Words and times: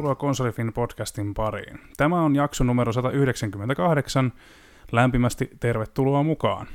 tervetuloa 0.00 0.14
Konsolifin 0.14 0.72
podcastin 0.72 1.34
pariin. 1.34 1.80
Tämä 1.96 2.22
on 2.22 2.36
jakso 2.36 2.64
numero 2.64 2.92
198. 2.92 4.32
Lämpimästi 4.92 5.50
tervetuloa 5.60 6.22
mukaan. 6.22 6.66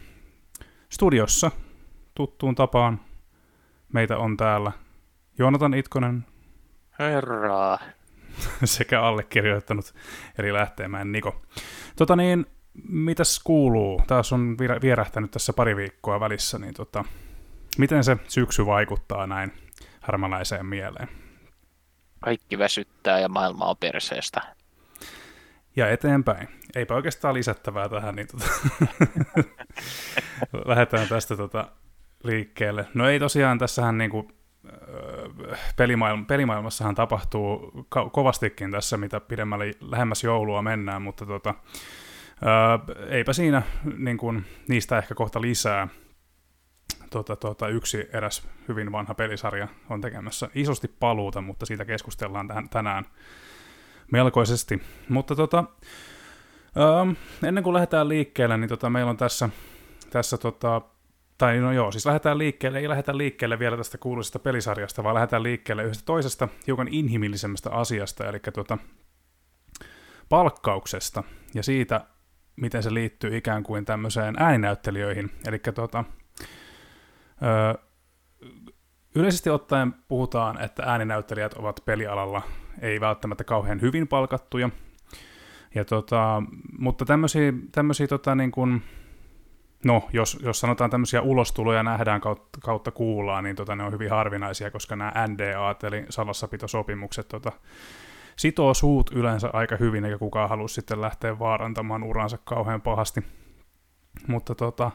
Studiossa 0.90 1.52
tuttuun 2.16 2.56
tapaan 2.56 3.00
meitä 3.94 4.18
on 4.18 4.38
täällä 4.38 4.72
Joonatan 5.38 5.74
Itkonen 5.74 6.26
Herraa. 7.00 7.80
sekä 8.64 9.02
allekirjoittanut 9.02 9.94
eli 10.38 10.54
Lähteenmäen 10.54 11.12
Niko. 11.12 11.42
Tota 11.96 12.16
niin, 12.16 12.46
mitäs 12.90 13.42
kuuluu? 13.44 14.02
Taas 14.08 14.34
on 14.34 14.58
vier- 14.62 14.82
vierähtänyt 14.82 15.32
tässä 15.32 15.54
pari 15.54 15.76
viikkoa 15.76 16.20
välissä, 16.20 16.60
niin 16.60 16.74
tota, 16.74 17.06
miten 17.78 18.04
se 18.04 18.18
syksy 18.28 18.66
vaikuttaa 18.66 19.28
näin 19.28 19.54
harmalaiseen 20.02 20.66
mieleen? 20.66 21.25
Kaikki 22.26 22.58
väsyttää 22.58 23.20
ja 23.20 23.30
maailma 23.30 23.66
on 23.66 23.78
perseestä. 23.78 24.42
Ja 25.76 25.90
eteenpäin. 25.90 26.48
Eipä 26.76 26.96
oikeastaan 26.96 27.34
lisättävää 27.34 27.90
tähän, 27.90 28.16
niin 28.16 28.28
tota, 28.28 28.46
lähdetään 30.70 31.08
tästä 31.08 31.38
tota 31.38 31.68
liikkeelle. 32.24 32.88
No 32.94 33.10
ei 33.10 33.20
tosiaan, 33.20 33.58
tässähän 33.58 33.98
niinku, 33.98 34.32
pelimaailma, 35.78 36.26
pelimaailmassahan 36.26 36.96
tapahtuu 36.96 37.72
ko- 37.96 38.10
kovastikin 38.10 38.72
tässä, 38.72 38.98
mitä 38.98 39.20
pidemmälle 39.20 39.72
lähemmäs 39.82 40.24
joulua 40.24 40.62
mennään, 40.62 41.02
mutta 41.02 41.26
tota, 41.26 41.54
Öö, 42.44 43.08
eipä 43.10 43.34
siinä 43.34 43.62
niin 43.98 44.18
kun, 44.18 44.44
niistä 44.68 44.98
ehkä 44.98 45.16
kohta 45.16 45.42
lisää. 45.42 45.88
Tota, 47.10 47.36
tota, 47.36 47.68
yksi 47.68 48.10
eräs 48.14 48.48
hyvin 48.68 48.92
vanha 48.92 49.14
pelisarja 49.14 49.68
on 49.90 50.02
tekemässä 50.02 50.50
isosti 50.56 50.88
paluuta, 50.88 51.42
mutta 51.42 51.66
siitä 51.66 51.86
keskustellaan 51.86 52.48
tähän, 52.48 52.70
tänään 52.70 53.06
melkoisesti. 54.12 54.82
Mutta 55.10 55.36
tota, 55.36 55.64
öö, 56.78 57.14
ennen 57.48 57.64
kuin 57.64 57.74
lähdetään 57.74 58.10
liikkeelle, 58.10 58.58
niin 58.58 58.70
tota, 58.70 58.90
meillä 58.90 59.10
on 59.10 59.18
tässä, 59.18 59.50
tässä 60.10 60.38
tota, 60.38 60.82
tai 61.38 61.60
no 61.60 61.72
joo, 61.72 61.92
siis 61.92 62.06
lähdetään 62.06 62.38
liikkeelle, 62.38 62.80
ei 62.80 62.90
lähdetä 62.90 63.18
liikkeelle 63.18 63.60
vielä 63.60 63.78
tästä 63.78 63.98
kuuluisesta 63.98 64.40
pelisarjasta, 64.40 65.04
vaan 65.04 65.16
lähdetään 65.16 65.44
liikkeelle 65.44 65.84
yhdestä 65.84 66.06
toisesta 66.06 66.48
hiukan 66.68 66.88
inhimillisemmästä 66.88 67.72
asiasta, 67.72 68.30
eli 68.30 68.40
tota, 68.40 68.78
palkkauksesta 70.30 71.24
ja 71.54 71.64
siitä, 71.64 72.06
miten 72.56 72.84
se 72.84 72.94
liittyy 72.94 73.38
ikään 73.38 73.64
kuin 73.64 73.86
tämmöiseen 73.86 74.36
ääninäyttelijöihin. 74.40 75.32
Eli 75.48 75.60
tota, 75.60 76.04
ö, 77.42 77.80
yleisesti 79.16 79.50
ottaen 79.50 79.94
puhutaan, 80.08 80.62
että 80.62 80.84
ääninäyttelijät 80.86 81.54
ovat 81.54 81.82
pelialalla 81.86 82.42
ei 82.82 83.00
välttämättä 83.00 83.44
kauhean 83.44 83.82
hyvin 83.82 84.08
palkattuja, 84.08 84.70
ja 85.76 85.86
tota, 85.86 86.44
mutta 86.80 87.06
tämmöisiä, 87.06 87.54
tämmöisiä 87.72 88.08
tota, 88.08 88.36
niin 88.36 88.52
kuin, 88.52 88.82
no, 89.86 90.10
jos, 90.14 90.40
jos 90.44 90.60
sanotaan 90.60 90.90
tämmöisiä 90.90 91.22
ulostuloja 91.22 91.84
nähdään 91.84 92.22
kautta, 92.22 92.60
kautta 92.64 92.92
kuullaan, 92.92 93.44
niin 93.44 93.56
tota, 93.56 93.76
ne 93.76 93.84
on 93.84 93.94
hyvin 93.94 94.10
harvinaisia, 94.10 94.72
koska 94.72 94.96
nämä 94.96 95.28
NDA, 95.28 95.76
eli 95.88 96.06
salassapitosopimukset, 96.10 97.28
tota, 97.28 97.52
sitoo 98.36 98.74
suut 98.74 99.12
yleensä 99.14 99.50
aika 99.54 99.76
hyvin, 99.76 100.06
eikä 100.06 100.18
kukaan 100.18 100.50
halua 100.50 100.68
sitten 100.68 101.02
lähteä 101.02 101.40
vaarantamaan 101.40 102.04
uransa 102.04 102.38
kauhean 102.44 102.82
pahasti. 102.82 103.24
Mutta 104.28 104.56
tota, 104.56 104.92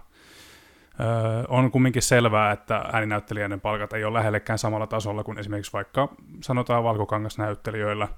on 1.48 1.70
kumminkin 1.70 2.02
selvää, 2.02 2.52
että 2.52 2.76
ääninäyttelijöiden 2.92 3.60
palkat 3.60 3.92
ei 3.92 4.04
ole 4.04 4.18
lähellekään 4.18 4.58
samalla 4.58 4.86
tasolla 4.86 5.24
kuin 5.24 5.38
esimerkiksi 5.38 5.72
vaikka 5.72 6.08
sanotaan 6.42 6.84
valkokangasnäyttelijöillä 6.84 8.08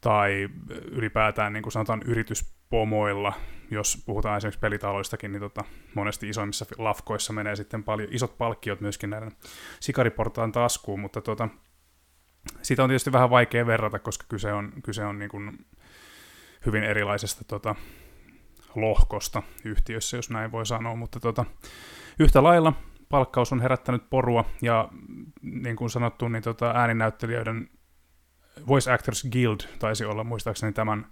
tai 0.00 0.48
ylipäätään 0.90 1.52
niin 1.52 1.62
kuin 1.62 1.72
sanotaan 1.72 2.02
yrityspomoilla, 2.04 3.32
jos 3.70 4.02
puhutaan 4.06 4.36
esimerkiksi 4.36 4.60
pelitaloistakin, 4.60 5.32
niin 5.32 5.40
tota, 5.40 5.64
monesti 5.94 6.28
isoimmissa 6.28 6.66
lafkoissa 6.78 7.32
menee 7.32 7.56
sitten 7.56 7.84
paljon 7.84 8.08
isot 8.12 8.38
palkkiot 8.38 8.80
myöskin 8.80 9.10
näiden 9.10 9.32
sikariportaan 9.80 10.52
taskuun, 10.52 11.00
mutta 11.00 11.20
tota, 11.20 11.48
sitä 12.62 12.82
on 12.82 12.88
tietysti 12.88 13.12
vähän 13.12 13.30
vaikea 13.30 13.66
verrata, 13.66 13.98
koska 13.98 14.24
kyse 14.28 14.52
on, 14.52 14.72
kyse 14.82 15.04
on 15.04 15.18
niin 15.18 15.30
kuin 15.30 15.66
hyvin 16.66 16.84
erilaisesta 16.84 17.44
tota, 17.44 17.74
lohkosta 18.76 19.42
yhtiössä, 19.64 20.16
jos 20.16 20.30
näin 20.30 20.52
voi 20.52 20.66
sanoa, 20.66 20.96
mutta 20.96 21.20
tota, 21.20 21.44
yhtä 22.18 22.42
lailla 22.42 22.72
palkkaus 23.08 23.52
on 23.52 23.60
herättänyt 23.60 24.10
porua, 24.10 24.44
ja 24.62 24.88
niin 25.42 25.76
kuin 25.76 25.90
sanottu, 25.90 26.28
niin 26.28 26.42
tota, 26.42 26.70
ääninäyttelijöiden 26.70 27.68
Voice 28.68 28.92
Actors 28.92 29.28
Guild 29.32 29.60
taisi 29.78 30.04
olla 30.04 30.24
muistaakseni 30.24 30.72
tämän 30.72 31.06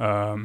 öö, 0.00 0.44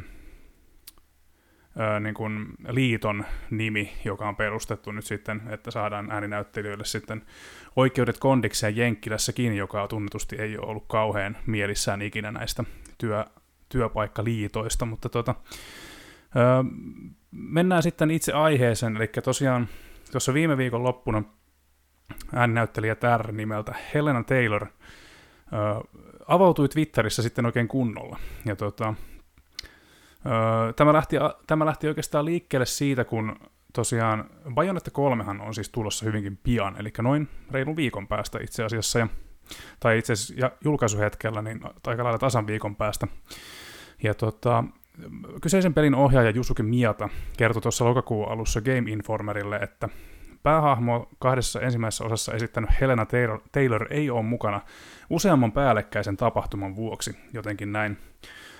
öö, 1.79 1.99
niin 1.99 2.15
kuin 2.15 2.47
liiton 2.67 3.25
nimi, 3.49 3.93
joka 4.05 4.27
on 4.27 4.35
perustettu 4.35 4.91
nyt 4.91 5.05
sitten, 5.05 5.41
että 5.49 5.71
saadaan 5.71 6.11
ääninäyttelijöille 6.11 6.85
sitten 6.85 7.25
oikeudet 7.75 8.17
kondikseen 8.17 8.77
Jenkkilässäkin, 8.77 9.57
joka 9.57 9.87
tunnetusti 9.87 10.35
ei 10.35 10.57
ole 10.57 10.67
ollut 10.67 10.85
kauhean 10.87 11.37
mielissään 11.45 12.01
ikinä 12.01 12.31
näistä 12.31 12.63
työ, 12.97 13.25
työpaikkaliitoista, 13.69 14.85
mutta 14.85 15.09
tota, 15.09 15.35
öö, 16.35 16.43
mennään 17.31 17.83
sitten 17.83 18.11
itse 18.11 18.33
aiheeseen, 18.33 18.95
eli 18.95 19.07
tosiaan 19.07 19.67
tuossa 20.11 20.33
viime 20.33 20.57
viikon 20.57 20.83
loppuna 20.83 21.23
ääninäyttelijä 22.33 22.95
tär 22.95 23.31
nimeltä 23.31 23.75
Helena 23.93 24.23
Taylor 24.23 24.65
öö, 24.65 25.59
avautui 26.27 26.69
Twitterissä 26.69 27.21
sitten 27.21 27.45
oikein 27.45 27.67
kunnolla. 27.67 28.19
Ja 28.45 28.55
tota, 28.55 28.93
öö, 30.25 30.73
tämä, 30.73 30.93
lähti, 30.93 31.15
tämä 31.47 31.65
lähti 31.65 31.87
oikeastaan 31.87 32.25
liikkeelle 32.25 32.65
siitä, 32.65 33.03
kun 33.03 33.35
tosiaan 33.73 34.29
Bayonetta 34.53 34.91
3 34.91 35.25
on 35.39 35.53
siis 35.53 35.69
tulossa 35.69 36.05
hyvinkin 36.05 36.37
pian, 36.37 36.75
eli 36.79 36.91
noin 37.01 37.27
reilun 37.51 37.75
viikon 37.75 38.07
päästä 38.07 38.39
itse 38.41 38.63
asiassa, 38.63 38.99
ja, 38.99 39.07
tai 39.79 39.97
itse 39.97 40.13
asiassa 40.13 40.51
julkaisuhetkellä, 40.63 41.41
niin 41.41 41.61
aika 41.87 42.03
lailla 42.03 42.19
tasan 42.19 42.47
viikon 42.47 42.75
päästä. 42.75 43.07
Ja 44.03 44.13
tota, 44.13 44.63
kyseisen 45.41 45.73
pelin 45.73 45.95
ohjaaja 45.95 46.29
Jusuke 46.29 46.63
Miata 46.63 47.09
kertoi 47.37 47.61
tuossa 47.61 47.85
lokakuun 47.85 48.31
alussa 48.31 48.61
Game 48.61 48.91
Informerille, 48.91 49.55
että 49.55 49.89
päähahmo 50.43 51.09
kahdessa 51.19 51.61
ensimmäisessä 51.61 52.03
osassa 52.03 52.33
esittänyt 52.33 52.69
Helena 52.81 53.05
Taylor, 53.05 53.39
Taylor 53.51 53.87
ei 53.89 54.09
ole 54.09 54.23
mukana 54.23 54.61
useamman 55.09 55.51
päällekkäisen 55.51 56.17
tapahtuman 56.17 56.75
vuoksi, 56.75 57.15
jotenkin 57.33 57.71
näin 57.71 57.97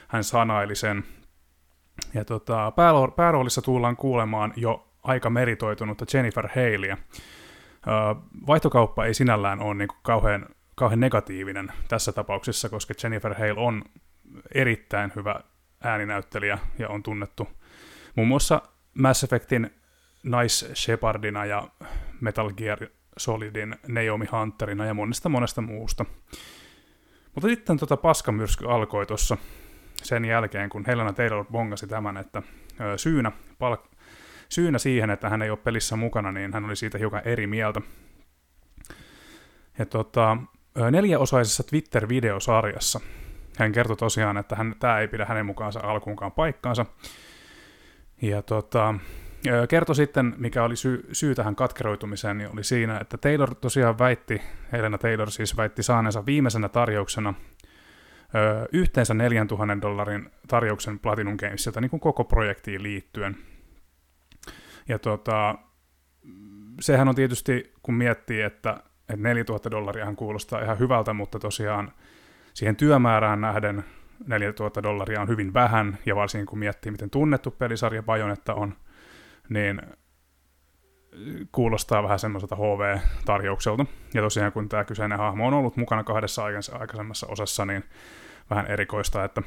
hän 0.07 0.23
sanaili 0.23 0.75
sen. 0.75 1.03
Ja 2.13 2.25
tota, 2.25 2.73
pääroolissa 3.15 3.61
tullaan 3.61 3.95
kuulemaan 3.95 4.53
jo 4.55 4.87
aika 5.03 5.29
meritoitunutta 5.29 6.05
Jennifer 6.13 6.47
Haleyä. 6.47 6.97
Vaihtokauppa 8.47 9.05
ei 9.05 9.13
sinällään 9.13 9.59
ole 9.59 9.75
niin 9.75 9.89
kauhean, 10.01 10.45
kauhean 10.75 10.99
negatiivinen 10.99 11.71
tässä 11.87 12.11
tapauksessa, 12.11 12.69
koska 12.69 12.93
Jennifer 13.03 13.33
Hale 13.33 13.59
on 13.59 13.83
erittäin 14.55 15.11
hyvä 15.15 15.39
ääninäyttelijä 15.83 16.57
ja 16.79 16.89
on 16.89 17.03
tunnettu 17.03 17.47
muun 18.15 18.27
muassa 18.27 18.61
Mass 18.93 19.23
Effectin 19.23 19.69
Nice 20.23 20.75
Shepardina 20.75 21.45
ja 21.45 21.67
Metal 22.21 22.51
Gear 22.51 22.79
Solidin 23.17 23.75
Naomi 23.87 24.25
Hunterina 24.31 24.85
ja 24.85 24.93
monesta 24.93 25.29
monesta 25.29 25.61
muusta. 25.61 26.05
Mutta 27.35 27.49
sitten 27.49 27.77
tota 27.77 27.97
paskamyrsky 27.97 28.65
alkoi 28.71 29.05
tuossa 29.05 29.37
sen 30.03 30.25
jälkeen, 30.25 30.69
kun 30.69 30.83
Helena 30.87 31.13
Taylor 31.13 31.45
bongasi 31.45 31.87
tämän, 31.87 32.17
että 32.17 32.41
syynä, 32.97 33.31
palk- 33.53 33.95
syynä 34.49 34.77
siihen, 34.77 35.09
että 35.09 35.29
hän 35.29 35.41
ei 35.41 35.49
ole 35.49 35.57
pelissä 35.57 35.95
mukana, 35.95 36.31
niin 36.31 36.53
hän 36.53 36.65
oli 36.65 36.75
siitä 36.75 36.97
hiukan 36.97 37.21
eri 37.25 37.47
mieltä. 37.47 37.81
Ja 39.77 39.85
tota, 39.85 40.37
neljäosaisessa 40.91 41.63
Twitter-videosarjassa 41.63 42.99
hän 43.59 43.71
kertoi 43.71 43.97
tosiaan, 43.97 44.37
että 44.37 44.55
hän, 44.55 44.75
tämä 44.79 44.99
ei 44.99 45.07
pidä 45.07 45.25
hänen 45.25 45.45
mukaansa 45.45 45.79
alkuunkaan 45.83 46.31
paikkaansa. 46.31 46.85
Ja 48.21 48.41
tota, 48.41 48.95
kertoi 49.69 49.95
sitten, 49.95 50.35
mikä 50.37 50.63
oli 50.63 50.75
syy, 50.75 51.09
syy 51.11 51.35
tähän 51.35 51.55
katkeroitumiseen, 51.55 52.37
niin 52.37 52.49
oli 52.53 52.63
siinä, 52.63 52.97
että 52.97 53.17
Taylor 53.17 53.55
tosiaan 53.55 53.99
väitti, 53.99 54.41
Helena 54.71 54.97
Taylor 54.97 55.31
siis 55.31 55.57
väitti 55.57 55.83
saaneensa 55.83 56.25
viimeisenä 56.25 56.69
tarjouksena 56.69 57.33
ö, 58.35 58.67
yhteensä 58.71 59.13
4000 59.13 59.81
dollarin 59.81 60.29
tarjouksen 60.47 60.99
Platinum 60.99 61.37
Gamesilta 61.37 61.81
niin 61.81 61.89
kuin 61.89 61.99
koko 61.99 62.23
projektiin 62.23 62.83
liittyen. 62.83 63.37
Ja 64.89 64.99
tota, 64.99 65.55
sehän 66.79 67.07
on 67.07 67.15
tietysti, 67.15 67.73
kun 67.83 67.93
miettii, 67.95 68.41
että, 68.41 68.83
että 69.01 69.17
4000 69.17 69.71
dollariahan 69.71 70.15
kuulostaa 70.15 70.61
ihan 70.61 70.79
hyvältä, 70.79 71.13
mutta 71.13 71.39
tosiaan 71.39 71.91
siihen 72.53 72.75
työmäärään 72.75 73.41
nähden 73.41 73.83
4000 74.27 74.83
dollaria 74.83 75.21
on 75.21 75.27
hyvin 75.27 75.53
vähän, 75.53 75.97
ja 76.05 76.15
varsinkin 76.15 76.45
kun 76.45 76.59
miettii, 76.59 76.91
miten 76.91 77.09
tunnettu 77.09 77.51
pelisarja 77.51 78.03
Bajonetta 78.03 78.53
on, 78.53 78.75
niin 79.49 79.81
kuulostaa 81.51 82.03
vähän 82.03 82.19
semmoiselta 82.19 82.55
HV-tarjoukselta. 82.55 83.85
Ja 84.13 84.21
tosiaan 84.21 84.51
kun 84.51 84.69
tämä 84.69 84.83
kyseinen 84.83 85.17
hahmo 85.17 85.47
on 85.47 85.53
ollut 85.53 85.77
mukana 85.77 86.03
kahdessa 86.03 86.43
aikaisemmassa 86.79 87.27
osassa, 87.27 87.65
niin 87.65 87.83
vähän 88.49 88.67
erikoista, 88.67 89.23
että, 89.23 89.41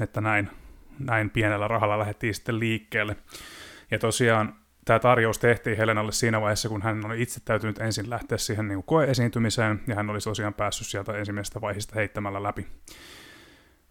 että 0.00 0.20
näin, 0.20 0.50
näin 0.98 1.30
pienellä 1.30 1.68
rahalla 1.68 1.98
lähdettiin 1.98 2.34
sitten 2.34 2.58
liikkeelle. 2.58 3.16
Ja 3.90 3.98
tosiaan 3.98 4.54
tämä 4.88 4.98
tarjous 4.98 5.38
tehtiin 5.38 5.76
Helenalle 5.76 6.12
siinä 6.12 6.40
vaiheessa, 6.40 6.68
kun 6.68 6.82
hän 6.82 7.06
oli 7.06 7.22
itse 7.22 7.40
täytynyt 7.44 7.78
ensin 7.78 8.10
lähteä 8.10 8.38
siihen 8.38 8.68
niin 8.68 8.82
koeesiintymiseen, 8.82 9.80
ja 9.86 9.94
hän 9.94 10.10
olisi 10.10 10.30
tosiaan 10.30 10.54
päässyt 10.54 10.86
sieltä 10.86 11.12
ensimmäisestä 11.12 11.60
vaiheesta 11.60 11.94
heittämällä 11.94 12.42
läpi. 12.42 12.66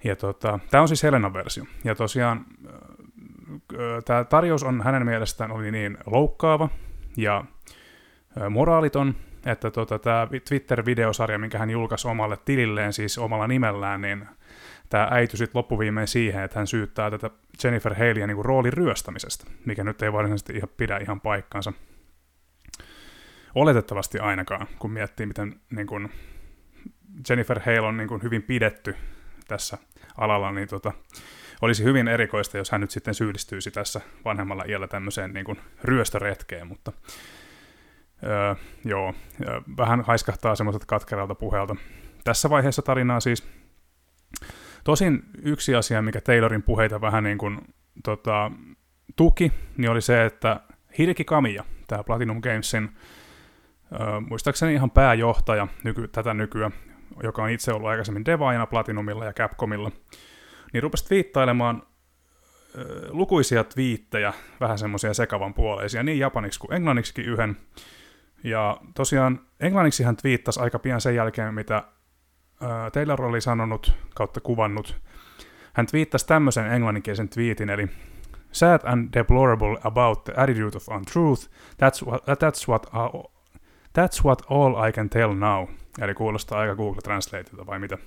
Ja 0.03 0.15
tota, 0.15 0.59
tämä 0.71 0.81
on 0.81 0.88
siis 0.88 1.03
Helenan 1.03 1.33
versio. 1.33 1.63
Ja 1.83 1.95
tosiaan 1.95 2.45
tämä 4.05 4.23
tarjous 4.23 4.63
on 4.63 4.81
hänen 4.81 5.05
mielestään 5.05 5.51
oli 5.51 5.71
niin 5.71 5.97
loukkaava 6.05 6.69
ja 7.17 7.44
moraaliton, 8.49 9.15
että 9.45 9.71
tota, 9.71 9.99
tämä 9.99 10.27
Twitter-videosarja, 10.49 11.39
minkä 11.39 11.57
hän 11.57 11.69
julkaisi 11.69 12.07
omalle 12.07 12.38
tililleen, 12.45 12.94
siis 12.94 13.17
omalla 13.17 13.47
nimellään, 13.47 14.01
niin 14.01 14.27
tämä 14.89 15.07
äity 15.11 15.37
sitten 15.37 15.59
loppuviimein 15.59 16.07
siihen, 16.07 16.43
että 16.43 16.59
hän 16.59 16.67
syyttää 16.67 17.11
tätä 17.11 17.29
Jennifer 17.63 17.93
Haleyä 17.93 18.27
niin 18.27 18.45
roolin 18.45 18.73
ryöstämisestä, 18.73 19.45
mikä 19.65 19.83
nyt 19.83 20.01
ei 20.01 20.13
varsinaisesti 20.13 20.53
ihan 20.53 20.69
pidä 20.77 20.97
ihan 20.97 21.21
paikkaansa. 21.21 21.73
Oletettavasti 23.55 24.19
ainakaan, 24.19 24.67
kun 24.79 24.91
miettii, 24.91 25.25
miten 25.25 25.59
niin 25.69 25.87
kuin 25.87 26.11
Jennifer 27.29 27.59
Hale 27.59 27.79
on 27.79 27.97
niin 27.97 28.07
kuin 28.07 28.23
hyvin 28.23 28.43
pidetty 28.43 28.95
tässä 29.47 29.77
alalla, 30.17 30.51
niin 30.51 30.67
tota, 30.67 30.91
olisi 31.61 31.83
hyvin 31.83 32.07
erikoista, 32.07 32.57
jos 32.57 32.71
hän 32.71 32.81
nyt 32.81 32.91
sitten 32.91 33.13
syyllistyisi 33.13 33.71
tässä 33.71 34.01
vanhemmalla 34.25 34.63
iällä 34.67 34.87
tämmöiseen 34.87 35.33
niin 35.33 35.45
kuin 35.45 35.59
ryöstöretkeen, 35.83 36.67
mutta 36.67 36.91
öö, 38.23 38.55
joo, 38.85 39.13
vähän 39.77 40.01
haiskahtaa 40.01 40.55
semmoiset 40.55 40.85
katkeralta 40.85 41.35
puheelta. 41.35 41.75
Tässä 42.23 42.49
vaiheessa 42.49 42.81
tarinaa 42.81 43.19
siis 43.19 43.47
Tosin 44.87 45.23
yksi 45.41 45.75
asia, 45.75 46.01
mikä 46.01 46.21
Taylorin 46.21 46.63
puheita 46.63 47.01
vähän 47.01 47.23
niin 47.23 47.37
kuin, 47.37 47.61
tota, 48.03 48.51
tuki, 49.15 49.51
niin 49.77 49.91
oli 49.91 50.01
se, 50.01 50.25
että 50.25 50.59
Hideki 50.97 51.25
Kamiya, 51.25 51.63
tämä 51.87 52.03
Platinum 52.03 52.41
Gamesin, 52.41 52.89
ö, 53.91 53.97
muistaakseni 54.29 54.73
ihan 54.73 54.91
pääjohtaja 54.91 55.67
nyky, 55.83 56.07
tätä 56.07 56.33
nykyä, 56.33 56.71
joka 57.23 57.43
on 57.43 57.49
itse 57.49 57.73
ollut 57.73 57.89
aikaisemmin 57.89 58.25
devaajana 58.25 58.65
Platinumilla 58.65 59.25
ja 59.25 59.33
Capcomilla, 59.33 59.91
niin 60.73 60.83
rupesi 60.83 61.09
viittailemaan 61.09 61.83
lukuisia 63.09 63.63
twiittejä, 63.63 64.33
vähän 64.59 64.79
semmoisia 64.79 65.13
sekavan 65.13 65.53
puoleisia, 65.53 66.03
niin 66.03 66.19
japaniksi 66.19 66.59
kuin 66.59 66.73
englanniksikin 66.73 67.25
yhden. 67.25 67.57
Ja 68.43 68.77
tosiaan 68.95 69.39
englanniksi 69.59 70.03
hän 70.03 70.15
twiittasi 70.15 70.59
aika 70.59 70.79
pian 70.79 71.01
sen 71.01 71.15
jälkeen, 71.15 71.53
mitä 71.53 71.83
Taylor 72.94 73.21
oli 73.21 73.42
sanonut 73.42 73.94
kautta 74.15 74.42
kuvannut, 74.42 75.01
hän 75.74 75.86
twiittasi 75.86 76.27
tämmöisen 76.27 76.71
englanninkielisen 76.71 77.30
twiitin, 77.30 77.69
eli 77.69 77.88
sad 78.51 78.80
and 78.86 79.13
deplorable 79.13 79.77
about 79.83 80.24
the 80.24 80.33
attitude 80.38 80.77
of 80.77 80.88
untruth, 80.88 81.50
that's 81.71 82.07
what, 82.07 82.24
that's 82.24 82.68
what, 82.69 82.86
uh, 82.86 83.24
that's 84.00 84.24
what 84.25 84.42
all 84.50 84.88
I 84.88 84.92
can 84.92 85.09
tell 85.09 85.33
now. 85.33 85.68
Eli 86.01 86.13
kuulostaa 86.13 86.59
aika 86.59 86.75
Google 86.75 87.01
Translateilta 87.01 87.65
vai 87.65 87.80
mitä. 87.80 87.98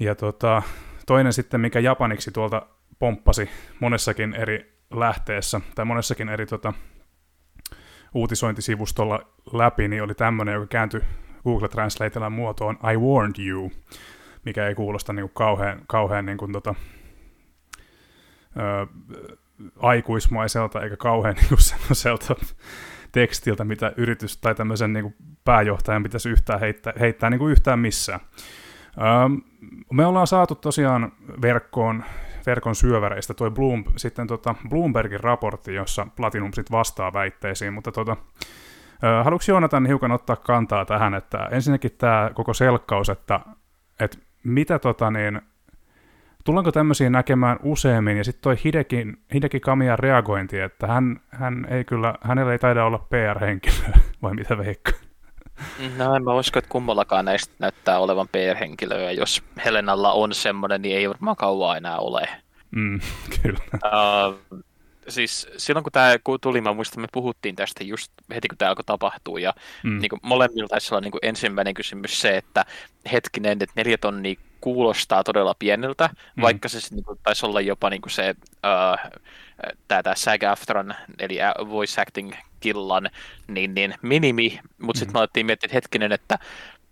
Ja 0.00 0.14
tota, 0.14 0.62
toinen 1.06 1.32
sitten, 1.32 1.60
mikä 1.60 1.80
japaniksi 1.80 2.30
tuolta 2.30 2.66
pomppasi 2.98 3.50
monessakin 3.80 4.34
eri 4.34 4.78
lähteessä, 4.90 5.60
tai 5.74 5.84
monessakin 5.84 6.28
eri 6.28 6.46
tota, 6.46 6.72
uutisointisivustolla 8.14 9.20
läpi, 9.52 9.88
niin 9.88 10.02
oli 10.02 10.14
tämmöinen, 10.14 10.54
joka 10.54 10.66
kääntyi 10.66 11.00
Google 11.44 11.68
Translatelan 11.68 12.32
muotoon 12.32 12.78
I 12.92 12.96
warned 12.96 13.46
you, 13.46 13.72
mikä 14.44 14.66
ei 14.66 14.74
kuulosta 14.74 15.12
niin 15.12 15.22
kuin 15.22 15.34
kauhean, 15.34 15.80
kauhean 15.86 16.26
niin 16.26 16.38
kuin 16.38 16.52
tota, 16.52 16.74
ö, 18.56 18.86
aikuismaiselta 19.76 20.82
eikä 20.82 20.96
kauhean 20.96 21.34
niin 21.40 21.48
kuin 21.48 21.62
sellaiselta 21.62 22.34
tekstiltä, 23.12 23.64
mitä 23.64 23.92
yritys 23.96 24.36
tai 24.36 24.54
tämmöisen 24.54 24.92
niin 24.92 25.02
kuin 25.02 25.14
pääjohtajan 25.44 26.02
pitäisi 26.02 26.30
yhtään 26.30 26.60
heittää, 26.60 26.92
heittää 27.00 27.30
niin 27.30 27.38
kuin 27.38 27.52
yhtään 27.52 27.78
missään. 27.78 28.20
Ö, 28.98 29.42
me 29.92 30.06
ollaan 30.06 30.26
saatu 30.26 30.54
tosiaan 30.54 31.12
verkkoon 31.42 32.04
verkon 32.46 32.74
syöväreistä 32.74 33.34
toi 33.34 33.50
Bloom, 33.50 33.84
sitten 33.96 34.26
tota 34.26 34.54
Bloombergin 34.68 35.20
raportti, 35.20 35.74
jossa 35.74 36.06
Platinum 36.16 36.52
sit 36.52 36.70
vastaa 36.70 37.12
väitteisiin, 37.12 37.72
mutta 37.72 37.92
tota, 37.92 38.16
Haluatko 39.24 39.44
Joonatan 39.48 39.86
hiukan 39.86 40.12
ottaa 40.12 40.36
kantaa 40.36 40.84
tähän, 40.84 41.14
että 41.14 41.48
ensinnäkin 41.50 41.90
tämä 41.98 42.30
koko 42.34 42.54
selkkaus, 42.54 43.08
että, 43.08 43.40
että 44.00 44.18
mitä 44.44 44.78
tota 44.78 45.10
niin, 45.10 45.40
tullaanko 46.44 46.72
tämmöisiä 46.72 47.10
näkemään 47.10 47.58
useammin, 47.62 48.16
ja 48.16 48.24
sitten 48.24 48.42
toi 48.42 48.56
Hideki, 48.64 49.06
Hideki 49.34 49.60
Kamian 49.60 49.98
reagointi, 49.98 50.60
että 50.60 50.86
hän, 50.86 51.20
hän 51.30 51.66
ei 51.70 51.84
kyllä, 51.84 52.14
hänellä 52.20 52.52
ei 52.52 52.58
taida 52.58 52.84
olla 52.84 52.98
PR-henkilö, 52.98 53.92
vai 54.22 54.34
mitä 54.34 54.58
veikka? 54.58 54.92
No 55.96 56.14
en 56.14 56.24
mä 56.24 56.34
usko, 56.34 56.58
että 56.58 56.68
kummallakaan 56.68 57.24
näistä 57.24 57.54
näyttää 57.58 57.98
olevan 57.98 58.28
PR-henkilöä. 58.28 59.10
Jos 59.10 59.42
Helenalla 59.64 60.12
on 60.12 60.34
semmoinen, 60.34 60.82
niin 60.82 60.96
ei 60.96 61.08
varmaan 61.08 61.36
kauan 61.36 61.76
enää 61.76 61.98
ole. 61.98 62.28
Mm, 62.70 63.00
kyllä. 63.42 63.58
Uh, 63.74 64.64
siis 65.08 65.48
silloin 65.56 65.84
kun 65.84 65.92
tämä 65.92 66.16
tuli, 66.40 66.60
mä 66.60 66.72
muistan, 66.72 67.00
me 67.00 67.06
puhuttiin 67.12 67.56
tästä 67.56 67.84
just 67.84 68.12
heti 68.34 68.48
kun 68.48 68.58
tämä 68.58 68.68
alkoi 68.68 68.84
tapahtua, 68.84 69.40
ja 69.40 69.54
mm. 69.82 69.98
niin 69.98 70.08
kuin 70.08 70.20
molemmilla 70.22 70.68
taisi 70.68 70.94
olla 70.94 71.00
niin 71.00 71.12
kuin 71.12 71.20
ensimmäinen 71.22 71.74
kysymys 71.74 72.20
se, 72.20 72.36
että 72.36 72.64
hetkinen, 73.12 73.52
että 73.52 73.72
neljä 73.76 73.98
tonnia 73.98 74.34
kuulostaa 74.60 75.24
todella 75.24 75.54
pieneltä, 75.58 76.10
mm. 76.36 76.40
vaikka 76.42 76.68
se 76.68 76.94
niin 76.94 77.04
kuin, 77.04 77.18
taisi 77.22 77.46
olla 77.46 77.60
jopa 77.60 77.90
niin 77.90 78.02
kuin 78.02 78.12
se 78.12 78.34
uh, 78.40 79.12
tämä 79.88 80.14
SAG-AFTRAn, 80.14 80.94
eli 81.18 81.38
voice 81.68 82.00
acting 82.00 82.32
killan, 82.60 83.10
niin, 83.48 83.74
niin 83.74 83.94
minimi, 84.02 84.60
mutta 84.78 84.98
sitten 84.98 85.12
mm. 85.12 85.16
me 85.16 85.18
alettiin 85.18 85.46
miettiä, 85.46 85.66
että 85.66 85.76
hetkinen, 85.76 86.12
että 86.12 86.38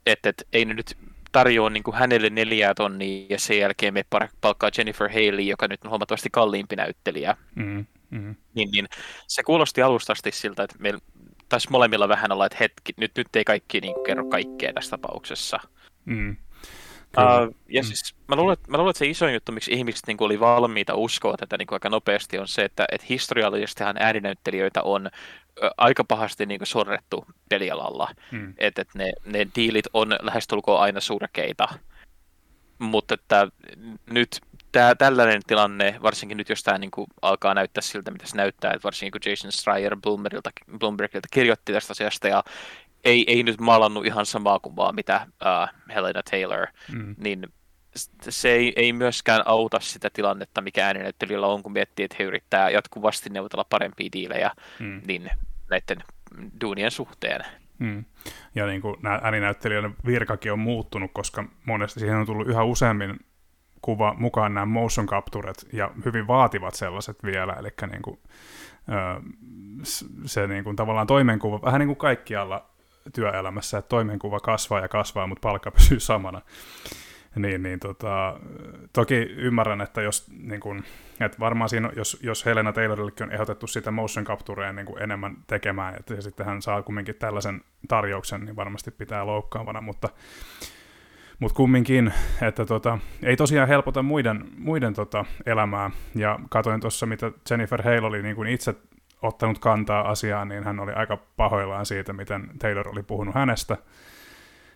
että, 0.06 0.28
että 0.28 0.44
ei 0.52 0.64
nyt 0.64 0.96
tarjoa 1.32 1.70
niin 1.70 1.82
kuin 1.82 1.94
hänelle 1.94 2.30
neljää 2.30 2.74
tonnia 2.74 3.26
ja 3.28 3.38
sen 3.38 3.58
jälkeen 3.58 3.94
me 3.94 4.04
palkkaa 4.40 4.70
Jennifer 4.78 5.08
Haley, 5.08 5.40
joka 5.40 5.68
nyt 5.68 5.84
on 5.84 5.90
huomattavasti 5.90 6.28
kalliimpi 6.32 6.76
näyttelijä. 6.76 7.36
Mm. 7.54 7.86
Mm. 8.12 8.34
Niin, 8.54 8.70
niin 8.70 8.88
se 9.26 9.42
kuulosti 9.42 9.82
alustasti 9.82 10.32
siltä, 10.32 10.62
että 10.62 10.76
meillä 10.78 11.00
taisi 11.48 11.70
molemmilla 11.70 12.08
vähän 12.08 12.32
olla, 12.32 12.46
että 12.46 12.58
hetki, 12.60 12.92
nyt, 12.96 13.12
nyt 13.16 13.36
ei 13.36 13.44
kaikki 13.44 13.80
niin 13.80 13.94
kerro 14.06 14.24
kaikkea 14.24 14.72
tässä 14.72 14.90
tapauksessa. 14.90 15.60
Mm. 16.04 16.36
Uh, 17.18 17.54
ja 17.68 17.82
mm. 17.82 17.86
siis 17.86 18.14
mä 18.28 18.36
luulen, 18.36 18.56
mä 18.68 18.76
luulen, 18.76 18.90
että 18.90 18.98
se 18.98 19.06
iso 19.06 19.28
juttu, 19.28 19.52
miksi 19.52 19.72
ihmiset 19.72 20.06
niin 20.06 20.16
kuin, 20.16 20.26
oli 20.26 20.40
valmiita 20.40 20.94
uskoa 20.94 21.36
tätä 21.36 21.58
niin 21.58 21.66
kuin, 21.66 21.76
aika 21.76 21.88
nopeasti, 21.88 22.38
on 22.38 22.48
se, 22.48 22.64
että, 22.64 22.84
että 22.92 23.06
historiallisestihan 23.08 23.96
ääninäyttelijöitä 23.98 24.82
on 24.82 25.06
ö, 25.62 25.70
aika 25.76 26.04
pahasti 26.04 26.46
niin 26.46 26.58
kuin, 26.58 26.68
sorrettu 26.68 27.24
pelialalla. 27.48 28.08
Mm. 28.30 28.54
Että, 28.58 28.82
että 28.82 28.98
ne, 28.98 29.12
ne 29.24 29.46
diilit 29.56 29.86
on 29.92 30.16
lähestulkoon 30.22 30.80
aina 30.80 31.00
surkeita. 31.00 31.68
Mutta 32.78 33.14
että 33.14 33.48
nyt 34.10 34.40
tämä, 34.72 34.94
tällainen 34.94 35.42
tilanne, 35.46 35.96
varsinkin 36.02 36.36
nyt 36.36 36.48
jos 36.48 36.62
tämä 36.62 36.78
niin 36.78 36.90
kuin, 36.90 37.06
alkaa 37.22 37.54
näyttää 37.54 37.82
siltä, 37.82 38.10
mitä 38.10 38.26
se 38.26 38.36
näyttää, 38.36 38.72
että 38.72 38.84
varsinkin 38.84 39.12
kun 39.12 39.30
Jason 39.30 39.52
Schreier 39.52 39.96
Bloombergilta, 39.96 40.50
Bloombergilta 40.78 41.28
kirjoitti 41.30 41.72
tästä 41.72 41.92
asiasta 41.92 42.28
ja 42.28 42.44
ei, 43.04 43.24
ei 43.26 43.42
nyt 43.42 43.60
maalannut 43.60 44.06
ihan 44.06 44.26
samaa 44.26 44.58
kuvaa, 44.58 44.92
mitä 44.92 45.26
uh, 45.26 45.94
Helena 45.94 46.22
Taylor, 46.30 46.66
mm. 46.92 47.14
niin 47.18 47.46
se 48.28 48.52
ei, 48.52 48.72
ei 48.76 48.92
myöskään 48.92 49.42
auta 49.46 49.80
sitä 49.80 50.10
tilannetta, 50.12 50.60
mikä 50.60 50.86
ääninäyttelijällä 50.86 51.46
on, 51.46 51.62
kun 51.62 51.72
miettii, 51.72 52.04
että 52.04 52.16
he 52.18 52.24
yrittää 52.24 52.70
jatkuvasti 52.70 53.30
neuvotella 53.30 53.66
parempia 53.70 54.08
diilejä 54.12 54.50
mm. 54.78 55.00
niin 55.06 55.30
näiden 55.70 55.98
duunien 56.60 56.90
suhteen. 56.90 57.44
Mm. 57.78 58.04
Ja 58.54 58.66
niin 58.66 58.80
kuin 58.80 58.96
nämä 59.02 59.20
ääninäyttelijöiden 59.22 59.94
virkakin 60.06 60.52
on 60.52 60.58
muuttunut, 60.58 61.10
koska 61.14 61.44
monesti 61.64 62.00
siihen 62.00 62.16
on 62.16 62.26
tullut 62.26 62.48
yhä 62.48 62.64
useammin 62.64 63.20
kuva 63.82 64.14
mukaan 64.18 64.54
nämä 64.54 64.66
motion 64.66 65.06
capturet 65.06 65.66
ja 65.72 65.90
hyvin 66.04 66.26
vaativat 66.26 66.74
sellaiset 66.74 67.24
vielä, 67.24 67.52
eli 67.52 67.68
niin 67.90 68.02
kuin, 68.02 68.18
se 70.24 70.46
niin 70.46 70.64
kuin 70.64 70.76
tavallaan 70.76 71.06
toimenkuva, 71.06 71.62
vähän 71.62 71.78
niin 71.78 71.88
kuin 71.88 71.96
kaikkialla 71.96 72.66
työelämässä, 73.14 73.78
että 73.78 73.88
toimenkuva 73.88 74.40
kasvaa 74.40 74.80
ja 74.80 74.88
kasvaa, 74.88 75.26
mutta 75.26 75.48
palkka 75.48 75.70
pysyy 75.78 76.00
samana. 76.00 76.40
Niin, 77.36 77.62
niin 77.62 77.80
tota, 77.80 78.40
toki 78.92 79.14
ymmärrän, 79.14 79.80
että 79.80 80.02
jos 80.02 80.30
niin 80.38 80.60
kun, 80.60 80.84
että 81.20 81.38
varmaan 81.40 81.68
siinä, 81.68 81.90
jos, 81.96 82.18
jos 82.22 82.46
Helena 82.46 82.72
Taylorillekin 82.72 83.26
on 83.26 83.32
ehdotettu 83.32 83.66
sitä 83.66 83.90
motion 83.90 84.24
capturea 84.24 84.72
niin 84.72 84.86
kuin 84.86 85.02
enemmän 85.02 85.36
tekemään, 85.46 85.94
että 85.94 86.20
sitten 86.20 86.46
hän 86.46 86.62
saa 86.62 86.82
kumminkin 86.82 87.14
tällaisen 87.14 87.60
tarjouksen, 87.88 88.44
niin 88.44 88.56
varmasti 88.56 88.90
pitää 88.90 89.26
loukkaavana, 89.26 89.80
mutta 89.80 90.08
mutta 91.42 91.56
kumminkin, 91.56 92.12
että 92.42 92.66
tota, 92.66 92.98
ei 93.22 93.36
tosiaan 93.36 93.68
helpota 93.68 94.02
muiden, 94.02 94.44
muiden 94.58 94.94
tota 94.94 95.24
elämää. 95.46 95.90
Ja 96.14 96.38
katoin 96.50 96.80
tuossa, 96.80 97.06
mitä 97.06 97.32
Jennifer 97.50 97.82
Hale 97.82 98.06
oli 98.06 98.22
niin 98.22 98.36
kuin 98.36 98.48
itse 98.48 98.74
ottanut 99.22 99.58
kantaa 99.58 100.08
asiaan, 100.08 100.48
niin 100.48 100.64
hän 100.64 100.80
oli 100.80 100.92
aika 100.92 101.16
pahoillaan 101.36 101.86
siitä, 101.86 102.12
miten 102.12 102.50
Taylor 102.58 102.88
oli 102.88 103.02
puhunut 103.02 103.34
hänestä. 103.34 103.76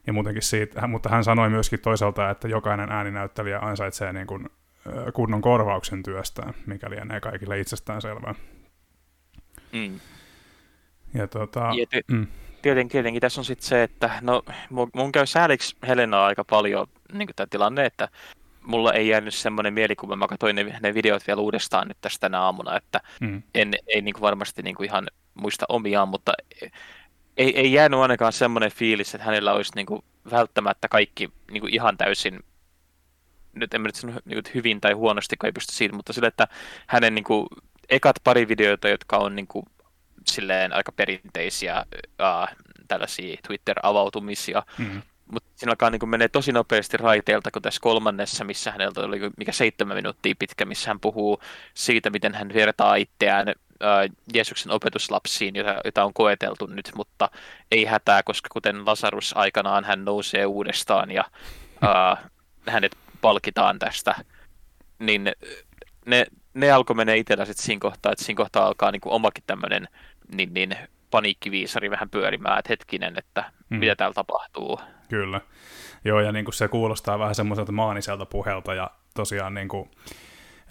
Ja 0.07 0.13
muutenkin 0.13 0.43
siitä, 0.43 0.87
mutta 0.87 1.09
hän 1.09 1.25
sanoi 1.25 1.51
myöskin 1.51 1.81
toisaalta, 1.81 2.31
että 2.31 2.49
jokainen 2.49 2.93
ääninäyttelijä 2.93 3.59
ansaitsee 3.59 4.13
niin 4.13 4.27
kuin 4.27 4.49
kunnon 5.13 5.41
korvauksen 5.41 6.03
työstään, 6.03 6.55
mikä 6.67 6.91
lienee 6.91 7.21
kaikille 7.21 7.61
itsestään 7.61 8.03
selvää. 8.03 8.35
Mm. 9.73 10.01
Ja 11.15 11.27
tota, 11.27 11.61
ja 11.61 11.87
ty- 11.97 12.15
mm. 12.15 12.27
Tietenkin, 12.67 12.93
tietenkin 12.93 13.21
tässä 13.21 13.41
on 13.41 13.45
sitten 13.45 13.69
se, 13.69 13.83
että 13.83 14.11
no, 14.21 14.43
mun, 14.71 15.13
käy 15.13 15.27
sääliksi 15.27 15.77
Helenaa 15.87 16.27
aika 16.27 16.45
paljon 16.45 16.87
niin 17.13 17.29
tämä 17.37 17.47
tilanne, 17.51 17.87
että 17.87 18.09
mulla 18.63 18.93
ei 18.93 19.09
jäänyt 19.09 19.35
semmoinen 19.35 19.75
mielikuva, 19.75 20.17
mä 20.17 20.27
katsoin 20.27 20.57
ne, 20.57 20.79
ne 20.83 20.95
videot 20.95 21.27
vielä 21.27 21.41
uudestaan 21.41 21.89
nyt 21.89 21.97
tästä 22.01 22.21
tänä 22.21 22.41
aamuna, 22.41 22.77
että 22.77 23.01
mm. 23.21 23.43
en, 23.55 23.73
ei 23.87 24.01
niin 24.01 24.13
kuin 24.13 24.23
varmasti 24.23 24.63
niin 24.63 24.77
kuin 24.77 24.87
ihan 24.89 25.07
muista 25.35 25.67
omiaan, 25.69 26.09
mutta 26.09 26.33
ei, 27.37 27.57
ei 27.57 27.73
jäänyt 27.73 28.01
ainakaan 28.01 28.33
semmoinen 28.33 28.71
fiilis, 28.71 29.15
että 29.15 29.25
hänellä 29.25 29.53
olisi 29.53 29.73
niin 29.75 29.87
kuin 29.87 30.05
välttämättä 30.31 30.89
kaikki 30.89 31.31
niin 31.51 31.61
kuin 31.61 31.75
ihan 31.75 31.97
täysin 31.97 32.41
nyt 33.57 33.75
en 33.75 33.81
mä 33.81 33.89
nyt 33.89 33.95
sano 33.95 34.13
niin 34.25 34.43
hyvin 34.55 34.81
tai 34.81 34.93
huonosti, 34.93 35.37
kun 35.37 35.47
ei 35.47 35.53
pysty 35.53 35.73
siitä, 35.73 35.97
mutta 35.97 36.13
sille, 36.13 36.29
että 36.29 36.49
hänen 36.87 37.15
niin 37.15 37.25
kuin, 37.25 37.47
ekat 37.89 38.17
pari 38.25 38.49
videoita, 38.49 38.89
jotka 38.89 39.17
on 39.17 39.37
niin 39.37 39.47
kuin, 39.47 39.67
silleen 40.31 40.73
aika 40.73 40.93
perinteisiä 40.93 41.85
uh, 42.03 42.57
tällaisia 42.89 43.37
Twitter-avautumisia, 43.47 44.63
mm-hmm. 44.79 45.03
mutta 45.33 45.51
siinä 45.57 45.71
alkaa 45.71 45.91
niin 45.91 46.09
menee 46.09 46.29
tosi 46.29 46.53
nopeasti 46.53 46.97
raiteelta, 46.97 47.51
kun 47.51 47.63
tässä 47.63 47.81
kolmannessa, 47.81 48.45
missä 48.45 48.71
häneltä 48.71 49.01
oli 49.01 49.21
mikä 49.37 49.53
seitsemän 49.53 49.97
minuuttia 49.97 50.35
pitkä, 50.39 50.65
missä 50.65 50.91
hän 50.91 51.01
puhuu 51.01 51.43
siitä, 51.75 52.11
miten 52.11 52.35
hän 52.35 52.55
vertaa 52.55 52.97
itseään 52.97 53.49
uh, 53.49 54.17
Jeesuksen 54.35 54.73
opetuslapsiin, 54.73 55.57
jota, 55.57 55.75
jota 55.85 56.05
on 56.05 56.15
koeteltu 56.15 56.67
nyt, 56.67 56.91
mutta 56.95 57.31
ei 57.71 57.85
hätää, 57.85 58.23
koska 58.23 58.49
kuten 58.53 58.87
Lasarus 58.87 59.37
aikanaan 59.37 59.85
hän 59.85 60.05
nousee 60.05 60.47
uudestaan 60.47 61.11
ja 61.11 61.25
uh, 61.83 62.31
hänet 62.73 62.97
palkitaan 63.21 63.79
tästä, 63.79 64.15
niin 64.99 65.33
ne, 66.07 66.27
ne 66.55 66.73
alkoi 66.73 66.97
mennä 66.97 67.15
itsellä 67.15 67.45
sitten 67.45 67.67
siinä 67.67 67.81
kohtaa, 67.81 68.13
että 68.13 68.25
siinä 68.25 68.37
kohtaa 68.37 68.67
alkaa 68.67 68.91
niin 68.91 69.01
omakin 69.05 69.45
tämmöinen 69.47 69.89
niin, 70.33 70.55
niin, 70.55 70.77
paniikkiviisari 71.11 71.91
vähän 71.91 72.11
pyörimään, 72.11 72.59
että 72.59 72.69
hetkinen, 72.69 73.19
että 73.19 73.45
mm. 73.71 73.79
mitä 73.79 73.97
täällä 73.97 74.15
tapahtuu. 74.15 74.81
Kyllä. 75.09 75.41
Joo, 76.05 76.21
ja 76.21 76.33
niin 76.33 76.45
kuin 76.45 76.55
se 76.55 76.69
kuulostaa 76.69 77.19
vähän 77.19 77.35
semmoiselta 77.35 77.73
maaniselta 77.73 78.27
puhelta, 78.27 78.75
ja 78.75 78.91
tosiaan 79.15 79.55
niin 79.55 79.69
kuin, 79.69 79.91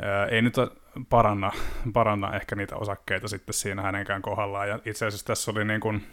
ää, 0.01 0.25
ei 0.25 0.41
nyt 0.41 0.55
paranna, 1.09 1.51
paranna 1.93 2.35
ehkä 2.35 2.55
niitä 2.55 2.75
osakkeita 2.75 3.27
sitten 3.27 3.53
siinä 3.53 3.81
hänenkään 3.81 4.21
kohdallaan, 4.21 4.69
ja 4.69 4.79
itse 4.85 5.05
asiassa 5.05 5.25
tässä 5.25 5.51
oli 5.51 5.65
niin 5.65 5.81
kuin, 5.81 6.07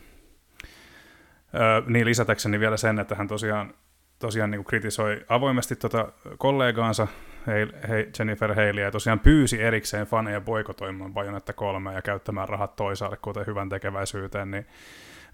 ää, 1.52 1.82
niin 1.86 2.06
lisätäkseni 2.06 2.60
vielä 2.60 2.76
sen, 2.76 2.98
että 2.98 3.14
hän 3.14 3.28
tosiaan 3.28 3.74
tosiaan 4.22 4.50
niin 4.50 4.58
kuin 4.58 4.66
kritisoi 4.66 5.24
avoimesti 5.28 5.76
tuota 5.76 6.12
kollegaansa 6.38 7.06
hei, 7.46 8.10
Jennifer 8.18 8.54
Haleyä 8.54 8.84
ja 8.84 8.90
tosiaan 8.90 9.20
pyysi 9.20 9.62
erikseen 9.62 10.06
faneja 10.06 10.40
boikotoimaan 10.40 11.14
Bajonetta 11.14 11.52
3 11.52 11.94
ja 11.94 12.02
käyttämään 12.02 12.48
rahat 12.48 12.76
toisaalle, 12.76 13.16
kuten 13.16 13.46
hyvän 13.46 13.68
tekeväisyyteen, 13.68 14.50
niin 14.50 14.66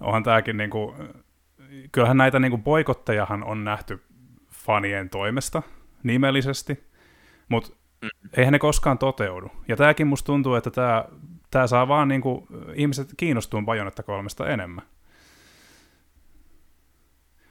onhan 0.00 0.22
tämäkin 0.22 0.56
niin 0.56 0.70
kuin, 0.70 0.96
kyllähän 1.92 2.16
näitä 2.16 2.38
niin 2.38 2.50
kuin 2.50 2.62
boikottejahan 2.62 3.44
on 3.44 3.64
nähty 3.64 4.02
fanien 4.52 5.10
toimesta 5.10 5.62
nimellisesti, 6.02 6.84
mutta 7.48 7.76
eihän 8.36 8.52
ne 8.52 8.58
koskaan 8.58 8.98
toteudu. 8.98 9.50
Ja 9.68 9.76
tämäkin 9.76 10.06
musta 10.06 10.26
tuntuu, 10.26 10.54
että 10.54 10.70
tämä, 10.70 11.04
tämä 11.50 11.66
saa 11.66 11.88
vaan 11.88 12.08
niin 12.08 12.20
kuin, 12.20 12.46
ihmiset 12.74 13.08
kiinnostumaan 13.16 13.66
Bajonetta 13.66 14.02
kolmesta 14.02 14.48
enemmän. 14.48 14.84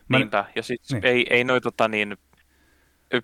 Mä... 0.08 0.18
Niinpä, 0.18 0.46
ja 0.56 0.64
sitten 0.64 1.02
niin. 1.02 1.06
ei, 1.06 1.28
ei 1.30 1.44
noi, 1.44 1.62
tota, 1.62 1.88
niin, 1.88 2.18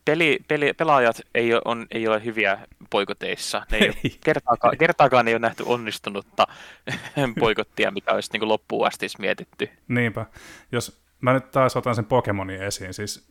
peli, 0.06 0.40
peli, 0.48 0.74
pelaajat 0.74 1.22
ei, 1.36 1.50
on, 1.66 1.88
ei 1.92 2.08
ole 2.08 2.26
hyviä 2.26 2.58
poikoteissa. 2.90 3.66
Ne 3.72 3.78
ei, 3.78 3.88
ei. 4.04 4.18
Kertaakaan, 4.24 4.78
kertaakaan 4.78 5.28
ei 5.28 5.34
ole 5.34 5.40
nähty 5.40 5.64
onnistunutta 5.66 6.48
poikottia, 7.40 7.92
mikä 7.92 8.12
olisi 8.12 8.30
niin 8.34 8.48
loppuun 8.48 8.88
asti 8.88 9.08
mietitty. 9.20 9.70
Niinpä. 9.88 10.26
Jos 10.72 11.04
mä 11.22 11.34
nyt 11.34 11.52
taas 11.52 11.76
otan 11.76 11.96
sen 11.96 12.06
Pokemonin 12.06 12.62
esiin, 12.62 12.94
siis 12.94 13.28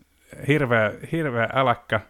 hirveä, 0.49 0.92
hirveä 1.12 1.49
äläkkä 1.54 2.00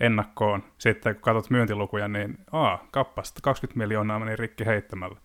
ennakkoon. 0.00 0.64
Sitten 0.78 1.14
kun 1.14 1.22
katsot 1.22 1.50
myyntilukuja, 1.50 2.08
niin 2.08 2.38
aa, 2.52 2.86
kappasta 2.90 3.40
20 3.42 3.78
miljoonaa 3.78 4.18
meni 4.18 4.36
rikki 4.36 4.66
heittämällä. 4.66 5.16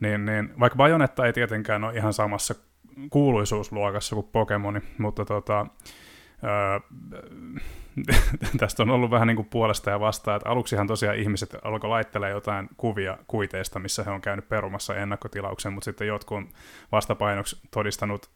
Niin, 0.00 0.24
niin, 0.26 0.52
vaikka 0.60 0.76
Bajonetta 0.76 1.26
ei 1.26 1.32
tietenkään 1.32 1.84
ole 1.84 1.94
ihan 1.94 2.12
samassa 2.12 2.54
kuuluisuusluokassa 3.10 4.14
kuin 4.14 4.28
Pokemoni, 4.32 4.80
mutta 4.98 5.24
tota, 5.24 5.66
tästä 8.58 8.82
on 8.82 8.90
ollut 8.90 9.10
vähän 9.10 9.26
niin 9.26 9.36
kuin 9.36 9.48
puolesta 9.50 9.90
ja 9.90 10.00
vastaan, 10.00 10.36
että 10.36 10.48
aluksihan 10.48 10.86
tosiaan 10.86 11.16
ihmiset 11.16 11.56
alkoi 11.62 11.90
laittelemaan 11.90 12.34
jotain 12.34 12.68
kuvia 12.76 13.18
kuiteista, 13.26 13.78
missä 13.78 14.04
he 14.04 14.10
on 14.10 14.20
käynyt 14.20 14.48
perumassa 14.48 14.96
ennakkotilauksen, 14.96 15.72
mutta 15.72 15.84
sitten 15.84 16.06
jotkut 16.06 16.38
on 16.38 16.48
vastapainoksi 16.92 17.60
todistanut 17.70 18.30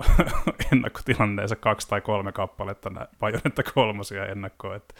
ennakkotilanneensa 0.72 1.56
kaksi 1.56 1.88
tai 1.88 2.00
kolme 2.00 2.32
kappaletta 2.32 2.90
Bajonetta 3.20 3.62
kolmosia 3.62 4.26
ennakkoon, 4.26 4.76
että, 4.76 4.94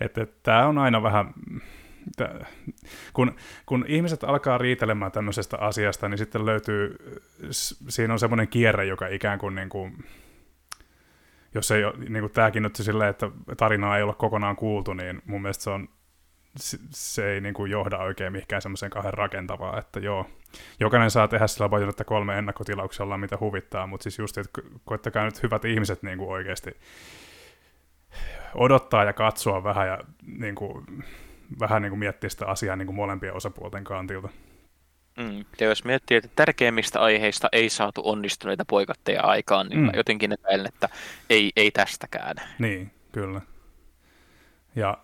että, 0.00 0.22
että 0.22 0.36
tämä 0.42 0.66
on 0.66 0.78
aina 0.78 1.02
vähän 1.02 1.34
kun, 3.12 3.36
kun 3.66 3.84
ihmiset 3.88 4.24
alkaa 4.24 4.58
riitelemään 4.58 5.12
tämmöisestä 5.12 5.56
asiasta, 5.56 6.08
niin 6.08 6.18
sitten 6.18 6.46
löytyy, 6.46 6.96
siinä 7.88 8.12
on 8.12 8.18
semmoinen 8.18 8.48
kierre, 8.48 8.84
joka 8.84 9.06
ikään 9.06 9.38
kuin, 9.38 9.54
niin 9.54 9.68
kuin 9.68 10.04
jos 11.54 11.70
ei 11.70 11.82
niin 12.08 12.20
kuin 12.22 12.32
tämäkin 12.32 12.62
nyt 12.62 12.76
silleen, 12.76 13.10
että 13.10 13.30
tarinaa 13.56 13.96
ei 13.96 14.02
ole 14.02 14.14
kokonaan 14.14 14.56
kuultu, 14.56 14.92
niin 14.92 15.22
mun 15.26 15.42
mielestä 15.42 15.64
se 15.64 15.70
on 15.70 15.88
se 16.90 17.32
ei 17.32 17.40
niin 17.40 17.54
kuin 17.54 17.70
johda 17.70 17.98
oikein 17.98 18.32
mihinkään 18.32 18.62
semmoiseen 18.62 18.90
kahden 18.90 19.14
rakentavaa, 19.14 19.78
että 19.78 20.00
joo, 20.00 20.26
jokainen 20.80 21.10
saa 21.10 21.28
tehdä 21.28 21.46
sillä 21.46 21.88
että 21.88 22.04
kolme 22.04 22.38
ennakkotilauksella 22.38 23.18
mitä 23.18 23.36
huvittaa, 23.40 23.86
mutta 23.86 24.02
siis 24.02 24.18
just, 24.18 24.38
että 24.38 24.62
koittakaa 24.84 25.24
nyt 25.24 25.42
hyvät 25.42 25.64
ihmiset 25.64 26.02
niin 26.02 26.18
kuin 26.18 26.30
oikeasti 26.30 26.76
odottaa 28.54 29.04
ja 29.04 29.12
katsoa 29.12 29.64
vähän 29.64 29.88
ja 29.88 29.98
niin 30.26 30.54
kuin, 30.54 31.04
vähän 31.60 31.82
niin 31.82 31.90
kuin 31.90 31.98
miettiä 31.98 32.30
sitä 32.30 32.46
asiaa 32.46 32.76
niin 32.76 32.86
kuin 32.86 32.96
molempien 32.96 33.34
osapuolten 33.34 33.84
kantilta. 33.84 34.28
Mm. 35.16 35.44
Ja 35.60 35.66
jos 35.66 35.84
miettii, 35.84 36.16
että 36.16 36.30
tärkeimmistä 36.36 37.00
aiheista 37.00 37.48
ei 37.52 37.70
saatu 37.70 38.02
onnistuneita 38.04 38.64
poikatteja 38.64 39.22
aikaan, 39.22 39.68
niin 39.68 39.80
mm. 39.80 39.90
jotenkin 39.94 40.32
epäilen, 40.32 40.66
että 40.66 40.88
ei, 41.30 41.50
ei 41.56 41.70
tästäkään. 41.70 42.36
Niin, 42.58 42.90
kyllä. 43.12 43.40
Ja 44.76 44.98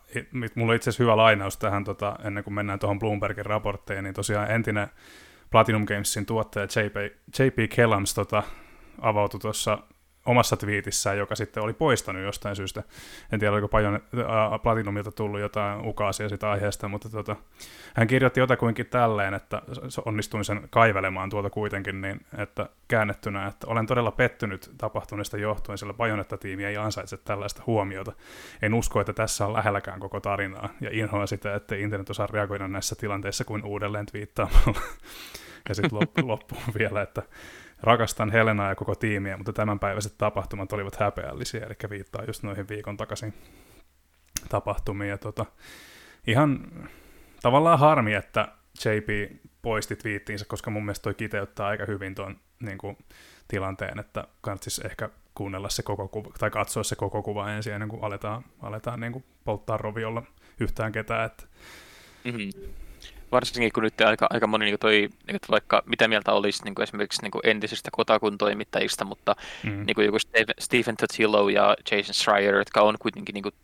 mulla 0.55 0.73
on 0.73 0.77
itse 0.77 0.91
asiassa 0.91 1.03
hyvä 1.03 1.17
lainaus 1.17 1.57
tähän, 1.57 1.85
tota, 1.85 2.17
ennen 2.25 2.45
kuin 2.45 2.55
mennään 2.55 2.79
tuohon 2.79 2.99
Bloombergin 2.99 3.47
raportteihin, 3.47 4.05
niin 4.05 4.15
tosiaan 4.15 4.51
entinen 4.51 4.89
Platinum 5.51 5.85
Gamesin 5.85 6.27
tuottaja 6.27 6.65
JP, 6.65 6.97
JP 7.39 7.71
Kellams 7.75 8.15
tota, 8.15 8.43
avautui 9.01 9.41
tuossa 9.41 9.79
omassa 10.27 10.57
twiitissään, 10.57 11.19
joka 11.19 11.35
sitten 11.35 11.63
oli 11.63 11.73
poistanut 11.73 12.23
jostain 12.23 12.57
syystä. 12.57 12.83
En 13.33 13.41
tiedä, 13.41 13.53
oliko 13.53 13.69
paljon 13.69 13.95
äh, 13.95 14.63
Platinumilta 14.63 15.13
tullut 15.13 15.41
jotain 15.41 15.87
ukaasia 15.87 16.29
sitä 16.29 16.51
aiheesta, 16.51 16.89
mutta 16.89 17.09
tota, 17.09 17.37
hän 17.95 18.07
kirjoitti 18.07 18.41
jotakuinkin 18.41 18.87
tälleen, 18.87 19.35
että 19.35 19.63
onnistuin 20.05 20.45
sen 20.45 20.69
kaivelemaan 20.71 21.31
tuolta 21.31 21.51
kuitenkin, 21.51 22.01
niin 22.01 22.27
että 22.39 22.69
käännettynä, 22.89 23.47
että 23.47 23.67
olen 23.67 23.87
todella 23.87 24.11
pettynyt 24.11 24.71
tapahtuneesta 24.79 25.37
johtuen, 25.37 25.79
sillä 25.79 25.95
Bajonetta-tiimi 25.95 26.65
ei 26.65 26.77
ansaitse 26.77 27.17
tällaista 27.17 27.63
huomiota. 27.67 28.13
En 28.63 28.75
usko, 28.75 29.01
että 29.01 29.13
tässä 29.13 29.47
on 29.47 29.53
lähelläkään 29.53 30.01
koko 30.01 30.21
tarinaa, 30.21 30.69
ja 30.81 30.91
inhoa 30.93 31.27
sitä, 31.27 31.55
että 31.55 31.75
internet 31.75 32.11
osaa 32.11 32.27
reagoida 32.27 32.69
näissä 32.69 32.95
tilanteissa 32.95 33.45
kuin 33.45 33.65
uudelleen 33.65 34.07
twiittaamalla. 34.07 34.81
ja 35.69 35.75
sitten 35.75 36.29
loppuun 36.29 36.63
vielä, 36.79 37.03
että 37.03 37.23
rakastan 37.83 38.31
Helenaa 38.31 38.69
ja 38.69 38.75
koko 38.75 38.95
tiimiä, 38.95 39.37
mutta 39.37 39.53
tämänpäiväiset 39.53 40.15
tapahtumat 40.19 40.73
olivat 40.73 40.97
häpeällisiä, 40.97 41.67
eli 41.67 41.91
viittaa 41.91 42.25
just 42.25 42.43
noihin 42.43 42.69
viikon 42.69 42.97
takaisin 42.97 43.35
tapahtumiin. 44.49 45.11
Ja 45.11 45.19
tota, 45.19 45.47
ihan 46.27 46.67
tavallaan 47.43 47.79
harmi, 47.79 48.15
että 48.15 48.49
JP 48.85 49.33
poisti 49.63 49.97
twiittiinsä, 49.97 50.45
koska 50.45 50.71
mun 50.71 50.85
mielestä 50.85 51.03
toi 51.03 51.15
kiteyttää 51.15 51.67
aika 51.67 51.85
hyvin 51.85 52.15
tuon 52.15 52.37
niin 52.61 52.79
kuin, 52.79 52.99
tilanteen, 53.49 53.99
että 53.99 54.25
kannattaisi 54.41 54.87
ehkä 54.87 55.09
kuunnella 55.35 55.69
se 55.69 55.83
koko 55.83 56.09
kuva, 56.09 56.31
tai 56.39 56.51
katsoa 56.51 56.83
se 56.83 56.97
koko 56.97 57.23
kuva 57.23 57.51
ensin 57.51 57.73
ennen 57.73 57.89
kuin 57.89 58.05
aletaan, 58.05 58.45
aletaan 58.63 59.01
niin 59.01 59.13
kuin 59.13 59.25
polttaa 59.45 59.77
roviolla 59.77 60.23
yhtään 60.61 60.93
ketään. 60.93 61.27
Että... 61.27 61.45
Mm-hmm 62.25 62.73
varsinkin 63.33 63.73
kun 63.73 63.83
nyt 63.83 64.01
aika, 64.01 64.27
aika 64.31 64.47
moni 64.47 64.65
niin 64.65 64.79
toi, 64.79 65.09
niin 65.27 65.39
vaikka 65.51 65.83
mitä 65.87 66.09
mieltä 66.09 66.33
olisi 66.33 66.65
niin 66.65 66.75
kuin 66.75 66.83
esimerkiksi 66.83 67.23
niin 67.23 67.31
kuin 67.31 67.47
entisistä 67.47 67.89
kotakun 67.93 68.39
toimittajista, 68.39 69.05
mutta 69.05 69.37
mm. 69.63 69.87
niin 69.87 69.95
kuin 69.95 70.05
joku 70.05 70.19
Stephen 70.61 70.97
Totillo 70.97 71.49
ja 71.49 71.77
Jason 71.91 72.15
Schreier, 72.15 72.55
jotka 72.55 72.81
on 72.81 72.97
kuitenkin 72.99 73.35
niin 73.35 73.43
kuin 73.43 73.55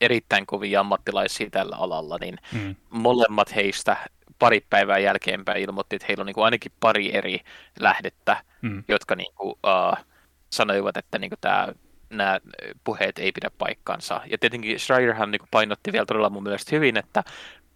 erittäin 0.00 0.46
kovia 0.46 0.80
ammattilaisia 0.80 1.50
tällä 1.50 1.76
alalla, 1.76 2.18
niin 2.20 2.38
mm. 2.52 2.74
molemmat 2.90 3.54
heistä 3.54 3.96
pari 4.38 4.66
päivää 4.70 4.98
jälkeenpäin 4.98 5.62
ilmoitti, 5.62 5.96
että 5.96 6.06
heillä 6.08 6.22
on 6.22 6.26
niin 6.26 6.34
kuin 6.34 6.44
ainakin 6.44 6.72
pari 6.80 7.16
eri 7.16 7.40
lähdettä, 7.80 8.36
mm. 8.62 8.84
jotka 8.88 9.16
niin 9.16 9.34
kuin, 9.34 9.50
uh, 9.50 10.04
sanoivat, 10.52 10.96
että 10.96 11.18
niin 11.18 11.30
kuin 11.30 11.40
tämä 11.40 11.68
nämä 12.10 12.40
puheet 12.84 13.18
ei 13.18 13.32
pidä 13.32 13.50
paikkansa. 13.58 14.20
Ja 14.30 14.38
tietenkin 14.38 14.80
Schreierhan 14.80 15.30
niin 15.30 15.40
painotti 15.50 15.92
vielä 15.92 16.06
todella 16.06 16.30
mun 16.30 16.42
mielestä 16.42 16.76
hyvin, 16.76 16.96
että 16.96 17.24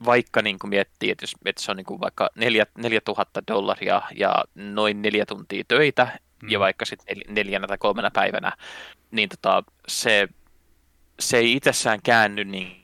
vaikka 0.05 0.43
niin 0.43 0.59
kuin 0.59 0.69
miettii, 0.69 1.11
että, 1.11 1.23
jos, 1.23 1.35
että 1.45 1.63
se 1.63 1.71
on 1.71 1.77
niin 1.77 1.85
kuin 1.85 2.01
vaikka 2.01 2.31
4000 2.75 3.43
dollaria 3.49 4.03
ja 4.17 4.45
noin 4.55 5.03
neljä 5.03 5.27
tuntia 5.27 5.65
töitä, 5.69 6.19
mm. 6.43 6.51
ja 6.51 6.61
vaikka 6.61 6.85
sitten 6.85 7.17
neljänä 7.29 7.67
tai 7.67 7.79
kolmena 7.79 8.11
päivänä, 8.11 8.53
niin 9.11 9.29
tota, 9.29 9.65
se, 9.89 10.29
se 11.21 11.37
ei 11.37 11.53
itsessään 11.53 11.99
käänny 12.03 12.45
niin 12.45 12.81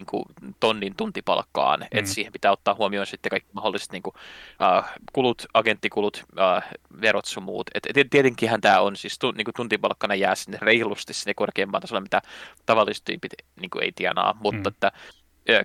niin 0.00 0.06
kuin 0.06 0.24
tonnin 0.60 0.94
tuntipalkkaan, 0.96 1.80
mm. 1.80 1.86
että 1.90 2.10
siihen 2.10 2.32
pitää 2.32 2.52
ottaa 2.52 2.74
huomioon 2.74 3.06
sitten 3.06 3.30
kaikki 3.30 3.50
mahdolliset 3.52 3.92
niin 3.92 4.02
kuin, 4.02 4.14
uh, 4.60 4.84
kulut, 5.12 5.46
agenttikulut, 5.54 6.24
uh, 6.32 6.78
verot 7.00 7.24
sun 7.24 7.42
muut. 7.42 7.70
Et, 7.74 7.86
et, 7.96 8.10
tietenkinhän 8.10 8.60
tämä 8.60 8.80
on 8.80 8.96
siis 8.96 9.18
tu, 9.18 9.30
niin 9.30 9.44
kuin 9.44 9.54
tuntipalkkana 9.54 10.14
jää 10.14 10.34
sinne 10.34 10.58
reilusti 10.62 11.14
sinne 11.14 11.34
korkeampaan 11.34 11.82
tasolle, 11.82 12.00
mitä 12.00 12.22
tavalliset 12.66 13.04
tyypit 13.04 13.32
niin 13.60 13.70
kuin 13.70 13.84
ei 13.84 13.92
tienaa, 13.92 14.38
mutta 14.40 14.70
mm. 14.70 14.74
että 14.74 14.92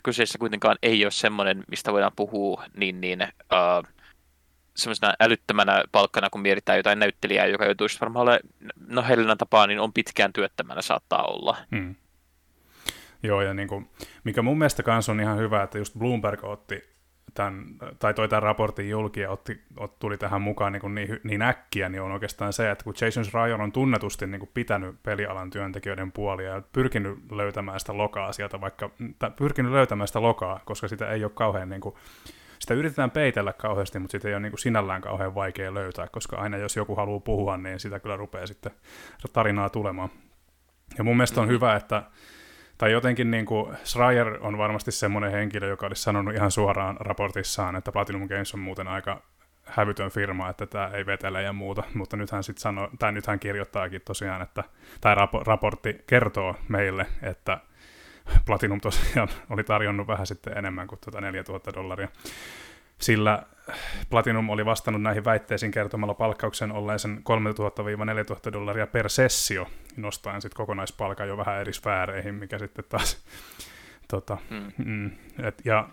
kyseessä 0.04 0.38
kuitenkaan 0.38 0.78
ei 0.82 1.06
ole 1.06 1.12
semmoinen, 1.12 1.64
mistä 1.68 1.94
voidaan 1.94 2.12
puhua 2.16 2.64
niin, 2.78 3.02
niin 3.02 3.22
uh, 3.22 3.88
semmoisena 4.76 5.14
älyttömänä 5.20 5.84
palkkana, 5.92 6.30
kun 6.30 6.42
mietitään 6.42 6.78
jotain 6.78 7.00
näyttelijää, 7.00 7.46
joka 7.46 7.66
joutuisi 7.66 8.02
varmaan 8.02 8.24
ole, 8.24 8.40
no 8.88 9.04
Helenan 9.04 9.38
tapaan, 9.38 9.70
niin 9.70 9.80
on 9.80 9.94
pitkään 9.94 10.34
työttömänä 10.34 10.82
saattaa 10.82 11.24
olla. 11.24 11.58
Mm. 11.72 11.96
Joo, 13.24 13.42
ja 13.42 13.54
niin 13.54 13.68
kuin, 13.68 13.90
mikä 14.24 14.42
mun 14.42 14.58
mielestä 14.58 14.84
kanssa 14.84 15.12
on 15.12 15.20
ihan 15.20 15.38
hyvä, 15.38 15.64
että 15.64 15.78
just 15.78 15.96
Bloomberg 15.98 16.44
otti 16.44 16.95
tämän, 17.34 17.66
tai 18.00 18.14
toi 18.14 18.30
tämän 18.30 18.44
raportin 18.44 18.90
julki 18.90 19.20
ja 19.20 19.30
otti, 19.30 19.62
ot, 19.78 20.00
tuli 20.00 20.18
tähän 20.18 20.42
mukaan 20.42 20.74
niin, 20.74 20.82
kuin 20.82 20.96
niin, 20.96 21.20
niin 21.24 21.42
äkkiä, 21.42 21.90
niin 21.90 22.02
on 22.02 22.12
oikeastaan 22.12 22.54
se, 22.54 22.72
että 22.72 22.84
kun 22.84 22.94
Jason 23.02 23.26
Schreier 23.26 23.62
on 23.62 23.72
tunnetusti 23.72 24.28
niin 24.28 24.40
kuin 24.40 24.50
pitänyt 24.54 25.04
pelialan 25.04 25.50
työntekijöiden 25.50 26.12
puolia 26.12 26.50
ja 26.50 26.62
pyrkinyt 26.72 27.32
löytämään 27.32 27.80
sitä 27.80 27.98
lokaa 27.98 28.32
sieltä, 28.32 28.62
vaikka 28.62 28.90
tai 29.20 29.32
pyrkinyt 29.32 29.72
löytämään 29.72 30.08
sitä 30.08 30.22
lokaa, 30.22 30.60
koska 30.66 30.88
sitä 30.88 31.10
ei 31.10 31.24
ole 31.24 31.32
kauhean 31.36 31.70
niin 31.70 31.82
kuin, 31.82 31.96
sitä 32.60 32.74
yritetään 32.74 33.12
peitellä 33.12 33.54
kauheasti, 33.54 34.00
mutta 34.00 34.12
sitä 34.12 34.28
ei 34.28 34.34
ole 34.34 34.42
niin 34.42 34.52
kuin 34.52 34.60
sinällään 34.60 35.02
kauhean 35.02 35.36
vaikea 35.36 35.74
löytää, 35.74 36.08
koska 36.12 36.36
aina 36.36 36.58
jos 36.58 36.76
joku 36.76 36.96
haluaa 36.96 37.20
puhua, 37.20 37.58
niin 37.58 37.80
sitä 37.80 38.00
kyllä 38.00 38.18
rupeaa 38.18 38.48
sitten 38.48 38.72
tarinaa 39.34 39.70
tulemaan. 39.70 40.10
Ja 40.98 41.04
mun 41.04 41.18
mielestä 41.18 41.42
on 41.42 41.48
hyvä, 41.48 41.76
että 41.76 42.04
tai 42.78 42.92
jotenkin 42.92 43.32
niin 43.32 43.46
kuin 43.46 43.78
Schreier 43.84 44.38
on 44.42 44.58
varmasti 44.58 44.92
semmoinen 44.92 45.32
henkilö, 45.32 45.68
joka 45.68 45.88
olisi 45.88 46.02
sanonut 46.02 46.36
ihan 46.36 46.52
suoraan 46.52 46.98
raportissaan, 47.00 47.76
että 47.76 47.92
Platinum 47.92 48.28
Games 48.28 48.54
on 48.54 48.60
muuten 48.60 48.88
aika 48.88 49.22
hävytön 49.66 50.10
firma, 50.12 50.50
että 50.50 50.66
tämä 50.66 50.88
ei 50.88 51.06
vetele 51.06 51.42
ja 51.42 51.54
muuta, 51.54 51.84
mutta 51.94 52.18
nyt 52.18 52.32
hän 52.32 52.44
sitten 52.44 52.62
sanoo, 52.62 52.90
tai 53.00 53.12
nyt 53.12 53.28
hän 53.28 53.40
kirjoittaakin 53.40 54.02
tosiaan, 54.06 54.42
että 54.42 54.64
tämä 55.02 55.16
raportti 55.46 56.04
kertoo 56.08 56.56
meille, 56.68 57.06
että 57.22 57.58
Platinum 58.46 58.82
tosiaan 58.82 59.30
oli 59.50 59.64
tarjonnut 59.64 60.08
vähän 60.08 60.28
sitten 60.28 60.58
enemmän 60.58 60.88
kuin 60.88 61.00
tuota 61.04 61.22
4000 61.22 61.74
dollaria. 61.74 62.08
Sillä 62.98 63.44
Platinum 64.10 64.50
oli 64.50 64.66
vastannut 64.66 65.02
näihin 65.02 65.26
väitteisiin 65.26 65.72
kertomalla 65.72 66.14
palkkauksen 66.14 66.72
olleen 66.72 67.00
sen 67.00 67.18
3000-4000 68.50 68.54
dollaria 68.54 68.88
per 68.88 69.10
sessio, 69.10 69.68
nostaen 69.98 70.42
sitten 70.42 70.58
kokonaispalkan 70.58 71.28
jo 71.28 71.38
vähän 71.38 71.62
eri 71.62 71.74
sfääreihin, 71.74 72.36
mikä 72.36 72.60
sitten 72.60 72.86
taas... 72.90 73.18
Tota, 74.08 74.38
mm. 74.50 74.86
Mm, 74.86 75.12
et, 75.44 75.62
ja 75.66 75.90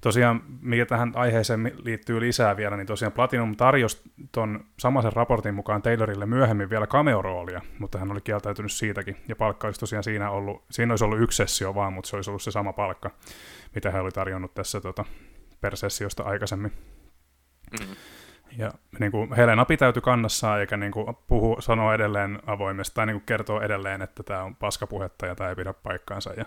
tosiaan, 0.00 0.42
mikä 0.60 0.86
tähän 0.86 1.12
aiheeseen 1.14 1.72
liittyy 1.84 2.20
lisää 2.20 2.56
vielä, 2.56 2.76
niin 2.76 2.86
tosiaan 2.86 3.12
Platinum 3.12 3.56
tarjosi 3.56 4.02
tuon 4.32 4.64
samaisen 4.78 5.12
raportin 5.12 5.54
mukaan 5.54 5.82
Taylorille 5.82 6.26
myöhemmin 6.26 6.70
vielä 6.70 6.86
cameo-roolia, 6.86 7.60
mutta 7.78 7.98
hän 7.98 8.10
oli 8.10 8.20
kieltäytynyt 8.20 8.72
siitäkin, 8.72 9.16
ja 9.28 9.36
palkka 9.36 9.68
olisi 9.68 9.80
tosiaan 9.80 10.04
siinä 10.04 10.30
ollut, 10.30 10.64
siinä 10.70 10.92
olisi 10.92 11.04
ollut 11.04 11.20
yksi 11.20 11.36
sessio 11.36 11.74
vaan, 11.74 11.92
mutta 11.92 12.10
se 12.10 12.16
olisi 12.16 12.30
ollut 12.30 12.42
se 12.42 12.50
sama 12.50 12.72
palkka, 12.72 13.10
mitä 13.74 13.90
hän 13.90 14.02
oli 14.02 14.10
tarjonnut 14.10 14.54
tässä 14.54 14.80
tota, 14.80 15.04
per 15.60 15.76
sessiosta 15.76 16.22
aikaisemmin. 16.22 16.72
Mm. 17.80 17.96
Ja 18.58 18.72
niin 18.98 19.12
kuin 19.12 19.32
Helena 19.32 19.64
pitäytyi 19.64 20.02
kannassaan 20.02 20.60
eikä 20.60 20.76
niin 20.76 20.92
kuin 20.92 21.16
puhu, 21.26 21.56
sanoa 21.60 21.94
edelleen 21.94 22.38
avoimesti 22.46 22.94
tai 22.94 23.06
niin 23.06 23.14
kuin 23.14 23.26
kertoo 23.26 23.60
edelleen, 23.60 24.02
että 24.02 24.22
tämä 24.22 24.42
on 24.42 24.56
paskapuhetta 24.56 25.26
ja 25.26 25.34
tämä 25.34 25.50
ei 25.50 25.56
pidä 25.56 25.72
paikkaansa. 25.72 26.32
Ja, 26.32 26.44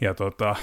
ja 0.00 0.14
tota, 0.14 0.56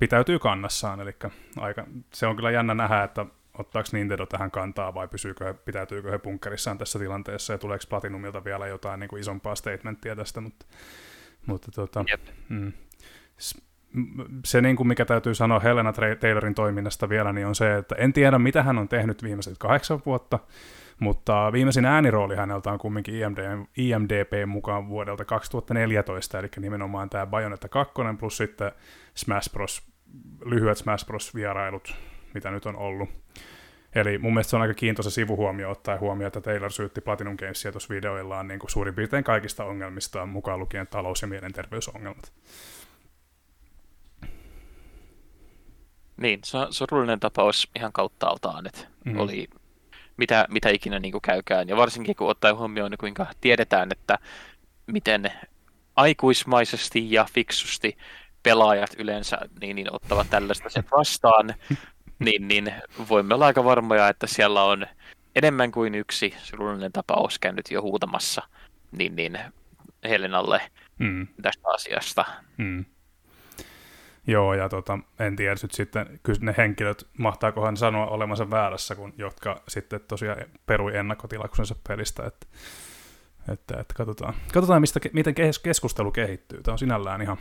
pitäytyy 0.00 0.38
kannassaan, 0.38 1.00
eli 1.00 1.16
aika, 1.56 1.84
se 2.14 2.26
on 2.26 2.36
kyllä 2.36 2.50
jännä 2.50 2.74
nähdä, 2.74 3.02
että 3.02 3.26
ottaako 3.58 3.88
Nintendo 3.92 4.26
tähän 4.26 4.50
kantaa 4.50 4.94
vai 4.94 5.08
pysyykö 5.08 5.44
he, 5.44 5.54
pitäytyykö 5.54 6.10
he 6.10 6.18
bunkkerissaan 6.18 6.78
tässä 6.78 6.98
tilanteessa 6.98 7.52
ja 7.52 7.58
tuleeko 7.58 7.84
Platinumilta 7.88 8.44
vielä 8.44 8.66
jotain 8.66 9.00
niin 9.00 9.08
kuin 9.08 9.20
isompaa 9.20 9.54
statementtia 9.54 10.16
tästä, 10.16 10.40
mutta, 10.40 10.66
mutta 11.46 11.70
tota, 11.70 12.04
yep. 12.10 12.20
mm, 12.48 12.72
se, 14.44 14.60
niin 14.60 14.76
kuin 14.76 14.86
mikä 14.86 15.04
täytyy 15.04 15.34
sanoa 15.34 15.60
Helena 15.60 15.92
Taylorin 16.20 16.54
toiminnasta 16.54 17.08
vielä, 17.08 17.32
niin 17.32 17.46
on 17.46 17.54
se, 17.54 17.76
että 17.76 17.94
en 17.94 18.12
tiedä, 18.12 18.38
mitä 18.38 18.62
hän 18.62 18.78
on 18.78 18.88
tehnyt 18.88 19.22
viimeiset 19.22 19.58
kahdeksan 19.58 20.02
vuotta, 20.06 20.38
mutta 20.98 21.52
viimeisin 21.52 21.84
äänirooli 21.84 22.36
häneltä 22.36 22.72
on 22.72 22.78
kumminkin 22.78 23.14
IMD, 23.14 23.66
IMDP 23.76 24.32
mukaan 24.46 24.88
vuodelta 24.88 25.24
2014, 25.24 26.38
eli 26.38 26.48
nimenomaan 26.56 27.10
tämä 27.10 27.26
Bayonetta 27.26 27.68
2 27.68 27.94
plus 28.18 28.36
sitten 28.36 28.72
Smash 29.14 29.52
Bros, 29.52 29.82
lyhyet 30.44 30.78
Smash 30.78 31.06
Bros 31.06 31.34
vierailut, 31.34 31.94
mitä 32.34 32.50
nyt 32.50 32.66
on 32.66 32.76
ollut. 32.76 33.08
Eli 33.94 34.18
mun 34.18 34.34
mielestä 34.34 34.50
se 34.50 34.56
on 34.56 34.62
aika 34.62 34.74
kiintoisa 34.74 35.10
sivuhuomio 35.10 35.70
ottaa 35.70 35.98
huomioon, 35.98 36.26
että 36.26 36.40
Taylor 36.40 36.72
syytti 36.72 37.00
Platinum 37.00 37.36
Gamesia 37.36 37.72
tuossa 37.72 37.94
videoillaan 37.94 38.48
niin 38.48 38.60
kuin 38.60 38.70
suurin 38.70 38.94
piirtein 38.94 39.24
kaikista 39.24 39.64
ongelmista, 39.64 40.26
mukaan 40.26 40.58
lukien 40.58 40.86
talous- 40.86 41.22
ja 41.22 41.28
mielenterveysongelmat. 41.28 42.32
Niin, 46.22 46.40
se 46.44 46.56
on 46.56 46.72
surullinen 46.74 47.20
tapaus 47.20 47.70
ihan 47.76 47.92
kauttaaltaan, 47.92 48.66
että 48.66 48.86
mm. 49.04 49.18
oli 49.18 49.48
mitä, 50.16 50.46
mitä 50.50 50.70
ikinä 50.70 50.98
niin 50.98 51.12
kuin 51.12 51.22
käykään. 51.22 51.68
Ja 51.68 51.76
varsinkin 51.76 52.16
kun 52.16 52.30
ottaa 52.30 52.54
huomioon, 52.54 52.90
niin 52.90 52.98
kuinka 52.98 53.26
tiedetään, 53.40 53.88
että 53.92 54.18
miten 54.86 55.32
aikuismaisesti 55.96 57.12
ja 57.12 57.26
fiksusti 57.34 57.96
pelaajat 58.42 58.90
yleensä 58.98 59.38
niin, 59.60 59.76
niin 59.76 59.94
ottavat 59.94 60.30
tällaista 60.30 60.68
sen 60.68 60.84
vastaan, 60.96 61.54
niin, 62.24 62.48
niin 62.48 62.74
voimme 63.08 63.34
olla 63.34 63.46
aika 63.46 63.64
varmoja, 63.64 64.08
että 64.08 64.26
siellä 64.26 64.64
on 64.64 64.86
enemmän 65.36 65.72
kuin 65.72 65.94
yksi 65.94 66.34
surullinen 66.42 66.92
tapaus 66.92 67.38
käynyt 67.38 67.70
jo 67.70 67.82
huutamassa 67.82 68.42
niin, 68.92 69.16
niin 69.16 69.38
Helenalle 70.04 70.60
mm. 70.98 71.28
tästä 71.42 71.68
asiasta. 71.68 72.24
Mm. 72.56 72.84
Joo, 74.26 74.54
ja 74.54 74.68
tota, 74.68 74.98
en 75.18 75.36
tiedä 75.36 75.54
nyt 75.62 75.72
sitten, 75.72 76.20
kyllä 76.22 76.38
ne 76.42 76.54
henkilöt, 76.58 77.06
mahtaakohan 77.18 77.76
sanoa 77.76 78.06
olemansa 78.06 78.50
väärässä, 78.50 78.94
kun, 78.94 79.14
jotka 79.18 79.62
sitten 79.68 80.00
tosiaan 80.08 80.38
perui 80.66 80.96
ennakkotilauksensa 80.96 81.74
pelistä, 81.88 82.26
että, 82.26 82.46
että, 83.52 83.80
että 83.80 83.94
katsotaan, 83.96 84.34
katsotaan 84.52 84.80
mistä, 84.80 85.00
miten 85.12 85.34
keskustelu 85.62 86.10
kehittyy. 86.10 86.62
Tämä 86.62 86.72
on 86.72 86.78
sinällään 86.78 87.22
ihan 87.22 87.38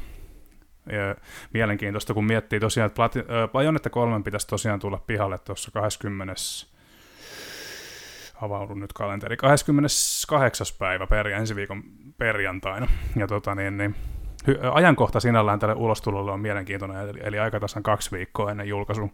ja 0.85 1.15
mielenkiintoista, 1.53 2.13
kun 2.13 2.25
miettii 2.25 2.59
tosiaan, 2.59 2.87
että 2.87 2.95
Plati, 2.95 3.19
äh, 3.19 3.25
Bayonetta 3.51 3.89
3 3.89 4.23
pitäisi 4.23 4.47
tosiaan 4.47 4.79
tulla 4.79 5.03
pihalle 5.07 5.37
tuossa 5.37 5.71
20 5.71 6.33
avaudun 8.41 8.79
nyt 8.79 8.93
kalenteri, 8.93 9.37
28. 9.37 10.67
päivä 10.79 11.07
per, 11.07 11.27
ensi 11.27 11.55
viikon 11.55 11.83
perjantaina. 12.17 12.87
Ja 13.15 13.27
tota 13.27 13.55
niin, 13.55 13.77
niin 13.77 13.95
ajankohta 14.71 15.19
sinällään 15.19 15.59
tälle 15.59 15.75
ulostulolle 15.75 16.31
on 16.31 16.39
mielenkiintoinen, 16.39 17.09
eli, 17.09 17.19
eli 17.23 17.39
aika 17.39 17.59
tasan 17.59 17.83
kaksi 17.83 18.11
viikkoa 18.11 18.51
ennen 18.51 18.67
julkaisu. 18.67 19.11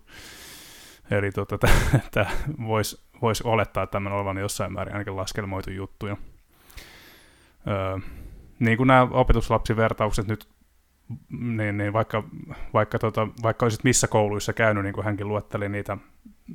Eli 1.11 1.31
tota, 1.31 1.67
tämä 2.11 2.25
voisi 2.67 3.07
vois 3.21 3.41
olettaa, 3.41 3.83
että 3.83 3.91
tämmöinen 3.91 4.17
olevan 4.17 4.37
jossain 4.37 4.73
määrin 4.73 4.93
ainakin 4.93 5.15
laskelmoitu 5.15 5.71
juttuja. 5.71 6.17
Öö, 7.67 7.97
niin 8.59 8.77
kuin 8.77 8.87
nämä 8.87 9.07
opetuslapsivertaukset 9.11 10.27
nyt, 10.27 10.47
niin, 11.29 11.77
niin 11.77 11.93
vaikka, 11.93 12.23
vaikka, 12.73 12.99
tota, 12.99 13.27
vaikka 13.43 13.65
olisit 13.65 13.83
missä 13.83 14.07
kouluissa 14.07 14.53
käynyt, 14.53 14.83
niin 14.83 14.93
kuin 14.93 15.05
hänkin 15.05 15.27
luetteli 15.27 15.69
niitä 15.69 15.97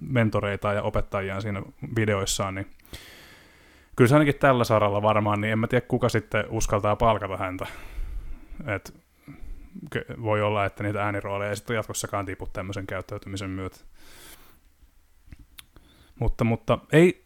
mentoreita 0.00 0.72
ja 0.72 0.82
opettajia 0.82 1.40
siinä 1.40 1.62
videoissaan, 1.96 2.54
niin 2.54 2.66
kyllä 3.96 4.08
se 4.08 4.14
ainakin 4.14 4.38
tällä 4.40 4.64
saralla 4.64 5.02
varmaan, 5.02 5.40
niin 5.40 5.52
en 5.52 5.58
mä 5.58 5.66
tiedä 5.66 5.86
kuka 5.88 6.08
sitten 6.08 6.44
uskaltaa 6.50 6.96
palkata 6.96 7.36
häntä 7.36 7.66
et 8.66 9.02
voi 10.22 10.42
olla, 10.42 10.64
että 10.64 10.82
niitä 10.82 11.04
äänirooleja 11.04 11.50
ei 11.50 11.56
sitten 11.56 11.76
jatkossakaan 11.76 12.26
tipu 12.26 12.48
tämmöisen 12.52 12.86
käyttäytymisen 12.86 13.50
myötä. 13.50 13.76
Mutta, 16.18 16.44
mutta 16.44 16.78
ei 16.92 17.22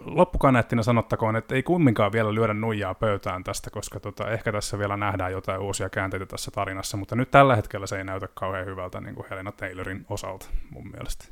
loppukaneettina 0.00 0.82
sanottakoon, 0.82 1.36
että 1.36 1.54
ei 1.54 1.62
kumminkaan 1.62 2.12
vielä 2.12 2.34
lyödä 2.34 2.54
nuijaa 2.54 2.94
pöytään 2.94 3.44
tästä, 3.44 3.70
koska 3.70 4.00
tota, 4.00 4.30
ehkä 4.30 4.52
tässä 4.52 4.78
vielä 4.78 4.96
nähdään 4.96 5.32
jotain 5.32 5.60
uusia 5.60 5.88
käänteitä 5.88 6.26
tässä 6.26 6.50
tarinassa, 6.50 6.96
mutta 6.96 7.16
nyt 7.16 7.30
tällä 7.30 7.56
hetkellä 7.56 7.86
se 7.86 7.98
ei 7.98 8.04
näytä 8.04 8.28
kauhean 8.34 8.66
hyvältä 8.66 9.00
niin 9.00 9.14
kuin 9.14 9.26
Helena 9.30 9.52
Taylorin 9.52 10.06
osalta 10.08 10.46
mun 10.70 10.90
mielestä. 10.90 11.24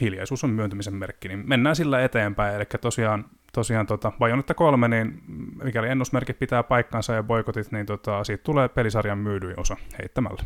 Hiljaisuus 0.00 0.44
on 0.44 0.50
myöntymisen 0.50 0.94
merkki, 0.94 1.28
niin 1.28 1.48
mennään 1.48 1.76
sillä 1.76 2.04
eteenpäin, 2.04 2.56
eli 2.56 2.64
tosiaan 2.80 3.24
tosiaan 3.52 3.86
tota, 3.86 4.12
Bajonetta 4.18 4.54
kolme, 4.54 4.88
niin 4.88 5.22
mikäli 5.62 5.88
ennusmerkit 5.88 6.38
pitää 6.38 6.62
paikkansa 6.62 7.12
ja 7.12 7.22
boikotit, 7.22 7.72
niin 7.72 7.86
tota, 7.86 8.24
siitä 8.24 8.42
tulee 8.42 8.68
pelisarjan 8.68 9.18
myydyin 9.18 9.60
osa 9.60 9.76
heittämällä. 9.98 10.42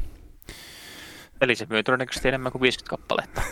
Eli 1.40 1.54
se 1.54 1.66
myy 1.70 1.82
todennäköisesti 1.82 2.28
enemmän 2.28 2.52
kuin 2.52 2.62
50 2.62 2.90
kappaletta. 2.90 3.42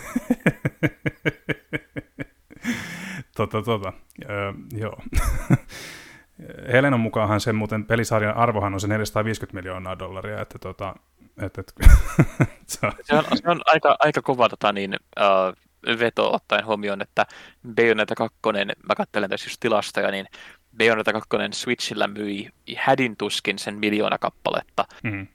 tota, 3.37 3.63
tota, 3.63 3.93
öö, 4.31 4.53
joo. 4.73 4.97
Helenan 6.73 7.01
mukaanhan 7.01 7.41
sen 7.41 7.57
muuten 7.57 7.85
pelisarjan 7.85 8.37
arvohan 8.37 8.75
on 8.75 8.81
se 8.81 8.89
450 8.89 9.59
miljoonaa 9.59 9.99
dollaria, 9.99 10.41
että 10.41 10.59
tota, 10.59 10.95
et, 11.43 11.59
et, 11.59 11.73
se, 12.67 12.87
on, 12.87 12.93
se 13.35 13.51
on 13.51 13.61
aika, 13.67 13.97
aika 13.99 14.23
kova 14.23 14.49
tota, 14.49 14.73
niin, 14.73 14.97
uh, 15.21 15.70
veto 15.99 16.35
ottaen 16.35 16.67
huomioon, 16.67 17.03
että 17.03 17.27
Bayonetta 17.75 18.15
2, 18.15 18.39
mä 18.89 18.95
katselen 18.97 19.31
tässä 19.31 19.47
just 19.47 19.61
tilastoja, 19.61 20.11
niin 20.11 20.27
Bayonetta 20.79 21.13
2 21.13 21.29
Switchillä 21.53 22.09
myi 22.09 22.49
hädin 22.77 23.17
tuskin 23.17 23.59
sen 23.59 23.75
miljoona 23.75 24.19
kappaletta. 24.19 24.85
Mm 25.03 25.27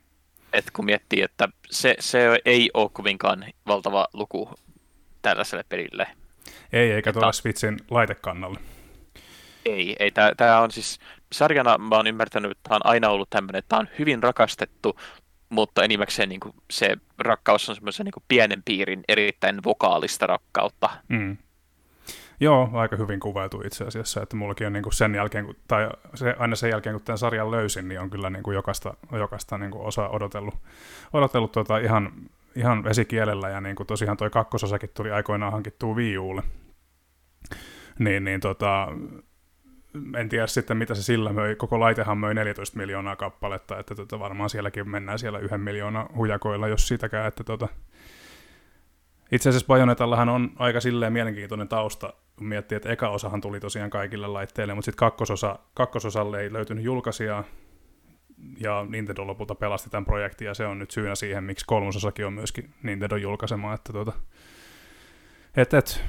että 0.56 0.72
kun 0.74 0.86
miettii, 0.86 1.22
että 1.22 1.50
se, 1.72 1.96
se 2.00 2.40
ei 2.46 2.70
ole 2.74 2.90
kovinkaan 2.94 3.46
valtava 3.68 4.08
luku 4.14 4.50
tällaiselle 5.22 5.64
pelille. 5.70 6.08
Ei, 6.74 6.92
eikä 6.92 7.14
tuolla 7.14 7.32
Switchin 7.32 7.80
laitekannalle. 7.90 8.60
Ei, 9.66 9.96
ei 10.00 10.12
tämä 10.38 10.60
on 10.60 10.72
siis, 10.72 11.00
sarjana 11.32 11.78
mä 11.78 11.96
oon 11.96 12.08
ymmärtänyt, 12.08 12.52
että 12.52 12.62
tämä 12.64 12.76
on 12.76 12.86
aina 12.86 13.10
ollut 13.10 13.30
tämmöinen, 13.30 13.60
että 13.60 13.70
tämä 13.70 13.80
on 13.80 13.90
hyvin 14.00 14.24
rakastettu, 14.24 15.00
mutta 15.50 15.84
enimmäkseen 15.84 16.30
niin 16.30 16.40
kuin, 16.40 16.56
se 16.72 16.98
rakkaus 17.18 17.70
on 17.70 17.76
semmoisen 17.76 18.06
niin 18.06 18.24
pienen 18.28 18.64
piirin 18.66 19.04
erittäin 19.08 19.64
vokaalista 19.66 20.28
rakkautta. 20.28 20.90
Mm. 21.08 21.38
Joo, 22.40 22.70
aika 22.74 22.96
hyvin 22.96 23.20
kuvailtu 23.20 23.62
itse 23.66 23.84
asiassa, 23.84 24.22
että 24.22 24.36
mullakin 24.36 24.68
on 24.68 24.74
niin 24.74 24.84
kuin 24.84 24.94
sen 24.94 25.16
jälkeen, 25.16 25.56
tai 25.68 25.90
se, 26.16 26.36
aina 26.40 26.56
sen 26.56 26.70
jälkeen, 26.70 26.96
kun 26.96 27.06
tämän 27.06 27.18
sarjan 27.18 27.52
löysin, 27.52 27.88
niin 27.88 28.00
on 28.00 28.10
kyllä 28.10 28.30
niin 28.30 28.44
kuin 28.44 28.56
jokaista, 28.56 28.94
jokaista 29.12 29.58
niin 29.58 29.72
kuin 29.72 29.86
osa 29.86 30.10
odotellut, 30.10 30.56
odotellut 31.14 31.52
tuota 31.52 31.78
ihan, 31.78 32.14
ihan 32.56 32.84
vesikielellä, 32.84 33.50
ja 33.50 33.62
niin 33.62 33.76
kuin 33.76 33.88
tosiaan 33.88 34.18
toi 34.18 34.30
kakkososakin 34.30 34.90
tuli 34.94 35.12
aikoinaan 35.12 35.52
hankittua 35.52 35.96
Wii 35.96 36.18
Ulle. 36.18 36.44
Niin, 38.00 38.24
niin 38.24 38.40
tota, 38.40 38.88
en 40.18 40.30
tiedä 40.30 40.48
sitten, 40.48 40.78
mitä 40.78 40.96
se 40.96 41.04
sillä 41.04 41.34
möi. 41.34 41.56
Koko 41.56 41.80
laitehan 41.80 42.18
möi 42.18 42.34
14 42.34 42.78
miljoonaa 42.78 43.16
kappaletta, 43.16 43.80
että 43.80 43.96
tota, 43.96 44.20
varmaan 44.20 44.50
sielläkin 44.50 44.90
mennään 44.90 45.20
siellä 45.20 45.40
yhden 45.40 45.62
miljoona 45.62 46.10
hujakoilla, 46.16 46.68
jos 46.68 46.88
sitäkään, 46.88 47.28
että 47.28 47.44
tota, 47.44 47.68
itse 49.32 49.50
asiassa 49.50 49.68
Bajonetallahan 49.68 50.30
on 50.30 50.52
aika 50.56 50.80
silleen 50.80 51.14
mielenkiintoinen 51.14 51.68
tausta 51.68 52.14
kun 52.38 52.48
miettii, 52.48 52.76
että 52.76 52.92
eka 52.92 53.10
osahan 53.10 53.42
tuli 53.42 53.60
tosiaan 53.60 53.90
kaikille 53.90 54.28
laitteille, 54.28 54.74
mutta 54.74 54.86
sitten 54.86 55.00
kakkososa, 55.00 55.60
kakkososalle 55.74 56.42
ei 56.42 56.54
löytynyt 56.54 56.84
julkaisijaa, 56.84 57.44
ja 58.60 58.86
Nintendo 58.90 59.28
lopulta 59.28 59.56
pelasti 59.56 59.90
tämän 59.90 60.06
projektin, 60.06 60.46
ja 60.46 60.54
se 60.54 60.66
on 60.66 60.80
nyt 60.80 60.92
syynä 60.92 61.16
siihen, 61.16 61.44
miksi 61.44 61.66
kolmososakin 61.66 62.26
on 62.26 62.34
myöskin 62.34 62.74
Nintendo 62.84 63.16
julkaisema, 63.16 63.74
että 63.74 63.94
tuota, 63.94 64.14
et, 65.58 65.74
et, 65.74 66.04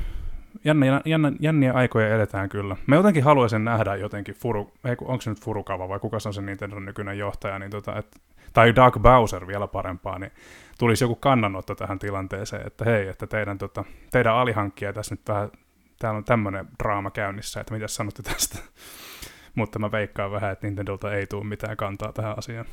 jänniä, 0.64 1.00
jännä, 1.04 1.32
jänniä 1.40 1.72
aikoja 1.72 2.08
eletään 2.08 2.48
kyllä. 2.48 2.76
Mä 2.86 2.96
jotenkin 2.96 3.24
haluaisin 3.24 3.64
nähdä 3.64 3.96
jotenkin, 3.96 4.34
Furu, 4.34 4.72
ei, 4.84 4.96
onko 5.00 5.20
se 5.20 5.30
nyt 5.30 5.40
Furukava 5.40 5.88
vai 5.88 5.98
kuka 5.98 6.20
se 6.20 6.28
on 6.28 6.34
se 6.34 6.42
Nintendo 6.42 6.80
nykyinen 6.80 7.18
johtaja, 7.18 7.58
niin 7.58 7.70
tota, 7.70 7.96
et, 7.96 8.16
tai 8.52 8.74
Doug 8.76 8.98
Bowser 8.98 9.46
vielä 9.46 9.66
parempaa, 9.66 10.18
niin 10.18 10.32
tulisi 10.78 11.04
joku 11.04 11.14
kannanotto 11.14 11.74
tähän 11.74 11.98
tilanteeseen, 11.98 12.66
että 12.66 12.84
hei, 12.84 13.08
että 13.08 13.26
teidän, 13.26 13.58
tota, 13.58 13.84
teidän 14.10 14.34
alihankkija 14.34 14.92
tässä 14.92 15.14
nyt 15.14 15.28
vähän 15.28 15.50
täällä 15.98 16.18
on 16.18 16.24
tämmöinen 16.24 16.68
draama 16.78 17.10
käynnissä, 17.10 17.60
että 17.60 17.74
mitä 17.74 17.88
sanotte 17.88 18.22
tästä. 18.22 18.58
Mutta 19.54 19.78
mä 19.78 19.92
veikkaan 19.92 20.30
vähän, 20.30 20.52
että 20.52 20.66
Nintendolta 20.66 21.14
ei 21.14 21.26
tule 21.26 21.44
mitään 21.44 21.76
kantaa 21.76 22.12
tähän 22.12 22.38
asiaan. 22.38 22.66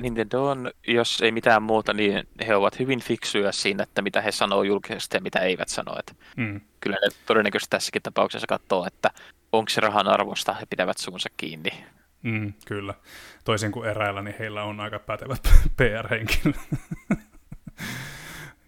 Nintendo 0.00 0.44
on, 0.44 0.70
jos 0.86 1.20
ei 1.22 1.32
mitään 1.32 1.62
muuta, 1.62 1.92
niin 1.92 2.28
he 2.46 2.56
ovat 2.56 2.78
hyvin 2.78 3.00
fiksuja 3.00 3.52
siinä, 3.52 3.82
että 3.82 4.02
mitä 4.02 4.20
he 4.20 4.32
sanoo 4.32 4.62
julkisesti 4.62 5.16
ja 5.16 5.20
mitä 5.20 5.38
eivät 5.38 5.68
sano. 5.68 5.98
Että 5.98 6.14
mm. 6.36 6.60
Kyllä 6.80 6.96
ne 7.02 7.08
todennäköisesti 7.26 7.70
tässäkin 7.70 8.02
tapauksessa 8.02 8.46
katsoo, 8.46 8.86
että 8.86 9.10
onko 9.52 9.68
se 9.68 9.80
rahan 9.80 10.08
arvosta, 10.08 10.54
he 10.54 10.66
pitävät 10.66 10.98
suunsa 10.98 11.28
kiinni. 11.36 11.84
Mm, 12.22 12.52
kyllä. 12.66 12.94
Toisin 13.44 13.72
kuin 13.72 13.88
eräillä, 13.88 14.22
niin 14.22 14.36
heillä 14.38 14.62
on 14.64 14.80
aika 14.80 14.98
pätevät 14.98 15.42
PR-henkilöt. 15.76 16.56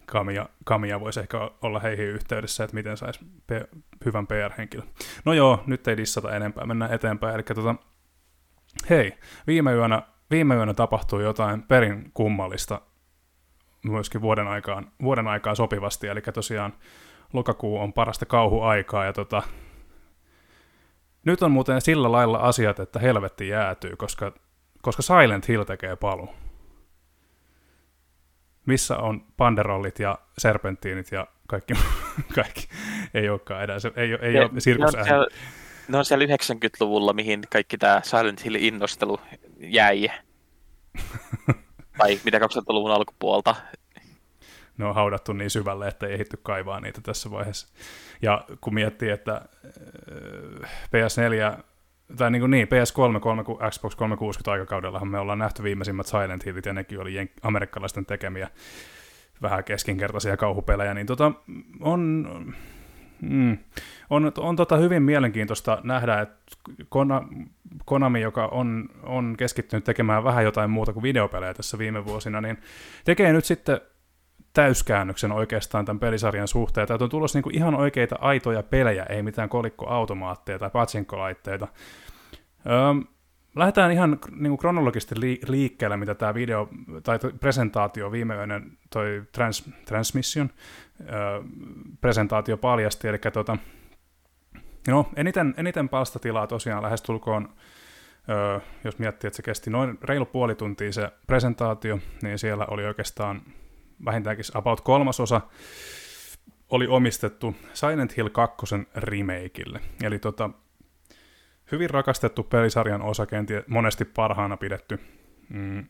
Kamia, 0.05 0.49
Kamia 0.63 0.99
voisi 0.99 1.19
ehkä 1.19 1.37
olla 1.61 1.79
heihin 1.79 2.05
yhteydessä, 2.05 2.63
että 2.63 2.73
miten 2.73 2.97
saisi 2.97 3.19
pe- 3.47 3.67
hyvän 4.05 4.27
PR-henkilön. 4.27 4.87
No 5.25 5.33
joo, 5.33 5.63
nyt 5.65 5.87
ei 5.87 5.97
dissata 5.97 6.35
enempää, 6.35 6.65
mennään 6.65 6.93
eteenpäin. 6.93 7.35
Eli 7.35 7.43
tota, 7.43 7.75
hei, 8.89 9.17
viime 9.47 9.73
yönä, 9.73 10.01
viime 10.31 10.55
yönä 10.55 10.73
tapahtui 10.73 11.23
jotain 11.23 11.63
perin 11.63 12.11
kummallista 12.13 12.81
myöskin 13.85 14.21
vuoden 14.21 14.47
aikaan, 14.47 14.91
vuoden 15.01 15.27
aikaan 15.27 15.55
sopivasti, 15.55 16.07
eli 16.07 16.21
tosiaan 16.21 16.73
lokakuu 17.33 17.79
on 17.79 17.93
parasta 17.93 18.25
kauhuaikaa, 18.25 19.05
ja 19.05 19.13
tota, 19.13 19.43
nyt 21.25 21.43
on 21.43 21.51
muuten 21.51 21.81
sillä 21.81 22.11
lailla 22.11 22.37
asiat, 22.37 22.79
että 22.79 22.99
helvetti 22.99 23.47
jäätyy, 23.47 23.95
koska, 23.95 24.33
koska 24.81 25.01
Silent 25.01 25.47
Hill 25.47 25.63
tekee 25.63 25.95
paluu 25.95 26.29
missä 28.65 28.97
on 28.97 29.21
panderollit 29.37 29.99
ja 29.99 30.17
serpenttiinit 30.37 31.11
ja 31.11 31.27
kaikki, 31.47 31.73
kaikki. 32.35 32.67
ei 33.13 33.29
olekaan 33.29 33.63
enää, 33.63 33.79
se, 33.79 33.91
ei, 33.95 34.17
ei 34.21 34.39
ole 34.39 34.49
sirkusääni. 34.57 35.09
Ne, 35.87 35.97
on 35.97 36.05
siellä 36.05 36.25
90-luvulla, 36.25 37.13
mihin 37.13 37.41
kaikki 37.51 37.77
tämä 37.77 38.01
Silent 38.03 38.45
Hill 38.45 38.55
innostelu 38.55 39.19
jäi. 39.59 40.09
tai 41.97 42.19
mitä 42.25 42.39
2000-luvun 42.39 42.91
alkupuolta. 42.91 43.55
Ne 44.77 44.85
on 44.85 44.95
haudattu 44.95 45.33
niin 45.33 45.49
syvälle, 45.49 45.87
että 45.87 46.07
ei 46.07 46.13
ehditty 46.13 46.37
kaivaa 46.43 46.79
niitä 46.79 47.01
tässä 47.01 47.31
vaiheessa. 47.31 47.67
Ja 48.21 48.45
kun 48.61 48.73
miettii, 48.73 49.09
että 49.09 49.41
äh, 50.63 50.71
PS4 50.85 51.63
tai 52.17 52.31
niin, 52.31 52.39
kuin 52.39 52.51
niin 52.51 52.67
PS3, 52.67 53.19
3, 53.19 53.43
Xbox 53.43 53.95
360 53.95 54.51
aikakaudellahan 54.51 55.07
me 55.07 55.19
ollaan 55.19 55.39
nähty 55.39 55.63
viimeisimmät 55.63 56.07
Silent 56.07 56.45
Hillit, 56.45 56.65
ja 56.65 56.73
nekin 56.73 56.99
oli 57.01 57.23
jen- 57.23 57.39
amerikkalaisten 57.41 58.05
tekemiä 58.05 58.49
vähän 59.41 59.63
keskinkertaisia 59.63 60.37
kauhupelejä, 60.37 60.93
niin 60.93 61.07
tota, 61.07 61.31
on, 61.79 62.27
mm, 63.21 63.57
on, 64.09 64.31
on 64.37 64.55
tota 64.55 64.77
hyvin 64.77 65.03
mielenkiintoista 65.03 65.81
nähdä, 65.83 66.21
että 66.21 66.35
Konami, 67.85 68.21
joka 68.21 68.45
on, 68.45 68.89
on 69.03 69.35
keskittynyt 69.37 69.83
tekemään 69.83 70.23
vähän 70.23 70.43
jotain 70.43 70.69
muuta 70.69 70.93
kuin 70.93 71.03
videopelejä 71.03 71.53
tässä 71.53 71.77
viime 71.77 72.05
vuosina, 72.05 72.41
niin 72.41 72.57
tekee 73.05 73.33
nyt 73.33 73.45
sitten 73.45 73.81
täyskäännöksen 74.53 75.31
oikeastaan 75.31 75.85
tämän 75.85 75.99
pelisarjan 75.99 76.47
suhteen. 76.47 76.87
Täältä 76.87 77.03
on 77.03 77.09
tulossa 77.09 77.37
niinku 77.37 77.49
ihan 77.53 77.75
oikeita 77.75 78.15
aitoja 78.21 78.63
pelejä, 78.63 79.03
ei 79.03 79.23
mitään 79.23 79.49
kolikkoautomaatteja 79.49 80.59
tai 80.59 80.69
patsinkolaitteita. 80.69 81.67
Öö, 82.65 83.14
lähdetään 83.55 83.91
ihan 83.91 84.19
niinku 84.31 84.57
kronologisesti 84.57 85.15
liikkeelle, 85.47 85.97
mitä 85.97 86.15
tämä 86.15 86.33
video 86.33 86.69
tai 87.03 87.19
presentaatio, 87.39 88.11
viimeinen 88.11 88.77
toi 88.89 89.23
trans, 89.31 89.69
transmission 89.85 90.49
öö, 90.99 91.41
presentaatio 92.01 92.57
paljasti, 92.57 93.07
eli 93.07 93.17
tota, 93.33 93.57
no, 94.87 95.09
eniten, 95.15 95.53
eniten 95.57 95.89
palstatilaa 95.89 96.47
tosiaan 96.47 96.83
lähestulkoon 96.83 97.49
Öö, 98.29 98.59
jos 98.83 98.99
miettii, 98.99 99.27
että 99.27 99.35
se 99.35 99.43
kesti 99.43 99.69
noin 99.69 99.97
reilu 100.01 100.25
puoli 100.25 100.55
tuntia 100.55 100.93
se 100.93 101.11
presentaatio, 101.27 101.99
niin 102.21 102.39
siellä 102.39 102.65
oli 102.65 102.85
oikeastaan 102.85 103.41
vähintäänkin 104.05 104.45
about 104.53 104.81
kolmasosa, 104.81 105.41
oli 106.69 106.87
omistettu 106.87 107.55
Silent 107.73 108.17
Hill 108.17 108.29
2 108.29 108.55
remakeille. 108.95 109.79
Eli 110.03 110.19
tota, 110.19 110.49
hyvin 111.71 111.89
rakastettu 111.89 112.43
pelisarjan 112.43 113.01
osa, 113.01 113.25
kenties 113.25 113.67
monesti 113.67 114.05
parhaana 114.05 114.57
pidetty 114.57 114.99
mm, 115.49 115.85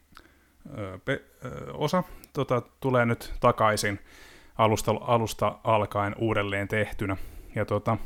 pe, 1.05 1.23
osa, 1.73 2.03
tota, 2.33 2.61
tulee 2.79 3.05
nyt 3.05 3.33
takaisin 3.39 3.99
alusta, 4.57 4.91
alusta 5.01 5.59
alkaen 5.63 6.15
uudelleen 6.17 6.67
tehtynä. 6.67 7.17
Ja 7.55 7.65
tota, 7.65 7.97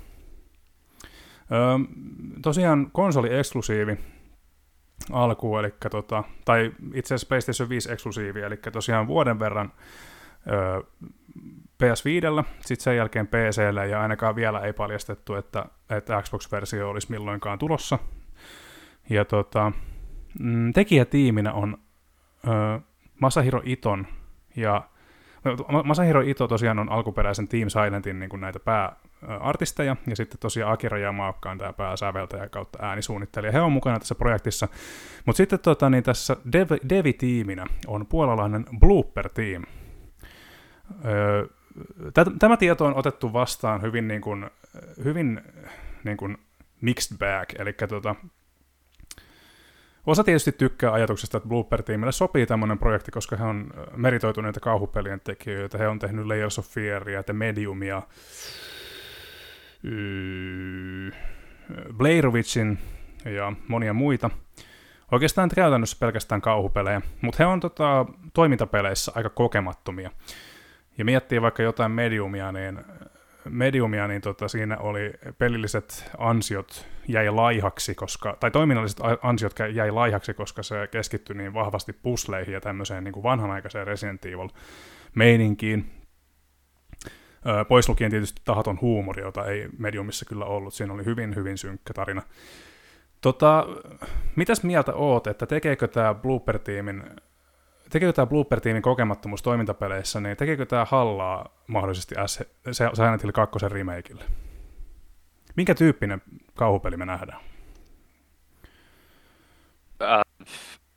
ö, 1.51 1.55
tosiaan 2.41 2.89
konsoli-eksklusiivi 2.91 3.97
alkuun, 5.11 5.59
eli 5.59 5.73
tota, 5.91 6.23
tai 6.45 6.71
itse 6.93 7.15
asiassa 7.15 7.27
PlayStation 7.27 7.69
5 7.69 7.91
eksklusiivi, 7.91 8.41
eli 8.41 8.57
tosiaan 8.57 9.07
vuoden 9.07 9.39
verran 9.39 9.73
ö, 10.47 10.83
PS5, 11.83 12.43
sitten 12.59 12.83
sen 12.83 12.97
jälkeen 12.97 13.27
PClle, 13.27 13.87
ja 13.87 14.01
ainakaan 14.01 14.35
vielä 14.35 14.59
ei 14.59 14.73
paljastettu, 14.73 15.35
että, 15.35 15.65
että 15.89 16.21
Xbox-versio 16.21 16.89
olisi 16.89 17.11
milloinkaan 17.11 17.59
tulossa. 17.59 17.99
Ja 19.09 19.25
tota, 19.25 19.71
mm, 20.39 20.73
tekijätiiminä 20.73 21.53
on 21.53 21.77
ö, 22.47 22.79
Masahiro 23.19 23.61
Iton, 23.65 24.07
ja 24.55 24.89
Masahiro 25.83 26.21
Ito 26.21 26.47
tosiaan 26.47 26.79
on 26.79 26.89
alkuperäisen 26.89 27.47
Team 27.47 27.69
Silentin 27.69 28.19
niin 28.19 28.29
kuin 28.29 28.41
näitä 28.41 28.59
pääartisteja, 28.59 29.95
ja 30.07 30.15
sitten 30.15 30.39
tosiaan 30.39 30.73
Akira 30.73 30.97
Yamaoka 30.97 31.51
on 31.51 31.57
tämä 31.57 31.73
pääsäveltäjä 31.73 32.49
kautta 32.49 32.79
äänisuunnittelija. 32.81 33.51
He 33.51 33.61
on 33.61 33.71
mukana 33.71 33.99
tässä 33.99 34.15
projektissa. 34.15 34.67
Mutta 35.25 35.37
sitten 35.37 35.59
tota, 35.59 35.89
niin 35.89 36.03
tässä 36.03 36.37
dev, 36.53 36.71
Devi-tiiminä 36.89 37.65
on 37.87 38.05
puolalainen 38.05 38.65
Blooper 38.79 39.29
Team. 39.29 39.63
Tämä 42.39 42.57
tieto 42.57 42.85
on 42.85 42.95
otettu 42.95 43.33
vastaan 43.33 43.81
hyvin, 43.81 44.07
niin 44.07 44.21
kuin, 44.21 44.49
hyvin 45.03 45.41
niin 46.03 46.17
kuin 46.17 46.37
mixed 46.81 47.17
bag, 47.17 47.49
eli 47.59 47.73
tota, 47.73 48.15
Osa 50.05 50.23
tietysti 50.23 50.51
tykkää 50.51 50.93
ajatuksesta, 50.93 51.37
että 51.37 51.49
Blooper-tiimille 51.49 52.11
sopii 52.11 52.45
tämmöinen 52.45 52.77
projekti, 52.77 53.11
koska 53.11 53.35
he 53.35 53.43
on 53.43 53.73
meritoituneita 53.95 54.59
kauhupelien 54.59 55.21
tekijöitä. 55.23 55.77
He 55.77 55.87
on 55.87 55.99
tehnyt 55.99 56.25
Layers 56.25 56.59
of 56.59 56.67
Fearia, 56.67 57.23
The 57.23 57.33
Mediumia, 57.33 58.01
Blair 61.97 62.29
Witchin 62.29 62.79
ja 63.25 63.53
monia 63.67 63.93
muita. 63.93 64.29
Oikeastaan 65.11 65.49
käytännössä 65.55 65.97
pelkästään 65.99 66.41
kauhupelejä, 66.41 67.01
mutta 67.21 67.43
he 67.43 67.45
on 67.45 67.59
tota, 67.59 68.05
toimintapeleissä 68.33 69.11
aika 69.15 69.29
kokemattomia. 69.29 70.11
Ja 70.99 71.05
miettii 71.05 71.41
vaikka 71.41 71.63
jotain 71.63 71.91
mediumia, 71.91 72.51
niin, 72.51 72.79
mediumia, 73.49 74.07
niin 74.07 74.21
tota, 74.21 74.47
siinä 74.47 74.77
oli 74.77 75.13
pelilliset 75.37 76.11
ansiot 76.17 76.87
jäi 77.07 77.29
laihaksi, 77.29 77.95
koska, 77.95 78.37
tai 78.39 78.51
toiminnalliset 78.51 78.99
ansiot 79.21 79.53
jäi 79.73 79.91
laihaksi, 79.91 80.33
koska 80.33 80.63
se 80.63 80.87
keskittyi 80.91 81.35
niin 81.35 81.53
vahvasti 81.53 81.93
pusleihin 81.93 82.53
ja 82.53 82.61
tämmöiseen 82.61 83.03
niin 83.03 83.13
kuin 83.13 83.23
vanhanaikaiseen 83.23 83.87
Resident 83.87 84.25
Evil 84.25 84.49
meininkiin. 85.15 85.91
Öö, 87.47 87.65
pois 87.65 87.89
lukien 87.89 88.11
tietysti 88.11 88.41
tahaton 88.45 88.81
huumori, 88.81 89.21
jota 89.21 89.45
ei 89.45 89.69
mediumissa 89.77 90.25
kyllä 90.25 90.45
ollut. 90.45 90.73
Siinä 90.73 90.93
oli 90.93 91.05
hyvin, 91.05 91.35
hyvin 91.35 91.57
synkkä 91.57 91.93
tarina. 91.93 92.21
Tota, 93.21 93.67
mitäs 94.35 94.63
mieltä 94.63 94.93
oot, 94.93 95.27
että 95.27 95.45
tekeekö 95.45 95.87
tämä 95.87 96.13
Blooper-tiimin 96.13 97.03
tekeekö 97.89 98.13
tämä 98.13 98.25
Blooper-tiimin 98.25 98.81
kokemattomuus 98.81 99.41
toimintapeleissä, 99.41 100.19
niin 100.19 100.37
tekeekö 100.37 100.65
tämä 100.65 100.85
hallaa 100.85 101.49
mahdollisesti 101.67 102.15
Silent 102.71 103.23
Hill 103.23 103.31
2 103.31 103.59
remakeille? 103.67 104.23
Minkä 105.55 105.75
tyyppinen 105.75 106.21
kauhupeli 106.55 106.97
me 106.97 107.05
nähdään? 107.05 107.39
Äh, 110.01 110.21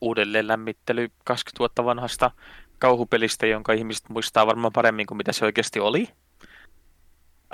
uudelleen 0.01 0.49
lämmittely 0.49 1.09
20 1.25 1.59
vuotta 1.59 1.85
vanhasta 1.85 2.31
kauhupelistä, 2.79 3.47
jonka 3.47 3.73
ihmiset 3.73 4.09
muistaa 4.09 4.47
varmaan 4.47 4.73
paremmin 4.73 5.07
kuin 5.07 5.17
mitä 5.17 5.33
se 5.33 5.45
oikeasti 5.45 5.81
oli. 5.81 6.09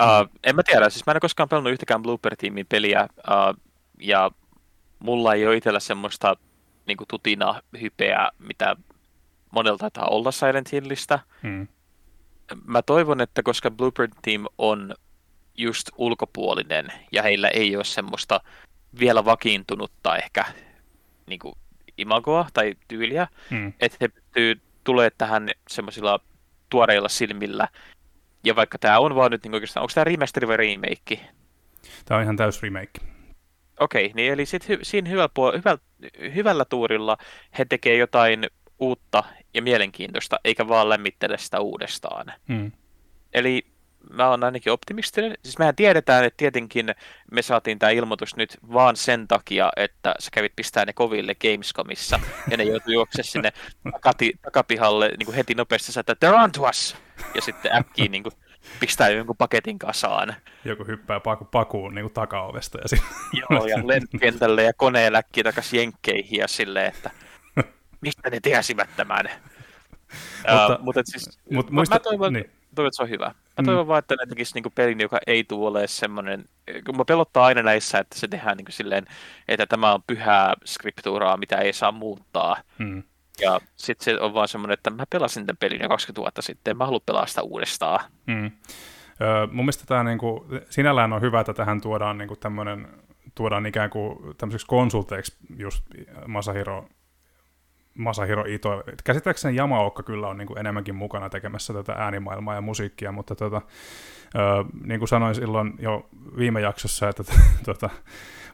Uh, 0.01 0.39
en 0.43 0.55
mä 0.55 0.63
tiedä, 0.63 0.89
siis 0.89 1.05
mä 1.05 1.11
en 1.11 1.15
ole 1.15 1.19
koskaan 1.19 1.49
pelannut 1.49 1.73
yhtäkään 1.73 2.01
Blooper-tiimin 2.01 2.65
peliä, 2.69 3.07
uh, 3.17 3.61
ja 3.99 4.31
mulla 4.99 5.33
ei 5.33 5.47
ole 5.47 5.57
itsellä 5.57 5.79
semmoista 5.79 6.35
niin 6.87 6.97
tutina 7.07 7.61
hypeä, 7.81 8.29
mitä 8.39 8.75
monelta 9.51 9.79
taitaa 9.79 10.07
olla 10.07 10.31
Silent 10.31 10.71
Hillistä. 10.71 11.19
Hmm. 11.43 11.67
Mä 12.65 12.81
toivon, 12.81 13.21
että 13.21 13.43
koska 13.43 13.71
Blooper 13.71 14.09
Team 14.21 14.45
on 14.57 14.95
just 15.57 15.89
ulkopuolinen 15.97 16.87
ja 17.11 17.23
heillä 17.23 17.47
ei 17.47 17.75
ole 17.75 17.83
semmoista 17.83 18.41
vielä 18.99 19.25
vakiintunutta 19.25 20.17
ehkä 20.17 20.45
niin 21.25 21.39
kuin 21.39 21.55
imagoa 21.97 22.47
tai 22.53 22.75
tyyliä, 22.87 23.27
hmm. 23.49 23.73
että 23.79 23.97
he 24.01 24.07
pystyy 24.07 24.61
tulee 24.83 25.09
tähän 25.17 25.49
semmoisilla 25.67 26.19
tuoreilla 26.69 27.09
silmillä. 27.09 27.67
Ja 28.43 28.55
vaikka 28.55 28.77
tämä 28.77 28.99
on 28.99 29.15
vaan 29.15 29.31
nyt 29.31 29.43
niin 29.43 29.53
oikeastaan, 29.53 29.81
onko 29.81 29.91
tämä 29.95 30.03
remasteri 30.03 30.47
vai 30.47 30.57
remake? 30.57 31.19
Tämä 32.05 32.17
on 32.17 32.23
ihan 32.23 32.37
täys 32.37 32.63
remake. 32.63 32.91
Okei, 33.79 34.05
okay, 34.05 34.15
niin 34.15 34.33
eli 34.33 34.45
sitten 34.45 34.77
hy- 34.77 34.83
siinä 34.83 35.09
hyvällä, 35.09 35.29
puol- 35.39 35.57
hyvällä, 35.57 35.81
hyvällä 36.35 36.65
tuurilla 36.65 37.17
he 37.57 37.65
tekee 37.65 37.97
jotain 37.97 38.47
uutta 38.79 39.23
ja 39.53 39.61
mielenkiintoista, 39.61 40.39
eikä 40.43 40.67
vaan 40.67 40.89
lämmittele 40.89 41.37
sitä 41.37 41.59
uudestaan. 41.59 42.33
Hmm. 42.47 42.71
Eli 43.33 43.65
mä 44.13 44.29
oon 44.29 44.43
ainakin 44.43 44.73
optimistinen. 44.73 45.37
Siis 45.43 45.57
mehän 45.59 45.75
tiedetään, 45.75 46.25
että 46.25 46.37
tietenkin 46.37 46.95
me 47.31 47.41
saatiin 47.41 47.79
tämä 47.79 47.89
ilmoitus 47.89 48.35
nyt 48.35 48.57
vaan 48.73 48.95
sen 48.95 49.27
takia, 49.27 49.69
että 49.75 50.15
sä 50.19 50.29
kävit 50.33 50.55
pistää 50.55 50.85
ne 50.85 50.93
koville 50.93 51.35
Gamescomissa, 51.35 52.19
ja 52.51 52.57
ne 52.57 52.63
joutui 52.63 52.93
juokse 52.93 53.23
sinne 53.23 53.53
takati, 53.91 54.33
takapihalle 54.41 55.07
niin 55.07 55.25
kuin 55.25 55.35
heti 55.35 55.55
nopeasti, 55.55 55.99
että 55.99 56.15
they're 56.25 56.43
on 56.43 56.51
to 56.51 56.61
us! 56.69 56.97
Ja 57.35 57.41
sitten 57.41 57.75
äkkiin 57.75 58.11
niin 58.11 58.23
kuin, 58.23 58.33
pistää 58.79 59.09
jonkun 59.09 59.37
paketin 59.37 59.79
kasaan. 59.79 60.35
Joku 60.65 60.83
hyppää 60.83 61.19
paku, 61.19 61.45
pakuun 61.45 61.95
niin 61.95 62.03
kuin 62.03 62.13
takaovesta. 62.13 62.77
Ja. 62.77 62.97
Joo, 63.49 63.65
ja 63.65 63.87
lentokentälle 63.87 64.63
ja 64.63 64.73
koneen 64.73 65.13
läkkiä 65.13 65.43
takaisin 65.43 65.79
jenkkeihin 65.79 66.39
ja 66.39 66.47
silleen, 66.47 66.85
että 66.85 67.11
mistä 68.01 68.29
ne 68.29 68.39
tiesivät 68.39 68.89
tämän. 68.95 69.29
mutta, 70.49 70.77
uh, 70.77 70.83
mutta 70.83 71.01
siis, 71.05 71.39
mut, 71.51 71.69
muista, 71.69 71.95
mä 71.95 71.99
toivon, 71.99 72.33
niin 72.33 72.51
toivon, 72.75 72.87
että 72.87 72.97
se 72.97 73.03
on 73.03 73.09
hyvä. 73.09 73.25
Mä 73.25 73.65
toivon 73.65 73.85
mm. 73.85 73.87
vaan, 73.87 73.99
että 73.99 74.15
ne 74.15 74.25
tekisi 74.29 74.53
niinku 74.53 74.69
pelin, 74.75 74.99
joka 74.99 75.19
ei 75.27 75.43
tule 75.43 75.67
ole 75.67 75.87
semmoinen, 75.87 76.45
kun 76.85 76.97
mä 76.97 77.05
pelottaa 77.05 77.45
aina 77.45 77.63
näissä, 77.63 77.99
että 77.99 78.19
se 78.19 78.27
tehdään 78.27 78.57
niinku 78.57 78.71
silleen, 78.71 79.05
että 79.47 79.65
tämä 79.65 79.93
on 79.93 80.03
pyhää 80.07 80.53
skriptuuraa, 80.65 81.37
mitä 81.37 81.57
ei 81.57 81.73
saa 81.73 81.91
muuttaa. 81.91 82.57
Mm. 82.77 83.03
Ja 83.41 83.59
sitten 83.75 84.05
se 84.05 84.19
on 84.19 84.33
vaan 84.33 84.47
semmoinen, 84.47 84.73
että 84.73 84.89
mä 84.89 85.03
pelasin 85.09 85.45
tämän 85.45 85.57
pelin 85.57 85.81
jo 85.81 85.89
20 85.89 86.21
vuotta 86.21 86.41
sitten, 86.41 86.77
mä 86.77 86.85
haluan 86.85 87.01
pelaa 87.05 87.25
sitä 87.25 87.41
uudestaan. 87.41 87.99
Mm. 88.27 88.51
Öö, 89.21 89.47
mun 89.47 89.65
mielestä 89.65 89.85
tämä 89.85 90.03
niinku, 90.03 90.45
sinällään 90.69 91.13
on 91.13 91.21
hyvä, 91.21 91.39
että 91.39 91.53
tähän 91.53 91.81
tuodaan 91.81 92.17
niinku 92.17 92.35
tämmöinen, 92.35 92.87
tuodaan 93.35 93.65
ikään 93.65 93.89
kuin 93.89 94.37
tämmöiseksi 94.37 94.67
konsulteiksi 94.67 95.37
just 95.57 95.83
Masahiro 96.27 96.89
Masahiro 97.93 98.43
Ito. 98.47 98.83
Käsittääkseni 99.03 99.57
Yamaoka 99.57 100.03
kyllä 100.03 100.27
on 100.27 100.37
niin 100.37 100.47
kuin 100.47 100.59
enemmänkin 100.59 100.95
mukana 100.95 101.29
tekemässä 101.29 101.73
tätä 101.73 101.93
äänimaailmaa 101.93 102.55
ja 102.55 102.61
musiikkia, 102.61 103.11
mutta 103.11 103.35
tota, 103.35 103.61
ö, 104.35 104.39
niin 104.83 104.99
kuin 104.99 105.09
sanoin 105.09 105.35
silloin 105.35 105.73
jo 105.79 106.09
viime 106.37 106.61
jaksossa, 106.61 107.09
että 107.09 107.23
tota, 107.65 107.89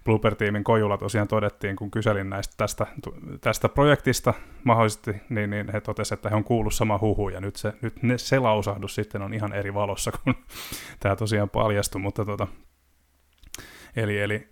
Blooper-tiimin 0.06 0.64
kojulla 0.64 0.98
tosiaan 0.98 1.28
todettiin, 1.28 1.76
kun 1.76 1.92
kyselin 1.92 2.30
näistä, 2.30 2.54
tästä, 2.58 2.88
tästä 3.42 3.70
projektista 3.70 4.34
mahdollisesti, 4.64 5.16
niin, 5.30 5.50
niin 5.50 5.72
he 5.74 5.82
totesivat, 5.82 6.18
että 6.18 6.30
he 6.30 6.36
on 6.36 6.44
kuullut 6.44 6.74
sama 6.74 6.98
huhu, 6.98 7.30
ja 7.30 7.42
nyt 7.42 7.56
se, 7.56 7.74
nyt 8.02 8.22
se 8.22 8.40
lausahdus 8.40 8.96
sitten 8.96 9.22
on 9.22 9.34
ihan 9.34 9.54
eri 9.54 9.74
valossa, 9.74 10.12
kun 10.12 10.36
tämä 11.00 11.16
tosiaan 11.16 11.50
paljastui, 11.50 12.02
mutta 12.02 12.26
tota, 12.26 12.48
eli, 13.96 14.22
eli 14.22 14.50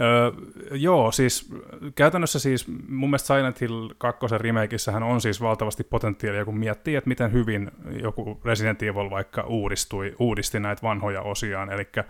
Öö, 0.00 0.30
joo, 0.70 1.12
siis 1.12 1.54
käytännössä 1.94 2.38
siis 2.38 2.68
mun 2.88 3.10
mielestä 3.10 3.34
Silent 3.34 3.60
Hill 3.60 3.88
2 3.98 4.26
remakeissähän 4.38 5.02
on 5.02 5.20
siis 5.20 5.40
valtavasti 5.40 5.84
potentiaalia, 5.84 6.44
kun 6.44 6.58
miettii, 6.58 6.96
että 6.96 7.08
miten 7.08 7.32
hyvin 7.32 7.70
joku 8.02 8.40
Resident 8.44 8.82
Evil 8.82 9.10
vaikka 9.10 9.42
uudistui, 9.42 10.14
uudisti 10.18 10.60
näitä 10.60 10.82
vanhoja 10.82 11.22
osiaan, 11.22 11.72
eli 11.72 11.88
öö, 11.96 12.04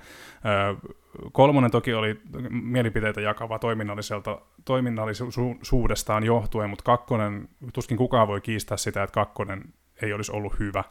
kolmonen 1.33 1.70
toki 1.70 1.94
oli 1.94 2.20
mielipiteitä 2.51 3.20
jakava 3.20 3.59
toiminnalliselta, 3.59 4.40
toiminnallisuudestaan 4.64 6.25
johtuen, 6.25 6.70
mutta 6.70 6.85
kakkonen, 6.85 7.49
tuskin 7.73 7.97
kukaan 7.97 8.29
voi 8.29 8.40
kiistää 8.40 8.77
sitä, 8.77 9.03
että 9.03 9.14
kakkonen 9.14 9.62
ei 10.03 10.12
olisi 10.12 10.33
ollut 10.33 10.59
hyvä. 10.59 10.85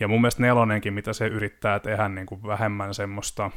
Ja 0.00 0.08
mun 0.08 0.20
mielestä 0.20 0.42
nelonenkin, 0.42 0.94
mitä 0.94 1.12
se 1.12 1.26
yrittää 1.26 1.80
tehdä 1.80 2.08
niin 2.08 2.26
kuin 2.26 2.42
vähemmän 2.42 2.94
semmoista 2.94 3.50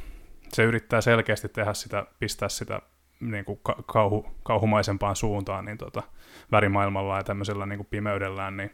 se 0.53 0.63
yrittää 0.63 1.01
selkeästi 1.01 1.49
tehdä 1.49 1.73
sitä, 1.73 2.05
pistää 2.19 2.49
sitä 2.49 2.81
niin 3.19 3.45
kuin 3.45 3.60
kauhu, 3.86 4.25
kauhumaisempaan 4.43 5.15
suuntaan 5.15 5.65
niin 5.65 5.77
tota, 5.77 6.03
värimaailmalla 6.51 7.17
ja 7.17 7.23
tämmöisellä 7.23 7.65
niin 7.65 7.77
kuin 7.77 7.88
pimeydellään, 7.89 8.58
niin, 8.58 8.71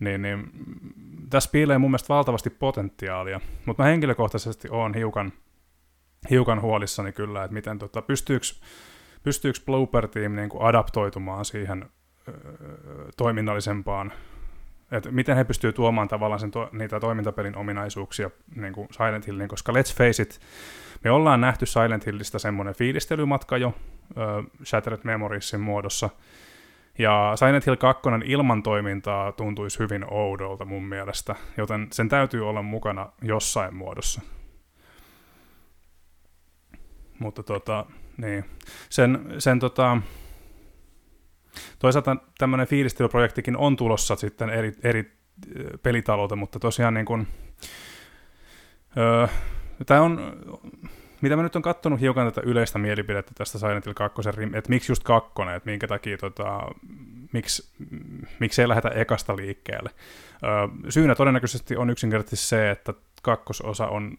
niin, 0.00 0.22
niin 0.22 0.50
tässä 1.30 1.50
piilee 1.52 1.78
mun 1.78 1.90
mielestä 1.90 2.14
valtavasti 2.14 2.50
potentiaalia, 2.50 3.40
mutta 3.66 3.82
mä 3.82 3.88
henkilökohtaisesti 3.88 4.68
oon 4.70 4.94
hiukan, 4.94 5.32
hiukan 6.30 6.62
huolissani 6.62 7.12
kyllä, 7.12 7.44
että 7.44 7.54
miten 7.54 7.78
tota, 7.78 8.02
pystyykö, 8.02 8.46
pystyykö 9.22 9.58
Blooper 9.66 10.08
Team 10.08 10.34
niin 10.34 10.48
kuin 10.48 10.62
adaptoitumaan 10.62 11.44
siihen 11.44 11.90
ö, 12.28 12.32
toiminnallisempaan 13.16 14.12
että 14.92 15.10
miten 15.10 15.36
he 15.36 15.44
pystyvät 15.44 15.74
tuomaan 15.74 16.08
tavallaan 16.08 16.40
sen 16.40 16.50
to, 16.50 16.68
niitä 16.72 17.00
toimintapelin 17.00 17.56
ominaisuuksia 17.56 18.30
niin 18.56 18.72
kuin 18.72 18.88
Silent 18.90 19.26
Hilliin, 19.26 19.48
koska 19.48 19.72
let's 19.72 19.96
face 19.96 20.22
it, 20.22 20.40
me 21.04 21.10
ollaan 21.10 21.40
nähty 21.40 21.66
Silent 21.66 22.06
Hillistä 22.06 22.38
semmoinen 22.38 22.74
fiilistelymatka 22.74 23.56
jo 23.56 23.68
äh, 23.68 24.64
Shattered 24.64 25.00
Memoriesin 25.04 25.60
muodossa, 25.60 26.10
Ja 26.98 27.32
Silent 27.36 27.66
Hill 27.66 27.76
2 27.76 28.02
ilman 28.24 28.62
toimintaa 28.62 29.32
tuntuisi 29.32 29.78
hyvin 29.78 30.04
oudolta 30.10 30.64
mun 30.64 30.84
mielestä, 30.84 31.34
joten 31.56 31.88
sen 31.92 32.08
täytyy 32.08 32.48
olla 32.48 32.62
mukana 32.62 33.12
jossain 33.22 33.74
muodossa. 33.74 34.20
Mutta 37.18 37.42
tota, 37.42 37.86
niin. 38.16 38.44
Sen, 38.90 39.34
sen 39.38 39.58
tota, 39.58 39.98
toisaalta 41.78 42.16
tämmöinen 42.38 42.66
fiilisteluprojektikin 42.66 43.56
on 43.56 43.76
tulossa 43.76 44.16
sitten 44.16 44.50
eri, 44.50 44.72
eri 44.82 45.18
pelitalouteen, 45.82 46.38
mutta 46.38 46.58
tosiaan 46.58 46.94
niin 46.94 47.06
kuin, 47.06 47.26
öö, 48.96 49.26
tämä 49.86 50.00
on, 50.00 50.36
mitä 51.20 51.36
mä 51.36 51.42
nyt 51.42 51.56
on 51.56 51.62
katsonut 51.62 52.00
hiukan 52.00 52.26
tätä 52.26 52.40
yleistä 52.44 52.78
mielipidettä 52.78 53.32
tästä 53.34 53.58
Silent 53.58 53.86
Hill 53.86 53.94
2, 53.94 54.22
että 54.54 54.70
miksi 54.70 54.92
just 54.92 55.02
kakkonen, 55.02 55.56
että 55.56 55.70
minkä 55.70 55.86
takia, 55.86 56.18
tota, 56.18 56.60
miksi, 57.32 57.68
miksi 58.38 58.62
ei 58.62 58.68
lähdetä 58.68 58.88
ekasta 58.88 59.36
liikkeelle. 59.36 59.90
Syynä 60.88 61.14
todennäköisesti 61.14 61.76
on 61.76 61.90
yksinkertaisesti 61.90 62.46
se, 62.46 62.70
että 62.70 62.94
kakkososa 63.22 63.86
on 63.86 64.18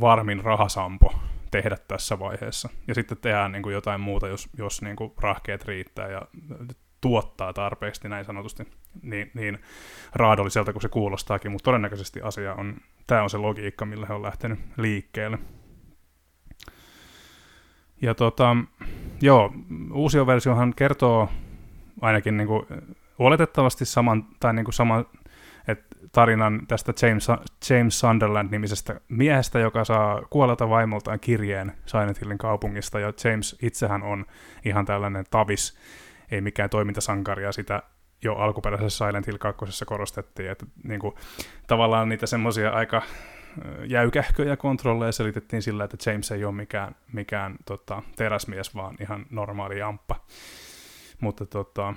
varmin 0.00 0.44
rahasampo 0.44 1.14
tehdä 1.50 1.76
tässä 1.88 2.18
vaiheessa. 2.18 2.68
Ja 2.88 2.94
sitten 2.94 3.18
tehdään 3.18 3.52
niin 3.52 3.62
kuin 3.62 3.72
jotain 3.72 4.00
muuta, 4.00 4.28
jos, 4.28 4.48
jos 4.58 4.82
niin 4.82 4.96
kuin 4.96 5.12
rahkeet 5.20 5.64
riittää 5.64 6.08
ja 6.08 6.22
tuottaa 7.04 7.52
tarpeeksi 7.52 8.08
näin 8.08 8.24
sanotusti 8.24 8.68
niin, 9.02 9.30
niin 9.34 9.58
raadolliselta 10.14 10.72
kuin 10.72 10.82
se 10.82 10.88
kuulostaakin, 10.88 11.52
mutta 11.52 11.64
todennäköisesti 11.64 12.20
asia 12.22 12.54
on, 12.54 12.76
tämä 13.06 13.22
on 13.22 13.30
se 13.30 13.38
logiikka, 13.38 13.86
millä 13.86 14.06
he 14.06 14.14
on 14.14 14.22
lähtenyt 14.22 14.58
liikkeelle. 14.76 15.38
Ja 18.02 18.14
tota, 18.14 18.56
joo, 19.22 19.52
uusi 19.94 20.26
versiohan 20.26 20.74
kertoo 20.76 21.28
ainakin 22.00 22.36
niin 22.36 22.46
kuin, 22.46 22.66
oletettavasti 23.18 23.84
saman, 23.84 24.26
tai 24.40 24.54
niin 24.54 24.64
kuin 24.64 24.74
saman, 24.74 25.06
että 25.68 25.96
tarinan 26.12 26.66
tästä 26.68 26.92
James, 27.02 27.28
James 27.70 28.00
Sunderland-nimisestä 28.00 29.00
miehestä, 29.08 29.58
joka 29.58 29.84
saa 29.84 30.22
kuolelta 30.30 30.68
vaimoltaan 30.68 31.20
kirjeen 31.20 31.72
Silent 31.86 32.20
Hillin 32.20 32.38
kaupungista, 32.38 33.00
ja 33.00 33.12
James 33.24 33.56
itsehän 33.62 34.02
on 34.02 34.26
ihan 34.64 34.84
tällainen 34.84 35.24
tavis, 35.30 35.78
ei 36.30 36.40
mikään 36.40 36.70
toimintasankari, 36.70 37.42
ja 37.42 37.52
sitä 37.52 37.82
jo 38.22 38.34
alkuperäisessä 38.34 39.06
Silent 39.06 39.26
Hill 39.26 39.38
2. 39.38 39.84
korostettiin, 39.84 40.50
että 40.50 40.66
niin 40.84 41.00
kuin, 41.00 41.14
tavallaan 41.66 42.08
niitä 42.08 42.26
semmoisia 42.26 42.70
aika 42.70 43.02
jäykähköjä 43.86 44.56
kontrolleja 44.56 45.12
selitettiin 45.12 45.62
sillä, 45.62 45.84
että 45.84 46.10
James 46.10 46.30
ei 46.30 46.44
ole 46.44 46.54
mikään, 46.54 46.96
mikään 47.12 47.56
tota, 47.64 48.02
teräsmies, 48.16 48.74
vaan 48.74 48.96
ihan 49.00 49.26
normaali 49.30 49.78
jamppa. 49.78 50.16
Mutta 51.20 51.46
tota, 51.46 51.94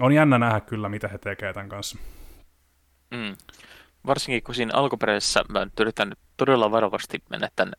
on 0.00 0.12
jännä 0.12 0.38
nähdä 0.38 0.60
kyllä, 0.60 0.88
mitä 0.88 1.08
he 1.08 1.18
tekevät 1.18 1.54
tämän 1.54 1.68
kanssa. 1.68 1.98
Mm. 3.10 3.36
Varsinkin 4.06 4.42
kun 4.42 4.54
siinä 4.54 4.72
alkuperäisessä 4.74 5.44
mä 5.48 5.64
nyt 5.64 5.80
yritän 5.80 6.12
todella 6.36 6.70
varovasti 6.70 7.22
mennä 7.30 7.48
tämän 7.56 7.72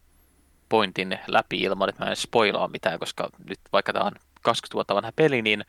pointin 0.70 1.20
läpi 1.28 1.62
ilman, 1.62 1.90
että 1.90 2.04
mä 2.04 2.10
en 2.10 2.16
spoilaa 2.16 2.68
mitään, 2.68 3.00
koska 3.00 3.30
nyt 3.50 3.60
vaikka 3.74 3.94
tämä 3.94 4.06
on 4.06 4.12
20 4.42 4.74
vuotta 4.74 4.96
vanha 4.96 5.12
peli, 5.16 5.42
niin 5.42 5.66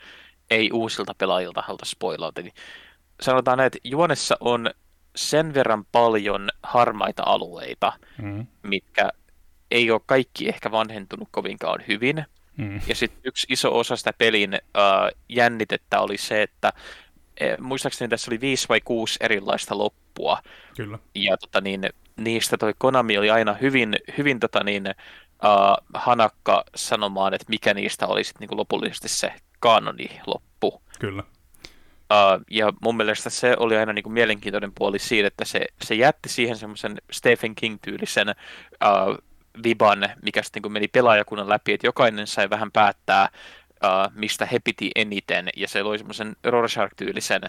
ei 0.51 0.71
uusilta 0.73 1.15
pelaajilta 1.19 1.63
haluta 1.67 1.85
spoilata. 1.85 2.43
Niin 2.43 2.55
sanotaan, 3.21 3.61
että 3.61 3.79
juonessa 3.85 4.37
on 4.41 4.71
sen 5.17 5.55
verran 5.55 5.85
paljon 5.93 6.49
harmaita 6.63 7.23
alueita, 7.27 7.93
mm. 8.23 8.47
mitkä 8.63 9.11
ei 9.71 9.91
ole 9.91 10.01
kaikki 10.07 10.49
ehkä 10.49 10.71
vanhentunut 10.71 11.29
kovinkaan 11.31 11.85
hyvin. 11.89 12.25
Mm. 12.57 12.81
Ja 12.87 12.95
sitten 12.95 13.21
yksi 13.25 13.47
iso 13.51 13.79
osa 13.79 13.97
sitä 13.97 14.13
pelin 14.13 14.55
uh, 14.55 15.19
jännitettä 15.29 16.01
oli 16.01 16.19
se, 16.19 16.43
että 16.43 16.73
e, 17.41 17.57
muistaakseni 17.61 18.09
tässä 18.09 18.31
oli 18.31 18.41
viisi 18.41 18.69
vai 18.69 18.81
kuusi 18.81 19.19
erilaista 19.21 19.79
loppua. 19.79 20.43
Kyllä. 20.77 20.99
Ja 21.15 21.37
tota, 21.37 21.61
niin, 21.61 21.89
niistä 22.17 22.57
toi 22.57 22.75
Konami 22.79 23.19
oli 23.19 23.31
aina 23.31 23.55
hyvin, 23.55 23.97
hyvin 24.19 24.41
tota, 24.41 24.65
niin, 24.65 24.85
uh, 25.45 25.87
hanakka 25.95 26.65
sanomaan, 26.75 27.35
että 27.35 27.47
mikä 27.49 27.75
niistä 27.75 28.07
oli 28.07 28.25
sit, 28.25 28.41
niin 28.41 28.49
lopullisesti 28.53 29.09
se 29.09 29.33
kanoniloppu. 29.61 30.83
Kyllä. 30.99 31.23
Uh, 32.13 32.45
ja 32.51 32.73
mun 32.83 32.97
mielestä 32.97 33.31
se 33.31 33.57
oli 33.59 33.77
aina 33.77 33.93
niin 33.93 34.03
kuin 34.03 34.13
mielenkiintoinen 34.13 34.73
puoli 34.75 34.99
siitä, 34.99 35.27
että 35.27 35.45
se, 35.45 35.67
se 35.83 35.95
jätti 35.95 36.29
siihen 36.29 36.57
semmoisen 36.57 36.97
Stephen 37.13 37.55
King-tyylisen 37.55 38.29
uh, 38.29 39.17
viban, 39.65 40.09
mikä 40.23 40.43
sitten 40.43 40.63
niin 40.63 40.73
meni 40.73 40.89
pelaajakunnan 40.89 41.49
läpi, 41.49 41.73
että 41.73 41.87
jokainen 41.87 42.27
sai 42.27 42.51
vähän 42.51 42.73
päättää, 42.73 43.29
uh, 43.85 44.13
mistä 44.15 44.47
he 44.47 44.59
piti 44.59 44.91
eniten, 44.95 45.49
ja 45.57 45.69
se 45.69 45.83
loi 45.83 45.99
semmoisen 45.99 46.37
Rorschach-tyylisen 46.45 47.43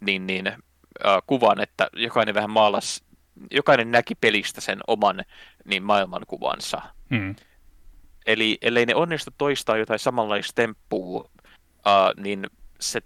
niin, 0.00 0.26
niin, 0.26 0.48
uh, 0.48 1.22
kuvan, 1.26 1.60
että 1.60 1.88
jokainen 1.92 2.34
vähän 2.34 2.50
maalas, 2.50 3.04
jokainen 3.50 3.90
näki 3.90 4.14
pelistä 4.14 4.60
sen 4.60 4.78
oman 4.86 5.24
niin 5.64 5.82
maailmankuvansa. 5.82 6.82
Mm. 7.10 7.34
Eli 8.26 8.58
ellei 8.62 8.86
ne 8.86 8.94
onnistu 8.94 9.30
toistaa 9.38 9.76
jotain 9.76 9.98
samanlaista 9.98 10.52
temppua, 10.54 11.20
uh, 11.20 12.22
niin 12.22 12.46
se 12.80 13.00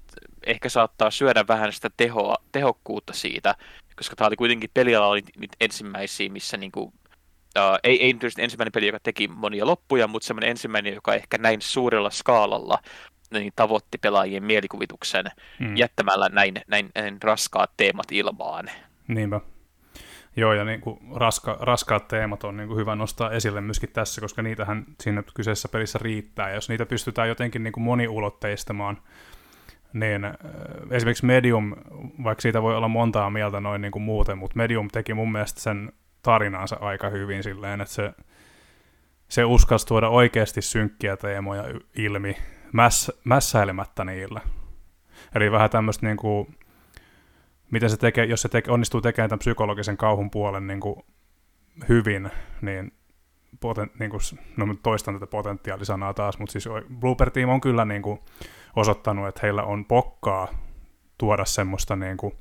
ehkä 0.46 0.68
saattaa 0.68 1.10
syödä 1.10 1.44
vähän 1.48 1.72
sitä 1.72 1.90
tehoa, 1.96 2.36
tehokkuutta 2.52 3.12
siitä, 3.12 3.54
koska 3.96 4.16
tämä 4.16 4.28
oli 4.28 4.36
kuitenkin 4.36 4.70
peliala 4.74 5.06
oli 5.06 5.22
niitä 5.38 5.56
ensimmäisiä, 5.60 6.28
missä 6.28 6.56
niin 6.56 6.72
kuin, 6.72 6.86
uh, 6.86 7.78
ei, 7.84 8.04
ei 8.04 8.12
nyt 8.12 8.22
ensimmäinen 8.38 8.72
peli, 8.72 8.86
joka 8.86 9.00
teki 9.02 9.28
monia 9.28 9.66
loppuja, 9.66 10.06
mutta 10.08 10.26
semmoinen 10.26 10.50
ensimmäinen, 10.50 10.94
joka 10.94 11.14
ehkä 11.14 11.38
näin 11.38 11.62
suurella 11.62 12.10
skaalalla 12.10 12.78
niin 13.30 13.52
tavoitti 13.56 13.98
pelaajien 13.98 14.44
mielikuvituksen 14.44 15.24
mm. 15.60 15.76
jättämällä 15.76 16.28
näin, 16.28 16.54
näin, 16.66 16.90
näin 16.94 17.22
raskaat 17.22 17.70
teemat 17.76 18.12
ilmaan. 18.12 18.70
Niinpä. 19.08 19.40
Joo, 20.38 20.53
ja 20.53 20.64
niin 20.64 20.81
kuin 20.81 20.98
raska, 21.14 21.57
raskaat 21.61 22.09
teemat 22.09 22.44
on 22.44 22.57
niin 22.57 22.68
kuin 22.68 22.79
hyvä 22.79 22.94
nostaa 22.96 23.31
esille 23.31 23.61
myöskin 23.61 23.88
tässä, 23.92 24.20
koska 24.20 24.42
niitähän 24.42 24.85
siinä 25.01 25.22
kyseisessä 25.35 25.68
pelissä 25.68 25.98
riittää. 26.03 26.48
Ja 26.48 26.55
jos 26.55 26.68
niitä 26.68 26.87
pystytään 26.87 27.29
jotenkin 27.29 27.62
niin 27.62 27.72
kuin 27.72 27.85
moniulotteistamaan, 27.85 28.98
niin 29.92 30.22
esimerkiksi 30.90 31.27
Medium, 31.27 31.74
vaikka 32.24 32.42
siitä 32.42 32.62
voi 32.62 32.77
olla 32.77 32.88
montaa 32.88 33.31
mieltä 33.31 33.61
noin 33.61 33.81
niin 33.81 33.92
kuin 33.92 34.03
muuten, 34.03 34.38
mutta 34.38 34.57
Medium 34.57 34.88
teki 34.88 35.14
mun 35.14 35.33
mielestä 35.33 35.61
sen 35.61 35.92
tarinansa 36.22 36.77
aika 36.81 37.09
hyvin 37.09 37.42
silleen, 37.42 37.81
että 37.81 37.94
se, 37.94 38.12
se 39.29 39.44
uskalsi 39.44 39.87
tuoda 39.87 40.09
oikeasti 40.09 40.62
synkkiä 40.62 41.16
teemoja 41.16 41.64
ilmi 41.96 42.37
mäss, 42.72 43.11
mässäilemättä 43.24 44.05
niillä. 44.05 44.40
Eli 45.35 45.53
vähän 45.53 45.70
tämmöistä 45.70 46.07
niin 46.07 46.16
kuin, 46.16 46.58
miten 47.70 47.90
se 47.90 47.96
tekee, 47.96 48.24
jos 48.24 48.42
se 48.42 48.48
teke, 48.48 48.70
onnistuu 48.70 49.00
tekemään 49.00 49.31
tämän 49.31 49.38
psykologisen 49.38 49.96
kauhun 49.96 50.31
puolen 50.31 50.66
niin 50.66 50.81
kuin 50.81 51.02
hyvin, 51.88 52.31
niin, 52.62 52.92
poten, 53.61 53.90
niin 53.98 54.11
kuin, 54.11 54.20
no 54.57 54.76
toistan 54.83 55.14
tätä 55.14 55.26
potentiaalisanaa 55.26 56.14
taas, 56.14 56.38
mutta 56.38 56.52
siis 56.52 56.68
Blooper 57.00 57.31
Team 57.31 57.48
on 57.48 57.61
kyllä 57.61 57.85
niin 57.85 58.02
kuin, 58.02 58.20
osoittanut, 58.76 59.28
että 59.28 59.40
heillä 59.42 59.62
on 59.62 59.85
pokkaa 59.85 60.48
tuoda 61.18 61.44
semmoista 61.44 61.96
niin 61.96 62.16
kuin, 62.16 62.35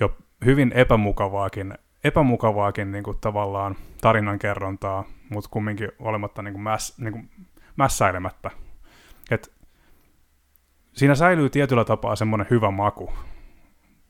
jo 0.00 0.16
hyvin 0.44 0.72
epämukavaakin, 0.74 1.74
epämukavaakin 2.04 2.92
niin 2.92 3.04
kuin, 3.04 3.18
tavallaan 3.20 3.76
tarinankerrontaa, 4.00 5.04
mutta 5.30 5.50
kumminkin 5.50 5.92
olematta 5.98 6.42
niin 6.42 6.54
kuin 6.54 6.62
mäs, 6.62 6.98
niin 6.98 7.12
kuin, 7.12 7.30
mässäilemättä. 7.76 8.50
Et 9.30 9.52
siinä 10.92 11.14
säilyy 11.14 11.50
tietyllä 11.50 11.84
tapaa 11.84 12.16
semmoinen 12.16 12.46
hyvä 12.50 12.70
maku, 12.70 13.12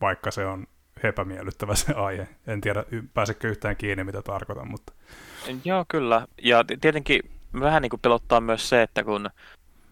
vaikka 0.01 0.30
se 0.30 0.46
on 0.46 0.66
epämiellyttävä 1.03 1.74
se 1.74 1.92
aihe. 1.92 2.28
En 2.46 2.61
tiedä, 2.61 2.84
pääsekö 3.14 3.48
yhtään 3.48 3.76
kiinni, 3.76 4.05
mitä 4.05 4.22
tarkoitan, 4.22 4.70
mutta... 4.70 4.92
Joo, 5.64 5.84
kyllä. 5.88 6.26
Ja 6.42 6.64
tietenkin 6.80 7.22
vähän 7.61 7.82
niin 7.82 7.90
kuin 7.90 8.01
pelottaa 8.01 8.40
myös 8.40 8.68
se, 8.68 8.82
että 8.82 9.05
kun 9.05 9.30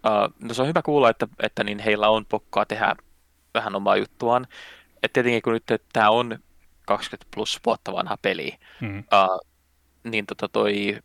Uh, 0.06 0.46
no 0.48 0.54
se 0.54 0.62
on 0.62 0.68
hyvä 0.68 0.82
kuulla, 0.82 1.10
että, 1.10 1.28
että 1.42 1.64
niin 1.64 1.78
heillä 1.78 2.08
on 2.08 2.26
pokkaa 2.26 2.66
tehdä 2.66 2.96
vähän 3.54 3.76
omaa 3.76 3.96
juttuaan. 3.96 4.46
Et 5.02 5.12
tietenkin 5.12 5.42
kun 5.42 5.52
nyt 5.52 5.82
tämä 5.92 6.10
on 6.10 6.38
20 6.86 7.28
plus 7.34 7.60
vuotta 7.66 7.92
vanha 7.92 8.16
peli, 8.22 8.54
mm. 8.80 8.98
uh, 8.98 9.40
niin 10.04 10.26
tota 10.26 10.48
toi, 10.48 10.98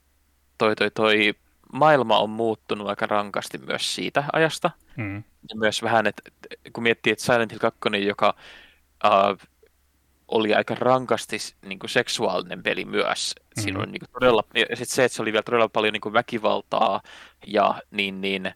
toi, 0.57 0.75
toi, 0.75 0.91
toi 0.91 1.33
maailma 1.73 2.19
on 2.19 2.29
muuttunut 2.29 2.87
aika 2.87 3.05
rankasti 3.05 3.57
myös 3.57 3.95
siitä 3.95 4.23
ajasta. 4.33 4.71
Mm. 4.97 5.15
Ja 5.49 5.55
myös 5.55 5.83
vähän, 5.83 6.07
että 6.07 6.21
kun 6.73 6.83
miettii, 6.83 7.13
että 7.13 7.25
Silent 7.25 7.51
Hill 7.51 7.59
2, 7.59 7.79
joka 8.07 8.35
uh, 9.05 9.37
oli 10.27 10.53
aika 10.53 10.75
rankasti 10.75 11.37
niin 11.65 11.79
kuin 11.79 11.89
seksuaalinen 11.89 12.63
peli 12.63 12.85
myös. 12.85 13.35
Siinä 13.59 13.77
mm. 13.77 13.83
on 13.83 13.91
niin 13.91 13.99
kuin 13.99 14.09
todella, 14.13 14.43
ja 14.69 14.75
sit 14.75 14.89
se, 14.89 15.03
että 15.03 15.15
se 15.15 15.21
oli 15.21 15.31
vielä 15.31 15.43
todella 15.43 15.69
paljon 15.69 15.93
niin 15.93 16.01
kuin 16.01 16.13
väkivaltaa 16.13 17.01
ja 17.47 17.81
niin, 17.91 18.21
niin 18.21 18.53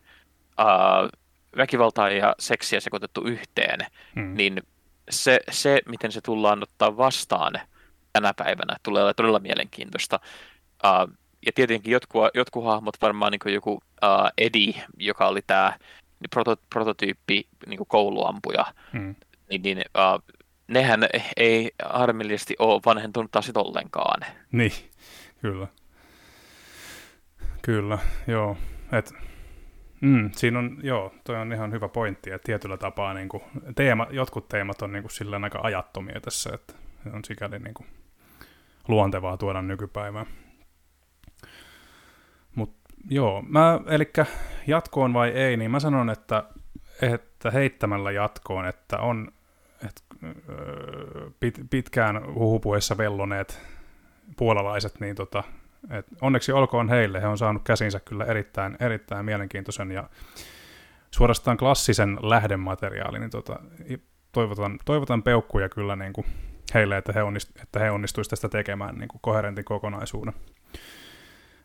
uh, 0.59 1.09
väkivaltaa 1.57 2.09
ja 2.09 2.35
seksiä 2.39 2.79
sekoitettu 2.79 3.21
yhteen, 3.21 3.79
hmm. 4.15 4.33
niin 4.37 4.63
se, 5.09 5.39
se, 5.51 5.81
miten 5.85 6.11
se 6.11 6.21
tullaan 6.21 6.63
ottaa 6.63 6.97
vastaan 6.97 7.53
tänä 8.13 8.33
päivänä, 8.33 8.77
tulee 8.83 9.03
olla 9.03 9.13
todella 9.13 9.39
mielenkiintoista. 9.39 10.19
Uh, 10.85 11.13
ja 11.45 11.51
tietenkin 11.55 11.91
jotkut, 11.91 12.29
jotkut 12.33 12.65
hahmot, 12.65 13.01
varmaan 13.01 13.31
niin 13.31 13.53
joku 13.53 13.73
uh, 13.73 13.79
Eddie, 14.37 14.83
joka 14.97 15.27
oli 15.27 15.41
tämä 15.47 15.73
niin 16.19 16.29
proto, 16.29 16.55
prototyyppi 16.69 17.47
niin 17.67 17.79
kouluampuja, 17.87 18.65
mm. 18.93 19.15
niin, 19.49 19.61
niin 19.61 19.77
uh, 19.77 20.36
nehän 20.67 21.07
ei 21.37 21.71
harmillisesti 21.83 22.55
ole 22.59 22.81
vanhentunut 22.85 23.31
taas 23.31 23.51
ollenkaan. 23.55 24.21
Niin, 24.51 24.71
kyllä. 25.41 25.67
Kyllä, 27.61 27.97
joo. 28.27 28.57
Et, 28.91 29.13
mm, 30.01 30.29
siinä 30.35 30.59
on, 30.59 30.77
joo, 30.83 31.13
toi 31.23 31.35
on 31.35 31.53
ihan 31.53 31.71
hyvä 31.71 31.87
pointti, 31.87 32.31
että 32.31 32.45
tietyllä 32.45 32.77
tapaa 32.77 33.13
niin 33.13 33.29
kuin, 33.29 33.43
teema, 33.75 34.07
jotkut 34.09 34.47
teemat 34.47 34.81
on 34.81 34.91
niin 34.91 35.03
kuin, 35.03 35.11
sillä 35.11 35.39
aika 35.43 35.59
ajattomia 35.63 36.21
tässä, 36.21 36.49
että 36.53 36.73
on 37.13 37.25
sikäli 37.25 37.59
niin 37.59 37.73
kuin, 37.73 37.87
luontevaa 38.87 39.37
tuoda 39.37 39.61
nykypäivään. 39.61 40.25
Mutta 42.55 42.93
joo, 43.09 43.41
mä, 43.41 43.79
eli 43.87 44.11
jatkoon 44.67 45.13
vai 45.13 45.29
ei, 45.29 45.57
niin 45.57 45.71
mä 45.71 45.79
sanon, 45.79 46.09
että, 46.09 46.43
että 47.01 47.51
heittämällä 47.51 48.11
jatkoon, 48.11 48.67
että 48.67 48.97
on 48.97 49.31
että, 49.85 50.01
pit, 51.39 51.59
pitkään 51.69 52.33
huhupuessa 52.33 52.97
velloneet 52.97 53.61
puolalaiset, 54.37 54.99
niin 54.99 55.15
tota, 55.15 55.43
et 55.89 56.05
onneksi 56.21 56.51
olkoon 56.51 56.89
heille, 56.89 57.21
he 57.21 57.27
on 57.27 57.37
saanut 57.37 57.63
käsinsä 57.63 57.99
kyllä 57.99 58.25
erittäin, 58.25 58.77
erittäin 58.79 59.25
mielenkiintoisen 59.25 59.91
ja 59.91 60.09
suorastaan 61.11 61.57
klassisen 61.57 62.17
lähdemateriaalin, 62.21 63.21
niin 63.21 63.31
tota, 63.31 63.59
toivotan, 64.31 64.79
toivotan 64.85 65.23
peukkuja 65.23 65.69
kyllä 65.69 65.95
niin 65.95 66.13
kuin 66.13 66.25
heille, 66.73 66.97
että 66.97 67.13
he, 67.13 67.23
onnist, 67.23 67.49
että 67.63 67.79
he 67.79 67.91
onnistuisivat 67.91 68.29
tästä 68.29 68.49
tekemään 68.49 68.95
niin 68.95 69.07
kuin 69.07 69.21
koherentin 69.21 69.65
kokonaisuuden. 69.65 70.33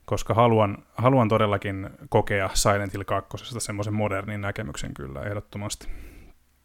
Koska 0.04 0.34
haluan, 0.34 0.78
haluan 0.94 1.28
todellakin 1.28 1.90
kokea 2.08 2.50
Silent 2.54 2.92
Hill 2.92 3.04
2. 3.04 3.60
semmoisen 3.60 3.94
modernin 3.94 4.40
näkemyksen 4.40 4.94
kyllä 4.94 5.22
ehdottomasti. 5.22 5.88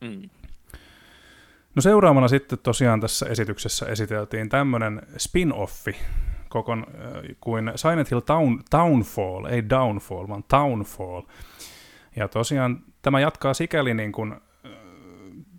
Mm. 0.02 0.30
No 1.78 1.82
seuraavana 1.82 2.28
sitten 2.28 2.60
tosiaan 2.64 3.02
tässä 3.02 3.26
esityksessä 3.26 3.86
esiteltiin 3.86 4.50
tämmöinen 4.50 5.02
spin-offi 5.18 5.96
kokon, 6.50 6.86
kuin 7.42 7.72
Silent 7.76 8.12
Hill 8.12 8.20
Town, 8.20 8.60
Townfall, 8.70 9.46
ei 9.46 9.70
Downfall, 9.70 10.28
vaan 10.28 10.44
Townfall. 10.48 11.22
Ja 12.16 12.28
tosiaan 12.28 12.84
tämä 13.02 13.20
jatkaa 13.20 13.54
sikäli 13.54 13.94
niin 13.94 14.12
kuin, 14.12 14.32
äh, 14.32 14.72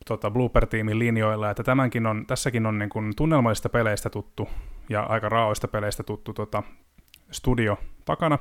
tota 0.06 0.30
Blooper-tiimin 0.30 0.98
linjoilla, 0.98 1.50
että 1.50 1.62
tämänkin 1.62 2.06
on, 2.06 2.26
tässäkin 2.26 2.66
on 2.66 2.78
niin 2.78 2.90
kuin 2.90 3.12
tunnelmallisista 3.16 3.68
peleistä 3.68 4.10
tuttu 4.10 4.48
ja 4.88 5.02
aika 5.02 5.28
raaoista 5.28 5.68
peleistä 5.68 6.02
tuttu 6.02 6.32
tota, 6.32 6.62
studio 7.30 7.78
takana, 8.04 8.38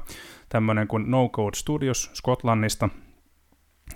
tämmöinen 0.50 0.88
kuin 0.88 1.12
No 1.12 1.30
Code 1.30 1.56
Studios 1.56 2.12
Skotlannista, 2.14 2.90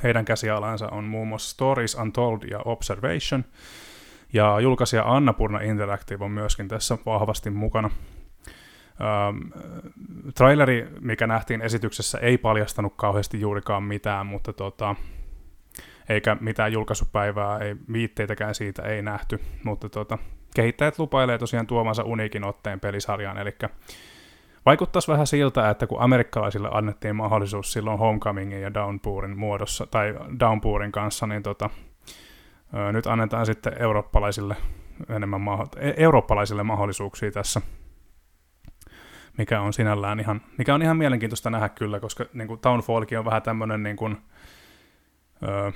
heidän 0.04 0.26
käsialansa 0.26 0.88
on 0.90 1.04
muun 1.04 1.28
muassa 1.28 1.50
Stories 1.50 1.96
Untold 1.96 2.44
ja 2.52 2.60
Observation, 2.66 3.46
ja 4.34 4.60
julkaisija 4.60 5.04
Annapurna 5.06 5.62
Interactive 5.62 6.26
on 6.26 6.32
myöskin 6.32 6.68
tässä 6.68 6.98
vahvasti 7.06 7.50
mukana. 7.50 7.90
Ähm, 9.02 9.38
traileri, 10.36 10.88
mikä 11.00 11.28
nähtiin 11.28 11.62
esityksessä, 11.62 12.18
ei 12.18 12.38
paljastanut 12.38 12.94
kauheasti 12.96 13.42
juurikaan 13.42 13.84
mitään, 13.84 14.26
mutta 14.26 14.54
tota, 14.54 14.96
eikä 16.10 16.38
mitään 16.40 16.74
julkaisupäivää, 16.74 17.60
ei 17.60 17.76
viitteitäkään 17.94 18.56
siitä 18.56 18.82
ei 18.82 19.02
nähty, 19.02 19.40
mutta 19.64 19.90
tota, 19.90 20.18
kehittäjät 20.56 21.00
lupailee 21.00 21.38
tosiaan 21.38 21.68
tuomansa 21.68 22.04
uniikin 22.04 22.44
otteen 22.44 22.80
pelisarjaan, 22.80 23.38
eli 23.38 23.52
Vaikuttaisi 24.66 25.12
vähän 25.12 25.28
siltä, 25.28 25.70
että 25.70 25.88
kun 25.88 26.02
amerikkalaisille 26.02 26.70
annettiin 26.72 27.16
mahdollisuus 27.16 27.74
silloin 27.74 28.00
Homecomingin 28.00 28.62
ja 28.62 28.74
Downpourin 28.74 29.38
muodossa, 29.38 29.86
tai 29.86 30.16
Downpourin 30.40 30.92
kanssa, 30.92 31.28
niin 31.28 31.44
tota, 31.44 31.70
nyt 32.92 33.08
annetaan 33.08 33.46
sitten 33.46 33.74
eurooppalaisille 33.80 34.56
enemmän 35.10 35.42
maho- 35.42 35.80
e- 35.80 35.94
eurooppalaisille 35.98 36.64
mahdollisuuksia 36.64 37.32
tässä, 37.32 37.62
mikä 39.38 39.62
on 39.62 39.74
sinällään 39.74 40.20
ihan, 40.20 40.42
mikä 40.58 40.74
on 40.76 40.82
ihan 40.82 40.98
mielenkiintoista 40.98 41.50
nähdä 41.50 41.70
kyllä, 41.70 42.00
koska 42.00 42.26
niin 42.34 42.48
kuin 42.48 42.60
Townfallkin 42.60 43.20
on 43.20 43.26
vähän 43.26 43.42
tämmöinen 43.42 43.84
niin 43.84 43.96
kuin, 43.96 44.18
öö, 45.44 45.72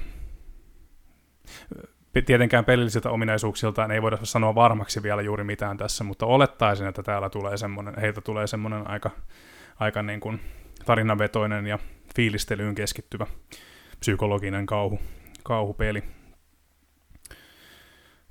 Tietenkään 2.21 2.65
pelillisiltä 2.65 3.09
ominaisuuksiltaan 3.09 3.91
ei 3.91 4.01
voida 4.01 4.17
sanoa 4.23 4.55
varmaksi 4.55 5.03
vielä 5.03 5.21
juuri 5.21 5.43
mitään 5.43 5.77
tässä, 5.77 6.03
mutta 6.03 6.25
olettaisin, 6.25 6.87
että 6.87 7.03
täällä 7.03 7.29
tulee 7.29 7.57
semmoinen, 7.57 7.93
heiltä 8.01 8.21
tulee 8.21 8.47
semmoinen 8.47 8.89
aika, 8.89 9.11
aika 9.79 10.03
niin 10.03 10.19
kuin 10.19 10.41
tarinavetoinen 10.85 11.67
ja 11.67 11.79
fiilistelyyn 12.15 12.75
keskittyvä 12.75 13.27
psykologinen 13.99 14.65
kauhu, 14.65 14.99
kauhupeli. 15.43 16.03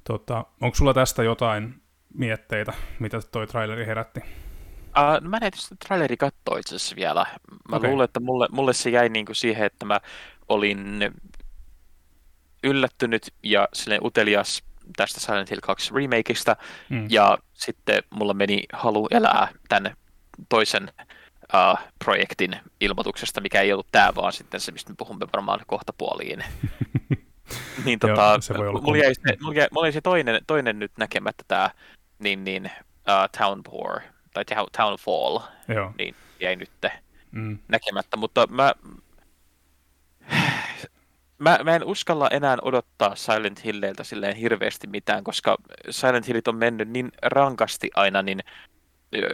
Tota, 0.05 0.45
onko 0.61 0.75
sulla 0.75 0.95
tästä 0.95 1.23
jotain 1.23 1.75
mietteitä, 2.15 2.73
mitä 2.99 3.21
toi 3.33 3.47
traileri 3.47 3.87
herätti? 3.87 4.21
Uh, 4.21 5.21
no 5.21 5.31
mä 5.31 5.37
en 5.37 5.41
tietysti 5.41 5.75
traileri 5.87 6.17
katsoa 6.17 6.59
itse 6.59 6.77
asiassa 6.77 6.97
vielä. 6.97 7.27
Mä 7.69 7.77
okay. 7.77 7.91
luulen, 7.91 8.05
että 8.05 8.21
mulle, 8.21 8.49
mulle 8.53 8.73
se 8.73 8.91
jäi 8.91 9.09
niinku 9.09 9.35
siihen, 9.35 9.67
että 9.67 9.85
mä 9.85 10.01
olin 10.49 11.01
yllättynyt 12.65 13.35
ja 13.43 13.69
silleen 13.73 14.07
utelias 14.07 14.63
tästä 14.97 15.21
Silent 15.21 15.51
Hill 15.51 15.61
2 15.63 15.95
remakeista, 15.95 16.57
mm. 16.89 17.07
ja 17.11 17.39
sitten 17.55 18.03
mulla 18.11 18.35
meni 18.35 18.63
halu 18.73 19.09
elää 19.11 19.49
tämän 19.69 19.97
toisen 20.49 20.93
uh, 21.55 21.79
projektin 22.05 22.57
ilmoituksesta, 22.81 23.41
mikä 23.41 23.61
ei 23.61 23.73
ollut 23.73 23.87
tämä, 23.93 24.15
vaan 24.15 24.33
sitten 24.33 24.61
se, 24.61 24.73
mistä 24.73 24.91
me 24.91 24.97
puhumme 24.99 25.27
varmaan 25.33 25.61
kohta 25.67 25.93
puoliin. 25.99 26.45
niin 27.85 27.99
tota, 27.99 28.39
Joo, 28.55 28.73
mulla, 28.73 28.97
jäi 28.97 29.15
se, 29.15 29.37
mulla, 29.41 29.55
jäi, 29.55 29.69
mulla 29.73 29.87
jäi 29.87 29.93
se 29.93 30.01
toinen, 30.01 30.41
toinen 30.47 30.79
nyt 30.79 30.93
näkemättä 30.99 31.45
tämä 31.49 31.71
niin, 32.19 32.45
niin, 32.45 32.65
uh, 32.87 33.39
Townpour, 33.39 34.01
tai 34.35 34.45
Townfall, 34.77 35.39
Joo. 35.69 35.93
niin 35.99 36.15
jäi 36.41 36.57
nyt 36.57 36.71
mm. 37.31 37.59
näkemättä, 37.69 38.17
mutta 38.17 38.47
mä, 38.47 38.75
mä, 41.39 41.59
mä 41.65 41.77
en 41.77 41.85
uskalla 41.85 42.29
enää 42.29 42.57
odottaa 42.63 43.15
Silent 43.15 43.65
Hilleiltä 43.65 44.05
silleen 44.05 44.37
hirveästi 44.37 44.87
mitään, 44.87 45.25
koska 45.25 45.57
Silent 45.91 46.29
Hillit 46.29 46.49
on 46.49 46.57
mennyt 46.57 46.89
niin 46.89 47.13
rankasti 47.23 47.91
aina, 47.95 48.23
niin 48.23 48.41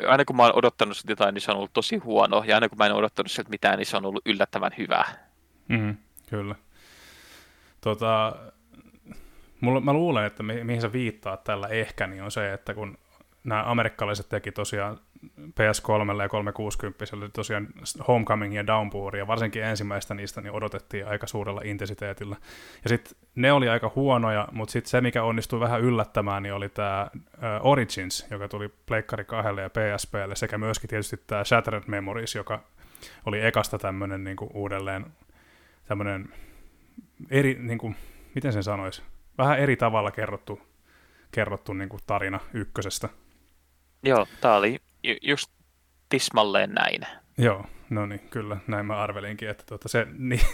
aina 0.08 0.24
kun 0.24 0.36
mä 0.36 0.42
oon 0.42 0.56
odottanut 0.56 0.96
siltä 0.96 1.12
jotain, 1.12 1.34
niin 1.34 1.42
se 1.42 1.50
on 1.50 1.56
ollut 1.56 1.72
tosi 1.72 1.96
huono, 1.96 2.44
ja 2.46 2.54
aina 2.54 2.68
kun 2.68 2.78
mä 2.78 2.86
en 2.86 2.92
odottanut 2.92 3.30
siltä 3.30 3.50
mitään, 3.50 3.78
niin 3.78 3.86
se 3.86 3.96
on 3.96 4.06
ollut 4.06 4.26
yllättävän 4.26 4.72
hyvä. 4.78 5.04
Mm, 5.68 5.96
kyllä. 6.30 6.54
Tota, 7.80 8.36
mulla, 9.60 9.80
mä 9.80 9.92
luulen, 9.92 10.24
että 10.24 10.42
mi- 10.42 10.64
mihin 10.64 10.80
sä 10.80 10.92
viittaat 10.92 11.44
tällä 11.44 11.68
ehkä, 11.68 12.06
niin 12.06 12.22
on 12.22 12.30
se, 12.30 12.52
että 12.52 12.74
kun 12.74 12.98
nämä 13.44 13.70
amerikkalaiset 13.70 14.28
teki 14.28 14.52
tosiaan 14.52 15.00
PS3 15.40 16.22
ja 16.22 16.28
360 16.28 17.04
oli 17.16 17.28
tosiaan 17.28 17.68
Homecoming 18.08 18.56
ja 18.56 18.66
Downpour, 18.66 19.16
ja 19.16 19.26
varsinkin 19.26 19.64
ensimmäistä 19.64 20.14
niistä 20.14 20.40
niin 20.40 20.52
odotettiin 20.52 21.06
aika 21.06 21.26
suurella 21.26 21.60
intensiteetillä. 21.64 22.36
Ja 22.84 22.88
sitten 22.88 23.16
ne 23.34 23.52
oli 23.52 23.68
aika 23.68 23.92
huonoja, 23.94 24.48
mutta 24.52 24.72
sitten 24.72 24.90
se, 24.90 25.00
mikä 25.00 25.22
onnistui 25.22 25.60
vähän 25.60 25.80
yllättämään, 25.80 26.42
niin 26.42 26.54
oli 26.54 26.68
tämä 26.68 27.10
Origins, 27.60 28.26
joka 28.30 28.48
tuli 28.48 28.68
Pleikkari 28.86 29.24
2 29.24 29.60
ja 29.60 29.70
PSPlle, 29.70 30.36
sekä 30.36 30.58
myöskin 30.58 30.90
tietysti 30.90 31.16
tämä 31.26 31.44
Shattered 31.44 31.82
Memories, 31.86 32.34
joka 32.34 32.60
oli 33.26 33.46
ekasta 33.46 33.78
tämmöinen 33.78 34.24
niin 34.24 34.36
uudelleen 34.54 35.06
tämmöinen 35.86 36.28
eri, 37.30 37.56
niin 37.60 37.78
kuin, 37.78 37.96
miten 38.34 38.52
sen 38.52 38.62
sanoisi, 38.62 39.02
vähän 39.38 39.58
eri 39.58 39.76
tavalla 39.76 40.10
kerrottu, 40.10 40.60
kerrottu 41.30 41.72
niin 41.72 41.88
kuin 41.88 42.00
tarina 42.06 42.40
ykkösestä. 42.54 43.08
Joo, 44.02 44.26
tämä 44.40 44.56
oli 44.56 44.78
ju- 45.02 45.18
just 45.22 45.50
tismalleen 46.08 46.72
näin. 46.72 47.00
Joo, 47.38 47.66
no 47.90 48.06
niin, 48.06 48.20
kyllä, 48.20 48.56
näin 48.66 48.86
mä 48.86 48.96
arvelinkin, 48.96 49.48
että 49.48 49.64
tuota, 49.66 49.88
se 49.88 50.06
niin, 50.18 50.46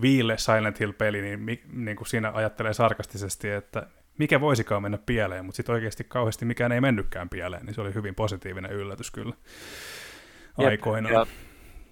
viille 0.00 0.38
Silent 0.38 0.80
Hill-peli, 0.80 1.22
niin, 1.22 1.40
mi, 1.40 1.62
niin 1.72 1.96
kuin 1.96 2.08
siinä 2.08 2.32
ajattelee 2.34 2.72
sarkastisesti, 2.72 3.50
että 3.50 3.86
mikä 4.18 4.40
voisikaan 4.40 4.82
mennä 4.82 4.98
pieleen, 4.98 5.44
mutta 5.44 5.56
sitten 5.56 5.74
oikeasti 5.74 6.04
kauheasti 6.04 6.44
mikään 6.44 6.72
ei 6.72 6.80
mennytkään 6.80 7.28
pieleen, 7.28 7.66
niin 7.66 7.74
se 7.74 7.80
oli 7.80 7.94
hyvin 7.94 8.14
positiivinen 8.14 8.72
yllätys 8.72 9.10
kyllä 9.10 9.34
aikoinaan. 10.56 11.14
Ja, 11.14 11.26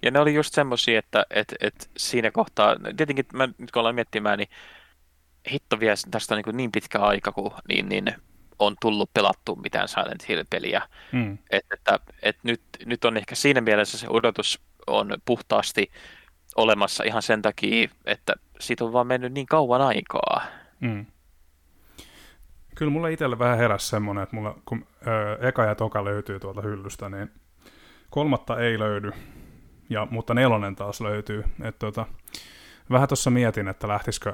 ja 0.01 0.11
ne 0.11 0.19
oli 0.19 0.33
just 0.33 0.53
semmoisia, 0.53 0.99
että 0.99 1.25
et, 1.29 1.55
et 1.59 1.89
siinä 1.97 2.31
kohtaa, 2.31 2.75
tietenkin 2.97 3.25
mä, 3.33 3.47
nyt 3.57 3.71
kun 3.71 3.79
ollaan 3.79 3.95
miettimään, 3.95 4.37
niin 4.37 4.49
hitto 5.51 5.79
vielä 5.79 5.95
tästä 6.11 6.35
on 6.35 6.41
niin, 6.45 6.57
niin 6.57 6.71
pitkä 6.71 6.99
aika, 6.99 7.31
kun 7.31 7.51
niin, 7.67 7.89
niin 7.89 8.05
on 8.59 8.75
tullut 8.81 9.13
pelattu 9.13 9.55
mitään 9.55 9.87
Silent 9.87 10.29
Hill-peliä. 10.29 10.81
Mm. 11.11 11.37
Et, 11.49 11.65
että, 11.73 11.99
et 12.21 12.37
nyt, 12.43 12.61
nyt 12.85 13.05
on 13.05 13.17
ehkä 13.17 13.35
siinä 13.35 13.61
mielessä 13.61 13.97
se 13.97 14.07
odotus 14.09 14.61
on 14.87 15.17
puhtaasti 15.25 15.91
olemassa 16.55 17.03
ihan 17.03 17.21
sen 17.21 17.41
takia, 17.41 17.89
että 18.05 18.33
siitä 18.59 18.85
on 18.85 18.93
vaan 18.93 19.07
mennyt 19.07 19.33
niin 19.33 19.45
kauan 19.45 19.81
aikaa. 19.81 20.41
Mm. 20.79 21.05
Kyllä 22.75 22.91
mulle 22.91 23.13
itselle 23.13 23.39
vähän 23.39 23.57
heräsi 23.57 23.87
semmoinen, 23.87 24.23
että 24.23 24.35
mulla, 24.35 24.59
kun 24.65 24.85
ö, 25.07 25.47
eka 25.47 25.63
ja 25.63 25.75
toka 25.75 26.05
löytyy 26.05 26.39
tuolta 26.39 26.61
hyllystä, 26.61 27.09
niin 27.09 27.31
kolmatta 28.09 28.59
ei 28.59 28.79
löydy, 28.79 29.11
ja, 29.89 30.07
mutta 30.11 30.33
nelonen 30.33 30.75
taas 30.75 31.01
löytyy. 31.01 31.43
Et, 31.63 31.79
tota, 31.79 32.05
vähän 32.91 33.07
tuossa 33.07 33.29
mietin, 33.29 33.67
että 33.67 33.87
lähtisikö 33.87 34.33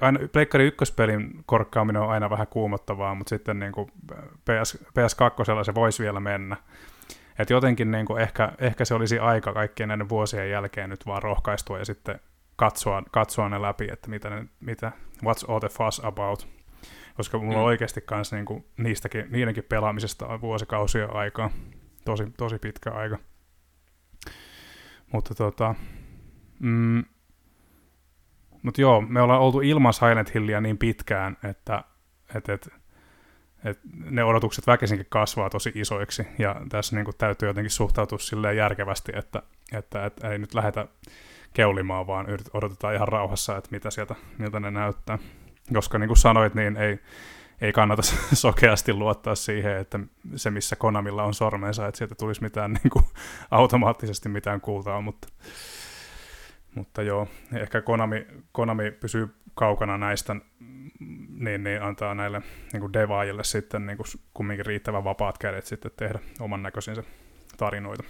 Aina, 0.00 0.18
Pleikkari 0.32 0.66
ykköspelin 0.66 1.42
korkkaaminen 1.46 2.02
on 2.02 2.10
aina 2.10 2.30
vähän 2.30 2.46
kuumottavaa, 2.46 3.14
mutta 3.14 3.28
sitten 3.28 3.58
niin 3.58 3.72
kuin 3.72 3.88
PS, 4.44 4.78
PS2 4.88 5.64
se 5.64 5.74
voisi 5.74 6.02
vielä 6.02 6.20
mennä. 6.20 6.56
Et 7.38 7.50
jotenkin 7.50 7.90
niin 7.90 8.06
kuin 8.06 8.22
ehkä, 8.22 8.52
ehkä 8.58 8.84
se 8.84 8.94
olisi 8.94 9.18
aika 9.18 9.52
kaikkien 9.52 9.88
näiden 9.88 10.08
vuosien 10.08 10.50
jälkeen 10.50 10.90
nyt 10.90 11.06
vaan 11.06 11.22
rohkaistua 11.22 11.78
ja 11.78 11.84
sitten 11.84 12.20
katsoa, 12.56 13.02
katsoa 13.10 13.48
ne 13.48 13.62
läpi, 13.62 13.88
että 13.92 14.10
mitä, 14.10 14.30
ne, 14.30 14.46
mitä 14.60 14.92
what's 15.24 15.52
all 15.52 15.58
the 15.58 15.68
fuss 15.68 16.00
about. 16.04 16.48
Koska 17.16 17.38
mulla 17.38 17.52
mm. 17.52 17.58
on 17.58 17.64
oikeasti 17.64 18.00
kans 18.00 18.32
niin 18.32 18.44
kuin 18.44 18.64
niistäkin, 18.76 19.26
niidenkin 19.30 19.64
pelaamisesta 19.64 20.26
on 20.26 20.40
vuosikausia 20.40 21.06
aikaa. 21.06 21.50
Tosi, 22.04 22.24
tosi 22.36 22.58
pitkä 22.58 22.90
aika. 22.90 23.18
Mutta 25.12 25.34
tota, 25.34 25.74
mm, 26.60 27.04
mutta 28.62 28.80
joo, 28.80 29.00
me 29.00 29.22
ollaan 29.22 29.40
oltu 29.40 29.60
ilman 29.60 29.92
Silent 29.92 30.34
Hillia 30.34 30.60
niin 30.60 30.78
pitkään, 30.78 31.36
että 31.44 31.84
et, 32.34 32.48
et, 32.48 32.68
et 33.64 33.78
ne 34.10 34.24
odotukset 34.24 34.66
väkisinkin 34.66 35.06
kasvaa 35.10 35.50
tosi 35.50 35.72
isoiksi, 35.74 36.26
ja 36.38 36.56
tässä 36.68 36.96
niin 36.96 37.06
täytyy 37.18 37.48
jotenkin 37.48 37.70
suhtautua 37.70 38.18
silleen 38.18 38.56
järkevästi, 38.56 39.12
että, 39.14 39.42
että, 39.72 40.06
että 40.06 40.30
ei 40.30 40.38
nyt 40.38 40.54
lähetä 40.54 40.86
keulimaan, 41.54 42.06
vaan 42.06 42.26
odotetaan 42.52 42.94
ihan 42.94 43.08
rauhassa, 43.08 43.56
että 43.56 43.70
mitä 43.70 43.90
sieltä, 43.90 44.14
miltä 44.38 44.60
ne 44.60 44.70
näyttää. 44.70 45.18
Koska 45.72 45.98
niin 45.98 46.08
kuin 46.08 46.16
sanoit, 46.16 46.54
niin 46.54 46.76
ei, 46.76 46.98
ei 47.60 47.72
kannata 47.72 48.02
sokeasti 48.32 48.92
luottaa 48.92 49.34
siihen, 49.34 49.76
että 49.76 50.00
se 50.36 50.50
missä 50.50 50.76
Konamilla 50.76 51.24
on 51.24 51.34
sormensa, 51.34 51.86
että 51.86 51.98
sieltä 51.98 52.14
tulisi 52.14 52.42
mitään 52.42 52.72
niin 52.72 52.90
kuin, 52.90 53.04
automaattisesti 53.50 54.28
mitään 54.28 54.60
kultaa, 54.60 55.00
mutta 55.00 55.28
mutta 56.74 57.02
joo, 57.02 57.28
ehkä 57.54 57.82
Konami, 57.82 58.26
Konami 58.52 58.90
pysyy 58.90 59.34
kaukana 59.54 59.98
näistä, 59.98 60.36
niin, 61.38 61.64
niin 61.64 61.82
antaa 61.82 62.14
näille 62.14 62.42
niin 62.72 62.80
kuin 62.80 62.92
devaajille 62.92 63.44
sitten 63.44 63.86
niin 63.86 63.96
kuin 63.96 64.06
kumminkin 64.34 64.66
riittävän 64.66 65.04
vapaat 65.04 65.38
kädet 65.38 65.66
sitten 65.66 65.90
tehdä 65.96 66.18
oman 66.40 66.62
näköisinsä 66.62 67.02
tarinoita. 67.56 68.04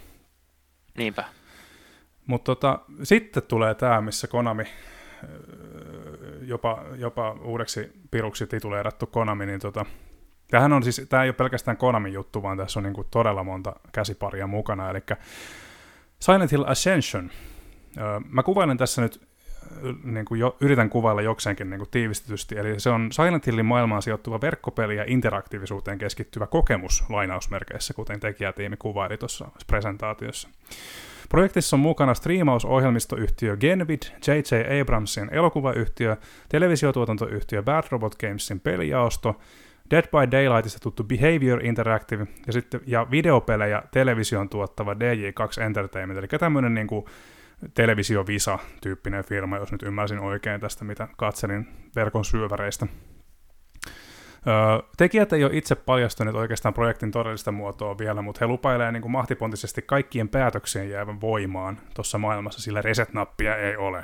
Niinpä. 0.97 1.23
Mutta 2.25 2.55
tota, 2.55 2.79
sitten 3.03 3.43
tulee 3.43 3.75
tämä, 3.75 4.01
missä 4.01 4.27
Konami, 4.27 4.63
jopa, 6.41 6.83
jopa 6.95 7.31
uudeksi 7.31 7.91
piruksi 8.11 8.47
tituleerattu 8.47 9.07
Konami, 9.07 9.45
niin 9.45 9.59
tota, 9.59 9.85
tämähän 10.51 10.73
on 10.73 10.83
siis, 10.83 11.05
tämä 11.09 11.23
ei 11.23 11.29
ole 11.29 11.33
pelkästään 11.33 11.77
Konamin 11.77 12.13
juttu, 12.13 12.43
vaan 12.43 12.57
tässä 12.57 12.79
on 12.79 12.83
niin 12.83 12.93
kuin 12.93 13.07
todella 13.11 13.43
monta 13.43 13.73
käsiparia 13.91 14.47
mukana, 14.47 14.89
eli 14.89 14.99
Silent 16.19 16.51
Hill 16.51 16.63
Ascension, 16.67 17.31
Mä 18.29 18.43
kuvailen 18.43 18.77
tässä 18.77 19.01
nyt, 19.01 19.21
niin 20.03 20.25
kuin 20.25 20.39
jo, 20.39 20.57
yritän 20.61 20.89
kuvailla 20.89 21.21
jokseenkin 21.21 21.69
niin 21.69 21.79
kuin 21.79 21.89
tiivistetysti, 21.89 22.57
eli 22.57 22.79
se 22.79 22.89
on 22.89 23.11
Silent 23.11 23.47
Hillin 23.47 23.65
maailmaan 23.65 24.01
sijoittuva 24.01 24.41
verkkopeli 24.41 24.95
ja 24.95 25.03
interaktiivisuuteen 25.07 25.97
keskittyvä 25.97 26.47
kokemus 26.47 27.03
lainausmerkeissä, 27.09 27.93
kuten 27.93 28.19
tekijätiimi 28.19 28.77
kuvaili 28.77 29.17
tuossa 29.17 29.51
presentaatiossa. 29.67 30.49
Projektissa 31.29 31.75
on 31.75 31.79
mukana 31.79 32.13
striimausohjelmistoyhtiö 32.13 33.57
Genvid, 33.57 34.01
J.J. 34.27 34.81
Abramsin 34.81 35.29
elokuvayhtiö, 35.31 36.17
televisiotuotantoyhtiö 36.49 37.63
Bad 37.63 37.83
Robot 37.91 38.15
Gamesin 38.15 38.59
pelijaosto, 38.59 39.35
Dead 39.91 40.03
by 40.03 40.31
Daylightista 40.31 40.79
tuttu 40.79 41.03
Behavior 41.03 41.65
Interactive 41.65 42.27
ja, 42.47 42.53
sitten, 42.53 42.81
ja 42.85 43.07
videopelejä 43.11 43.83
television 43.91 44.49
tuottava 44.49 44.93
DJ2 44.93 45.63
Entertainment, 45.63 46.17
eli 46.17 46.27
tämmöinen 46.27 46.73
niin 46.73 46.87
kuin 46.87 47.05
televisiovisa-tyyppinen 47.73 49.23
firma, 49.23 49.57
jos 49.57 49.71
nyt 49.71 49.83
ymmärsin 49.83 50.19
oikein 50.19 50.61
tästä, 50.61 50.85
mitä 50.85 51.07
katselin 51.17 51.67
verkon 51.95 52.25
syöväreistä. 52.25 52.87
Öö, 54.47 54.55
tekijät 54.97 55.33
ei 55.33 55.43
ole 55.43 55.55
itse 55.57 55.75
paljastuneet 55.75 56.35
oikeastaan 56.35 56.73
projektin 56.73 57.11
todellista 57.11 57.51
muotoa 57.51 57.97
vielä, 57.97 58.21
mutta 58.21 58.39
he 58.41 58.47
lupailevat 58.47 58.93
niin 58.93 59.11
mahtipontisesti 59.11 59.81
kaikkien 59.81 60.29
päätöksien 60.29 60.89
jäävän 60.89 61.21
voimaan 61.21 61.79
tuossa 61.93 62.17
maailmassa, 62.17 62.61
sillä 62.61 62.81
reset-nappia 62.81 63.55
ei 63.55 63.77
ole. 63.77 64.03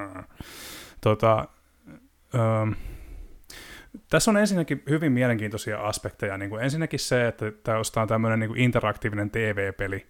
tota, 1.00 1.48
öö, 2.34 2.66
tässä 4.10 4.30
on 4.30 4.36
ensinnäkin 4.36 4.82
hyvin 4.88 5.12
mielenkiintoisia 5.12 5.78
aspekteja. 5.78 6.38
Niin 6.38 6.50
kuin 6.50 6.64
ensinnäkin 6.64 7.00
se, 7.00 7.28
että 7.28 7.52
tämä 7.62 7.78
on 7.96 8.08
tämmöinen 8.08 8.40
niin 8.40 8.56
interaktiivinen 8.56 9.30
TV-peli, 9.30 10.06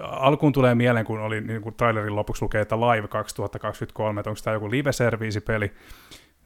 alkuun 0.00 0.52
tulee 0.52 0.74
mieleen, 0.74 1.06
kun 1.06 1.20
oli 1.20 1.40
niin 1.40 1.62
kuin 1.62 1.74
trailerin 1.74 2.16
lopuksi 2.16 2.42
lukee, 2.42 2.60
että 2.60 2.76
Live 2.80 3.08
2023, 3.08 4.20
että 4.20 4.30
onko 4.30 4.40
tämä 4.44 4.54
joku 4.54 4.70
live-serviisipeli, 4.70 5.72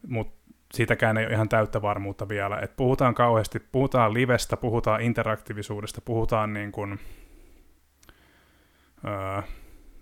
mutta 0.07 0.39
siitäkään 0.73 1.17
ei 1.17 1.25
ole 1.25 1.33
ihan 1.33 1.49
täyttä 1.49 1.81
varmuutta 1.81 2.29
vielä. 2.29 2.59
Et 2.59 2.75
puhutaan 2.75 3.15
kauheasti, 3.15 3.59
puhutaan 3.59 4.13
livestä, 4.13 4.57
puhutaan 4.57 5.01
interaktiivisuudesta, 5.01 6.01
puhutaan 6.01 6.53
niin 6.53 6.71
kuin, 6.71 6.99
öö, 9.05 9.41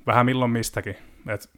vähän 0.06 0.26
milloin 0.26 0.52
mistäkin. 0.52 0.96
Et 1.28 1.50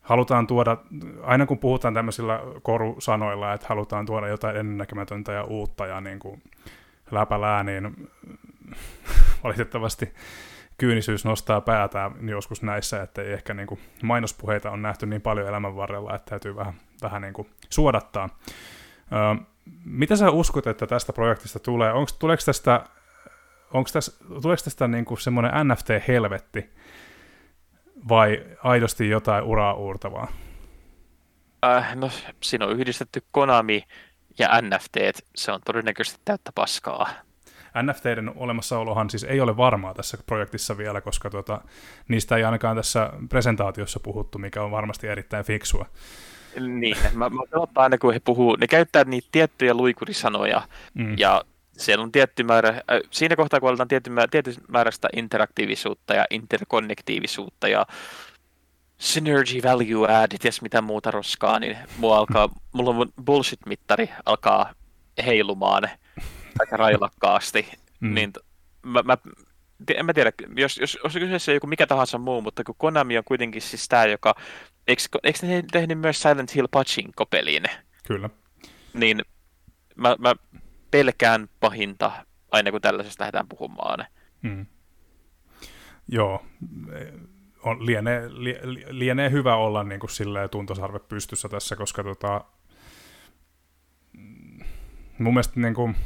halutaan 0.00 0.46
tuoda, 0.46 0.76
aina 1.22 1.46
kun 1.46 1.58
puhutaan 1.58 1.94
tämmöisillä 1.94 2.40
korusanoilla, 2.62 3.52
että 3.52 3.66
halutaan 3.68 4.06
tuoda 4.06 4.28
jotain 4.28 4.56
ennennäkemätöntä 4.56 5.32
ja 5.32 5.44
uutta 5.44 5.86
ja 5.86 6.00
niin 6.00 6.18
kuin 6.18 6.42
läpälää, 7.10 7.64
niin 7.64 8.10
valitettavasti 9.44 10.14
kyynisyys 10.78 11.24
nostaa 11.24 11.60
päätään 11.60 12.28
joskus 12.28 12.62
näissä, 12.62 13.02
että 13.02 13.22
ei 13.22 13.32
ehkä 13.32 13.54
niin 13.54 13.66
kuin 13.66 13.80
mainospuheita 14.02 14.70
on 14.70 14.82
nähty 14.82 15.06
niin 15.06 15.22
paljon 15.22 15.48
elämän 15.48 15.76
varrella, 15.76 16.14
että 16.14 16.30
täytyy 16.30 16.56
vähän, 16.56 16.74
vähän 17.02 17.22
niin 17.22 17.34
kuin 17.34 17.50
suodattaa. 17.70 18.28
Öö, 19.12 19.44
mitä 19.84 20.16
sä 20.16 20.30
uskot, 20.30 20.66
että 20.66 20.86
tästä 20.86 21.12
projektista 21.12 21.58
tulee? 21.58 21.92
Onko, 21.92 22.10
tuleeko 22.18 22.42
tästä, 22.46 22.86
onko 23.72 23.90
tästä, 23.92 24.24
tuleeko 24.42 24.62
tästä 24.64 24.88
niin 24.88 25.04
kuin 25.04 25.20
semmoinen 25.20 25.52
NFT-helvetti 25.68 26.70
vai 28.08 28.44
aidosti 28.62 29.08
jotain 29.08 29.44
uraa 29.44 29.74
uurtavaa? 29.74 30.28
Äh, 31.64 31.96
no, 31.96 32.10
siinä 32.42 32.66
on 32.66 32.72
yhdistetty 32.72 33.22
Konami 33.32 33.82
ja 34.38 34.48
NFT, 34.62 34.96
se 35.36 35.52
on 35.52 35.60
todennäköisesti 35.64 36.20
täyttä 36.24 36.52
paskaa. 36.54 37.08
NFTiden 37.82 38.32
olemassaolohan 38.36 39.10
siis 39.10 39.24
ei 39.24 39.40
ole 39.40 39.56
varmaa 39.56 39.94
tässä 39.94 40.18
projektissa 40.26 40.78
vielä, 40.78 41.00
koska 41.00 41.30
tota, 41.30 41.60
niistä 42.08 42.36
ei 42.36 42.44
ainakaan 42.44 42.76
tässä 42.76 43.12
presentaatiossa 43.28 44.00
puhuttu, 44.00 44.38
mikä 44.38 44.62
on 44.62 44.70
varmasti 44.70 45.06
erittäin 45.06 45.44
fiksua. 45.44 45.86
Niin, 46.60 46.96
mä, 47.12 47.28
mä 47.28 47.42
pelottaa 47.50 47.82
aina 47.82 47.98
kun 47.98 48.12
he 48.12 48.20
puhuu, 48.20 48.56
ne 48.56 48.66
käyttää 48.66 49.04
niitä 49.04 49.28
tiettyjä 49.32 49.74
luikurisanoja, 49.74 50.62
mm. 50.94 51.18
ja 51.18 51.44
siellä 51.72 52.02
on 52.02 52.12
tietty 52.12 52.42
määrä, 52.42 52.68
äh, 52.68 53.00
siinä 53.10 53.36
kohtaa 53.36 53.60
kun 53.60 53.68
aletaan 53.68 53.88
tietty, 53.88 54.10
määrä, 54.10 54.28
tietty 54.30 54.54
määrästä 54.68 55.08
interaktiivisuutta 55.16 56.14
ja 56.14 56.24
interkonnektiivisuutta 56.30 57.68
ja 57.68 57.86
synergy 58.98 59.62
value 59.62 60.08
add, 60.08 60.32
ties 60.40 60.62
mitä 60.62 60.80
muuta 60.80 61.10
roskaa, 61.10 61.58
niin 61.58 61.76
mua 61.98 62.18
alkaa, 62.18 62.48
mulla 62.72 62.90
on 62.90 63.12
bullshit-mittari 63.24 64.08
alkaa 64.26 64.72
heilumaan 65.26 65.90
aika 66.58 66.76
railakkaasti, 66.76 67.68
mm. 68.00 68.14
niin 68.14 68.32
mä, 68.82 69.02
mä, 69.02 69.16
en 69.94 70.06
mä 70.06 70.12
tiedä, 70.12 70.32
jos, 70.56 70.78
jos, 70.78 70.98
jos 71.04 71.12
kyseessä 71.12 71.52
joku 71.52 71.66
mikä 71.66 71.86
tahansa 71.86 72.18
muu, 72.18 72.42
mutta 72.42 72.64
kun 72.64 72.74
Konami 72.78 73.18
on 73.18 73.24
kuitenkin 73.24 73.62
siis 73.62 73.88
tämä, 73.88 74.06
joka, 74.06 74.34
eikö, 74.88 75.02
eikö 75.22 75.46
ne 75.46 75.64
tehnyt 75.72 75.98
myös 75.98 76.22
Silent 76.22 76.54
Hill 76.54 76.66
Pachinko-peliin? 76.70 77.64
Kyllä. 78.06 78.30
Niin 78.94 79.22
mä, 79.96 80.16
mä 80.18 80.34
pelkään 80.90 81.48
pahinta 81.60 82.12
aina 82.50 82.70
kun 82.70 82.80
tällaisesta 82.80 83.22
lähdetään 83.22 83.48
puhumaan. 83.48 84.06
Mm. 84.42 84.66
Joo, 86.08 86.46
on, 87.62 87.86
lienee, 87.86 88.22
lienee 88.88 89.30
hyvä 89.30 89.56
olla 89.56 89.84
niin 89.84 90.00
kuin 90.00 90.10
silleen 90.10 90.50
tuntosarve 90.50 90.98
pystyssä 90.98 91.48
tässä, 91.48 91.76
koska 91.76 92.04
tota, 92.04 92.44
mun 95.18 95.34
mielestä 95.34 95.60
niin 95.60 95.74
kuin, 95.74 95.96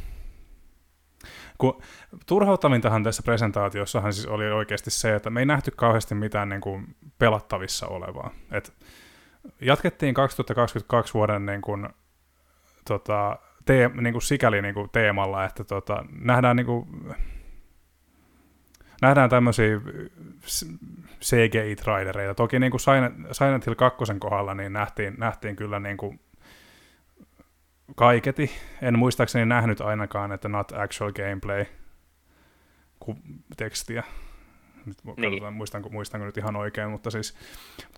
kun 1.58 1.82
turhauttavintahan 2.26 3.04
tässä 3.04 3.22
presentaatiossahan 3.22 4.12
siis 4.12 4.26
oli 4.26 4.50
oikeasti 4.50 4.90
se, 4.90 5.14
että 5.14 5.30
me 5.30 5.40
ei 5.40 5.46
nähty 5.46 5.70
kauheasti 5.70 6.14
mitään 6.14 6.48
niin 6.48 6.60
kuin 6.60 6.96
pelattavissa 7.18 7.86
olevaa. 7.86 8.30
Et 8.50 8.72
jatkettiin 9.60 10.14
2022 10.14 11.14
vuoden 11.14 11.46
niin 11.46 11.62
kuin, 11.62 11.88
tota, 12.88 13.38
tee, 13.64 13.90
niin 14.00 14.14
kuin 14.14 14.22
sikäli 14.22 14.62
niin 14.62 14.74
kuin 14.74 14.90
teemalla, 14.90 15.44
että 15.44 15.64
tota, 15.64 16.04
nähdään 16.20 16.56
niin 16.56 16.66
kuin, 16.66 16.86
nähdään 19.02 19.30
tämmöisiä 19.30 19.80
CGI-trailereita. 21.20 22.34
Toki 22.34 22.58
niin 22.58 22.70
kuin 22.70 22.80
Silent 23.32 23.66
Hill 23.66 23.74
2 23.74 23.98
kohdalla 24.18 24.54
niin 24.54 24.72
nähtiin, 24.72 25.14
nähtiin 25.18 25.56
kyllä 25.56 25.80
niin 25.80 25.96
kuin 25.96 26.20
kaiketi. 27.96 28.50
En 28.82 28.98
muistaakseni 28.98 29.44
nähnyt 29.44 29.80
ainakaan, 29.80 30.32
että 30.32 30.48
not 30.48 30.72
actual 30.72 31.12
gameplay 31.12 31.64
tekstiä. 33.56 34.02
nyt 34.86 35.04
niin. 35.04 35.16
katsotaan, 35.16 35.54
muistanko, 35.54 35.88
muistanko 35.88 36.26
nyt 36.26 36.36
ihan 36.36 36.56
oikein, 36.56 36.90
mutta 36.90 37.10
siis 37.10 37.36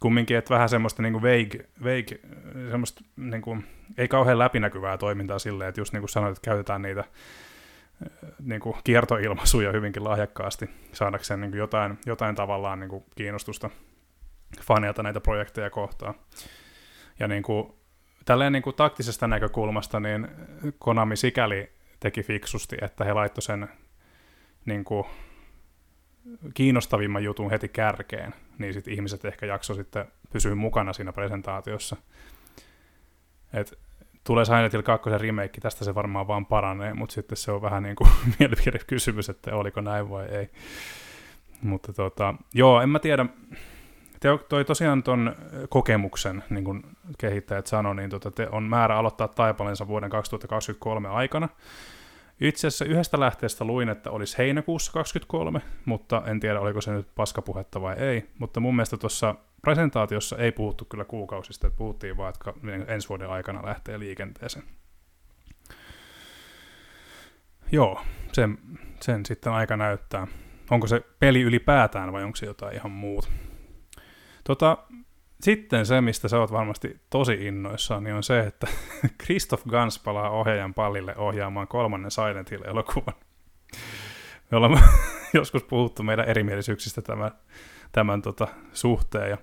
kumminkin, 0.00 0.36
että 0.36 0.54
vähän 0.54 0.68
semmoista 0.68 1.02
niin 1.02 1.12
kuin 1.12 1.22
vague, 1.22 1.68
vague 1.80 2.20
semmoista 2.70 3.04
niin 3.16 3.42
kuin, 3.42 3.64
ei 3.98 4.08
kauhean 4.08 4.38
läpinäkyvää 4.38 4.98
toimintaa 4.98 5.38
silleen, 5.38 5.68
että 5.68 5.80
just 5.80 5.92
niin 5.92 6.00
kuin 6.00 6.08
sanoit, 6.08 6.36
että 6.36 6.50
käytetään 6.50 6.82
niitä 6.82 7.04
niin 8.42 8.60
kuin 8.60 8.76
kiertoilmaisuja 8.84 9.72
hyvinkin 9.72 10.04
lahjakkaasti 10.04 10.70
saadakseen 10.92 11.40
niin 11.40 11.50
kuin 11.50 11.58
jotain, 11.58 11.98
jotain 12.06 12.34
tavallaan 12.34 12.80
niin 12.80 12.90
kuin 12.90 13.04
kiinnostusta 13.14 13.70
faneilta 14.62 15.02
näitä 15.02 15.20
projekteja 15.20 15.70
kohtaan. 15.70 16.14
Ja 17.18 17.28
niin 17.28 17.42
kuin, 17.42 17.72
tälleen 18.26 18.52
niin 18.52 18.62
kuin 18.62 18.76
taktisesta 18.76 19.26
näkökulmasta, 19.26 20.00
niin 20.00 20.28
Konami 20.78 21.16
sikäli 21.16 21.70
teki 22.00 22.22
fiksusti, 22.22 22.76
että 22.82 23.04
he 23.04 23.12
laittoi 23.12 23.42
sen 23.42 23.68
niin 24.64 24.84
kuin, 24.84 25.06
kiinnostavimman 26.54 27.24
jutun 27.24 27.50
heti 27.50 27.68
kärkeen, 27.68 28.34
niin 28.58 28.74
sitten 28.74 28.94
ihmiset 28.94 29.24
ehkä 29.24 29.46
jakso 29.46 29.74
sitten 29.74 30.06
pysyä 30.32 30.54
mukana 30.54 30.92
siinä 30.92 31.12
presentaatiossa. 31.12 31.96
Et 33.52 33.78
tulee 34.24 34.44
Silent 34.44 34.72
Hill 34.72 34.82
2 34.82 35.10
remake, 35.18 35.60
tästä 35.60 35.84
se 35.84 35.94
varmaan 35.94 36.28
vaan 36.28 36.46
paranee, 36.46 36.94
mutta 36.94 37.12
sitten 37.12 37.36
se 37.36 37.52
on 37.52 37.62
vähän 37.62 37.82
niin 37.82 37.96
kuin 37.96 38.10
mielipidekysymys, 38.38 39.28
että 39.28 39.56
oliko 39.56 39.80
näin 39.80 40.10
vai 40.10 40.26
ei. 40.26 40.50
Mutta 41.62 41.92
tota, 41.92 42.34
joo, 42.54 42.80
en 42.80 42.88
mä 42.88 42.98
tiedä, 42.98 43.26
te 44.20 44.28
toi 44.48 44.64
tosiaan 44.64 45.02
tuon 45.02 45.36
kokemuksen, 45.68 46.44
niin 46.50 46.64
kuin 46.64 46.82
kehittäjät 47.18 47.66
sanoi, 47.66 47.96
niin 47.96 48.10
tota, 48.10 48.30
te 48.30 48.48
on 48.52 48.62
määrä 48.62 48.96
aloittaa 48.96 49.28
taipalensa 49.28 49.88
vuoden 49.88 50.10
2023 50.10 51.08
aikana. 51.08 51.48
Itse 52.40 52.66
asiassa 52.66 52.84
yhdestä 52.84 53.20
lähteestä 53.20 53.64
luin, 53.64 53.88
että 53.88 54.10
olisi 54.10 54.38
heinäkuussa 54.38 54.92
2023, 54.92 55.60
mutta 55.84 56.22
en 56.26 56.40
tiedä, 56.40 56.60
oliko 56.60 56.80
se 56.80 56.92
nyt 56.92 57.08
paskapuhetta 57.14 57.80
vai 57.80 57.96
ei. 57.98 58.30
Mutta 58.38 58.60
mun 58.60 58.76
mielestä 58.76 58.96
tuossa 58.96 59.34
presentaatiossa 59.62 60.36
ei 60.36 60.52
puhuttu 60.52 60.84
kyllä 60.84 61.04
kuukausista, 61.04 61.66
että 61.66 61.76
puhuttiin 61.76 62.16
vaan, 62.16 62.32
että 62.34 62.52
ensi 62.92 63.08
vuoden 63.08 63.30
aikana 63.30 63.66
lähtee 63.66 63.98
liikenteeseen. 63.98 64.64
Joo, 67.72 68.00
sen, 68.32 68.58
sen 69.00 69.26
sitten 69.26 69.52
aika 69.52 69.76
näyttää. 69.76 70.26
Onko 70.70 70.86
se 70.86 71.04
peli 71.18 71.40
ylipäätään 71.42 72.12
vai 72.12 72.24
onko 72.24 72.36
se 72.36 72.46
jotain 72.46 72.74
ihan 72.74 72.90
muuta? 72.90 73.28
Tota, 74.46 74.78
sitten 75.40 75.86
se, 75.86 76.00
mistä 76.00 76.28
sä 76.28 76.38
oot 76.38 76.52
varmasti 76.52 77.00
tosi 77.10 77.46
innoissaan, 77.46 78.04
niin 78.04 78.14
on 78.14 78.22
se, 78.22 78.40
että 78.40 78.66
Christoph 79.22 79.66
Gans 79.66 79.98
palaa 79.98 80.30
ohjaajan 80.30 80.74
pallille 80.74 81.16
ohjaamaan 81.16 81.68
kolmannen 81.68 82.10
Silent 82.10 82.50
Hill-elokuvan. 82.50 83.14
Me 84.50 84.56
ollaan 84.56 84.78
joskus 85.34 85.62
puhuttu 85.62 86.02
meidän 86.02 86.28
erimielisyyksistä 86.28 87.02
tämän, 87.02 87.30
tämän 87.92 88.22
tota, 88.22 88.48
suhteen. 88.72 89.30
Ja 89.30 89.38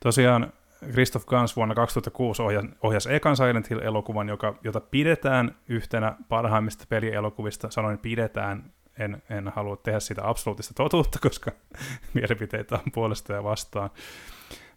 tosiaan 0.00 0.52
Christoph 0.90 1.26
Gans 1.26 1.56
vuonna 1.56 1.74
2006 1.74 2.42
ohjasi, 2.42 2.68
ohjasi 2.82 3.14
ekan 3.14 3.36
Silent 3.36 3.70
Hill-elokuvan, 3.70 4.28
joka, 4.28 4.58
jota 4.64 4.80
pidetään 4.80 5.56
yhtenä 5.68 6.16
parhaimmista 6.28 6.84
pelielokuvista. 6.88 7.70
Sanoin 7.70 7.98
pidetään, 7.98 8.72
en, 8.98 9.22
en 9.30 9.52
halua 9.56 9.76
tehdä 9.76 10.00
sitä 10.00 10.28
absoluuttista 10.28 10.74
totuutta, 10.74 11.18
koska 11.22 11.50
mielipiteitä 12.14 12.74
on 12.74 12.92
puolesta 12.92 13.32
ja 13.32 13.44
vastaan. 13.44 13.90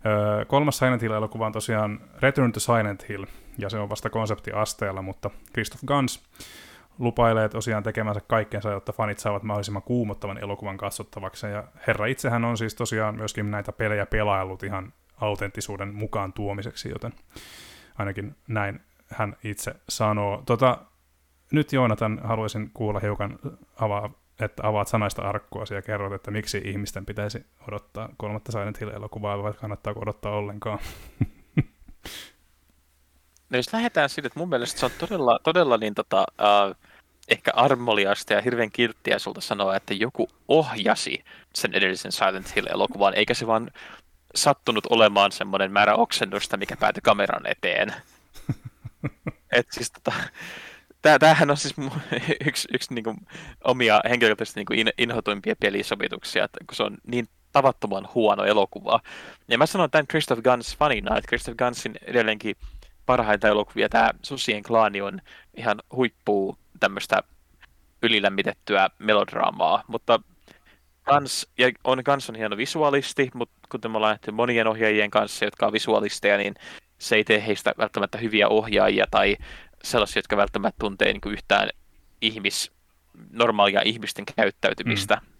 Öö, 0.05 0.45
kolmas 0.45 0.77
Silent 0.77 1.01
Hill-elokuva 1.01 1.45
on 1.45 1.51
tosiaan 1.51 1.99
Return 2.21 2.51
to 2.51 2.59
Silent 2.59 3.09
Hill, 3.09 3.25
ja 3.57 3.69
se 3.69 3.77
on 3.77 3.89
vasta 3.89 4.09
konseptiasteella, 4.09 5.01
mutta 5.01 5.29
Christoph 5.53 5.83
Gans 5.85 6.23
lupailee 6.99 7.49
tosiaan 7.49 7.83
tekemänsä 7.83 8.21
kaikkensa, 8.27 8.71
jotta 8.71 8.93
fanit 8.93 9.19
saavat 9.19 9.43
mahdollisimman 9.43 9.83
kuumottavan 9.83 10.37
elokuvan 10.37 10.77
katsottavaksi. 10.77 11.47
Ja 11.47 11.63
herra 11.87 12.05
itsehän 12.05 12.45
on 12.45 12.57
siis 12.57 12.75
tosiaan 12.75 13.15
myöskin 13.15 13.51
näitä 13.51 13.71
pelejä 13.71 14.05
pelaillut 14.05 14.63
ihan 14.63 14.93
autenttisuuden 15.17 15.93
mukaan 15.93 16.33
tuomiseksi, 16.33 16.89
joten 16.89 17.13
ainakin 17.97 18.35
näin 18.47 18.81
hän 19.07 19.35
itse 19.43 19.75
sanoo. 19.89 20.43
Tota, 20.45 20.77
nyt 21.51 21.73
Joonatan 21.73 22.21
haluaisin 22.23 22.71
kuulla 22.73 22.99
hiukan 22.99 23.39
avaa 23.79 24.09
että 24.39 24.67
avaat 24.67 24.87
sanaista 24.87 25.21
arkkua 25.21 25.63
ja 25.75 25.81
kerrot, 25.81 26.13
että 26.13 26.31
miksi 26.31 26.61
ihmisten 26.65 27.05
pitäisi 27.05 27.45
odottaa 27.67 28.09
kolmatta 28.17 28.51
Silent 28.51 28.79
Hill-elokuvaa, 28.81 29.43
vai 29.43 29.53
kannattaako 29.53 29.99
odottaa 29.99 30.31
ollenkaan. 30.31 30.79
No 33.49 33.57
jos 33.57 33.73
lähdetään 33.73 34.09
siitä, 34.09 34.27
että 34.27 34.39
mun 34.39 34.49
mielestä 34.49 34.79
se 34.79 34.85
on 34.85 34.91
todella, 34.99 35.39
todella 35.43 35.77
niin 35.77 35.95
tota, 35.95 36.25
uh, 36.41 36.75
ehkä 37.29 37.51
armoliasta 37.55 38.33
ja 38.33 38.41
hirveän 38.41 38.71
kilttiä 38.71 39.19
sulta 39.19 39.41
sanoa, 39.41 39.75
että 39.75 39.93
joku 39.93 40.29
ohjasi 40.47 41.23
sen 41.55 41.73
edellisen 41.73 42.11
Silent 42.11 42.55
Hill-elokuvan, 42.55 43.13
eikä 43.13 43.33
se 43.33 43.47
vaan 43.47 43.71
sattunut 44.35 44.85
olemaan 44.89 45.31
semmoinen 45.31 45.71
määrä 45.71 45.95
oksennusta, 45.95 46.57
mikä 46.57 46.77
päätyi 46.77 47.01
kameran 47.01 47.45
eteen. 47.45 47.93
Et 49.57 49.67
siis 49.71 49.91
tota, 49.91 50.13
tämähän 51.01 51.49
on 51.49 51.57
siis 51.57 51.75
yksi, 52.47 52.67
yksi 52.73 52.93
niin 52.93 53.03
kuin, 53.03 53.17
omia 53.63 54.01
henkilökohtaisesti 54.09 54.59
niin 54.59 54.65
kuin 54.65 54.79
in, 54.79 54.89
inhotuimpia 54.97 55.55
pelisovituksia, 55.59 56.43
että 56.43 56.59
kun 56.67 56.75
se 56.75 56.83
on 56.83 56.97
niin 57.07 57.27
tavattoman 57.51 58.07
huono 58.15 58.43
elokuva. 58.43 58.99
Ja 59.47 59.57
mä 59.57 59.65
sanon 59.65 59.91
tämän 59.91 60.07
Christoph 60.07 60.41
Gans 60.41 60.77
fanina, 60.77 61.17
että 61.17 61.27
Christoph 61.27 61.57
Gansin 61.57 61.95
edelleenkin 62.01 62.55
parhaita 63.05 63.47
elokuvia, 63.47 63.89
tämä 63.89 64.11
Susien 64.21 64.63
klaani 64.63 65.01
on 65.01 65.21
ihan 65.57 65.81
huippuu 65.95 66.57
tämmöistä 66.79 67.23
ylilämmitettyä 68.01 68.89
melodraamaa, 68.99 69.83
mutta 69.87 70.19
Gans, 71.05 71.47
ja 71.57 71.71
on, 71.83 72.01
Gans 72.05 72.29
on 72.29 72.35
hieno 72.35 72.57
visuaalisti, 72.57 73.31
mutta 73.33 73.59
kuten 73.71 73.91
me 73.91 73.97
ollaan 73.97 74.11
nähty 74.11 74.31
monien 74.31 74.67
ohjaajien 74.67 75.11
kanssa, 75.11 75.45
jotka 75.45 75.65
on 75.65 75.73
visuaalisteja, 75.73 76.37
niin 76.37 76.55
se 76.97 77.15
ei 77.15 77.23
tee 77.23 77.45
heistä 77.47 77.73
välttämättä 77.77 78.17
hyviä 78.17 78.47
ohjaajia 78.47 79.05
tai 79.11 79.37
sellaisia, 79.83 80.19
jotka 80.19 80.37
välttämättä 80.37 80.79
tuntee 80.79 81.13
niin 81.13 81.21
kuin 81.21 81.33
yhtään 81.33 81.69
ihmis, 82.21 82.71
normaalia 83.31 83.81
ihmisten 83.85 84.25
käyttäytymistä. 84.35 85.15
Mm. 85.15 85.39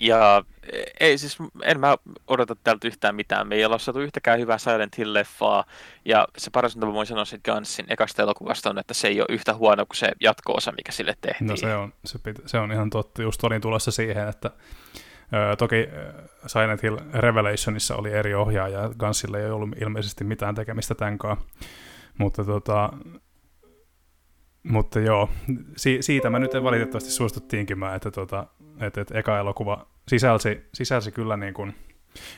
Ja 0.00 0.44
e, 0.72 0.82
ei 1.00 1.18
siis, 1.18 1.38
en 1.62 1.80
mä 1.80 1.96
odota 2.26 2.56
tältä 2.64 2.88
yhtään 2.88 3.14
mitään. 3.14 3.48
Me 3.48 3.54
ei 3.54 3.64
ole 3.64 3.78
saatu 3.78 4.00
yhtäkään 4.00 4.40
hyvää 4.40 4.58
Silent 4.58 4.98
Hill-leffaa. 4.98 5.64
Ja 6.04 6.28
se 6.38 6.50
paras, 6.50 6.76
mitä 6.76 6.86
voin 6.86 7.06
sanoa 7.06 7.24
siitä 7.24 7.52
Gunsin 7.52 7.86
ekasta 7.88 8.22
elokuvasta 8.22 8.70
on, 8.70 8.78
että 8.78 8.94
se 8.94 9.08
ei 9.08 9.20
ole 9.20 9.26
yhtä 9.30 9.54
huono 9.54 9.86
kuin 9.86 9.96
se 9.96 10.12
jatko-osa, 10.20 10.72
mikä 10.72 10.92
sille 10.92 11.16
tehtiin. 11.20 11.48
No 11.48 11.56
se 11.56 11.74
on, 11.74 11.92
se, 12.04 12.18
pitä, 12.18 12.42
se 12.46 12.58
on 12.58 12.72
ihan 12.72 12.90
totta. 12.90 13.22
Just 13.22 13.44
olin 13.44 13.60
tulossa 13.60 13.90
siihen, 13.90 14.28
että 14.28 14.50
ö, 15.52 15.56
toki 15.56 15.88
Silent 16.46 16.82
Hill 16.82 16.98
Revelationissa 17.12 17.96
oli 17.96 18.12
eri 18.12 18.34
ohjaaja, 18.34 18.80
ja 18.80 18.90
Gunsille 18.98 19.44
ei 19.44 19.50
ollut 19.50 19.68
ilmeisesti 19.80 20.24
mitään 20.24 20.54
tekemistä 20.54 20.94
tämän 20.94 21.18
kanssa. 21.18 21.46
Mutta 22.20 22.44
tota, 22.44 22.90
mutta 24.62 25.00
joo, 25.00 25.28
si- 25.76 26.02
siitä 26.02 26.30
mä 26.30 26.38
nyt 26.38 26.50
valitettavasti 26.62 27.10
suostu 27.10 27.40
tinkimään, 27.40 27.96
että, 27.96 28.10
tota, 28.10 28.46
että, 28.80 29.00
että 29.00 29.18
eka 29.18 29.38
elokuva 29.38 29.86
sisälsi, 30.08 30.68
sisälsi 30.74 31.12
kyllä 31.12 31.36
niin 31.36 31.54
kuin, 31.54 31.74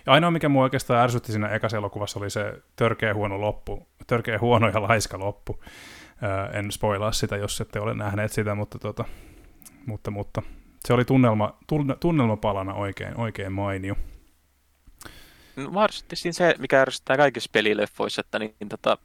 ja 0.07 0.13
ainoa 0.13 0.31
mikä 0.31 0.49
mua 0.49 0.63
oikeastaan 0.63 1.05
ärsytti 1.05 1.33
siinä 1.33 1.49
ekassa 1.49 1.77
elokuvassa 1.77 2.19
oli 2.19 2.31
se 2.31 2.63
törkeä 2.77 3.15
huono 3.15 3.41
loppu, 3.41 3.89
törkeä 4.07 4.39
huono 4.39 4.69
ja 4.69 4.83
laiska 4.83 5.19
loppu. 5.19 5.65
Ää, 6.23 6.47
en 6.47 6.73
spoilaa 6.73 7.13
sitä, 7.13 7.37
jos 7.37 7.61
ette 7.61 7.81
ole 7.81 7.95
nähneet 7.95 8.33
sitä, 8.33 8.55
mutta, 8.55 8.79
tota, 8.79 9.05
mutta, 9.87 10.11
mutta 10.11 10.43
se 10.87 10.93
oli 10.93 11.05
tunnelma, 11.05 11.59
tunnelmapalana 12.01 12.75
oikein, 12.75 13.17
oikein 13.17 13.53
mainio. 13.53 13.95
No, 15.57 15.75
varsinkin 15.75 16.35
se, 16.35 16.55
mikä 16.59 16.81
ärsyttää 16.81 17.17
kaikissa 17.17 17.51
pelileffoissa, 17.53 18.21
että 18.21 18.39
niin, 18.39 18.55
tota, 18.69 18.99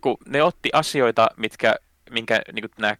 kun 0.00 0.16
ne 0.26 0.42
otti 0.42 0.70
asioita, 0.72 1.28
mitkä, 1.36 1.74
minkä 2.10 2.42
niin 2.52 2.62
kuin 2.62 2.72
nämä 2.78 2.96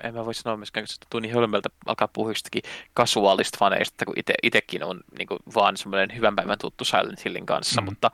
en 0.00 0.14
mä 0.14 0.24
voi 0.24 0.34
sanoa 0.34 0.56
myöskään, 0.56 0.84
että 0.84 0.94
se 0.94 1.00
tuntuu 1.00 1.20
niin 1.20 1.34
hölmöltä 1.34 1.68
alkaa 1.86 2.08
puhua 2.08 2.30
jostakin 2.30 2.62
kasuaalista 2.94 3.58
faneista, 3.58 4.04
kun 4.04 4.14
ite, 4.16 4.34
itekin 4.42 4.84
on 4.84 5.00
niin 5.18 5.28
kuin, 5.28 5.38
vaan 5.54 5.76
semmoinen 5.76 6.16
hyvän 6.16 6.36
päivän 6.36 6.58
tuttu 6.58 6.84
Silent 6.84 7.24
Hillin 7.24 7.46
kanssa, 7.46 7.80
mm. 7.80 7.84
mutta 7.84 8.10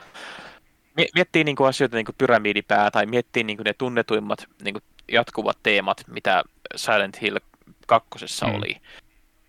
miettii 1.14 1.44
niin 1.44 1.56
kuin, 1.56 1.68
asioita 1.68 1.96
niin 1.96 2.04
kuin 2.04 2.16
pyramidipää 2.18 2.90
tai 2.90 3.06
miettii 3.06 3.44
niin 3.44 3.56
kuin, 3.56 3.64
ne 3.64 3.74
tunnetuimmat 3.74 4.46
niin 4.64 4.74
kuin, 4.74 4.82
jatkuvat 5.12 5.58
teemat, 5.62 6.04
mitä 6.06 6.42
Silent 6.76 7.22
Hill 7.22 7.38
kakkosessa 7.86 8.46
mm. 8.46 8.54
oli, 8.54 8.76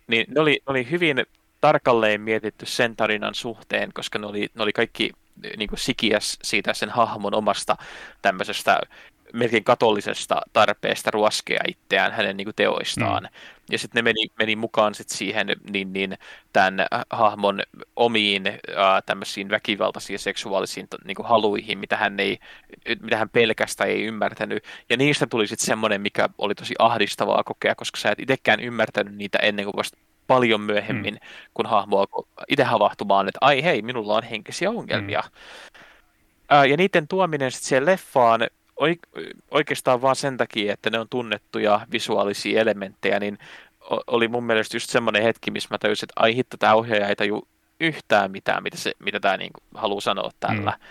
niin 0.06 0.26
ne 0.28 0.40
oli, 0.40 0.52
ne 0.52 0.70
oli 0.70 0.90
hyvin 0.90 1.26
tarkalleen 1.60 2.20
mietitty 2.20 2.66
sen 2.66 2.96
tarinan 2.96 3.34
suhteen, 3.34 3.92
koska 3.92 4.18
ne 4.18 4.26
oli, 4.26 4.48
ne 4.54 4.62
oli 4.62 4.72
kaikki 4.72 5.12
niin 5.56 5.68
kuin 5.68 5.78
sikiä 5.78 6.18
siitä 6.20 6.74
sen 6.74 6.90
hahmon 6.90 7.34
omasta 7.34 7.76
tämmöisestä 8.22 8.80
melkein 9.34 9.64
katolisesta 9.64 10.42
tarpeesta 10.52 11.10
ruoskea 11.10 11.60
itseään 11.68 12.12
hänen 12.12 12.36
niin 12.36 12.46
kuin 12.46 12.54
teoistaan. 12.54 13.22
Mm. 13.22 13.28
Ja 13.70 13.78
sitten 13.78 13.98
ne 13.98 14.02
meni, 14.02 14.26
meni 14.38 14.56
mukaan 14.56 14.94
sit 14.94 15.08
siihen 15.08 15.46
niin, 15.70 15.92
niin, 15.92 16.18
tämän 16.52 16.86
hahmon 17.10 17.62
omiin 17.96 18.46
äh, 18.46 19.02
tämmöisiin 19.06 19.50
väkivaltaisiin 19.50 20.18
seksuaalisiin 20.18 20.86
niin 21.04 21.14
kuin 21.14 21.28
haluihin, 21.28 21.78
mitä 21.78 21.96
hän, 21.96 22.20
ei, 22.20 22.38
mitä 23.02 23.16
hän 23.16 23.28
pelkästä 23.28 23.84
ei 23.84 24.04
ymmärtänyt. 24.04 24.64
Ja 24.90 24.96
niistä 24.96 25.26
tuli 25.26 25.46
sitten 25.46 25.66
semmoinen, 25.66 26.00
mikä 26.00 26.28
oli 26.38 26.54
tosi 26.54 26.74
ahdistavaa 26.78 27.44
kokea, 27.44 27.74
koska 27.74 28.00
sä 28.00 28.10
et 28.10 28.20
itsekään 28.20 28.60
ymmärtänyt 28.60 29.14
niitä 29.14 29.38
ennen 29.38 29.64
kuin 29.64 29.76
vasta 29.76 29.98
paljon 30.26 30.60
myöhemmin, 30.60 31.14
mm. 31.14 31.20
kun 31.54 31.66
hahmo 31.66 31.98
alkoi 31.98 32.24
itse 32.48 32.64
havahtumaan, 32.64 33.28
että 33.28 33.38
ai 33.40 33.64
hei, 33.64 33.82
minulla 33.82 34.14
on 34.14 34.22
henkisiä 34.22 34.70
ongelmia. 34.70 35.20
Mm. 35.20 35.30
Ää, 36.48 36.64
ja 36.64 36.76
niiden 36.76 37.08
tuominen 37.08 37.50
sitten 37.50 37.68
siihen 37.68 37.86
leffaan 37.86 38.40
oikeastaan 39.50 40.02
vaan 40.02 40.16
sen 40.16 40.36
takia, 40.36 40.72
että 40.72 40.90
ne 40.90 40.98
on 40.98 41.06
tunnettuja 41.10 41.80
visuaalisia 41.92 42.60
elementtejä, 42.60 43.20
niin 43.20 43.38
oli 44.06 44.28
mun 44.28 44.44
mielestä 44.44 44.76
just 44.76 44.90
semmoinen 44.90 45.22
hetki, 45.22 45.50
missä 45.50 45.68
mä 45.70 45.78
täysin, 45.78 46.06
että 46.06 46.20
ai 46.20 46.36
hitto, 46.36 46.56
tämä 46.56 46.74
ohjaaja 46.74 47.08
ei 47.08 47.16
taju 47.16 47.48
yhtään 47.80 48.30
mitään, 48.30 48.62
mitä, 48.62 48.76
se, 48.76 48.92
mitä 48.98 49.20
tämä 49.20 49.36
niin 49.36 49.50
haluaa 49.74 50.00
sanoa 50.00 50.30
tällä. 50.40 50.70
Mm. 50.70 50.86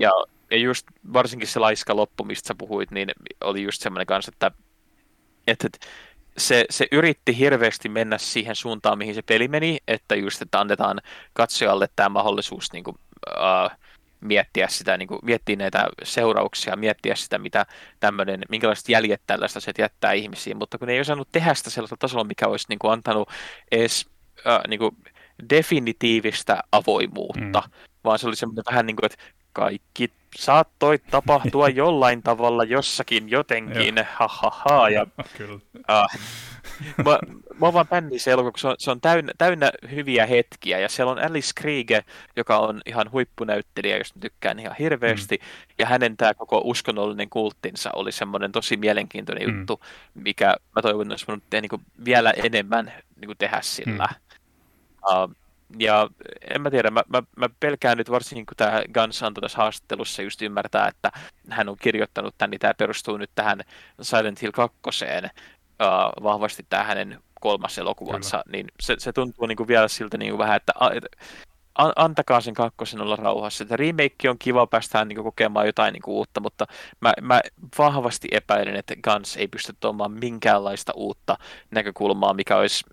Ja, 0.00 0.10
ja 0.50 0.56
just 0.56 0.86
varsinkin 1.12 1.48
se 1.48 1.60
laiska 1.60 1.96
loppu, 1.96 2.24
mistä 2.24 2.48
sä 2.48 2.54
puhuit, 2.58 2.90
niin 2.90 3.08
oli 3.40 3.62
just 3.62 3.82
semmoinen 3.82 4.06
kanssa, 4.06 4.32
että, 4.34 4.50
että 5.46 5.68
se, 6.38 6.64
se 6.70 6.86
yritti 6.92 7.38
hirveästi 7.38 7.88
mennä 7.88 8.18
siihen 8.18 8.56
suuntaan, 8.56 8.98
mihin 8.98 9.14
se 9.14 9.22
peli 9.22 9.48
meni, 9.48 9.78
että 9.88 10.14
just, 10.14 10.42
että 10.42 10.60
annetaan 10.60 11.00
katsojalle 11.32 11.88
tämä 11.96 12.08
mahdollisuus 12.08 12.72
niin 12.72 12.84
kuin, 12.84 12.96
uh, 13.28 13.78
miettiä 14.20 14.68
sitä, 14.68 14.96
niin 14.96 15.08
kuin, 15.08 15.20
miettiä 15.22 15.56
näitä 15.56 15.86
seurauksia, 16.02 16.76
miettiä 16.76 17.14
sitä, 17.14 17.38
mitä 17.38 17.66
tämmöinen, 18.00 18.40
minkälaiset 18.48 18.88
jäljet 18.88 19.22
tällaista 19.26 19.60
se 19.60 19.72
jättää 19.78 20.12
ihmisiin, 20.12 20.56
mutta 20.56 20.78
kun 20.78 20.90
ei 20.90 21.00
osannut 21.00 21.28
tehdä 21.32 21.54
sitä 21.54 21.70
sellaisella 21.70 21.98
tasolla, 22.00 22.24
mikä 22.24 22.46
olisi 22.46 22.66
niin 22.68 22.78
kuin, 22.78 22.92
antanut 22.92 23.28
edes 23.72 24.06
uh, 24.38 24.68
niin 24.68 24.78
kuin, 24.78 24.96
definitiivista 25.50 26.60
avoimuutta, 26.72 27.60
mm. 27.60 27.72
vaan 28.04 28.18
se 28.18 28.26
oli 28.26 28.36
semmoinen 28.36 28.64
vähän 28.70 28.86
niin 28.86 28.96
kuin, 28.96 29.06
että 29.06 29.24
kaikki 29.54 30.10
saattoi 30.36 30.98
tapahtua 30.98 31.68
jollain 31.82 32.22
tavalla 32.22 32.64
jossakin 32.64 33.30
jotenkin, 33.30 33.94
ha, 34.14 34.28
ha, 34.28 34.50
ha 34.50 34.90
ja 34.90 35.06
Kyllä. 35.38 35.60
Uh, 35.76 36.20
mä, 37.04 37.18
mä 37.60 37.66
oon 37.66 37.74
vaan 37.74 37.88
bänni 37.88 38.18
se 38.18 38.30
elokuva, 38.30 38.50
kun 38.52 38.58
se 38.58 38.68
on, 38.68 38.74
se 38.78 38.90
on 38.90 39.00
täynnä, 39.00 39.32
täynnä, 39.38 39.72
hyviä 39.90 40.26
hetkiä, 40.26 40.78
ja 40.78 40.88
siellä 40.88 41.12
on 41.12 41.18
Alice 41.18 41.50
Kriege, 41.54 42.04
joka 42.36 42.58
on 42.58 42.80
ihan 42.86 43.12
huippunäyttelijä, 43.12 43.98
jos 43.98 44.12
tykkään 44.20 44.58
ihan 44.58 44.76
hirveästi, 44.78 45.36
mm. 45.36 45.74
ja 45.78 45.86
hänen 45.86 46.16
tämä 46.16 46.34
koko 46.34 46.60
uskonnollinen 46.64 47.30
kulttinsa 47.30 47.90
oli 47.92 48.12
semmoinen 48.12 48.52
tosi 48.52 48.76
mielenkiintoinen 48.76 49.48
mm. 49.48 49.58
juttu, 49.58 49.80
mikä 50.14 50.56
mä 50.76 50.82
toivon, 50.82 51.02
että 51.02 51.12
olisi 51.12 51.26
voinut 51.26 51.44
niin 51.52 51.68
kuin, 51.68 51.82
vielä 52.04 52.30
enemmän 52.30 52.92
niin 53.20 53.26
kuin 53.26 53.38
tehdä 53.38 53.58
sillä. 53.62 54.08
Mm. 54.08 55.22
Uh, 55.22 55.43
ja 55.78 56.08
en 56.54 56.60
mä 56.62 56.70
tiedä, 56.70 56.90
mä, 56.90 57.02
mä, 57.08 57.22
mä 57.36 57.48
pelkään 57.60 57.98
nyt 57.98 58.10
varsinkin, 58.10 58.46
kun 58.46 58.56
tämä 58.56 58.82
Guns 58.94 59.22
antoi 59.22 59.42
tässä 59.42 59.58
haastattelussa 59.58 60.22
just 60.22 60.42
ymmärtää, 60.42 60.88
että 60.88 61.12
hän 61.50 61.68
on 61.68 61.76
kirjoittanut 61.80 62.34
tämän, 62.38 62.50
niin 62.50 62.58
tämä 62.58 62.74
perustuu 62.74 63.16
nyt 63.16 63.30
tähän 63.34 63.60
Silent 64.00 64.42
Hill 64.42 64.52
2, 64.52 64.78
uh, 64.88 66.22
vahvasti 66.22 66.66
tämä 66.68 66.84
hänen 66.84 67.22
kolmas 67.40 67.78
elokuvansa, 67.78 68.42
Kyllä. 68.44 68.56
niin 68.56 68.66
se, 68.80 68.96
se 68.98 69.12
tuntuu 69.12 69.46
niin 69.46 69.56
kuin 69.56 69.68
vielä 69.68 69.88
siltä 69.88 70.18
niin 70.18 70.30
kuin 70.30 70.38
vähän, 70.38 70.56
että 70.56 70.72
antakaa 71.96 72.40
sen 72.40 72.54
kakkosen 72.54 73.00
olla 73.00 73.16
rauhassa. 73.16 73.64
Että 73.64 73.76
remake 73.76 74.30
on 74.30 74.38
kiva, 74.38 74.66
päästään 74.66 75.08
niin 75.08 75.24
kokemaan 75.24 75.66
jotain 75.66 75.92
niin 75.92 76.02
kuin 76.02 76.14
uutta, 76.14 76.40
mutta 76.40 76.66
mä, 77.00 77.12
mä 77.20 77.40
vahvasti 77.78 78.28
epäilen, 78.30 78.76
että 78.76 78.94
Guns 78.96 79.36
ei 79.36 79.48
pysty 79.48 79.74
tuomaan 79.80 80.12
minkäänlaista 80.12 80.92
uutta 80.96 81.38
näkökulmaa, 81.70 82.34
mikä 82.34 82.56
olisi 82.56 82.84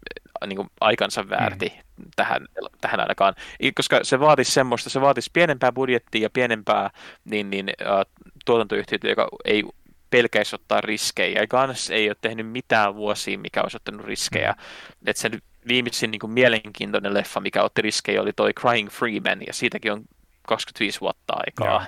niin 0.48 0.58
kuin 0.58 0.70
aikansa 0.82 1.30
väärti 1.30 1.74
mm. 1.98 2.06
tähän, 2.16 2.46
tähän 2.82 3.00
ainakaan. 3.00 3.34
Koska 3.76 4.00
se 4.04 4.20
vaatisi 4.20 4.52
semmoista, 4.52 4.90
se 4.90 5.02
vaatisi 5.02 5.30
pienempää 5.34 5.72
budjettia 5.72 6.22
ja 6.22 6.30
pienempää 6.30 6.90
niin, 7.26 7.50
niin, 7.50 7.66
uh, 7.82 8.26
tuotantoyhtiötä, 8.46 9.08
joka 9.08 9.28
ei 9.46 9.64
pelkäisi 10.10 10.56
ottaa 10.56 10.82
riskejä. 10.82 11.42
Ja 11.42 11.48
Guns 11.48 11.90
ei 11.90 12.10
ole 12.10 12.16
tehnyt 12.22 12.50
mitään 12.50 12.96
vuosia, 12.96 13.40
mikä 13.40 13.62
olisi 13.62 13.78
ottanut 13.78 14.06
riskejä. 14.06 14.52
Mm. 14.52 15.08
Et 15.08 15.18
sen 15.18 15.42
viimeisin 15.68 16.12
niin 16.12 16.20
kuin 16.20 16.32
mielenkiintoinen 16.32 17.14
leffa, 17.14 17.40
mikä 17.40 17.64
otti 17.64 17.82
riskejä, 17.82 18.22
oli 18.22 18.34
toi 18.34 18.54
Crying 18.54 18.90
Freeman, 18.90 19.40
ja 19.48 19.54
siitäkin 19.54 19.92
on 19.92 20.02
25 20.48 21.02
vuotta 21.02 21.34
aikaa. 21.36 21.68
Joo. 21.68 21.82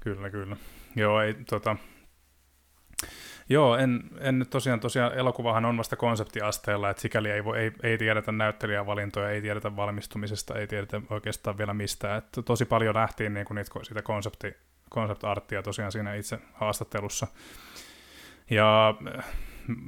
Kyllä, 0.00 0.30
kyllä. 0.30 0.56
Joo, 0.96 1.20
ei, 1.20 1.34
tota, 1.34 1.76
Joo, 3.50 3.76
en, 3.76 4.02
en 4.20 4.38
nyt 4.38 4.50
tosiaan, 4.50 4.80
tosiaan 4.80 5.14
elokuvahan 5.14 5.64
on 5.64 5.76
vasta 5.76 5.96
konseptiasteella, 5.96 6.90
että 6.90 7.00
sikäli 7.02 7.30
ei, 7.30 7.42
ei, 7.56 7.72
ei 7.82 7.98
tiedetä 7.98 8.32
näyttelijävalintoja, 8.32 9.30
ei 9.30 9.40
tiedetä 9.40 9.76
valmistumisesta, 9.76 10.58
ei 10.58 10.66
tiedetä 10.66 11.00
oikeastaan 11.10 11.58
vielä 11.58 11.74
mistään. 11.74 12.18
Että 12.18 12.42
tosi 12.42 12.64
paljon 12.64 12.94
nähtiin 12.94 13.34
niin 13.34 13.46
kuin 13.46 13.54
niitä, 13.54 13.70
sitä 13.82 14.02
konsepti, 14.02 14.56
konseptarttia 14.90 15.62
tosiaan 15.62 15.92
siinä 15.92 16.14
itse 16.14 16.38
haastattelussa. 16.52 17.26
Ja 18.50 18.94
äh, 19.18 19.24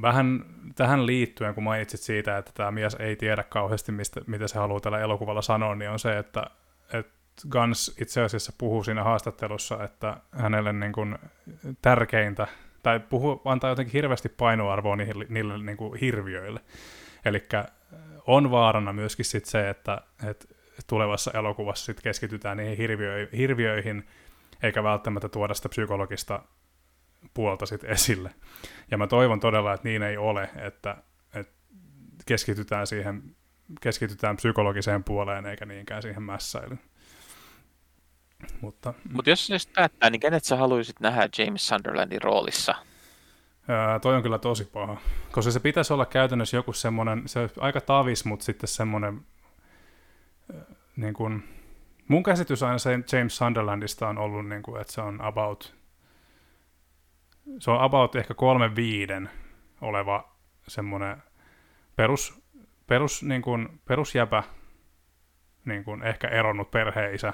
vähän 0.03 0.45
tähän 0.75 1.07
liittyen, 1.07 1.55
kun 1.55 1.65
mainitsit 1.65 2.01
siitä, 2.01 2.39
että 2.39 2.53
tämä 2.55 2.71
mies 2.71 2.95
ei 2.95 3.17
tiedä 3.17 3.43
kauheasti, 3.43 3.93
mistä, 3.93 4.21
mitä 4.27 4.49
se 4.49 4.59
haluaa 4.59 4.81
tällä 4.81 5.01
elokuvalla 5.01 5.43
sanoa, 5.43 5.75
niin 5.75 5.91
on 5.91 5.99
se, 5.99 6.19
että, 6.19 6.47
että 6.93 7.13
Gans 7.49 7.97
itse 8.01 8.23
asiassa 8.23 8.53
puhuu 8.59 8.85
siinä 8.85 9.05
haastattelussa, 9.05 9.85
että 9.85 10.17
hänelle 10.33 10.73
niin 10.73 10.93
kuin 10.93 11.19
tärkeintä 11.83 12.47
tai 12.83 13.01
puhu, 13.01 13.43
antaa 13.45 13.71
jotenkin 13.71 13.93
hirveästi 13.93 14.29
painoarvoa 14.29 14.97
niille, 14.97 15.27
niille 15.29 15.59
niin 15.59 15.77
kuin 15.77 16.01
hirviöille. 16.01 16.61
Eli 17.25 17.43
on 18.27 18.51
vaarana 18.51 18.93
myöskin 18.93 19.25
sit 19.25 19.45
se, 19.45 19.71
että, 19.71 20.01
että 20.27 20.55
tulevassa 20.87 21.31
elokuvassa 21.35 21.85
sit 21.85 22.01
keskitytään 22.01 22.57
niihin 22.57 22.77
hirviöihin, 22.77 23.29
hirviöihin, 23.37 24.09
eikä 24.63 24.83
välttämättä 24.83 25.29
tuoda 25.29 25.55
sitä 25.55 25.69
psykologista 25.69 26.43
puolta 27.35 27.67
sit 27.67 27.85
esille. 27.85 28.35
Ja 28.91 28.99
mä 28.99 29.07
toivon 29.07 29.41
todella, 29.41 29.73
että 29.73 29.89
niin 29.89 30.03
ei 30.03 30.17
ole, 30.17 30.51
että, 30.57 30.97
että 31.35 31.53
keskitytään 32.27 32.87
siihen 32.87 33.37
keskitytään 33.81 34.37
psykologiseen 34.37 35.05
puoleen 35.05 35.47
eikä 35.47 35.67
niinkään 35.67 36.03
siihen 36.03 36.23
mässäilyyn. 36.23 36.81
Mutta, 38.61 38.95
mm. 39.05 39.17
Mutta 39.17 39.31
jos 39.31 39.47
se 39.47 39.57
päättää, 39.75 40.11
niin 40.11 40.21
kenet 40.21 40.45
sä 40.45 40.57
haluaisit 40.57 41.01
nähdä 41.01 41.29
James 41.39 41.69
Sunderlandin 41.69 42.23
roolissa? 42.23 42.75
Ää, 43.69 43.99
toi 43.99 44.15
on 44.17 44.23
kyllä 44.23 44.39
tosi 44.39 44.65
paha. 44.65 44.97
Koska 45.33 45.51
se 45.51 45.61
pitäisi 45.61 45.93
olla 45.93 46.07
käytännössä 46.07 46.57
joku 46.57 46.73
semmoinen, 46.73 47.23
se 47.27 47.41
on 47.41 47.49
aika 47.61 47.81
tavis, 47.81 48.25
mutta 48.25 48.45
sitten 48.45 48.69
semmoinen, 48.69 49.21
niin 50.97 51.15
kuin, 51.15 51.49
mun 52.09 52.23
käsitys 52.23 52.63
aina 52.63 52.79
se 52.79 52.99
James 53.13 53.37
Sunderlandista 53.37 54.09
on 54.09 54.19
ollut, 54.19 54.49
niin 54.49 54.63
kuin, 54.63 54.81
että 54.81 54.93
se 54.93 55.01
on 55.01 55.21
about, 55.21 55.75
se 57.59 57.71
on 57.71 57.81
about 57.81 58.17
ehkä 58.17 58.35
kolme 58.35 58.77
viiden 58.77 59.31
oleva 59.81 60.33
semmoinen 60.69 61.23
perus, 61.97 62.43
perus, 62.87 63.23
niin 63.23 63.43
kuin, 63.43 63.81
perusjäpä, 63.85 64.43
niin 65.65 65.85
kuin 65.85 66.03
ehkä 66.03 66.29
eronnut 66.29 66.71
perheisä, 66.71 67.33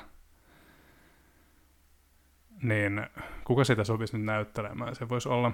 niin 2.63 3.07
kuka 3.45 3.65
sitä 3.65 3.85
sopisi 3.85 4.17
nyt 4.17 4.27
näyttelemään? 4.27 4.97
Se 4.97 5.09
voisi 5.09 5.29
olla... 5.29 5.53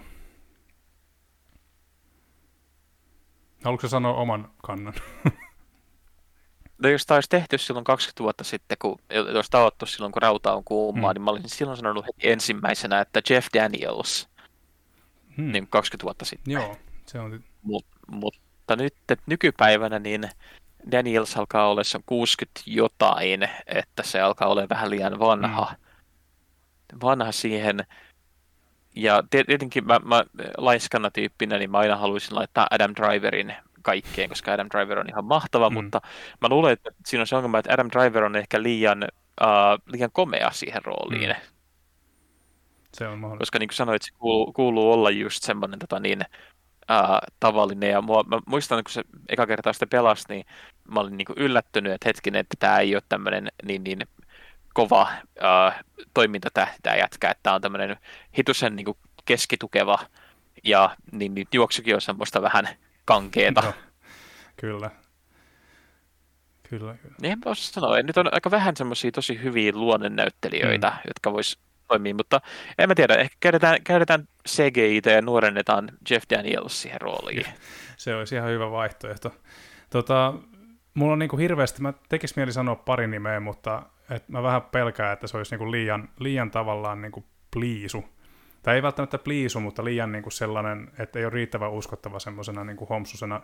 Haluatko 3.65 3.89
sanoa 3.89 4.15
oman 4.15 4.51
kannan? 4.63 4.95
No 6.79 6.89
jos 6.89 7.07
tämä 7.07 7.17
olisi 7.17 7.29
tehty 7.29 7.59
silloin 7.59 7.85
20 7.85 8.23
vuotta 8.23 8.45
sitten, 8.45 8.77
kun, 8.79 8.99
jos 9.35 9.51
taottu 9.51 9.87
silloin, 9.87 10.13
kun 10.13 10.23
rauta 10.23 10.55
on 10.55 10.65
kuumaa, 10.65 11.13
mm. 11.13 11.15
niin 11.15 11.23
mä 11.23 11.31
olisin 11.31 11.51
silloin 11.51 11.77
sanonut 11.77 12.07
heti 12.07 12.31
ensimmäisenä, 12.31 13.01
että 13.01 13.23
Jeff 13.31 13.49
Daniels, 13.55 14.29
hmm. 15.37 15.53
niin 15.53 15.67
20 15.67 16.05
vuotta 16.05 16.25
sitten. 16.25 16.53
Joo, 16.53 16.77
se 17.07 17.19
on... 17.19 17.45
Mut, 17.63 17.87
mutta 18.07 18.77
nyt 18.77 18.95
nykypäivänä 19.27 19.99
niin 19.99 20.31
Daniels 20.91 21.37
alkaa 21.37 21.69
olla, 21.69 21.85
se 21.85 21.97
on 21.97 22.03
60 22.07 22.61
jotain, 22.67 23.49
että 23.67 24.03
se 24.03 24.21
alkaa 24.21 24.49
olla 24.49 24.69
vähän 24.69 24.91
liian 24.91 25.19
vanha. 25.19 25.69
Mm 25.71 25.84
vanha 27.03 27.33
siihen. 27.33 27.81
Ja 28.97 29.23
tietenkin 29.31 29.87
mä, 29.87 30.01
mä 30.05 30.25
laiskana 30.59 31.11
tyyppinä, 31.11 31.59
niin 31.59 31.71
mä 31.71 31.79
aina 31.79 31.97
haluaisin 31.97 32.35
laittaa 32.35 32.67
Adam 32.71 32.93
Driverin 32.97 33.55
kaikkeen, 33.83 34.29
koska 34.29 34.53
Adam 34.53 34.69
Driver 34.75 34.99
on 34.99 35.09
ihan 35.09 35.25
mahtava, 35.25 35.71
mm. 35.71 35.75
mutta 35.75 36.01
mä 36.41 36.49
luulen, 36.49 36.73
että 36.73 36.91
siinä 37.07 37.21
on 37.21 37.27
se 37.27 37.37
ongelma, 37.37 37.59
että 37.59 37.73
Adam 37.75 37.89
Driver 37.93 38.25
on 38.25 38.37
ehkä 38.37 38.63
liian, 38.63 39.05
uh, 39.41 39.93
liian 39.93 40.11
komea 40.13 40.51
siihen 40.51 40.85
rooliin. 40.85 41.29
Mm. 41.29 41.55
Se 42.95 43.09
on 43.09 43.19
mahdollista. 43.19 43.43
Koska 43.43 43.59
niin 43.59 43.69
kuin 43.69 43.77
sanoit, 43.77 44.03
se 44.03 44.15
kuuluu, 44.19 44.53
kuuluu 44.53 44.93
olla 44.93 45.11
just 45.11 45.43
semmoinen 45.43 45.79
tota 45.79 46.01
niin, 46.01 46.21
uh, 46.91 47.19
tavallinen. 47.41 47.91
Ja 47.91 48.03
mua, 48.03 48.23
mä 48.23 48.41
muistan, 48.47 48.85
kun 48.85 48.93
se 48.93 49.03
eka 49.29 49.47
kertaa 49.47 49.73
sitä 49.73 49.87
pelasi, 49.87 50.25
niin 50.29 50.45
mä 50.89 51.01
olin 51.01 51.17
niin 51.17 51.27
kuin 51.27 51.39
yllättynyt, 51.39 51.93
että 51.93 52.09
hetkinen, 52.09 52.41
että 52.41 52.57
tämä 52.59 52.79
ei 52.79 52.95
ole 52.95 53.03
tämmöinen 53.09 53.49
niin, 53.65 53.85
niin 53.85 53.99
kova 54.75 55.09
äh, 55.45 55.85
toimintatähti 56.15 56.79
tämä 56.83 56.97
jätkä, 56.97 57.31
että 57.31 57.41
tämä 57.43 57.55
on 57.55 57.61
tämmöinen 57.61 57.97
hitusen 58.39 58.77
niin 58.77 58.85
kuin 58.85 58.99
keskitukeva 59.25 59.99
ja 60.65 60.97
niin, 61.13 61.35
niin 61.35 61.47
juoksukin 61.53 61.95
on 61.95 62.01
semmoista 62.01 62.43
vähän 62.43 62.69
kankeeta. 63.05 63.61
No, 63.61 63.73
kyllä. 64.57 64.91
Kyllä, 66.69 66.95
kyllä. 66.95 67.15
Niin 67.21 67.39
voisi 67.45 67.73
sanoa, 67.73 68.03
nyt 68.03 68.17
on 68.17 68.35
aika 68.35 68.51
vähän 68.51 68.77
semmoisia 68.77 69.13
tosi 69.13 69.43
hyviä 69.43 69.73
luonnennäyttelijöitä, 69.75 70.91
mm. 70.91 70.97
jotka 71.07 71.33
vois 71.33 71.59
toimia, 71.89 72.15
mutta 72.15 72.41
en 72.79 72.89
mä 72.89 72.95
tiedä, 72.95 73.15
ehkä 73.15 73.37
käytetään, 73.41 73.83
käytetään 73.85 74.29
CGI 74.49 75.03
ja 75.07 75.23
nuorennetaan 75.23 75.91
Jeff 76.11 76.25
Daniels 76.31 76.83
siihen 76.83 77.01
rooliin. 77.01 77.47
Se 77.97 78.15
olisi 78.15 78.35
ihan 78.35 78.51
hyvä 78.51 78.71
vaihtoehto. 78.71 79.35
Tota, 79.91 80.35
mulla 80.95 81.13
on 81.13 81.19
niinku 81.19 81.37
hirveästi, 81.37 81.83
mä 81.83 81.93
tekis 82.09 82.37
mieli 82.37 82.53
sanoa 82.53 82.77
pari 82.77 83.07
nimeä, 83.07 83.41
mutta 83.41 83.83
et 84.11 84.29
mä 84.29 84.43
vähän 84.43 84.63
pelkään, 84.63 85.13
että 85.13 85.27
se 85.27 85.37
olisi 85.37 85.55
niinku 85.55 85.71
liian, 85.71 86.09
liian 86.19 86.51
tavallaan 86.51 87.03
niinku 87.03 87.25
pliisu. 87.51 88.05
Tai 88.63 88.75
ei 88.75 88.83
välttämättä 88.83 89.19
pliisu, 89.19 89.61
mutta 89.61 89.85
liian 89.85 90.13
niinku 90.13 90.31
sellainen, 90.31 90.91
että 90.99 91.19
ei 91.19 91.25
ole 91.25 91.33
riittävän 91.33 91.71
uskottava 91.71 92.19
semmoisena 92.19 92.65
niinku 92.65 92.87
homsusena 92.87 93.41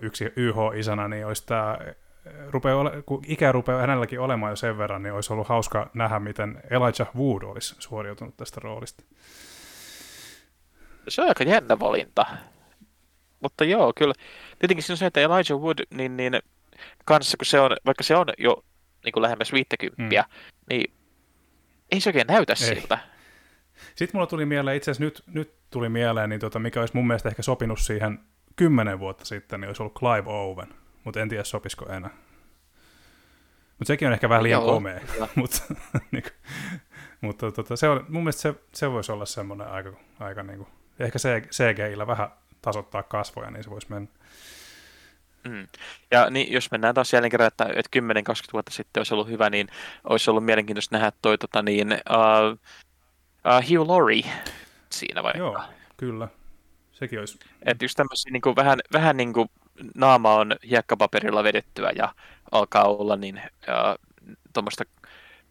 yksi 0.00 0.32
YH-isänä, 0.36 1.08
niin 1.08 1.26
olisi 1.26 1.46
tämä 1.46 1.78
ole, 2.76 3.02
kun 3.06 3.22
ikä 3.26 3.52
rupeaa 3.52 3.80
hänelläkin 3.80 4.20
olemaan 4.20 4.52
jo 4.52 4.56
sen 4.56 4.78
verran, 4.78 5.02
niin 5.02 5.12
olisi 5.12 5.32
ollut 5.32 5.48
hauska 5.48 5.90
nähdä, 5.94 6.18
miten 6.18 6.62
Elijah 6.70 7.16
Wood 7.16 7.42
olisi 7.42 7.76
suoriutunut 7.78 8.36
tästä 8.36 8.60
roolista. 8.60 9.04
Se 11.08 11.22
on 11.22 11.28
aika 11.28 11.44
jännä 11.44 11.78
valinta. 11.80 12.26
Mutta 13.40 13.64
joo, 13.64 13.92
kyllä. 13.96 14.14
Tietenkin 14.58 14.82
siinä 14.82 14.94
on 14.94 14.98
se, 14.98 15.06
että 15.06 15.20
Elijah 15.20 15.60
Wood, 15.60 15.78
niin, 15.94 16.16
niin 16.16 16.38
kanssa, 17.04 17.36
kun 17.36 17.46
se 17.46 17.60
on, 17.60 17.70
vaikka 17.86 18.04
se 18.04 18.16
on 18.16 18.26
jo 18.38 18.64
niin 19.04 19.12
kuin 19.12 19.22
lähemmäs 19.22 19.52
50, 19.52 20.02
mm. 20.02 20.08
niin 20.70 20.94
ei 21.90 22.00
se 22.00 22.08
oikein 22.08 22.26
näytä 22.26 22.52
ei. 22.52 22.56
siltä. 22.56 22.98
Sitten 23.94 24.18
mulla 24.18 24.26
tuli 24.26 24.46
mieleen, 24.46 24.76
itse 24.76 24.90
asiassa 24.90 25.04
nyt, 25.04 25.22
nyt 25.26 25.54
tuli 25.70 25.88
mieleen, 25.88 26.30
niin 26.30 26.40
tota, 26.40 26.58
mikä 26.58 26.80
olisi 26.80 26.96
mun 26.96 27.06
mielestä 27.06 27.28
ehkä 27.28 27.42
sopinut 27.42 27.80
siihen 27.80 28.18
kymmenen 28.56 28.98
vuotta 28.98 29.24
sitten, 29.24 29.60
niin 29.60 29.68
olisi 29.68 29.82
ollut 29.82 29.94
Clive 29.94 30.30
Owen, 30.30 30.68
mutta 31.04 31.20
en 31.20 31.28
tiedä 31.28 31.44
sopisiko 31.44 31.92
enää. 31.92 32.10
Mutta 33.78 33.86
sekin 33.86 34.08
on 34.08 34.14
ehkä 34.14 34.28
vähän 34.28 34.42
liian 34.42 34.62
Joo, 34.62 34.74
komea. 34.74 35.00
mutta 35.34 35.58
niin 36.10 36.24
mutta 37.20 37.52
tota, 37.52 37.76
se 37.76 37.88
on, 37.88 38.04
mun 38.08 38.22
mielestä 38.22 38.42
se, 38.42 38.54
se 38.74 38.90
voisi 38.90 39.12
olla 39.12 39.26
semmoinen 39.26 39.66
aika, 39.66 39.92
aika 40.20 40.42
niin 40.42 40.58
kuin, 40.58 40.68
ehkä 40.98 41.18
CGI-llä 41.50 42.06
vähän 42.06 42.28
tasoittaa 42.62 43.02
kasvoja, 43.02 43.50
niin 43.50 43.64
se 43.64 43.70
voisi 43.70 43.86
mennä. 43.90 44.08
Mm. 45.48 45.66
Ja 46.10 46.30
niin, 46.30 46.52
jos 46.52 46.70
mennään 46.70 46.94
taas 46.94 47.12
jälleen 47.12 47.30
kerran, 47.30 47.46
että, 47.46 47.64
että 47.64 47.98
10-20 47.98 48.52
vuotta 48.52 48.72
sitten 48.72 49.00
olisi 49.00 49.14
ollut 49.14 49.28
hyvä, 49.28 49.50
niin 49.50 49.68
olisi 50.04 50.30
ollut 50.30 50.44
mielenkiintoista 50.44 50.96
nähdä 50.96 51.12
toi 51.22 51.38
tota, 51.38 51.62
niin, 51.62 51.92
uh, 51.92 52.52
uh, 52.52 53.70
Hugh 53.70 53.88
Laurie 53.88 54.24
siinä 54.90 55.22
vaikka. 55.22 55.38
Joo, 55.38 55.60
kyllä. 55.96 56.28
Sekin 56.92 57.18
olisi. 57.18 57.38
Että 57.62 57.84
just 57.84 57.96
tämmöisiä 57.96 58.32
niin 58.32 58.42
kuin, 58.42 58.56
vähän, 58.56 58.78
vähän 58.92 59.16
niin 59.16 59.32
kuin 59.32 59.48
naama 59.94 60.34
on 60.34 60.56
hiekkapaperilla 60.70 61.44
vedettyä 61.44 61.90
ja 61.96 62.14
alkaa 62.52 62.84
olla 62.84 63.16
niin 63.16 63.36
uh, 63.36 64.26
tuommoista 64.52 64.84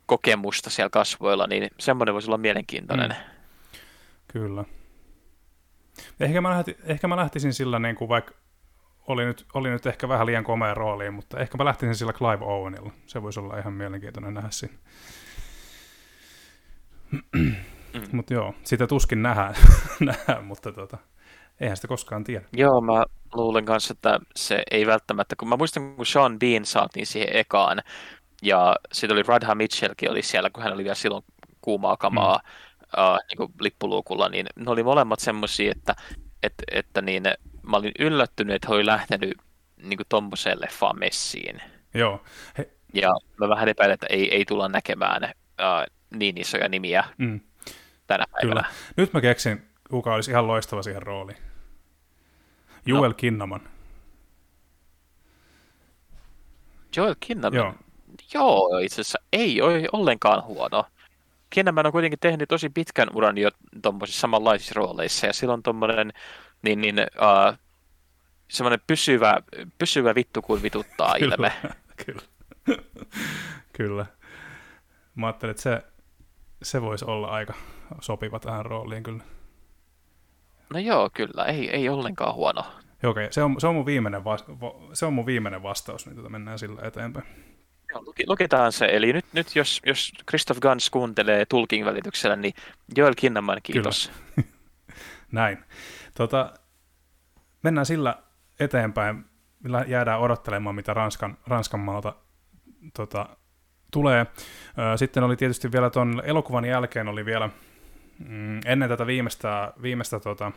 kokemusta 0.06 0.70
siellä 0.70 0.90
kasvoilla, 0.90 1.48
niin 1.48 1.68
semmoinen 1.80 2.14
voisi 2.14 2.30
olla 2.30 2.38
mielenkiintoinen. 2.38 3.10
Mm. 3.10 3.16
Kyllä. 4.28 4.66
Ehkä 6.20 6.42
mä, 6.42 6.50
lähti, 6.50 6.78
ehkä 6.84 7.08
mä 7.08 7.16
lähtisin 7.16 7.54
sillä, 7.54 7.80
niin 7.80 7.96
kuin 7.96 8.10
vaikka 8.10 8.34
oli 9.08 9.26
nyt, 9.26 9.46
oli 9.54 9.70
nyt 9.70 9.86
ehkä 9.86 10.10
vähän 10.10 10.26
liian 10.26 10.44
komea 10.44 10.74
rooliin, 10.74 11.14
mutta 11.14 11.40
ehkä 11.40 11.58
mä 11.58 11.66
lähtisin 11.66 11.96
sillä 11.96 12.14
Clive 12.14 12.46
Owenilla. 12.46 12.92
Se 13.06 13.22
voisi 13.22 13.40
olla 13.40 13.58
ihan 13.58 13.74
mielenkiintoinen 13.74 14.34
nähdä 14.34 14.50
siinä. 14.52 14.76
Mm. 17.12 17.56
mutta 18.12 18.34
joo, 18.34 18.54
sitä 18.64 18.88
tuskin 18.88 19.22
nähdään, 19.22 19.56
nähdään 20.00 20.46
mutta 20.46 20.72
tota, 20.72 20.98
eihän 21.60 21.78
sitä 21.78 21.88
koskaan 21.88 22.24
tiedä. 22.24 22.46
Joo, 22.54 22.82
mä 22.82 23.04
luulen 23.34 23.66
kanssa, 23.66 23.92
että 23.92 24.20
se 24.36 24.64
ei 24.72 24.86
välttämättä, 24.88 25.36
kun 25.36 25.50
mä 25.50 25.58
muistan, 25.58 25.96
kun 25.96 26.06
Sean 26.06 26.40
Bean 26.40 26.66
saatiin 26.66 27.06
siihen 27.06 27.36
ekaan, 27.36 27.80
ja 28.42 28.76
sitten 28.92 29.16
oli 29.16 29.24
Radha 29.28 29.56
Mitchellkin 29.56 30.12
oli 30.12 30.22
siellä, 30.22 30.50
kun 30.50 30.64
hän 30.64 30.74
oli 30.74 30.84
vielä 30.84 30.96
silloin 30.96 31.24
kuumaa 31.62 31.98
kamaa 31.98 32.38
mm. 32.38 32.50
Uh, 32.98 33.20
niin 33.30 33.38
kuin 33.38 33.54
lippuluukulla, 33.62 34.30
niin 34.30 34.46
ne 34.56 34.72
oli 34.72 34.84
molemmat 34.84 35.20
semmoisia, 35.20 35.72
että, 35.72 35.96
että, 36.44 36.64
että 36.72 37.02
niin, 37.02 37.24
mä 37.62 37.78
olin 37.78 37.92
yllättynyt, 38.00 38.56
että 38.56 38.68
he 38.68 38.74
oli 38.74 38.86
lähtenyt 38.86 39.38
niin 39.84 39.98
kuin 39.98 40.08
tommoseen 40.10 40.62
leffaan 40.62 41.00
messiin. 41.00 41.62
Joo. 41.94 42.24
He... 42.58 42.70
Ja 42.94 43.10
mä 43.40 43.50
vähän 43.50 43.70
epäilen, 43.70 43.94
että 43.94 44.08
ei, 44.10 44.36
ei 44.36 44.46
tulla 44.46 44.68
näkemään 44.68 45.24
uh, 45.24 45.96
niin 46.18 46.38
isoja 46.38 46.70
nimiä 46.70 47.04
mm. 47.18 47.40
tänä 48.08 48.26
päivänä. 48.32 48.62
Kyllä. 48.62 48.76
Nyt 48.98 49.14
mä 49.14 49.22
keksin, 49.22 49.70
kuka 49.90 50.14
olisi 50.14 50.32
ihan 50.32 50.48
loistava 50.48 50.84
siihen 50.84 51.02
rooliin. 51.02 51.38
Joel 52.86 53.10
no. 53.10 53.14
Kinnaman. 53.14 53.70
Joel 56.96 57.16
Kinnaman? 57.20 57.58
Joo. 57.58 57.74
Joo, 58.34 58.78
itse 58.78 59.02
asiassa 59.02 59.20
ei 59.34 59.62
ole 59.62 59.88
ollenkaan 59.94 60.44
huono. 60.44 60.86
Kinnaman 61.50 61.86
on 61.86 61.92
kuitenkin 61.92 62.20
tehnyt 62.20 62.50
tosi 62.50 62.70
pitkän 62.70 63.08
uran 63.14 63.38
jo 63.38 63.50
tuommoisissa 63.82 64.22
samanlaisissa 64.22 64.74
rooleissa, 64.76 65.28
ja 65.28 65.34
silloin 65.34 65.64
tuommoinen 65.64 66.14
niin, 66.62 66.82
niin, 66.82 66.96
uh, 67.00 67.58
semmoinen 68.48 68.80
pysyvä, 68.88 69.42
pysyvä 69.78 70.16
vittu 70.16 70.42
kuin 70.42 70.64
vituttaa 70.64 71.16
kyllä, 71.20 71.36
ilme. 71.36 71.54
Kyllä. 72.06 72.22
kyllä. 73.74 74.06
Mä 75.16 75.28
ajattelin, 75.28 75.52
että 75.52 75.64
se, 75.64 75.84
se 76.64 76.82
voisi 76.82 77.06
olla 77.06 77.28
aika 77.28 77.54
sopiva 78.02 78.40
tähän 78.40 78.66
rooliin 78.66 79.04
kyllä. 79.04 79.24
No 80.74 80.80
joo, 80.80 81.10
kyllä. 81.14 81.46
Ei, 81.46 81.70
ei 81.70 81.90
ollenkaan 81.90 82.36
huono. 82.36 82.60
Okei, 82.60 83.10
okay. 83.10 83.28
se, 83.32 83.44
on, 83.44 83.62
se, 83.62 83.68
on 83.68 83.76
mun 83.76 83.86
viimeinen 83.86 84.24
va- 84.24 84.38
se 84.94 85.06
on 85.06 85.14
mun 85.14 85.26
viimeinen 85.26 85.64
vastaus, 85.64 86.06
niin 86.06 86.16
tota 86.16 86.30
mennään 86.30 86.60
sillä 86.60 86.82
eteenpäin. 86.84 87.26
Lukitaan 88.28 88.72
se. 88.72 88.86
Eli 88.86 89.14
nyt, 89.14 89.26
nyt 89.34 89.56
jos, 89.56 89.82
jos 89.86 90.12
Christoph 90.30 90.60
Gans 90.60 90.90
kuuntelee 90.90 91.46
tulkin 91.46 91.86
välityksellä, 91.86 92.36
niin 92.36 92.54
Joel 92.96 93.14
Kinnaman, 93.18 93.58
kiitos. 93.64 94.12
Näin. 95.32 95.58
Tota, 96.16 96.54
mennään 97.64 97.86
sillä 97.86 98.16
eteenpäin. 98.60 99.26
Millä 99.64 99.86
jäädään 99.88 100.20
odottelemaan, 100.20 100.76
mitä 100.76 100.94
Ranskan, 100.94 101.38
Ranskan 101.48 101.80
maalta 101.80 102.16
tota, 102.94 103.30
tulee. 103.92 104.26
Sitten 104.96 105.24
oli 105.24 105.36
tietysti 105.36 105.72
vielä 105.72 105.90
tuon 105.90 106.22
elokuvan 106.26 106.66
jälkeen 106.66 107.08
oli 107.08 107.26
vielä 107.26 107.50
mm, 108.20 108.60
ennen 108.66 108.90
tätä 108.90 109.08
viimeistä, 109.08 109.74
viimeistä 109.82 110.20
tota, 110.20 110.52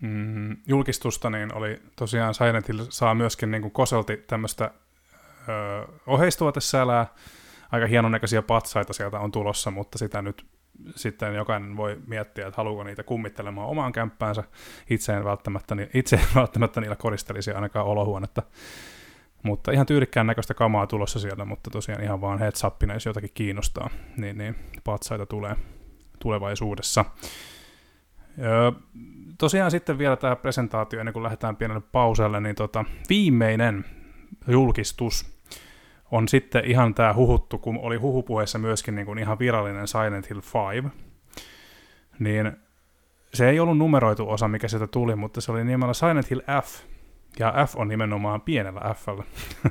mm, 0.00 0.56
julkistusta, 0.66 1.30
niin 1.30 1.54
oli 1.54 1.82
tosiaan 1.96 2.34
Silent 2.34 2.68
Hill 2.68 2.86
saa 2.88 3.14
myöskin 3.14 3.50
niin 3.50 3.62
kuin 3.62 3.72
koselti 3.72 4.16
tämmöistä 4.16 4.70
oheistuotesälää. 6.06 7.06
Aika 7.72 7.86
hienon 7.86 8.12
näköisiä 8.12 8.42
patsaita 8.42 8.92
sieltä 8.92 9.20
on 9.20 9.32
tulossa, 9.32 9.70
mutta 9.70 9.98
sitä 9.98 10.22
nyt 10.22 10.46
sitten 10.96 11.34
jokainen 11.34 11.76
voi 11.76 11.98
miettiä, 12.06 12.46
että 12.46 12.56
haluaako 12.56 12.84
niitä 12.84 13.02
kummittelemaan 13.02 13.68
omaan 13.68 13.92
kämppäänsä. 13.92 14.44
Itse 14.90 15.12
en 15.12 15.24
välttämättä, 15.24 15.76
itse 15.94 16.16
en 16.16 16.34
välttämättä 16.34 16.80
niillä 16.80 16.96
koristelisi 16.96 17.50
ainakaan 17.50 17.86
olohuonetta. 17.86 18.42
Mutta 19.42 19.72
ihan 19.72 19.86
tyylikkään 19.86 20.26
näköistä 20.26 20.54
kamaa 20.54 20.86
tulossa 20.86 21.18
sieltä, 21.18 21.44
mutta 21.44 21.70
tosiaan 21.70 22.02
ihan 22.02 22.20
vaan 22.20 22.38
heads 22.38 22.64
upina, 22.64 22.94
jos 22.94 23.06
jotakin 23.06 23.30
kiinnostaa, 23.34 23.90
niin, 24.16 24.38
niin 24.38 24.56
patsaita 24.84 25.26
tulee 25.26 25.56
tulevaisuudessa. 26.18 27.04
Öö, 28.38 28.72
tosiaan 29.38 29.70
sitten 29.70 29.98
vielä 29.98 30.16
tämä 30.16 30.36
presentaatio, 30.36 31.00
ennen 31.00 31.12
kuin 31.12 31.22
lähdetään 31.22 31.56
pienelle 31.56 31.82
pauselle, 31.92 32.40
niin 32.40 32.54
tota, 32.54 32.84
viimeinen 33.08 33.84
julkistus 34.48 35.37
on 36.10 36.28
sitten 36.28 36.64
ihan 36.64 36.94
tämä 36.94 37.14
huhuttu, 37.14 37.58
kun 37.58 37.78
oli 37.78 37.96
huhupuheessa 37.96 38.58
myöskin 38.58 38.94
niin 38.94 39.06
kuin 39.06 39.18
ihan 39.18 39.38
virallinen 39.38 39.88
Silent 39.88 40.30
Hill 40.30 40.40
5, 40.74 40.88
niin 42.18 42.52
se 43.34 43.50
ei 43.50 43.60
ollut 43.60 43.78
numeroitu 43.78 44.30
osa, 44.30 44.48
mikä 44.48 44.68
sieltä 44.68 44.86
tuli, 44.86 45.16
mutta 45.16 45.40
se 45.40 45.52
oli 45.52 45.64
nimellä 45.64 45.94
Silent 45.94 46.30
Hill 46.30 46.40
F, 46.62 46.84
ja 47.38 47.54
F 47.66 47.76
on 47.76 47.88
nimenomaan 47.88 48.40
pienellä 48.40 48.94
f 48.94 49.06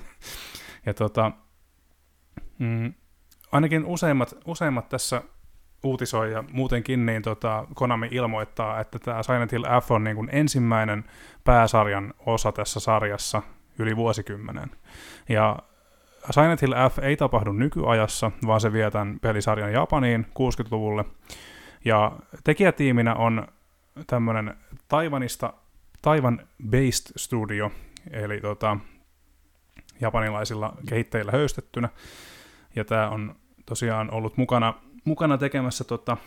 ja 0.86 0.94
tota, 0.94 1.32
mm, 2.60 2.94
ainakin 3.52 3.86
useimmat, 3.86 4.34
useimmat 4.46 4.90
tässä 4.90 5.22
uutisoi 5.84 6.32
ja 6.32 6.44
muutenkin, 6.52 7.06
niin 7.06 7.22
tota, 7.22 7.68
Konami 7.76 8.08
ilmoittaa, 8.12 8.80
että 8.80 9.00
tämä 9.00 9.24
Silent 9.24 9.52
Hill 9.52 9.66
F 9.84 9.92
on 9.92 10.04
niin 10.04 10.16
kuin 10.16 10.30
ensimmäinen 10.32 11.04
pääsarjan 11.44 12.14
osa 12.26 12.52
tässä 12.52 12.80
sarjassa 12.80 13.42
yli 13.80 13.96
vuosikymmenen. 13.96 14.72
Ja 15.30 15.60
Silent 16.32 16.62
Hill 16.62 16.74
F 16.90 17.00
ei 17.00 17.18
tapahdu 17.18 17.52
nykyajassa, 17.52 18.32
vaan 18.48 18.62
se 18.62 18.74
vie 18.74 18.92
tämän 18.92 19.20
pelisarjan 19.20 19.74
Japaniin 19.74 20.26
60-luvulle. 20.30 21.06
Ja 21.86 22.12
tekijätiiminä 22.44 23.16
on 23.16 23.48
tämmöinen 24.08 24.56
Taivanista, 24.88 25.54
Taivan 26.02 26.48
Based 26.72 27.12
Studio, 27.18 27.72
eli 28.12 28.42
tota, 28.42 28.78
japanilaisilla 30.02 30.74
kehittäjillä 30.90 31.32
höystettynä. 31.32 31.90
Ja 32.76 32.86
tämä 32.86 33.10
on 33.10 33.36
tosiaan 33.66 34.12
ollut 34.12 34.38
mukana 34.38 34.74
mukana 35.08 35.38
tekemässä 35.38 35.84
tota, 35.84 36.18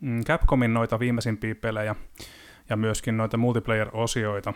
mm, 0.00 0.24
Capcomin 0.24 0.74
noita 0.74 0.98
viimeisimpiä 0.98 1.54
pelejä 1.54 1.94
ja 2.68 2.76
myöskin 2.76 3.16
noita 3.16 3.36
multiplayer-osioita 3.36 4.54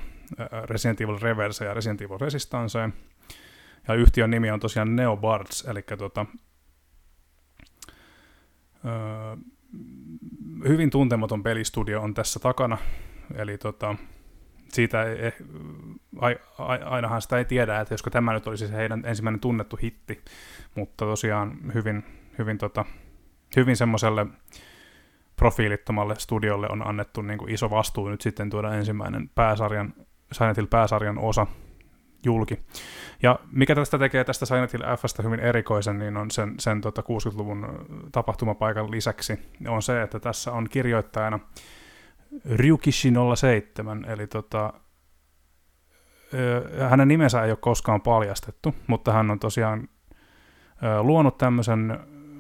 Resident 0.65 1.01
Evil 1.01 1.19
Reverse 1.23 1.65
ja 1.65 1.75
Resident 1.75 2.03
Evil 2.03 2.19
Resistance. 2.19 2.79
Ja 3.91 3.95
yhtiön 3.95 4.31
nimi 4.31 4.51
on 4.51 4.61
tosiaan 4.61 4.97
Neobards, 4.97 5.65
eli 5.65 5.83
tota, 5.99 6.27
ö, 8.85 9.37
hyvin 10.69 10.91
tuntematon 10.91 11.43
pelistudio 11.43 12.03
on 12.03 12.15
tässä 12.15 12.41
takana. 12.41 12.79
Eli 13.35 13.59
tota, 13.59 13.95
siitä 14.69 15.03
ei, 15.03 15.27
eh, 15.27 15.35
ainahan 16.85 17.23
sitä 17.23 17.39
ei 17.39 17.45
tiedä, 17.45 17.81
että 17.81 17.95
josko 17.95 18.11
tämä 18.11 18.33
nyt 18.33 18.47
olisi 18.47 18.69
se 18.69 18.75
heidän 18.75 19.03
ensimmäinen 19.07 19.41
tunnettu 19.41 19.79
hitti, 19.83 20.25
mutta 20.75 21.05
tosiaan 21.05 21.59
hyvin, 21.75 22.05
hyvin, 22.39 22.59
tota, 22.59 22.85
hyvin 23.57 23.77
semmoiselle 23.77 24.27
profiilittomalle 25.37 26.15
studiolle 26.19 26.69
on 26.71 26.87
annettu 26.87 27.23
niin 27.23 27.39
kuin 27.39 27.51
iso 27.51 27.71
vastuu 27.71 28.09
nyt 28.09 28.21
sitten 28.21 28.51
tuoda 28.51 28.75
ensimmäinen 28.75 29.31
pääsarjan, 29.35 29.95
Silent 30.33 30.57
Hill 30.57 30.67
pääsarjan 30.67 31.19
osa 31.19 31.47
julki. 32.25 32.59
Ja 33.23 33.39
mikä 33.53 33.75
tästä 33.75 33.99
tekee 33.99 34.25
tästä 34.25 34.47
Silent 34.47 34.73
Hill 34.73 34.83
Fstä 34.97 35.23
hyvin 35.23 35.41
erikoisen, 35.41 35.99
niin 35.99 36.17
on 36.17 36.31
sen, 36.31 36.55
sen 36.59 36.81
tota 36.81 37.03
60-luvun 37.03 37.67
tapahtumapaikan 38.13 38.91
lisäksi, 38.91 39.39
on 39.69 39.83
se, 39.83 40.03
että 40.03 40.21
tässä 40.21 40.53
on 40.53 40.69
kirjoittajana 40.69 41.39
Ryukishi 42.51 43.13
07, 43.37 44.05
eli 44.09 44.27
tota, 44.27 44.73
hänen 46.89 47.09
nimensä 47.09 47.43
ei 47.43 47.51
ole 47.51 47.59
koskaan 47.61 48.01
paljastettu, 48.01 48.75
mutta 48.87 49.13
hän 49.13 49.31
on 49.31 49.39
tosiaan 49.39 49.89
luonut 51.03 51.39
tämmöisen 51.39 51.99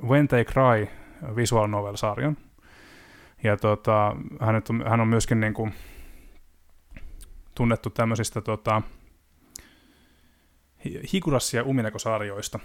When 0.08 0.28
They 0.28 0.44
Cry 0.44 0.88
visual 1.36 1.66
novel-sarjan. 1.66 2.36
Ja 3.42 3.56
tota, 3.56 4.16
hän, 4.40 4.62
on, 4.70 4.84
hän 4.88 5.00
on 5.00 5.08
myöskin 5.08 5.40
niin 5.40 5.54
kuin, 5.54 5.74
tunnettu 7.54 7.90
tämmöisistä 7.90 8.40
tota, 8.40 8.82
Higurassi- 10.84 11.56
ja 11.56 11.64
Umineko-sarjoista, 11.64 12.58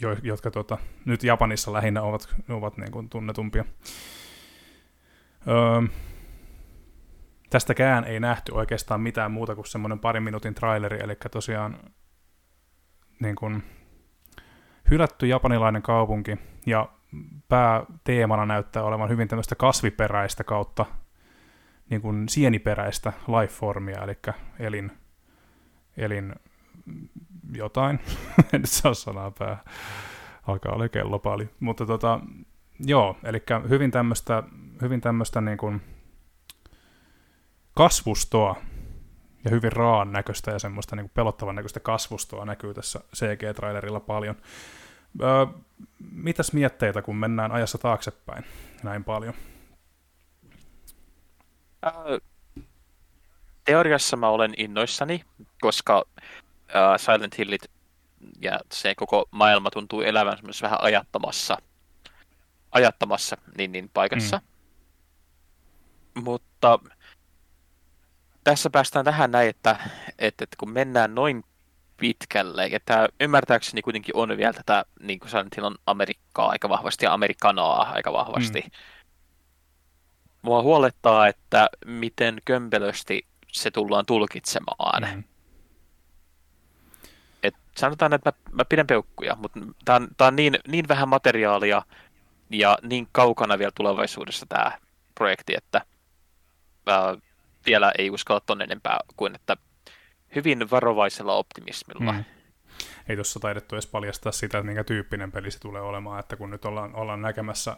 jo, 0.00 0.16
jotka 0.22 0.50
tota, 0.50 0.78
nyt 1.04 1.24
Japanissa 1.24 1.72
lähinnä 1.72 2.02
ovat, 2.02 2.34
ovat 2.48 2.76
niin 2.76 2.90
kuin 2.90 3.08
tunnetumpia. 3.08 3.64
Öö, 5.48 5.82
tästäkään 7.50 8.04
ei 8.04 8.20
nähty 8.20 8.52
oikeastaan 8.52 9.00
mitään 9.00 9.30
muuta 9.30 9.54
kuin 9.54 9.66
semmoinen 9.66 9.98
parin 9.98 10.22
minuutin 10.22 10.54
traileri, 10.54 10.98
eli 11.02 11.16
tosiaan 11.30 11.80
niin 13.20 13.36
kuin, 13.36 13.62
hylätty 14.90 15.26
japanilainen 15.26 15.82
kaupunki, 15.82 16.38
ja 16.66 16.88
pääteemana 17.48 18.46
näyttää 18.46 18.82
olevan 18.82 19.08
hyvin 19.08 19.28
tämmöistä 19.28 19.54
kasviperäistä 19.54 20.44
kautta 20.44 20.86
niin 21.90 22.02
kuin 22.02 22.28
sieniperäistä 22.28 23.12
lifeformia, 23.28 24.02
eli 24.02 24.18
elin, 24.58 24.92
elin 25.96 26.34
jotain, 27.52 28.00
en 28.52 28.66
saa 28.66 28.94
sanaa 28.94 29.30
pää, 29.30 29.64
alkaa 30.46 30.72
olla 30.72 30.88
kello 30.88 31.18
paljon, 31.18 31.48
mutta 31.60 31.86
tota, 31.86 32.20
joo, 32.80 33.16
eli 33.24 33.42
hyvin 33.68 33.90
tämmöistä, 33.90 34.42
hyvin 34.82 35.00
tämmöistä 35.00 35.40
niin 35.40 35.58
kuin 35.58 35.82
kasvustoa 37.74 38.56
ja 39.44 39.50
hyvin 39.50 39.72
raan 39.72 40.12
näköistä 40.12 40.50
ja 40.50 40.58
semmoista 40.58 40.96
niin 40.96 41.04
kuin 41.04 41.14
pelottavan 41.14 41.54
näköistä 41.54 41.80
kasvustoa 41.80 42.44
näkyy 42.44 42.74
tässä 42.74 43.00
CG-trailerilla 43.16 44.00
paljon. 44.00 44.36
Öö, 45.22 45.46
mitäs 46.12 46.52
mietteitä, 46.52 47.02
kun 47.02 47.16
mennään 47.16 47.52
ajassa 47.52 47.78
taaksepäin 47.78 48.44
näin 48.82 49.04
paljon? 49.04 49.34
teoriassa 53.64 54.16
mä 54.16 54.28
olen 54.28 54.54
innoissani, 54.56 55.24
koska 55.64 56.04
äh, 56.76 57.00
Silent 57.00 57.38
Hillit 57.38 57.70
ja 58.40 58.60
se 58.72 58.94
koko 58.94 59.28
maailma 59.30 59.70
tuntuu 59.70 60.00
elävän 60.00 60.38
vähän 60.62 60.82
ajattomassa, 60.82 61.56
ajattomassa 62.72 63.36
niin, 63.58 63.72
niin 63.72 63.90
paikassa. 63.94 64.40
Mm. 66.14 66.24
Mutta 66.24 66.78
tässä 68.44 68.70
päästään 68.70 69.04
tähän 69.04 69.30
näin, 69.30 69.48
että, 69.48 69.76
että, 70.18 70.44
että 70.44 70.56
kun 70.58 70.70
mennään 70.70 71.14
noin 71.14 71.44
pitkälle, 71.96 72.66
ja 72.66 72.80
tämä 72.84 73.08
ymmärtääkseni 73.20 73.82
kuitenkin 73.82 74.16
on 74.16 74.36
vielä 74.36 74.52
tätä, 74.52 74.84
niin 75.00 75.18
kuin 75.18 75.30
Hill 75.56 75.64
on 75.64 75.76
Amerikkaa 75.86 76.48
aika 76.48 76.68
vahvasti 76.68 77.04
ja 77.04 77.12
Amerikanaa 77.12 77.92
aika 77.92 78.12
vahvasti. 78.12 78.60
Mm. 78.60 78.70
Mua 80.42 80.62
huolettaa, 80.62 81.28
että 81.28 81.68
miten 81.86 82.42
kömpelösti 82.44 83.26
se 83.52 83.70
tullaan 83.70 84.06
tulkitsemaan. 84.06 85.02
Mm. 85.14 85.24
Sanotaan, 87.78 88.12
että 88.12 88.30
mä, 88.30 88.56
mä 88.56 88.64
pidän 88.64 88.86
peukkuja, 88.86 89.36
mutta 89.36 89.60
tämä 89.84 89.96
on, 89.96 90.08
tää 90.16 90.28
on 90.28 90.36
niin, 90.36 90.58
niin 90.68 90.88
vähän 90.88 91.08
materiaalia 91.08 91.82
ja 92.50 92.78
niin 92.82 93.08
kaukana 93.12 93.58
vielä 93.58 93.72
tulevaisuudessa 93.74 94.46
tämä 94.48 94.72
projekti, 95.14 95.54
että 95.56 95.80
ää, 96.86 97.16
vielä 97.66 97.92
ei 97.98 98.10
uskalla 98.10 98.40
ton 98.40 98.62
enempää 98.62 98.98
kuin, 99.16 99.34
että 99.34 99.56
hyvin 100.34 100.70
varovaisella 100.70 101.34
optimismilla. 101.34 102.12
Mm. 102.12 102.24
Ei 103.08 103.16
tuossa 103.16 103.40
taidettu 103.40 103.74
edes 103.74 103.86
paljastaa 103.86 104.32
sitä, 104.32 104.58
että 104.58 104.66
minkä 104.66 104.84
tyyppinen 104.84 105.32
peli 105.32 105.50
se 105.50 105.60
tulee 105.60 105.82
olemaan, 105.82 106.20
että 106.20 106.36
kun 106.36 106.50
nyt 106.50 106.64
ollaan, 106.64 106.94
ollaan 106.94 107.22
näkemässä 107.22 107.76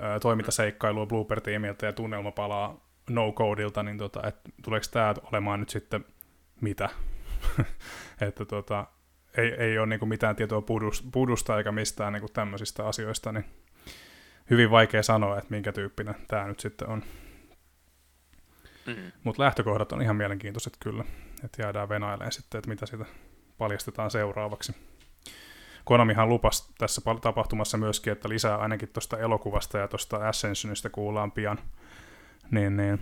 ää, 0.00 0.20
toimintaseikkailua 0.20 1.06
Blooper-tiimiltä 1.06 1.86
ja 1.86 1.92
tunnelma 1.92 2.32
palaa 2.32 2.80
no-codeilta, 3.10 3.82
niin 3.82 3.98
tota, 3.98 4.28
et, 4.28 4.36
tuleeko 4.62 4.86
tämä 4.90 5.14
olemaan 5.22 5.60
nyt 5.60 5.68
sitten 5.68 6.04
mitä? 6.60 6.88
että 8.28 8.44
tota, 8.44 8.86
ei, 9.36 9.52
ei 9.52 9.78
ole 9.78 9.86
niinku 9.86 10.06
mitään 10.06 10.36
tietoa 10.36 10.62
pudusta 11.12 11.58
eikä 11.58 11.72
mistään 11.72 12.12
niinku 12.12 12.28
tämmöisistä 12.28 12.86
asioista, 12.86 13.32
niin 13.32 13.44
hyvin 14.50 14.70
vaikea 14.70 15.02
sanoa, 15.02 15.38
että 15.38 15.50
minkä 15.50 15.72
tyyppinen 15.72 16.14
tämä 16.28 16.48
nyt 16.48 16.60
sitten 16.60 16.88
on. 16.88 17.02
Mm. 18.86 19.12
Mutta 19.24 19.42
lähtökohdat 19.42 19.92
on 19.92 20.02
ihan 20.02 20.16
mielenkiintoiset 20.16 20.76
kyllä, 20.80 21.04
että 21.44 21.62
jäädään 21.62 21.88
venailemaan 21.88 22.32
sitten, 22.32 22.58
että 22.58 22.70
mitä 22.70 22.86
siitä 22.86 23.04
paljastetaan 23.58 24.10
seuraavaksi. 24.10 24.76
Konamihan 25.84 26.28
lupas 26.28 26.72
tässä 26.78 27.02
tapahtumassa 27.20 27.78
myöskin, 27.78 28.12
että 28.12 28.28
lisää 28.28 28.56
ainakin 28.56 28.88
tuosta 28.88 29.18
elokuvasta 29.18 29.78
ja 29.78 29.88
tuosta 29.88 30.28
Ascensionista 30.28 30.90
kuullaan 30.90 31.32
pian. 31.32 31.58
Niin, 32.50 32.76
niin. 32.76 33.00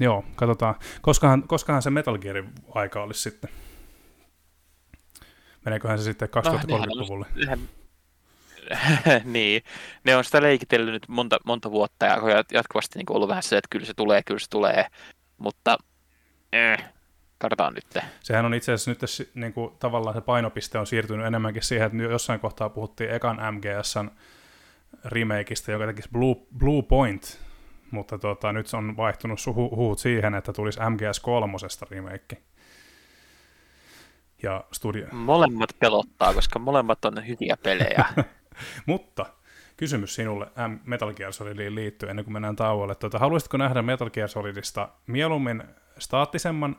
Joo, 0.00 0.24
katsotaan. 0.36 0.74
Koskahan, 1.00 1.42
koskahan 1.42 1.82
se 1.82 1.90
Metal 1.90 2.18
Gearin 2.18 2.52
aika 2.74 3.02
olisi 3.02 3.20
sitten? 3.20 3.50
Meneeköhän 5.64 5.98
se 5.98 6.04
sitten 6.04 6.28
2030-luvulle? 6.28 7.26
No, 7.46 7.56
niin, 9.24 9.62
ne 10.04 10.16
on 10.16 10.24
sitä 10.24 10.42
leikitellyt 10.42 10.92
nyt 10.92 11.08
monta, 11.08 11.38
monta 11.44 11.70
vuotta 11.70 12.06
ja 12.06 12.18
jatkuvasti 12.52 12.98
niin 12.98 13.12
ollut 13.16 13.28
vähän 13.28 13.42
se, 13.42 13.56
että 13.56 13.68
kyllä 13.70 13.86
se 13.86 13.94
tulee, 13.94 14.22
kyllä 14.22 14.40
se 14.40 14.50
tulee, 14.50 14.86
mutta 15.38 15.78
eh, 16.52 16.84
katsotaan 17.38 17.74
nyt. 17.74 18.04
Sehän 18.20 18.44
on 18.44 18.54
itse 18.54 18.72
asiassa 18.72 18.90
nyt 18.90 19.30
niin 19.34 19.52
kuin, 19.52 19.72
tavallaan 19.78 20.14
se 20.14 20.20
painopiste 20.20 20.78
on 20.78 20.86
siirtynyt 20.86 21.26
enemmänkin 21.26 21.62
siihen, 21.62 21.86
että 21.86 22.02
jossain 22.02 22.40
kohtaa 22.40 22.68
puhuttiin 22.68 23.10
ekan 23.10 23.38
MGSn 23.54 24.10
remakeista, 25.04 25.72
joka 25.72 25.86
tekisi 25.86 26.08
Blue, 26.12 26.36
Blue 26.58 26.82
Point, 26.82 27.40
mutta 27.90 28.18
tota, 28.18 28.52
nyt 28.52 28.66
se 28.66 28.76
on 28.76 28.96
vaihtunut 28.96 29.38
hu- 29.38 29.76
huut 29.76 29.98
siihen, 29.98 30.34
että 30.34 30.52
tulisi 30.52 30.80
MGS 30.80 31.20
3 31.20 31.52
remake. 31.90 32.42
Ja 34.42 34.64
studio... 34.72 35.06
Molemmat 35.12 35.70
pelottaa, 35.78 36.34
koska 36.34 36.58
molemmat 36.58 37.04
on 37.04 37.26
hyviä 37.26 37.56
pelejä. 37.62 38.04
Mutta 38.86 39.26
kysymys 39.76 40.14
sinulle 40.14 40.46
Metal 40.84 41.14
Gear 41.14 41.32
Solidiin 41.32 41.74
liittyen 41.74 42.10
ennen 42.10 42.24
kuin 42.24 42.32
mennään 42.32 42.56
tauolle. 42.56 42.94
Tuota, 42.94 43.18
haluaisitko 43.18 43.56
nähdä 43.56 43.82
Metal 43.82 44.10
Gear 44.10 44.28
Solidista 44.28 44.88
mieluummin 45.06 45.62
staattisemman, 45.98 46.76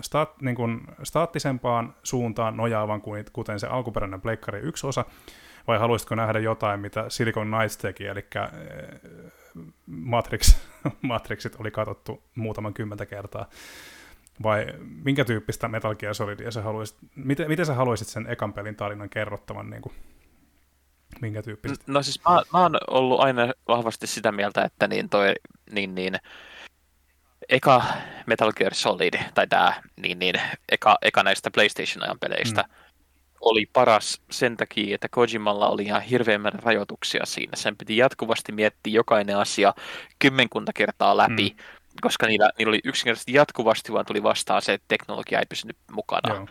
staat, 0.00 0.42
niin 0.42 0.56
kuin 0.56 0.80
staattisempaan 1.02 1.94
suuntaan 2.02 2.56
nojaavan 2.56 3.00
kuin 3.00 3.24
kuten 3.32 3.60
se 3.60 3.66
alkuperäinen 3.66 4.20
Pleikkari 4.20 4.60
yksi 4.60 4.86
osa, 4.86 5.04
vai 5.66 5.78
haluaisitko 5.78 6.14
nähdä 6.14 6.38
jotain, 6.38 6.80
mitä 6.80 7.04
Silicon 7.08 7.46
Knights 7.46 7.76
teki, 7.76 8.06
eli 8.06 8.26
äh, 8.36 8.50
Matrix, 9.86 10.56
Matrixit 11.02 11.56
oli 11.58 11.70
katsottu 11.70 12.22
muutaman 12.34 12.74
kymmentä 12.74 13.06
kertaa, 13.06 13.46
vai 14.42 14.66
minkä 15.04 15.24
tyyppistä 15.24 15.68
Metal 15.68 15.94
Gear 15.94 16.14
Solidia 16.14 16.50
sä 16.50 16.62
haluaisit, 16.62 16.98
miten, 17.14 17.48
miten 17.48 17.66
sä 17.66 17.74
haluaisit 17.74 18.08
sen 18.08 18.26
ekan 18.30 18.52
pelin 18.52 18.76
tarinan 18.76 19.10
kerrottavan 19.10 19.70
niin 19.70 19.82
kuin 19.82 19.94
Minkä 21.20 21.42
tyyppistä? 21.42 21.84
No 21.86 22.02
siis 22.02 22.20
mä, 22.28 22.42
mä 22.52 22.62
oon 22.62 22.78
ollut 22.90 23.20
aina 23.20 23.52
vahvasti 23.68 24.06
sitä 24.06 24.32
mieltä, 24.32 24.64
että 24.64 24.88
niin 24.88 25.08
toi, 25.08 25.34
niin, 25.70 25.94
niin, 25.94 26.14
eka 27.48 27.82
Metal 28.26 28.52
Gear 28.52 28.74
Solid, 28.74 29.14
tai 29.34 29.46
tää, 29.46 29.82
niin, 29.96 30.18
niin, 30.18 30.34
eka, 30.68 30.98
eka 31.02 31.22
näistä 31.22 31.50
PlayStation-ajan 31.50 32.18
peleistä, 32.18 32.62
mm. 32.62 32.68
oli 33.40 33.66
paras 33.72 34.22
sen 34.30 34.56
takia, 34.56 34.94
että 34.94 35.08
Kojimalla 35.08 35.68
oli 35.68 35.82
ihan 35.82 36.02
hirveän 36.02 36.52
rajoituksia 36.62 37.26
siinä. 37.26 37.56
Sen 37.56 37.76
piti 37.76 37.96
jatkuvasti 37.96 38.52
miettiä 38.52 38.94
jokainen 38.94 39.36
asia 39.36 39.74
kymmenkunta 40.18 40.72
kertaa 40.72 41.16
läpi, 41.16 41.56
mm. 41.56 41.64
Koska 42.00 42.26
niillä, 42.26 42.50
niillä 42.58 42.70
oli 42.70 42.80
yksinkertaisesti 42.84 43.32
jatkuvasti 43.32 43.92
vaan 43.92 44.06
tuli 44.06 44.22
vastaan 44.22 44.62
se, 44.62 44.72
että 44.72 44.84
teknologia 44.88 45.38
ei 45.38 45.46
pysynyt 45.48 45.76
mukana. 45.92 46.34
Joo. 46.34 46.46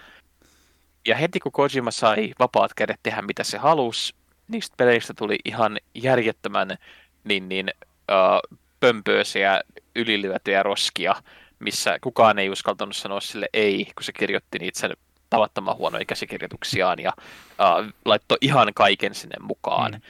Ja 1.08 1.16
heti 1.16 1.40
kun 1.40 1.52
Kojima 1.52 1.92
sai 1.92 2.34
vapaat 2.40 2.74
kädet 2.74 3.00
tehdä 3.04 3.22
mitä 3.22 3.44
se 3.44 3.58
halusi, 3.58 4.16
niistä 4.48 4.76
peleistä 4.78 5.14
tuli 5.14 5.38
ihan 5.46 5.78
järjettömän 5.96 6.78
niin, 7.24 7.50
niin, 7.50 7.72
uh, 8.12 8.58
pömpöisiä 8.80 9.62
ylilyötyjä 9.96 10.64
roskia, 10.64 11.16
missä 11.60 11.98
kukaan 12.02 12.40
ei 12.40 12.50
uskaltanut 12.50 12.96
sanoa 12.96 13.20
sille 13.20 13.50
ei, 13.54 13.86
kun 13.96 14.04
se 14.04 14.14
kirjoitti 14.14 14.60
niitä 14.60 14.80
sen 14.80 14.92
tavattoman 15.30 15.76
huonoja 15.78 16.06
käsikirjoituksiaan 16.06 17.00
ja 17.00 17.14
uh, 17.18 17.94
laittoi 18.06 18.38
ihan 18.42 18.74
kaiken 18.76 19.16
sinne 19.16 19.36
mukaan. 19.42 19.92
Mm. 19.92 20.02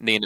Niin 0.00 0.22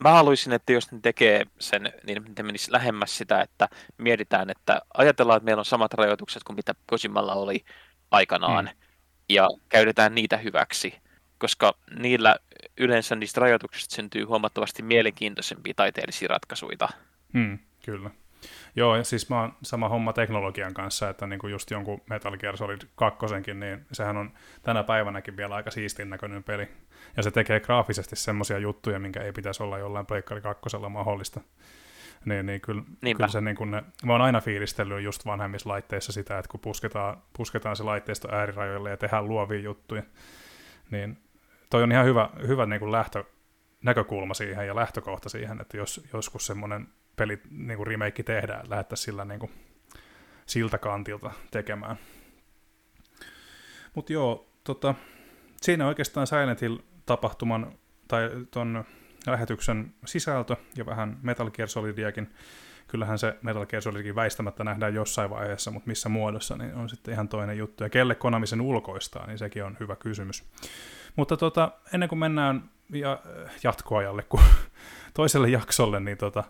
mä 0.00 0.10
haluaisin, 0.10 0.52
että 0.52 0.72
jos 0.72 0.92
ne 0.92 0.98
tekee 1.02 1.46
sen, 1.58 1.92
niin 2.06 2.22
ne 2.38 2.42
menisi 2.42 2.72
lähemmäs 2.72 3.18
sitä, 3.18 3.40
että 3.40 3.68
mietitään, 3.98 4.50
että 4.50 4.82
ajatellaan, 4.94 5.36
että 5.36 5.44
meillä 5.44 5.60
on 5.60 5.64
samat 5.64 5.94
rajoitukset 5.94 6.44
kuin 6.44 6.56
mitä 6.56 6.74
Kosimalla 6.86 7.34
oli 7.34 7.64
aikanaan, 8.10 8.64
mm. 8.64 8.70
ja 9.28 9.48
käytetään 9.68 10.14
niitä 10.14 10.36
hyväksi, 10.36 10.94
koska 11.38 11.74
niillä 11.98 12.36
yleensä 12.78 13.16
niistä 13.16 13.40
rajoituksista 13.40 13.94
syntyy 13.94 14.24
huomattavasti 14.24 14.82
mielenkiintoisempia 14.82 15.74
taiteellisia 15.76 16.28
ratkaisuja. 16.28 16.88
Mm, 17.32 17.58
kyllä. 17.84 18.10
Joo, 18.76 18.96
ja 18.96 19.04
siis 19.04 19.30
mä 19.30 19.40
oon 19.40 19.52
sama 19.62 19.88
homma 19.88 20.12
teknologian 20.12 20.74
kanssa, 20.74 21.08
että 21.08 21.26
niin 21.26 21.38
kuin 21.38 21.50
just 21.50 21.70
jonkun 21.70 22.00
Metal 22.10 22.36
Gear 22.36 22.56
Solid 22.56 22.80
2, 22.94 23.26
niin 23.54 23.86
sehän 23.92 24.16
on 24.16 24.32
tänä 24.62 24.82
päivänäkin 24.82 25.36
vielä 25.36 25.54
aika 25.54 25.70
siistin 25.70 26.10
näköinen 26.10 26.44
peli. 26.44 26.68
Ja 27.16 27.22
se 27.22 27.30
tekee 27.30 27.60
graafisesti 27.60 28.16
semmoisia 28.16 28.58
juttuja, 28.58 28.98
minkä 28.98 29.22
ei 29.22 29.32
pitäisi 29.32 29.62
olla 29.62 29.78
jollain 29.78 30.06
Pleikkari 30.06 30.40
2 30.40 30.62
mahdollista. 30.90 31.40
Niin, 32.24 32.46
niin 32.46 32.60
kyllä, 32.60 32.82
kyllä 33.16 33.28
se 33.28 33.40
niin 33.40 33.56
kuin 33.56 33.70
ne, 33.70 33.82
mä 34.04 34.12
oon 34.12 34.22
aina 34.22 34.40
fiilistellyt 34.40 35.04
just 35.04 35.26
vanhemmissa 35.26 35.68
laitteissa 35.68 36.12
sitä, 36.12 36.38
että 36.38 36.48
kun 36.50 36.60
pusketaan, 36.60 37.22
pusketaan 37.36 37.76
se 37.76 37.82
laitteisto 37.82 38.28
äärirajoille 38.32 38.90
ja 38.90 38.96
tehdään 38.96 39.28
luovia 39.28 39.60
juttuja, 39.60 40.02
niin 40.90 41.18
toi 41.70 41.82
on 41.82 41.92
ihan 41.92 42.06
hyvä, 42.06 42.30
hyvä 42.46 42.66
niin 42.66 42.80
kuin 42.80 42.92
lähtö, 42.92 43.24
näkökulma 43.82 44.34
siihen 44.34 44.66
ja 44.66 44.76
lähtökohta 44.76 45.28
siihen, 45.28 45.60
että 45.60 45.76
jos 45.76 46.08
joskus 46.12 46.46
semmoinen 46.46 46.88
peli 47.16 47.40
niin 47.50 47.76
kuin 47.76 47.86
remake 47.86 48.22
tehdään, 48.22 48.70
lähettäisiin 48.70 49.04
sillä 49.04 49.24
niin 49.24 49.40
kuin, 49.40 49.52
siltä 50.46 50.78
kantilta 50.78 51.30
tekemään. 51.50 51.96
Mutta 53.94 54.12
joo, 54.12 54.48
tota, 54.64 54.94
siinä 55.62 55.86
oikeastaan 55.86 56.26
Silent 56.26 56.60
Hill-tapahtuman 56.60 57.72
tai 58.08 58.30
ton 58.50 58.84
lähetyksen 59.26 59.94
sisältö 60.04 60.56
ja 60.76 60.86
vähän 60.86 61.18
Metal 61.22 61.50
Gear 61.50 61.68
Solidiakin. 61.68 62.34
Kyllähän 62.88 63.18
se 63.18 63.38
Metal 63.42 63.66
Gear 63.66 63.82
Solidikin 63.82 64.14
väistämättä 64.14 64.64
nähdään 64.64 64.94
jossain 64.94 65.30
vaiheessa, 65.30 65.70
mutta 65.70 65.88
missä 65.88 66.08
muodossa, 66.08 66.56
niin 66.56 66.74
on 66.74 66.88
sitten 66.88 67.14
ihan 67.14 67.28
toinen 67.28 67.58
juttu. 67.58 67.84
Ja 67.84 67.90
kelle 67.90 68.14
Konami 68.14 68.46
sen 68.46 68.60
ulkoistaa, 68.60 69.26
niin 69.26 69.38
sekin 69.38 69.64
on 69.64 69.76
hyvä 69.80 69.96
kysymys. 69.96 70.44
Mutta 71.16 71.36
tota, 71.36 71.72
ennen 71.92 72.08
kuin 72.08 72.18
mennään 72.18 72.70
ja 72.92 73.22
jatkoajalle 73.62 74.22
kuin 74.22 74.42
toiselle 75.14 75.48
jaksolle, 75.48 76.00
niin 76.00 76.18
tota, 76.18 76.44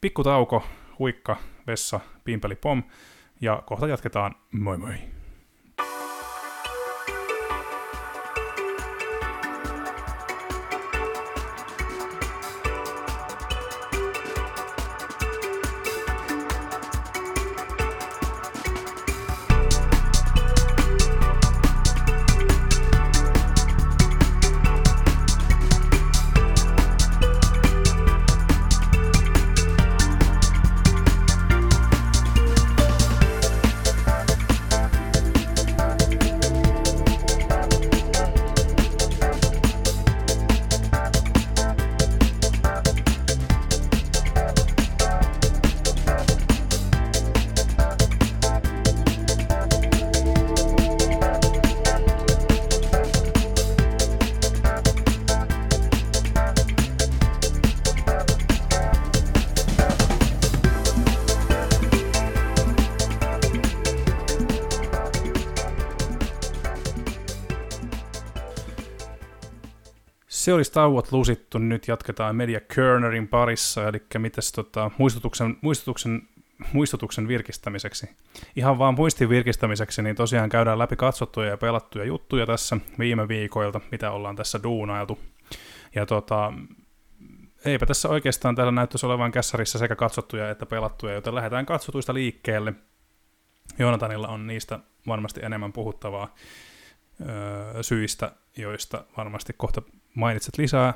pikku 0.00 0.24
tauko, 0.24 0.62
huikka, 0.98 1.36
vessa, 1.66 2.00
pimpeli 2.24 2.54
pom, 2.54 2.82
ja 3.40 3.62
kohta 3.66 3.86
jatketaan. 3.86 4.34
Moi 4.52 4.78
moi! 4.78 5.21
Se 70.52 70.56
olisi 70.56 70.72
tauot 70.72 71.12
lusittu, 71.12 71.58
nyt 71.58 71.88
jatketaan 71.88 72.36
Media 72.36 72.60
Kernerin 72.74 73.28
parissa, 73.28 73.88
eli 73.88 74.02
mitäs 74.18 74.52
tota, 74.52 74.90
muistutuksen, 74.98 75.56
muistutuksen, 75.60 76.28
muistutuksen 76.72 77.28
virkistämiseksi. 77.28 78.08
Ihan 78.56 78.78
vaan 78.78 78.94
muistin 78.94 79.28
virkistämiseksi, 79.28 80.02
niin 80.02 80.16
tosiaan 80.16 80.48
käydään 80.48 80.78
läpi 80.78 80.96
katsottuja 80.96 81.48
ja 81.48 81.56
pelattuja 81.56 82.04
juttuja 82.04 82.46
tässä 82.46 82.76
viime 82.98 83.28
viikoilta, 83.28 83.80
mitä 83.90 84.10
ollaan 84.10 84.36
tässä 84.36 84.60
duunailtu. 84.62 85.18
Ja 85.94 86.06
tota, 86.06 86.52
eipä 87.64 87.86
tässä 87.86 88.08
oikeastaan 88.08 88.54
täällä 88.54 88.72
näyttäisi 88.72 89.06
olevan 89.06 89.32
kässärissä 89.32 89.78
sekä 89.78 89.96
katsottuja 89.96 90.50
että 90.50 90.66
pelattuja, 90.66 91.14
joten 91.14 91.34
lähdetään 91.34 91.66
katsotuista 91.66 92.14
liikkeelle. 92.14 92.74
Joonatanilla 93.78 94.28
on 94.28 94.46
niistä 94.46 94.78
varmasti 95.06 95.40
enemmän 95.44 95.72
puhuttavaa 95.72 96.34
öö, 97.20 97.82
syistä, 97.82 98.32
joista 98.56 99.04
varmasti 99.16 99.52
kohta 99.56 99.82
mainitset 100.14 100.58
lisää. 100.58 100.94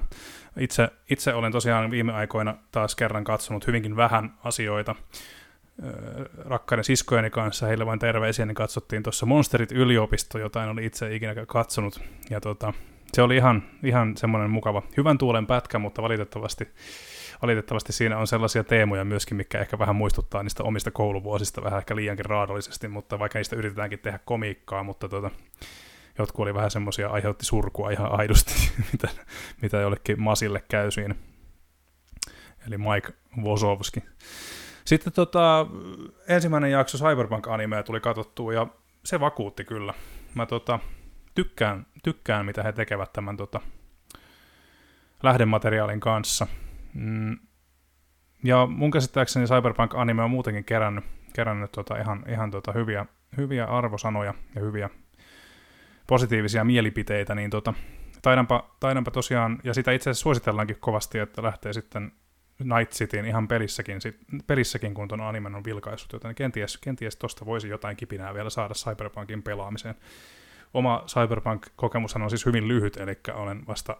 Itse, 0.58 0.88
itse 1.10 1.34
olen 1.34 1.52
tosiaan 1.52 1.90
viime 1.90 2.12
aikoina 2.12 2.54
taas 2.72 2.94
kerran 2.94 3.24
katsonut 3.24 3.66
hyvinkin 3.66 3.96
vähän 3.96 4.34
asioita 4.44 4.94
rakkaiden 6.44 6.84
siskojeni 6.84 7.30
kanssa, 7.30 7.66
heille 7.66 7.86
vain 7.86 7.98
terveisiä, 7.98 8.46
niin 8.46 8.54
katsottiin 8.54 9.02
tuossa 9.02 9.26
Monsterit 9.26 9.72
yliopisto, 9.72 10.38
jota 10.38 10.64
en 10.64 10.70
ole 10.70 10.84
itse 10.84 11.14
ikinä 11.14 11.34
katsonut. 11.46 12.00
Ja 12.30 12.40
tota, 12.40 12.72
se 13.12 13.22
oli 13.22 13.36
ihan, 13.36 13.62
ihan 13.84 14.16
semmoinen 14.16 14.50
mukava, 14.50 14.82
hyvän 14.96 15.18
tuulen 15.18 15.46
pätkä, 15.46 15.78
mutta 15.78 16.02
valitettavasti, 16.02 16.68
valitettavasti 17.42 17.92
siinä 17.92 18.18
on 18.18 18.26
sellaisia 18.26 18.64
teemoja 18.64 19.04
myöskin, 19.04 19.36
mikä 19.36 19.60
ehkä 19.60 19.78
vähän 19.78 19.96
muistuttaa 19.96 20.42
niistä 20.42 20.62
omista 20.62 20.90
kouluvuosista 20.90 21.62
vähän 21.62 21.78
ehkä 21.78 21.96
liiankin 21.96 22.26
raadollisesti, 22.26 22.88
mutta 22.88 23.18
vaikka 23.18 23.38
niistä 23.38 23.56
yritetäänkin 23.56 23.98
tehdä 23.98 24.18
komiikkaa, 24.24 24.82
mutta 24.82 25.08
tota, 25.08 25.30
jotkut 26.18 26.42
oli 26.42 26.54
vähän 26.54 26.70
semmoisia, 26.70 27.08
aiheutti 27.08 27.44
surkua 27.44 27.90
ihan 27.90 28.12
aidosti, 28.20 28.54
mitä, 28.92 29.08
mitä 29.62 29.76
jollekin 29.76 30.22
Masille 30.22 30.62
käy 30.68 30.90
siinä. 30.90 31.14
Eli 32.66 32.78
Mike 32.78 33.12
Wozowski. 33.42 34.00
Sitten 34.84 35.12
tota, 35.12 35.66
ensimmäinen 36.28 36.70
jakso 36.70 36.98
Cyberpunk-animea 36.98 37.82
tuli 37.82 38.00
katsottua 38.00 38.52
ja 38.52 38.66
se 39.04 39.20
vakuutti 39.20 39.64
kyllä. 39.64 39.94
Mä 40.34 40.46
tota, 40.46 40.78
tykkään, 41.34 41.86
tykkään, 42.02 42.46
mitä 42.46 42.62
he 42.62 42.72
tekevät 42.72 43.12
tämän 43.12 43.36
tota, 43.36 43.60
lähdemateriaalin 45.22 46.00
kanssa. 46.00 46.46
Mm. 46.94 47.38
Ja 48.44 48.66
mun 48.66 48.90
käsittääkseni 48.90 49.46
Cyberpunk-anime 49.46 50.22
on 50.22 50.30
muutenkin 50.30 50.64
kerännyt, 50.64 51.04
kerännyt 51.32 51.72
tota 51.72 51.96
ihan, 51.96 52.24
ihan 52.28 52.50
tota 52.50 52.72
hyviä, 52.72 53.06
hyviä 53.36 53.64
arvosanoja 53.64 54.34
ja 54.54 54.60
hyviä 54.60 54.90
positiivisia 56.06 56.64
mielipiteitä, 56.64 57.34
niin 57.34 57.50
tota, 57.50 57.74
taidanpa, 58.22 58.70
taidanpa 58.80 59.10
tosiaan, 59.10 59.58
ja 59.64 59.74
sitä 59.74 59.92
itse 59.92 60.10
asiassa 60.10 60.22
suositellaankin 60.22 60.76
kovasti, 60.80 61.18
että 61.18 61.42
lähtee 61.42 61.72
sitten 61.72 62.12
Night 62.58 62.92
Cityin 62.92 63.24
ihan 63.24 63.48
pelissäkin, 63.48 64.00
sit, 64.00 64.16
pelissäkin 64.46 64.94
kun 64.94 65.08
tuon 65.08 65.20
animen 65.20 65.54
on 65.54 65.64
vilkaissut, 65.64 66.12
joten 66.12 66.34
kenties, 66.34 66.78
kenties 66.78 67.16
tosta 67.16 67.46
voisi 67.46 67.68
jotain 67.68 67.96
kipinää 67.96 68.34
vielä 68.34 68.50
saada 68.50 68.74
Cyberpunkin 68.74 69.42
pelaamiseen. 69.42 69.94
Oma 70.74 71.04
Cyberpunk-kokemushan 71.06 72.22
on 72.22 72.30
siis 72.30 72.46
hyvin 72.46 72.68
lyhyt, 72.68 72.96
eli 72.96 73.18
olen 73.34 73.66
vasta 73.66 73.96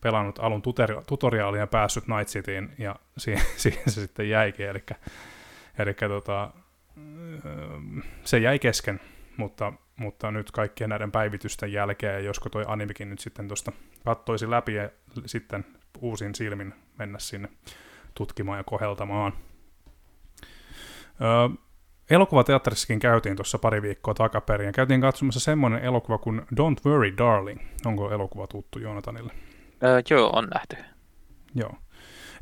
pelannut 0.00 0.38
alun 0.38 0.62
tutoriaalia 1.06 1.60
ja 1.60 1.66
päässyt 1.66 2.04
Night 2.08 2.28
Cityin, 2.28 2.70
ja 2.78 2.96
siihen, 3.18 3.44
siihen 3.56 3.82
se 3.86 4.00
sitten 4.00 4.28
jäikin, 4.28 4.66
eli, 4.66 4.84
eli 5.78 5.94
tota, 5.94 6.50
se 8.24 8.38
jäi 8.38 8.58
kesken, 8.58 9.00
mutta 9.36 9.72
mutta 9.98 10.30
nyt 10.30 10.50
kaikkien 10.50 10.90
näiden 10.90 11.12
päivitysten 11.12 11.72
jälkeen, 11.72 12.24
josko 12.24 12.48
toi 12.48 12.64
animikin 12.66 13.10
nyt 13.10 13.18
sitten 13.18 13.48
tuosta 13.48 13.72
kattoisi 14.04 14.50
läpi 14.50 14.74
ja 14.74 14.90
sitten 15.26 15.64
uusin 16.00 16.34
silmin 16.34 16.74
mennä 16.98 17.18
sinne 17.18 17.48
tutkimaan 18.14 18.58
ja 18.58 18.64
koheltamaan. 18.64 19.32
Öö, 21.20 21.56
elokuvateatterissakin 22.10 22.98
käytiin 22.98 23.36
tuossa 23.36 23.58
pari 23.58 23.82
viikkoa 23.82 24.14
takaperin 24.14 24.66
ja 24.66 24.72
käytiin 24.72 25.00
katsomassa 25.00 25.40
semmoinen 25.40 25.84
elokuva 25.84 26.18
kuin 26.18 26.40
Don't 26.40 26.86
Worry 26.86 27.16
Darling. 27.16 27.60
Onko 27.84 28.10
elokuva 28.10 28.46
tuttu 28.46 28.78
Joonatanille? 28.78 29.32
Öö, 29.82 30.02
joo, 30.10 30.30
on 30.30 30.48
nähty. 30.54 30.76
Joo. 31.54 31.74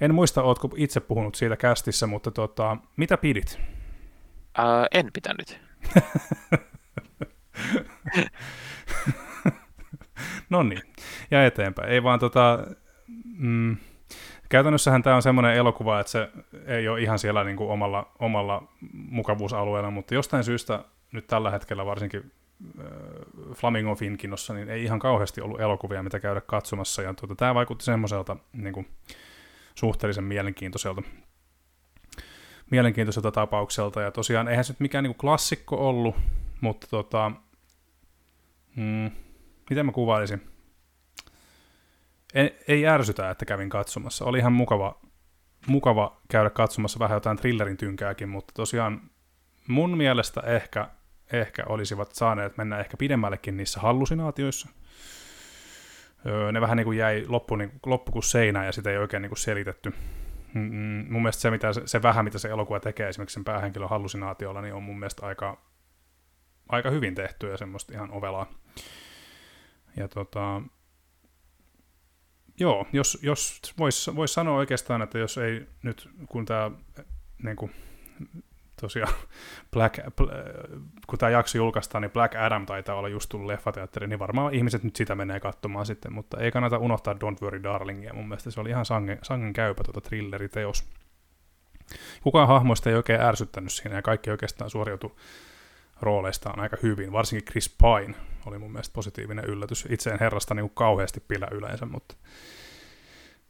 En 0.00 0.14
muista, 0.14 0.42
ootko 0.42 0.70
itse 0.76 1.00
puhunut 1.00 1.34
siitä 1.34 1.56
kästissä, 1.56 2.06
mutta 2.06 2.30
tota, 2.30 2.76
mitä 2.96 3.16
pidit? 3.16 3.58
Uh, 4.58 4.86
en 4.94 5.10
pitänyt. 5.12 5.60
no 10.50 10.62
niin, 10.62 10.82
ja 11.30 11.46
eteenpäin. 11.46 11.88
Ei 11.88 12.02
vaan 12.02 12.18
tota, 12.18 12.66
mm, 13.38 13.76
käytännössähän 14.48 15.02
tämä 15.02 15.16
on 15.16 15.22
semmoinen 15.22 15.54
elokuva, 15.54 16.00
että 16.00 16.12
se 16.12 16.30
ei 16.66 16.88
ole 16.88 17.00
ihan 17.00 17.18
siellä 17.18 17.44
niin 17.44 17.56
kuin 17.56 17.70
omalla, 17.70 18.12
omalla 18.18 18.62
mukavuusalueella, 18.92 19.90
mutta 19.90 20.14
jostain 20.14 20.44
syystä 20.44 20.84
nyt 21.12 21.26
tällä 21.26 21.50
hetkellä 21.50 21.86
varsinkin 21.86 22.32
äh, 22.80 22.86
Flamingo 23.54 23.94
Finkinossa, 23.94 24.54
niin 24.54 24.70
ei 24.70 24.84
ihan 24.84 24.98
kauheasti 24.98 25.40
ollut 25.40 25.60
elokuvia, 25.60 26.02
mitä 26.02 26.20
käydä 26.20 26.40
katsomassa, 26.40 27.02
ja 27.02 27.14
tuota, 27.14 27.34
tämä 27.34 27.54
vaikutti 27.54 27.84
semmoiselta 27.84 28.36
niin 28.52 28.88
suhteellisen 29.74 30.24
mielenkiintoiselta 30.24 31.02
mielenkiintoiselta 32.70 33.32
tapaukselta, 33.32 34.00
ja 34.00 34.10
tosiaan 34.10 34.48
eihän 34.48 34.64
se 34.64 34.72
nyt 34.72 34.80
mikään 34.80 35.04
niin 35.04 35.14
kuin 35.14 35.20
klassikko 35.20 35.88
ollut, 35.88 36.16
mutta 36.60 36.86
tota, 36.90 37.32
mm, 38.76 39.10
miten 39.70 39.86
mä 39.86 39.92
kuvailisin? 39.92 40.42
Ei, 42.34 42.58
ei 42.68 42.86
ärsytä, 42.86 43.30
että 43.30 43.44
kävin 43.44 43.68
katsomassa. 43.68 44.24
Oli 44.24 44.38
ihan 44.38 44.52
mukava, 44.52 45.00
mukava 45.66 46.20
käydä 46.28 46.50
katsomassa 46.50 46.98
vähän 46.98 47.16
jotain 47.16 47.36
thrillerin 47.36 47.76
tynkääkin, 47.76 48.28
mutta 48.28 48.54
tosiaan 48.54 49.10
mun 49.68 49.96
mielestä 49.96 50.40
ehkä, 50.40 50.88
ehkä 51.32 51.64
olisivat 51.66 52.14
saaneet 52.14 52.56
mennä 52.56 52.78
ehkä 52.78 52.96
pidemmällekin 52.96 53.56
niissä 53.56 53.80
hallusinaatioissa. 53.80 54.68
Öö, 56.26 56.52
ne 56.52 56.60
vähän 56.60 56.76
niin 56.76 56.84
kuin 56.84 56.98
jäi 56.98 57.24
loppu, 57.28 57.56
niin, 57.56 57.72
loppu 57.86 58.12
kuin 58.12 58.22
seinä 58.22 58.64
ja 58.64 58.72
sitä 58.72 58.90
ei 58.90 58.98
oikein 58.98 59.22
niin 59.22 59.30
kuin 59.30 59.38
selitetty. 59.38 59.92
Mm, 60.54 61.06
mun 61.10 61.22
mielestä 61.22 61.40
se, 61.40 61.50
mitä, 61.50 61.72
se, 61.72 61.82
se 61.84 62.02
vähän, 62.02 62.24
mitä 62.24 62.38
se 62.38 62.48
elokuva 62.48 62.80
tekee 62.80 63.08
esimerkiksi 63.08 63.34
sen 63.34 63.44
päähenkilön 63.44 63.88
hallusinaatiolla, 63.88 64.62
niin 64.62 64.74
on 64.74 64.82
mun 64.82 64.98
mielestä 64.98 65.26
aika, 65.26 65.62
aika 66.68 66.90
hyvin 66.90 67.14
tehty 67.14 67.50
ja 67.50 67.56
semmoista 67.56 67.92
ihan 67.92 68.10
ovelaa. 68.10 68.46
Ja 69.96 70.08
tota, 70.08 70.62
joo, 72.60 72.86
jos, 72.92 73.18
jos 73.22 73.60
voisi 73.78 74.16
vois 74.16 74.34
sanoa 74.34 74.56
oikeastaan, 74.56 75.02
että 75.02 75.18
jos 75.18 75.38
ei 75.38 75.66
nyt, 75.82 76.08
kun 76.28 76.44
tämä 76.44 76.70
niin 77.42 77.70
tosiaan, 78.80 79.12
Black, 79.72 79.98
kun 81.06 81.18
tämä 81.18 81.30
jakso 81.30 81.58
julkaistaan, 81.58 82.02
niin 82.02 82.10
Black 82.10 82.34
Adam 82.34 82.66
taitaa 82.66 82.96
olla 82.96 83.08
just 83.08 83.28
tullut 83.28 83.46
leffateatteri, 83.46 84.06
niin 84.06 84.18
varmaan 84.18 84.54
ihmiset 84.54 84.82
nyt 84.82 84.96
sitä 84.96 85.14
menee 85.14 85.40
katsomaan 85.40 85.86
sitten, 85.86 86.12
mutta 86.12 86.38
ei 86.40 86.50
kannata 86.50 86.78
unohtaa 86.78 87.14
Don't 87.14 87.42
Worry 87.42 87.62
Darlingia, 87.62 88.14
mun 88.14 88.28
mielestä 88.28 88.50
se 88.50 88.60
oli 88.60 88.70
ihan 88.70 88.84
sangen, 88.84 89.18
sangen 89.22 89.52
käypä 89.52 89.84
tuota 89.84 90.00
thrilleriteos. 90.00 90.84
Kukaan 92.22 92.48
hahmoista 92.48 92.90
ei 92.90 92.96
oikein 92.96 93.20
ärsyttänyt 93.20 93.72
siinä, 93.72 93.96
ja 93.96 94.02
kaikki 94.02 94.30
oikeastaan 94.30 94.70
suoriutui 94.70 95.14
rooleistaan 96.00 96.60
aika 96.60 96.76
hyvin, 96.82 97.12
varsinkin 97.12 97.44
Chris 97.44 97.76
Pine 97.78 98.14
oli 98.46 98.58
mun 98.58 98.72
mielestä 98.72 98.92
positiivinen 98.92 99.44
yllätys. 99.44 99.86
Itse 99.90 100.10
en 100.10 100.20
herrasta 100.20 100.54
niin 100.54 100.70
kauheasti 100.70 101.20
pillä 101.20 101.48
yleensä, 101.50 101.86
mutta, 101.86 102.14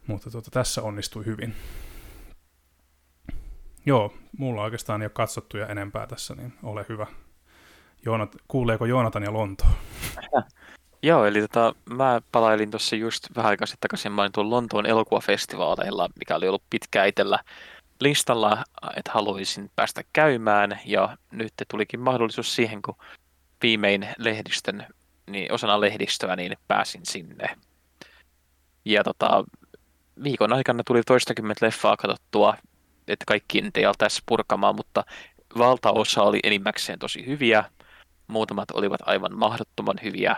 mutta 0.06 0.30
tuota, 0.30 0.50
tässä 0.50 0.82
onnistui 0.82 1.24
hyvin. 1.24 1.54
Joo, 3.86 4.14
mulla 4.38 4.62
oikeastaan 4.62 5.02
ole 5.02 5.10
katsottuja 5.10 5.66
enempää 5.66 6.06
tässä, 6.06 6.34
niin 6.34 6.52
ole 6.62 6.86
hyvä. 6.88 7.06
Joonat, 8.04 8.36
kuuleeko 8.48 8.86
Joonatan 8.86 9.22
ja 9.22 9.32
Lonto? 9.32 9.64
Joo, 11.02 11.24
eli 11.24 11.40
tota, 11.40 11.74
mä 11.90 12.20
palailin 12.32 12.70
tuossa 12.70 12.96
just 12.96 13.28
vähän 13.36 13.50
aikaa 13.50 13.66
sitten 13.66 13.80
takaisin 13.80 14.12
mainitun 14.12 14.50
Lontoon 14.50 14.86
elokuvafestivaaleilla, 14.86 16.08
mikä 16.18 16.36
oli 16.36 16.48
ollut 16.48 16.62
pitkään 16.70 17.08
itsellä 17.08 17.38
listalla, 18.00 18.64
että 18.96 19.10
haluaisin 19.12 19.70
päästä 19.76 20.02
käymään, 20.12 20.80
ja 20.84 21.16
nyt 21.30 21.52
tulikin 21.70 22.00
mahdollisuus 22.00 22.54
siihen, 22.54 22.82
kun 22.82 22.96
viimein 23.62 24.08
lehdistön, 24.18 24.86
niin 25.30 25.52
osana 25.52 25.80
lehdistöä, 25.80 26.36
niin 26.36 26.56
pääsin 26.68 27.06
sinne. 27.06 27.56
Ja 28.84 29.04
tota, 29.04 29.44
viikon 30.22 30.52
aikana 30.52 30.82
tuli 30.86 31.02
toistakymmentä 31.02 31.66
leffaa 31.66 31.96
katsottua, 31.96 32.56
että 33.08 33.24
kaikki 33.26 33.60
nyt 33.60 33.76
ei 33.76 33.84
tässä 33.98 34.22
purkamaan, 34.26 34.76
mutta 34.76 35.04
valtaosa 35.58 36.22
oli 36.22 36.40
enimmäkseen 36.42 36.98
tosi 36.98 37.26
hyviä, 37.26 37.64
muutamat 38.26 38.70
olivat 38.70 39.00
aivan 39.04 39.38
mahdottoman 39.38 39.96
hyviä, 40.02 40.36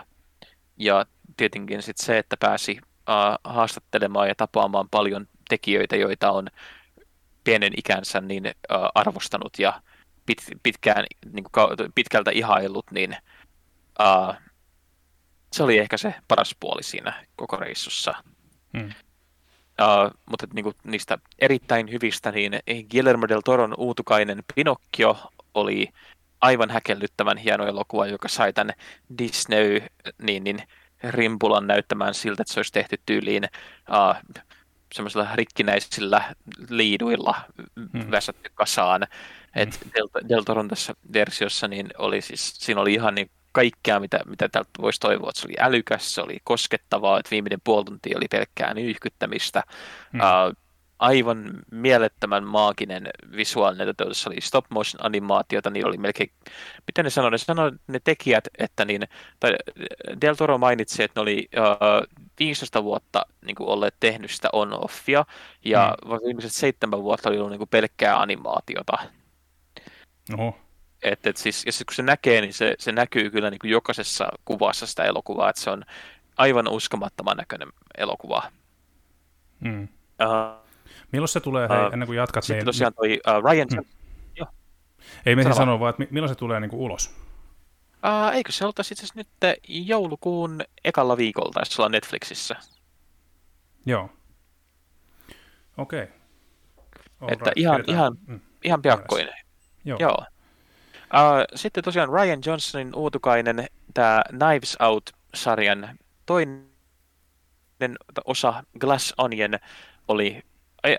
ja 0.77 1.05
tietenkin 1.37 1.81
sitten 1.81 2.05
se, 2.05 2.17
että 2.17 2.37
pääsi 2.39 2.79
uh, 2.81 3.53
haastattelemaan 3.53 4.27
ja 4.27 4.35
tapaamaan 4.35 4.89
paljon 4.91 5.27
tekijöitä, 5.49 5.95
joita 5.95 6.31
on 6.31 6.47
pienen 7.43 7.73
ikänsä 7.77 8.21
niin 8.21 8.43
arvostanut 8.95 9.59
ja 9.59 9.81
pit, 10.25 10.37
pitkään, 10.63 11.05
niin 11.33 11.43
kuin, 11.43 11.91
pitkältä 11.95 12.31
ihaillut, 12.31 12.91
niin 12.91 13.15
uh, 13.99 14.35
se 15.53 15.63
oli 15.63 15.77
ehkä 15.77 15.97
se 15.97 16.13
paras 16.27 16.55
puoli 16.59 16.83
siinä 16.83 17.25
koko 17.35 17.57
reissussa. 17.57 18.13
Hmm. 18.77 18.87
Uh, 19.81 20.11
mutta 20.29 20.47
niin 20.53 20.63
kuin, 20.63 20.75
niistä 20.83 21.17
erittäin 21.39 21.91
hyvistä, 21.91 22.31
niin 22.31 22.59
Guillermo 22.91 23.27
del 23.27 23.41
Toron 23.45 23.73
uutukainen 23.77 24.43
Pinocchio 24.55 25.17
oli 25.53 25.87
aivan 26.41 26.69
häkellyttävän 26.69 27.37
hieno 27.37 27.65
elokuva, 27.67 28.07
joka 28.07 28.27
sai 28.27 28.53
tämän 28.53 28.73
Disney 29.17 29.81
niin, 30.21 30.43
niin, 30.43 30.63
rimpulan 31.03 31.67
näyttämään 31.67 32.13
siltä, 32.13 32.41
että 32.41 32.53
se 32.53 32.59
olisi 32.59 32.71
tehty 32.71 32.97
tyyliin 33.05 33.43
uh, 33.89 34.41
semmoisilla 34.93 35.27
rikkinäisillä 35.35 36.35
liiduilla 36.69 37.35
hmm. 37.93 38.11
väsätty 38.11 38.51
kasaan. 38.55 39.01
Hmm. 39.01 39.61
Et 39.61 39.79
Del, 39.93 40.29
Del 40.29 40.43
Toron 40.43 40.67
tässä 40.67 40.93
versiossa 41.13 41.67
niin 41.67 41.89
oli 41.97 42.21
siis, 42.21 42.53
siinä 42.57 42.81
oli 42.81 42.93
ihan 42.93 43.15
niin 43.15 43.31
kaikkea, 43.51 43.99
mitä, 43.99 44.19
mitä 44.25 44.49
tältä 44.49 44.69
voisi 44.81 44.99
toivoa. 44.99 45.31
Se 45.33 45.47
oli 45.47 45.55
älykäs, 45.59 46.15
se 46.15 46.21
oli 46.21 46.37
koskettavaa, 46.43 47.19
että 47.19 47.31
viimeinen 47.31 47.61
puoli 47.63 47.85
tuntia 47.85 48.17
oli 48.17 48.27
pelkkää 48.31 48.73
nyyhkyttämistä. 48.73 49.63
Hmm. 50.13 50.19
Uh, 50.19 50.55
aivan 50.99 51.53
mielettömän 51.71 52.43
maaginen 52.43 53.09
visuaalinen 53.35 53.87
toteutus, 53.87 54.27
oli 54.27 54.41
stop 54.41 54.65
motion 54.69 55.05
animaatiota, 55.05 55.69
niin 55.69 55.87
oli 55.87 55.97
melkein, 55.97 56.31
miten 56.87 57.03
ne 57.03 57.09
sanoivat, 57.09 57.31
ne 57.31 57.37
sanoi 57.37 57.71
ne 57.87 57.99
tekijät, 58.03 58.47
että 58.57 58.85
niin, 58.85 59.01
tai 59.39 59.55
Del 60.21 60.35
Toro 60.35 60.57
mainitsi, 60.57 61.03
että 61.03 61.19
ne 61.19 61.21
oli 61.21 61.49
uh, 61.57 62.25
15 62.39 62.83
vuotta 62.83 63.25
niin 63.45 63.55
kuin 63.55 63.69
olleet 63.69 63.95
tehnyt 63.99 64.31
sitä 64.31 64.49
on-offia, 64.53 65.25
ja 65.65 65.97
mm. 66.05 66.11
viimeiset 66.25 66.51
seitsemän 66.51 67.03
vuotta 67.03 67.29
oli 67.29 67.37
ollut 67.37 67.51
niin 67.51 67.59
kuin 67.59 67.69
pelkkää 67.69 68.21
animaatiota. 68.21 68.97
Oho. 70.33 70.57
Et, 71.03 71.27
et 71.27 71.37
siis, 71.37 71.65
ja 71.65 71.71
sit 71.71 71.87
kun 71.87 71.95
se 71.95 72.03
näkee, 72.03 72.41
niin 72.41 72.53
se, 72.53 72.75
se 72.79 72.91
näkyy 72.91 73.29
kyllä 73.29 73.49
niin 73.49 73.59
kuin 73.59 73.71
jokaisessa 73.71 74.29
kuvassa 74.45 74.87
sitä 74.87 75.03
elokuvaa, 75.03 75.49
että 75.49 75.61
se 75.61 75.69
on 75.69 75.83
aivan 76.37 76.67
uskomattoman 76.67 77.37
näköinen 77.37 77.67
elokuva. 77.97 78.51
Mm. 79.59 79.83
Uh, 79.83 80.68
Milloin 81.11 81.29
se 81.29 81.39
tulee, 81.39 81.69
hei, 81.69 81.87
uh, 81.87 81.93
ennen 81.93 82.07
kuin 82.07 82.17
jatkat? 82.17 82.43
Sitten 82.43 82.57
niin, 82.57 82.65
tosiaan 82.65 82.93
toi 82.93 83.19
uh, 83.27 83.51
Ryan 83.51 83.67
mm. 83.71 83.85
Joo. 84.35 84.47
Ei 85.25 85.35
me 85.35 85.53
sano 85.53 85.79
vaan, 85.79 85.89
että 85.89 86.13
milloin 86.13 86.29
se 86.29 86.35
tulee 86.35 86.59
niin 86.59 86.69
kuin 86.69 86.79
ulos? 86.79 87.15
Uh, 88.05 88.33
eikö 88.33 88.51
se 88.51 88.65
oltaisi 88.65 88.93
itse 88.93 89.05
asiassa 89.05 89.19
nyt 89.19 89.57
joulukuun 89.65 90.61
ekalla 90.83 91.17
viikolla 91.17 91.51
taisi 91.51 91.81
olla 91.81 91.89
Netflixissä. 91.89 92.55
Joo. 93.85 94.09
Okei. 95.77 96.03
Okay. 96.03 97.33
Että 97.33 97.51
ihan, 97.55 97.83
ihan, 97.87 98.17
mm. 98.27 98.39
ihan 98.63 98.81
piakkoin. 98.81 99.29
Joo. 99.85 99.97
Joo. 99.99 100.25
Uh, 101.13 101.45
sitten 101.55 101.83
tosiaan 101.83 102.09
Ryan 102.09 102.39
Johnsonin 102.45 102.95
uutukainen, 102.95 103.67
tämä 103.93 104.21
Knives 104.29 104.77
Out-sarjan 104.79 105.99
toinen 106.25 106.69
osa, 108.25 108.63
Glass 108.79 109.13
Onion, 109.17 109.51
oli 110.07 110.43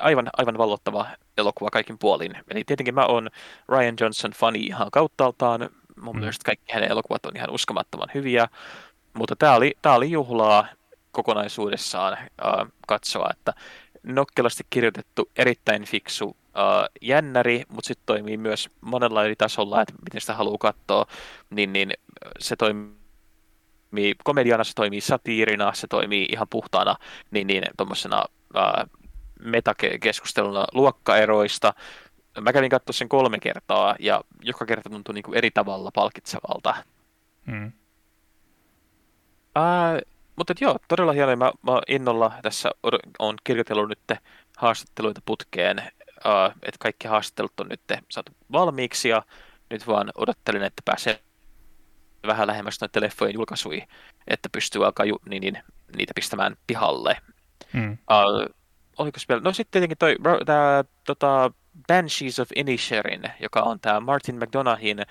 aivan, 0.01 0.31
aivan 0.37 0.59
vallottava 0.59 1.07
elokuva 1.39 1.71
kaikin 1.71 1.99
puolin. 1.99 2.33
Eli 2.51 2.65
tietenkin 2.65 2.95
mä 2.95 3.07
oon 3.07 3.31
Ryan 3.69 3.95
Johnson 4.01 4.31
fani 4.31 4.59
ihan 4.59 4.89
kauttaaltaan. 4.93 5.71
Mun 6.01 6.17
mm. 6.17 6.21
mielestä 6.21 6.45
kaikki 6.45 6.73
hänen 6.73 6.91
elokuvat 6.91 7.27
on 7.27 7.37
ihan 7.37 7.51
uskomattoman 7.51 8.09
hyviä. 8.15 8.49
Mutta 9.15 9.37
tämä 9.37 9.55
oli, 9.55 9.75
tää 9.83 9.95
oli 9.95 10.11
juhlaa 10.11 10.67
kokonaisuudessaan 11.13 12.19
uh, 12.23 12.69
katsoa, 12.87 13.31
että 13.31 13.55
nokkelasti 14.03 14.67
kirjoitettu, 14.71 15.31
erittäin 15.37 15.85
fiksu 15.85 16.27
uh, 16.27 16.35
jännäri, 17.01 17.65
mutta 17.69 17.87
sitten 17.87 18.07
toimii 18.07 18.37
myös 18.37 18.69
monella 18.81 19.25
eri 19.25 19.37
tasolla, 19.37 19.83
että 19.83 19.95
miten 20.05 20.21
sitä 20.21 20.35
haluaa 20.35 20.59
katsoa, 20.59 21.07
niin, 21.51 21.73
niin 21.73 21.93
se 22.39 22.57
toimii 22.57 24.15
komediana, 24.25 24.65
se 24.65 24.73
toimii 24.75 25.01
satiirina, 25.01 25.75
se 25.75 25.87
toimii 25.87 26.29
ihan 26.33 26.47
puhtaana, 26.51 26.97
niin, 27.31 27.47
niin 27.47 27.65
tuommoisena 27.77 28.25
uh, 28.55 29.01
metakeskusteluna 29.45 30.65
luokkaeroista. 30.73 31.75
Mä 32.41 32.53
kävin 32.53 32.71
katsoa 32.71 32.93
sen 32.93 33.09
kolme 33.09 33.39
kertaa 33.39 33.97
ja 33.99 34.25
joka 34.43 34.67
kerta 34.67 34.91
tuntui 34.91 35.15
niin 35.15 35.23
kuin 35.23 35.39
eri 35.39 35.51
tavalla 35.51 35.91
palkitsevalta. 35.95 36.75
Hmm. 37.47 37.73
Uh, 39.59 40.13
mutta 40.37 40.55
joo, 40.61 40.79
todella 40.89 41.13
hienoa. 41.13 41.37
Mä, 41.37 41.53
mä 41.63 41.81
innolla 41.89 42.33
tässä 42.43 42.71
on 43.19 43.37
kirjoitellut 43.45 43.89
nyt 43.89 44.19
haastatteluita 44.57 45.21
putkeen, 45.27 45.79
uh, 45.79 46.55
että 46.63 46.79
kaikki 46.79 47.09
haastattelut 47.09 47.61
on 47.61 47.69
nyt 47.69 47.81
saatu 48.09 48.33
valmiiksi 48.53 49.09
ja 49.09 49.23
nyt 49.71 49.87
vaan 49.87 50.13
odottelen, 50.15 50.63
että 50.63 50.83
pääsee 50.85 51.21
vähän 52.27 52.47
lähemmäs 52.47 52.81
noita 52.81 53.01
leffojen 53.01 53.35
julkaisui, 53.35 53.83
että 54.29 54.49
pystyy 54.53 54.85
alkaa 54.85 55.07
ju- 55.07 55.21
niin, 55.29 55.41
niin, 55.41 55.59
niitä 55.97 56.13
pistämään 56.15 56.57
pihalle. 56.67 57.17
Mm. 57.73 57.93
Uh, 57.93 58.60
oliko 59.01 59.19
vielä? 59.29 59.41
No 59.45 59.53
sitten 59.53 59.71
tietenkin 59.71 59.99
toi, 59.99 60.17
tää, 60.47 60.85
tota, 61.05 61.51
Banshees 61.87 62.39
of 62.39 62.49
Inisherin, 62.57 63.23
joka 63.41 63.61
on 63.61 63.81
tämä 63.81 64.01
Martin 64.01 64.37
McDonaghin 64.37 65.03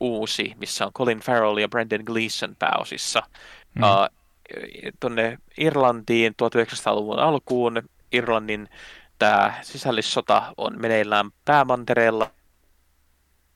uusi, 0.00 0.54
missä 0.58 0.86
on 0.86 0.92
Colin 0.92 1.20
Farrell 1.20 1.58
ja 1.58 1.68
Brendan 1.68 2.02
Gleeson 2.04 2.56
pääosissa. 2.58 3.22
Mm. 3.74 3.82
Uh, 3.82 3.88
tuonne 5.00 5.38
Irlantiin 5.58 6.34
1900-luvun 6.42 7.18
alkuun. 7.18 7.82
Irlannin 8.12 8.68
tämä 9.18 9.54
sisällissota 9.62 10.54
on 10.56 10.80
meneillään 10.80 11.30
päämantereella 11.44 12.30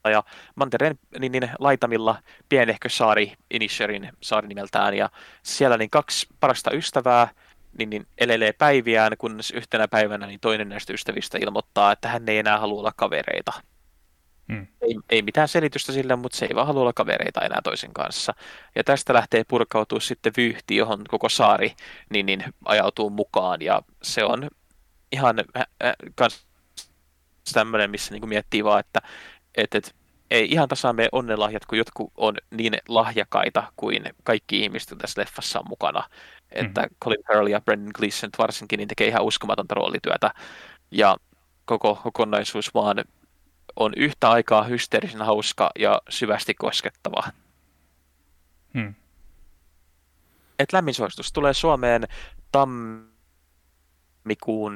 ja 0.05 0.23
mantereen 0.55 0.99
niin, 1.19 1.33
niin, 1.33 1.51
laitamilla 1.59 2.23
pienehkö 2.49 2.89
saari 2.89 3.33
Inisherin 3.51 4.13
saari 4.23 4.49
nimeltään 4.49 4.95
ja 4.95 5.11
siellä 5.43 5.77
niin 5.77 5.91
kaksi 5.91 6.27
parasta 6.41 6.71
ystävää 6.71 7.29
niin, 7.79 7.91
niin 7.91 8.07
elelee 8.19 8.53
päiviään, 8.53 9.13
kunnes 9.19 9.51
yhtenä 9.51 9.89
päivänä 9.89 10.27
niin 10.27 10.41
toinen 10.41 10.69
näistä 10.69 10.93
ystävistä 10.93 11.39
ilmoittaa, 11.39 11.93
että 11.93 12.09
hän 12.09 12.29
ei 12.29 12.39
enää 12.39 12.59
halua 12.59 12.81
olla 12.81 12.93
kavereita. 12.97 13.53
Hmm. 14.53 14.67
Ei, 14.83 14.97
ei 15.11 15.23
mitään 15.23 15.49
selitystä 15.49 15.93
sille, 15.93 16.17
mutta 16.17 16.39
se 16.39 16.47
ei 16.47 16.55
vaan 16.55 16.67
halua 16.67 16.83
olla 16.83 16.93
kavereita 16.93 17.41
enää 17.41 17.61
toisen 17.65 17.93
kanssa. 17.93 18.35
Ja 18.75 18.85
tästä 18.85 19.15
lähtee 19.15 19.45
purkautua 19.49 20.01
sitten 20.01 20.33
vyyhti, 20.37 20.77
johon 20.77 21.05
koko 21.09 21.29
saari 21.29 21.73
niin, 22.11 22.27
niin, 22.27 22.45
ajautuu 22.65 23.11
mukaan. 23.11 23.63
Ja 23.63 23.83
se 24.03 24.25
on 24.25 24.51
ihan 25.13 25.39
äh, 25.57 25.67
äh, 25.85 25.93
kans 26.15 26.47
tämmöinen, 27.53 27.91
missä 27.91 28.15
niin 28.15 28.29
miettii 28.29 28.65
vaan, 28.65 28.81
että 28.81 29.01
et, 29.55 29.75
et, 29.75 29.95
ei 30.31 30.49
ihan 30.51 30.69
tasaan 30.69 30.97
mene 30.97 31.09
onnenlahjat, 31.13 31.67
kun 31.67 31.79
jotkut 31.79 32.13
on 32.17 32.37
niin 32.51 32.79
lahjakaita 32.89 33.73
kuin 33.77 34.03
kaikki 34.23 34.61
ihmiset 34.61 34.99
tässä 34.99 35.21
leffassa 35.21 35.59
on 35.59 35.69
mukana. 35.69 36.09
Että 36.53 36.83
mm. 36.83 36.89
Colin 37.05 37.25
Farrell 37.27 37.47
ja 37.47 37.61
Brendan 37.61 37.93
Gleeson 37.95 38.31
varsinkin 38.39 38.79
niin 38.79 38.89
tekee 38.89 39.09
ihan 39.09 39.25
uskomatonta 39.25 39.75
roolityötä. 39.75 40.31
Ja 40.91 41.17
koko 41.65 42.01
kokonaisuus 42.03 42.75
vaan 42.75 43.05
on 43.77 43.93
yhtä 43.97 44.31
aikaa 44.31 44.63
hysteerisen 44.63 45.23
hauska 45.23 45.71
ja 45.79 46.03
syvästi 46.09 46.55
koskettava. 46.55 47.23
Hmm. 48.75 48.95
Et 50.59 50.73
lämmin 50.73 50.95
suositus 50.95 51.33
tulee 51.33 51.55
Suomeen 51.55 52.09
tammikuun 52.53 53.09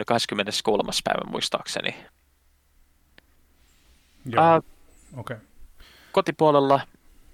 23. 0.06 0.90
päivän 1.04 1.30
muistaakseni. 1.30 1.96
Joo. 4.26 4.56
Uh, 4.56 4.73
okay. 5.16 5.36
Kotipuolella 6.12 6.80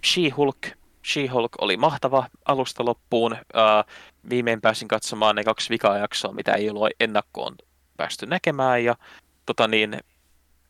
She-Hulk. 0.07 0.67
She-Hulk 1.07 1.53
oli 1.61 1.77
mahtava 1.77 2.27
alusta 2.45 2.85
loppuun. 2.85 3.33
Uh, 3.33 3.93
viimein 4.31 4.61
pääsin 4.61 4.89
katsomaan 4.89 5.37
ne 5.37 5.45
kaksi 5.45 5.71
vikaa 5.71 5.99
jaksoa, 5.99 6.33
mitä 6.33 6.53
ei 6.53 6.71
ollut 6.71 6.91
ennakkoon 7.01 7.57
päästy 7.97 8.27
näkemään. 8.27 8.85
Ja 8.85 8.95
tota 9.47 9.69
niin, 9.69 9.99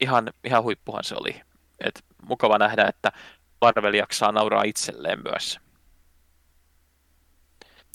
ihan, 0.01 0.31
ihan 0.45 0.63
huippuhan 0.63 1.05
se 1.05 1.15
oli. 1.15 1.41
Et 1.85 2.05
mukava 2.23 2.59
nähdä, 2.59 2.87
että 2.89 3.13
Marvel 3.61 3.95
jaksaa 3.95 4.33
nauraa 4.33 4.63
itselleen 4.63 5.23
myös. 5.23 5.61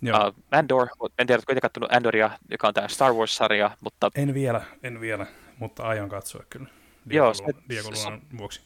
Joo. 0.02 0.28
Uh, 0.28 0.34
Andor, 0.52 0.88
en 1.20 1.28
tiedä, 1.28 1.44
kuinka 1.46 1.62
katsonut 1.62 1.94
Andoria, 1.94 2.40
joka 2.52 2.68
on 2.68 2.74
tämä 2.74 2.88
Star 2.88 3.14
Wars-sarja, 3.14 3.78
mutta... 3.80 4.12
En 4.16 4.34
vielä, 4.34 4.62
en 4.84 5.02
vielä, 5.02 5.26
mutta 5.58 5.84
aion 5.84 6.10
katsoa 6.10 6.44
kyllä. 6.50 6.68
Joo, 7.06 7.34
se, 7.34 7.44
se, 7.94 8.10
vuoksi. 8.38 8.62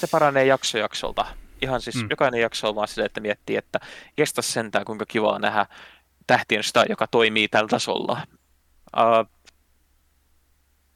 Se 0.00 0.06
paranee 0.06 0.46
jakso 0.46 0.78
jaksolta. 0.78 1.26
Ihan 1.62 1.80
siis 1.80 1.96
mm. 1.96 2.06
jokainen 2.10 2.40
jakso 2.40 2.68
on 2.68 2.74
vaan 2.74 2.88
silleen, 2.88 3.06
että 3.06 3.20
miettii, 3.20 3.56
että 3.56 3.80
kestä 4.16 4.42
sentään 4.42 4.84
kuinka 4.84 5.06
kivaa 5.06 5.38
nähdä 5.38 5.66
tähtien 6.26 6.64
sitä, 6.64 6.84
joka 6.88 7.06
toimii 7.06 7.48
tällä 7.48 7.68
tasolla. 7.68 8.26
Uh, 8.96 9.36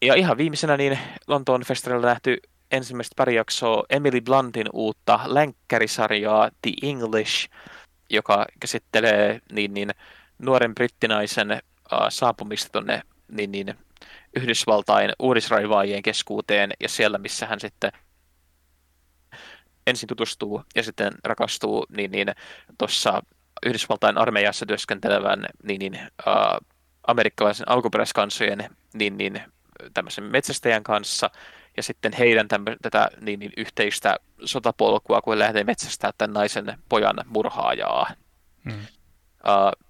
ja 0.03 0.15
ihan 0.15 0.39
viimeisenä 0.39 0.77
niin 0.77 0.99
Lontoon 1.27 1.63
festarilla 1.63 2.07
nähty 2.07 2.37
ensimmäistä 2.71 3.15
pari 3.17 3.35
jaksoa 3.35 3.85
Emily 3.91 4.21
Bluntin 4.21 4.67
uutta 4.73 5.21
länkkärisarjaa 5.25 6.51
The 6.63 6.73
English, 6.83 7.49
joka 8.11 8.47
käsittelee 8.61 9.41
niin, 9.53 9.75
niin, 9.75 9.91
nuoren 10.39 10.75
brittinaisen 10.75 11.51
uh, 11.53 11.99
saapumista 12.09 12.73
tuonne 12.73 13.03
niin, 13.29 13.53
niin, 13.53 13.75
Yhdysvaltain 14.37 15.13
uudisraivaajien 15.19 16.03
keskuuteen 16.03 16.71
ja 16.81 16.89
siellä, 16.89 17.19
missä 17.19 17.47
hän 17.47 17.61
sitten 17.61 17.93
ensin 19.87 20.07
tutustuu 20.07 20.65
ja 20.75 20.83
sitten 20.83 21.13
rakastuu 21.25 21.87
niin, 21.97 22.11
niin 22.11 22.29
tuossa 22.79 23.23
Yhdysvaltain 23.67 24.19
armeijassa 24.19 24.67
työskentelevän 24.67 25.47
niin, 25.63 25.79
niin, 25.79 25.99
uh, 26.27 26.67
amerikkalaisen 27.07 27.69
alkuperäiskansojen 27.69 28.71
niin, 28.95 29.17
niin, 29.17 29.41
tämmöisen 29.95 30.25
metsästäjän 30.25 30.83
kanssa 30.83 31.31
ja 31.77 31.83
sitten 31.83 32.13
heidän 32.13 32.49
tämmö, 32.49 32.77
tätä 32.83 33.11
niin, 33.21 33.41
niin, 33.41 33.53
yhteistä 33.57 34.17
sotapolkua, 34.45 35.21
kun 35.21 35.35
he 35.35 35.39
lähtee 35.39 35.65
metsästää 35.65 36.11
tämän 36.19 36.35
naisen 36.35 36.79
pojan 36.89 37.17
murhaajaa. 37.27 38.11
Hmm. 38.65 38.81
Uh, 38.81 39.90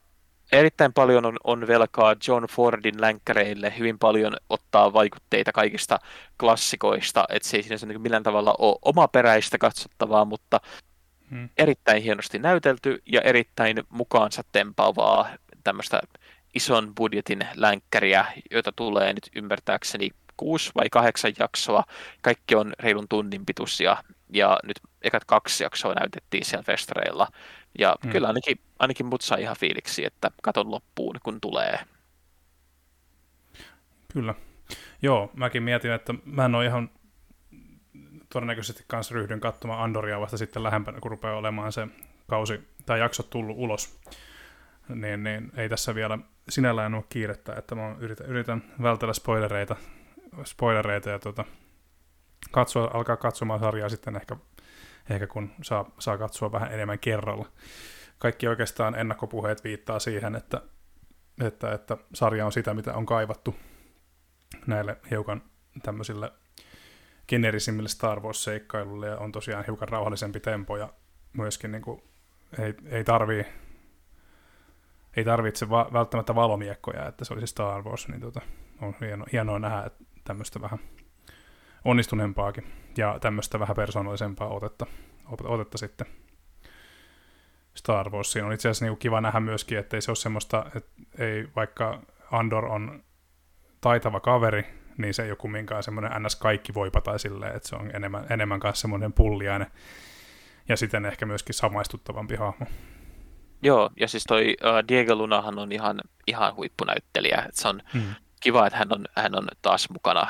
erittäin 0.52 0.92
paljon 0.92 1.26
on, 1.26 1.36
on 1.44 1.66
velkaa 1.66 2.16
John 2.28 2.44
Fordin 2.44 3.00
länkkäreille, 3.00 3.74
hyvin 3.78 3.98
paljon 3.98 4.36
ottaa 4.48 4.92
vaikutteita 4.92 5.52
kaikista 5.52 5.98
klassikoista, 6.40 7.24
että 7.28 7.48
se 7.48 7.56
ei 7.56 7.62
sinänsä 7.62 7.86
niin 7.86 8.00
millään 8.00 8.22
tavalla 8.22 8.54
ole 8.58 8.78
omaperäistä 8.82 9.58
katsottavaa, 9.58 10.24
mutta 10.24 10.60
hmm. 11.30 11.48
erittäin 11.58 12.02
hienosti 12.02 12.38
näytelty 12.38 13.02
ja 13.06 13.20
erittäin 13.20 13.82
mukaansa 13.88 14.42
tempaavaa 14.52 15.28
tämmöistä 15.64 16.00
ison 16.54 16.94
budjetin 16.94 17.46
länkkäriä, 17.54 18.24
joita 18.50 18.72
tulee 18.76 19.12
nyt 19.12 19.28
ymmärtääkseni 19.36 20.10
kuusi 20.36 20.70
vai 20.74 20.88
kahdeksan 20.90 21.32
jaksoa. 21.38 21.84
Kaikki 22.22 22.54
on 22.54 22.72
reilun 22.78 23.08
tunnin 23.08 23.46
pituisia 23.46 23.96
ja 24.32 24.58
nyt 24.64 24.80
ekat 25.02 25.24
kaksi 25.24 25.64
jaksoa 25.64 25.94
näytettiin 25.94 26.44
siellä 26.44 26.62
festareilla. 26.62 27.26
Ja 27.78 27.96
hmm. 28.02 28.12
kyllä 28.12 28.28
ainakin, 28.28 28.60
ainakin 28.78 29.06
mut 29.06 29.20
sai 29.20 29.42
ihan 29.42 29.56
fiiliksi, 29.56 30.04
että 30.04 30.30
katon 30.42 30.70
loppuun, 30.70 31.16
kun 31.22 31.40
tulee. 31.40 31.78
Kyllä. 34.12 34.34
Joo, 35.02 35.30
mäkin 35.36 35.62
mietin, 35.62 35.90
että 35.90 36.14
mä 36.24 36.44
en 36.44 36.54
ole 36.54 36.66
ihan 36.66 36.90
todennäköisesti 38.32 38.84
kanssa 38.86 39.14
ryhdyn 39.14 39.40
katsomaan 39.40 39.82
Andoria 39.82 40.20
vasta 40.20 40.36
sitten 40.36 40.62
lähempänä, 40.62 41.00
kun 41.00 41.10
rupeaa 41.10 41.36
olemaan 41.36 41.72
se 41.72 41.88
kausi 42.26 42.68
tai 42.86 43.00
jakso 43.00 43.22
tullut 43.22 43.56
ulos. 43.58 44.00
Niin, 44.88 45.24
niin 45.24 45.52
ei 45.56 45.68
tässä 45.68 45.94
vielä 45.94 46.18
sinällään 46.48 46.94
ole 46.94 47.04
kiirettä, 47.08 47.54
että 47.54 47.74
mä 47.74 47.96
yritän, 47.98 48.26
yritän 48.26 48.62
vältellä 48.82 49.14
spoilereita, 49.14 49.76
spoilereita 50.44 51.10
ja 51.10 51.18
tota, 51.18 51.44
katsoa, 52.50 52.90
alkaa 52.94 53.16
katsomaan 53.16 53.60
sarjaa 53.60 53.88
sitten 53.88 54.16
ehkä 54.16 54.36
ehkä 55.10 55.26
kun 55.26 55.50
saa, 55.62 55.90
saa 55.98 56.18
katsoa 56.18 56.52
vähän 56.52 56.72
enemmän 56.72 56.98
kerralla. 56.98 57.46
Kaikki 58.18 58.48
oikeastaan 58.48 58.94
ennakkopuheet 58.94 59.64
viittaa 59.64 59.98
siihen, 59.98 60.34
että, 60.34 60.62
että, 61.44 61.72
että 61.72 61.96
sarja 62.14 62.46
on 62.46 62.52
sitä, 62.52 62.74
mitä 62.74 62.94
on 62.94 63.06
kaivattu 63.06 63.56
näille 64.66 64.96
hiukan 65.10 65.42
tämmöisille 65.82 66.32
generisimmille 67.28 67.88
Star 67.88 68.20
Wars-seikkailulle 68.20 69.06
ja 69.06 69.18
on 69.18 69.32
tosiaan 69.32 69.64
hiukan 69.66 69.88
rauhallisempi 69.88 70.40
tempo 70.40 70.76
ja 70.76 70.92
myöskin 71.32 71.72
niin 71.72 71.82
kuin, 71.82 72.02
ei, 72.58 72.74
ei 72.86 73.04
tarvii 73.04 73.46
ei 75.16 75.24
tarvitse 75.24 75.70
va- 75.70 75.90
välttämättä 75.92 76.34
valomiekkoja, 76.34 77.06
että 77.06 77.24
se 77.24 77.34
olisi 77.34 77.46
Star 77.46 77.82
Wars, 77.82 78.08
niin 78.08 78.20
tota, 78.20 78.40
on 78.82 78.94
hieno, 79.00 79.26
hienoa 79.32 79.58
nähdä 79.58 79.90
tämmöistä 80.24 80.60
vähän 80.60 80.78
onnistuneempaakin 81.84 82.64
ja 82.96 83.18
tämmöistä 83.20 83.60
vähän 83.60 83.76
persoonallisempaa 83.76 84.48
otetta, 84.48 84.86
otetta 85.44 85.78
sitten 85.78 86.06
Star 87.74 88.10
Warsiin. 88.10 88.44
On 88.44 88.52
itse 88.52 88.68
asiassa 88.68 88.84
niin 88.84 88.98
kiva 88.98 89.20
nähdä 89.20 89.40
myöskin, 89.40 89.78
että 89.78 89.96
ei 89.96 90.02
se 90.02 90.10
ole 90.10 90.16
semmoista, 90.16 90.66
että 90.76 90.90
ei 91.18 91.48
vaikka 91.56 92.02
Andor 92.30 92.64
on 92.66 93.02
taitava 93.80 94.20
kaveri, 94.20 94.66
niin 94.98 95.14
se 95.14 95.22
ei 95.22 95.30
ole 95.30 95.36
kumminkaan 95.36 95.82
semmoinen 95.82 96.22
ns. 96.22 96.36
kaikki 96.36 96.74
voipa 96.74 97.00
tai 97.00 97.18
silleen, 97.18 97.56
että 97.56 97.68
se 97.68 97.76
on 97.76 97.90
enemmän, 97.94 98.26
enemmän 98.30 98.60
kanssa 98.60 98.80
semmoinen 98.80 99.12
pulliainen 99.12 99.70
ja 100.68 100.76
sitten 100.76 101.06
ehkä 101.06 101.26
myöskin 101.26 101.54
samaistuttavampi 101.54 102.36
hahmo. 102.36 102.66
Joo, 103.62 103.90
ja 104.00 104.08
siis 104.08 104.24
toi 104.24 104.56
uh, 104.64 104.88
Diego 104.88 105.14
Lunahan 105.14 105.58
on 105.58 105.72
ihan, 105.72 106.00
ihan 106.26 106.56
huippunäyttelijä. 106.56 107.44
Et 107.48 107.54
se 107.54 107.68
on 107.68 107.82
hmm. 107.92 108.14
kiva, 108.40 108.66
että 108.66 108.78
hän 108.78 108.92
on, 108.92 109.04
hän 109.16 109.34
on 109.34 109.48
taas 109.62 109.90
mukana 109.90 110.26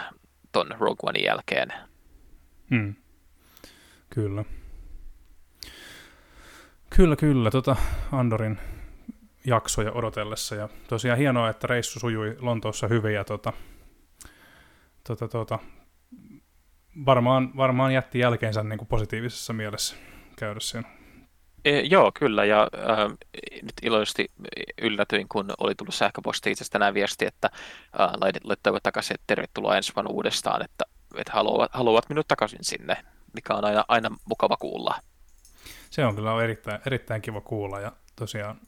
ton 0.52 0.70
Rogue 0.78 1.08
Onein 1.08 1.24
jälkeen. 1.24 1.72
Hmm. 2.70 2.94
Kyllä. 4.10 4.44
Kyllä, 6.96 7.16
kyllä. 7.16 7.50
Tota 7.50 7.76
Andorin 8.12 8.58
jaksoja 9.46 9.92
odotellessa. 9.92 10.54
Ja 10.54 10.68
tosiaan 10.88 11.18
hienoa, 11.18 11.50
että 11.50 11.66
reissu 11.66 12.00
sujui 12.00 12.36
Lontoossa 12.40 12.88
hyvin 12.88 13.14
ja 13.14 13.24
tota, 13.24 13.52
tota, 15.04 15.28
tota, 15.28 15.58
varmaan, 17.06 17.56
varmaan 17.56 17.94
jätti 17.94 18.18
jälkeensä 18.18 18.62
niin 18.62 18.78
kuin 18.78 18.88
positiivisessa 18.88 19.52
mielessä 19.52 19.96
käydä 20.36 20.60
siinä. 20.60 20.99
E, 21.64 21.80
joo, 21.80 22.12
kyllä, 22.18 22.44
ja 22.44 22.62
äh, 22.62 23.10
nyt 23.62 23.74
iloisesti 23.82 24.30
yllätyin, 24.82 25.28
kun 25.28 25.52
oli 25.58 25.74
tullut 25.74 25.94
sähköposti 25.94 26.50
itse 26.50 26.64
tänään 26.70 26.94
viesti, 26.94 27.26
että 27.26 27.50
äh, 28.00 28.10
laittavat 28.44 28.82
takaisin, 28.82 29.14
että 29.14 29.24
tervetuloa 29.26 29.76
ensi 29.76 29.92
vuonna 29.96 30.10
uudestaan, 30.10 30.64
että, 30.64 30.84
että 31.16 31.32
haluavat, 31.32 31.70
haluavat 31.72 32.08
minut 32.08 32.28
takaisin 32.28 32.64
sinne, 32.64 32.96
mikä 33.34 33.54
on 33.54 33.64
aina, 33.64 33.84
aina 33.88 34.10
mukava 34.24 34.56
kuulla. 34.56 34.94
Se 35.90 36.04
on 36.04 36.16
kyllä 36.16 36.42
erittäin, 36.42 36.80
erittäin 36.86 37.22
kiva 37.22 37.40
kuulla, 37.40 37.80
ja 37.80 37.92
tosiaan 38.16 38.60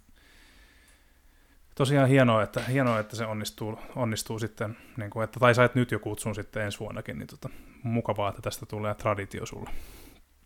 tosiaan 1.74 2.09
hienoa, 2.09 2.43
että, 2.43 2.60
hienoa, 2.60 2.98
että 2.98 3.16
se 3.16 3.27
onnistuu, 3.27 3.78
onnistuu 3.97 4.39
sitten, 4.39 4.77
niin 4.97 5.10
kuin, 5.10 5.24
että, 5.24 5.40
tai 5.40 5.55
sait 5.55 5.74
nyt 5.74 5.90
jo 5.90 5.98
kutsun 5.98 6.35
sitten 6.35 6.62
ensi 6.62 6.81
vuonnakin, 6.81 7.19
niin 7.19 7.27
tota, 7.27 7.48
mukavaa, 7.82 8.28
että 8.28 8.43
tästä 8.43 8.66
tulee 8.66 8.94
traditio 8.94 9.47
sulle. 9.47 9.70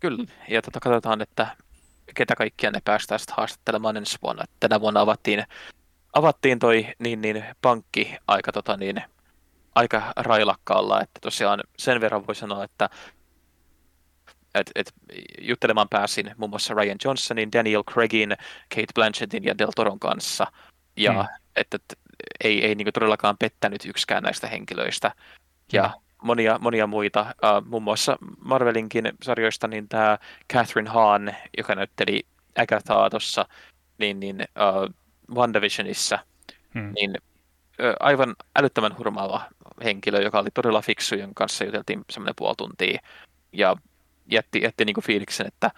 Kyllä, 0.01 0.25
ja 0.49 0.63
tota, 0.63 0.81
katsotaan, 0.81 1.23
että 1.23 1.47
ketä 2.15 2.35
kaikkia 2.35 2.71
ne 2.71 2.81
päästään 2.85 3.19
sitten 3.19 3.37
haastattelemaan 3.37 3.97
ensi 3.97 4.19
vuonna. 4.23 4.45
Tänä 4.61 4.81
vuonna 4.81 5.01
avattiin, 5.01 5.45
avattiin 6.13 6.59
toi 6.59 6.87
niin, 6.99 7.23
niin, 7.23 7.45
pankki 7.63 8.17
aika, 8.29 8.53
tota, 8.53 8.77
niin, 8.77 9.03
aika 9.75 10.13
railakkaalla, 10.17 11.01
että 11.01 11.21
tosiaan 11.23 11.61
sen 11.79 12.01
verran 12.01 12.27
voi 12.27 12.35
sanoa, 12.35 12.65
että 12.65 12.91
et, 14.55 14.71
et, 14.75 14.93
juttelemaan 15.41 15.89
pääsin 15.89 16.35
muun 16.37 16.51
muassa 16.51 16.75
Ryan 16.75 16.99
Johnsonin, 17.05 17.53
Daniel 17.53 17.85
Craigin, 17.85 18.37
Kate 18.69 18.93
Blanchettin 18.95 19.45
ja 19.45 19.59
Del 19.59 19.71
Toron 19.77 19.99
kanssa, 19.99 20.47
ja 20.97 21.13
mm. 21.13 21.29
että, 21.57 21.77
että 21.77 21.95
ei, 22.45 22.65
ei 22.65 22.75
niin 22.75 22.93
todellakaan 22.95 23.37
pettänyt 23.39 23.85
yksikään 23.85 24.23
näistä 24.23 24.47
henkilöistä. 24.47 25.13
Ja 25.73 25.91
mm. 25.95 26.06
Monia, 26.27 26.59
monia 26.59 26.87
muita, 26.87 27.21
uh, 27.21 27.67
muun 27.67 27.83
muassa 27.83 28.17
Marvelinkin 28.41 29.13
sarjoista, 29.23 29.69
niin 29.69 29.89
tämä 29.89 30.19
Catherine 30.53 30.91
Hahn, 30.91 31.31
joka 31.59 31.75
näytteli 31.75 32.27
Agathaa 32.59 33.11
tuossa, 33.11 33.47
niin, 33.99 34.21
niin 34.21 34.37
uh, 34.41 34.95
WandaVisionissa, 35.37 36.19
mm. 36.75 36.93
niin 36.95 37.11
uh, 37.11 37.95
aivan 38.01 38.37
älyttömän 38.57 38.99
hurmaava 38.99 39.43
henkilö, 39.85 40.21
joka 40.21 40.39
oli 40.39 40.51
todella 40.55 40.83
fiksu, 40.83 41.15
jonka 41.15 41.33
kanssa 41.35 41.65
juteltiin 41.65 42.05
semmoinen 42.11 42.35
puoli 42.37 42.55
tuntia, 42.57 42.99
ja 43.53 43.77
jätti, 44.31 44.61
jätti 44.63 44.85
niin 44.85 44.95
kuin 44.95 45.05
fiiliksen, 45.05 45.47
että 45.47 45.71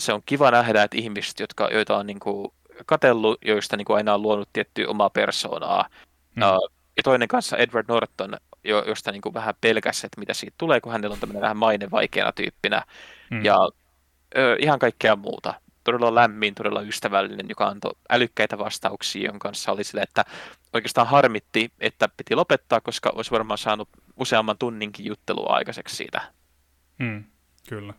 se 0.00 0.12
on 0.12 0.22
kiva 0.26 0.50
nähdä, 0.50 0.82
että 0.82 0.96
ihmiset, 0.96 1.40
jotka, 1.40 1.68
joita 1.72 1.96
on 1.96 2.06
niin 2.06 2.20
kuin 2.20 2.52
katellut, 2.86 3.38
joista 3.44 3.76
niin 3.76 3.84
kuin 3.84 3.96
aina 3.96 4.14
on 4.14 4.22
luonut 4.22 4.48
tiettyä 4.52 4.88
omaa 4.88 5.10
persoonaa. 5.10 5.88
Mm. 6.34 6.42
Uh, 6.42 6.72
ja 6.96 7.02
toinen 7.02 7.28
kanssa 7.28 7.56
Edward 7.56 7.84
Norton, 7.88 8.36
jo, 8.64 8.84
josta 8.86 9.12
niin 9.12 9.22
kuin 9.22 9.34
vähän 9.34 9.54
pelkäsi, 9.60 10.06
että 10.06 10.20
mitä 10.20 10.34
siitä 10.34 10.54
tulee, 10.58 10.80
kun 10.80 10.92
hänellä 10.92 11.14
on 11.14 11.20
tämmöinen 11.20 11.42
vähän 11.42 11.56
maine 11.56 11.90
vaikeana 11.90 12.32
tyyppinä. 12.32 12.82
Mm. 13.30 13.44
Ja 13.44 13.58
uh, 13.64 14.56
ihan 14.58 14.78
kaikkea 14.78 15.16
muuta. 15.16 15.54
Todella 15.84 16.14
lämmin, 16.14 16.54
todella 16.54 16.82
ystävällinen, 16.82 17.48
joka 17.48 17.66
antoi 17.66 17.92
älykkäitä 18.10 18.58
vastauksia, 18.58 19.26
jonka 19.26 19.48
kanssa 19.48 19.72
oli 19.72 19.84
sille, 19.84 20.02
että 20.02 20.24
oikeastaan 20.72 21.06
harmitti, 21.06 21.72
että 21.80 22.08
piti 22.16 22.34
lopettaa, 22.34 22.80
koska 22.80 23.12
olisi 23.14 23.30
varmaan 23.30 23.58
saanut 23.58 23.88
useamman 24.16 24.58
tunninkin 24.58 25.06
juttelua 25.06 25.56
aikaiseksi 25.56 25.96
siitä. 25.96 26.20
Mm, 26.98 27.24
kyllä. 27.68 27.94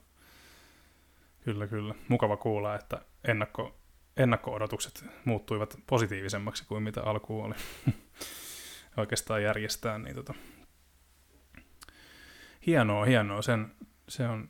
Kyllä, 1.45 1.68
kyllä. 1.68 1.95
Mukava 2.07 2.38
kuulla, 2.38 2.76
että 2.76 3.02
ennakko, 3.27 3.76
ennakko-odotukset 4.18 5.06
muuttuivat 5.26 5.77
positiivisemmaksi 5.88 6.65
kuin 6.68 6.84
mitä 6.84 7.03
alkuun 7.03 7.45
oli 7.45 7.56
oikeastaan 8.98 9.44
järjestää. 9.44 9.98
Niin 9.99 10.15
tota. 10.15 10.34
Hienoa, 12.65 13.06
hienoa. 13.06 13.41
Sen, 13.41 13.76
se 14.10 14.27
on 14.27 14.49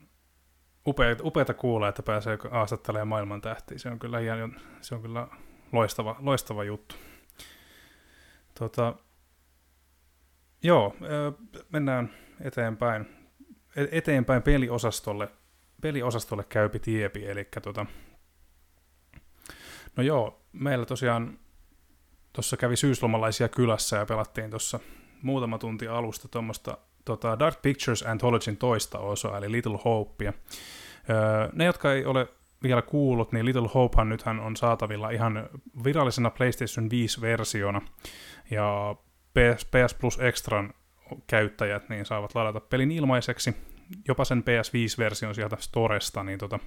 upeata, 0.86 1.24
upeata 1.24 1.54
kuulla, 1.54 1.88
että 1.88 2.02
pääsee 2.02 2.38
haastattelemaan 2.50 3.08
maailman 3.08 3.40
tähtiä. 3.40 3.78
Se 3.78 3.88
on 3.88 3.98
kyllä, 3.98 4.18
hieno, 4.18 4.48
se 4.80 4.94
on 4.94 5.02
kyllä 5.02 5.28
loistava, 5.72 6.16
loistava 6.18 6.64
juttu. 6.64 6.94
Tota, 8.58 8.94
joo, 10.62 10.96
mennään 11.72 12.10
eteenpäin. 12.40 13.06
E-, 13.76 13.98
eteenpäin 13.98 14.42
peliosastolle. 14.42 15.28
Peliosastolle 15.80 16.44
käypi 16.44 16.78
tiepi, 16.78 17.26
eli 17.26 17.48
tota, 17.62 17.86
No 19.96 20.02
joo, 20.02 20.44
meillä 20.52 20.86
tosiaan 20.86 21.38
tuossa 22.32 22.56
kävi 22.56 22.76
syyslomalaisia 22.76 23.48
kylässä 23.48 23.96
ja 23.96 24.06
pelattiin 24.06 24.50
tuossa 24.50 24.80
muutama 25.22 25.58
tunti 25.58 25.88
alusta 25.88 26.28
tuommoista 26.28 26.78
tota 27.04 27.38
Dark 27.38 27.62
Pictures 27.62 28.02
Anthologyn 28.02 28.56
toista 28.56 28.98
osaa, 28.98 29.38
eli 29.38 29.52
Little 29.52 29.78
Hopea. 29.84 30.32
Ne, 31.52 31.64
jotka 31.64 31.92
ei 31.92 32.04
ole 32.04 32.28
vielä 32.62 32.82
kuullut, 32.82 33.32
niin 33.32 33.44
Little 33.46 33.68
Hopehan 33.74 34.08
nythän 34.08 34.40
on 34.40 34.56
saatavilla 34.56 35.10
ihan 35.10 35.48
virallisena 35.84 36.30
PlayStation 36.30 36.88
5-versiona, 36.90 37.80
ja 38.50 38.96
PS, 39.34 39.64
PS 39.64 39.94
Plus 40.00 40.18
Extran 40.20 40.74
käyttäjät 41.26 41.88
niin 41.88 42.06
saavat 42.06 42.34
ladata 42.34 42.60
pelin 42.60 42.92
ilmaiseksi, 42.92 43.56
jopa 44.08 44.24
sen 44.24 44.44
PS5-version 44.44 45.34
sieltä 45.34 45.56
Storesta, 45.60 46.24
niin 46.24 46.38
tota, 46.38 46.58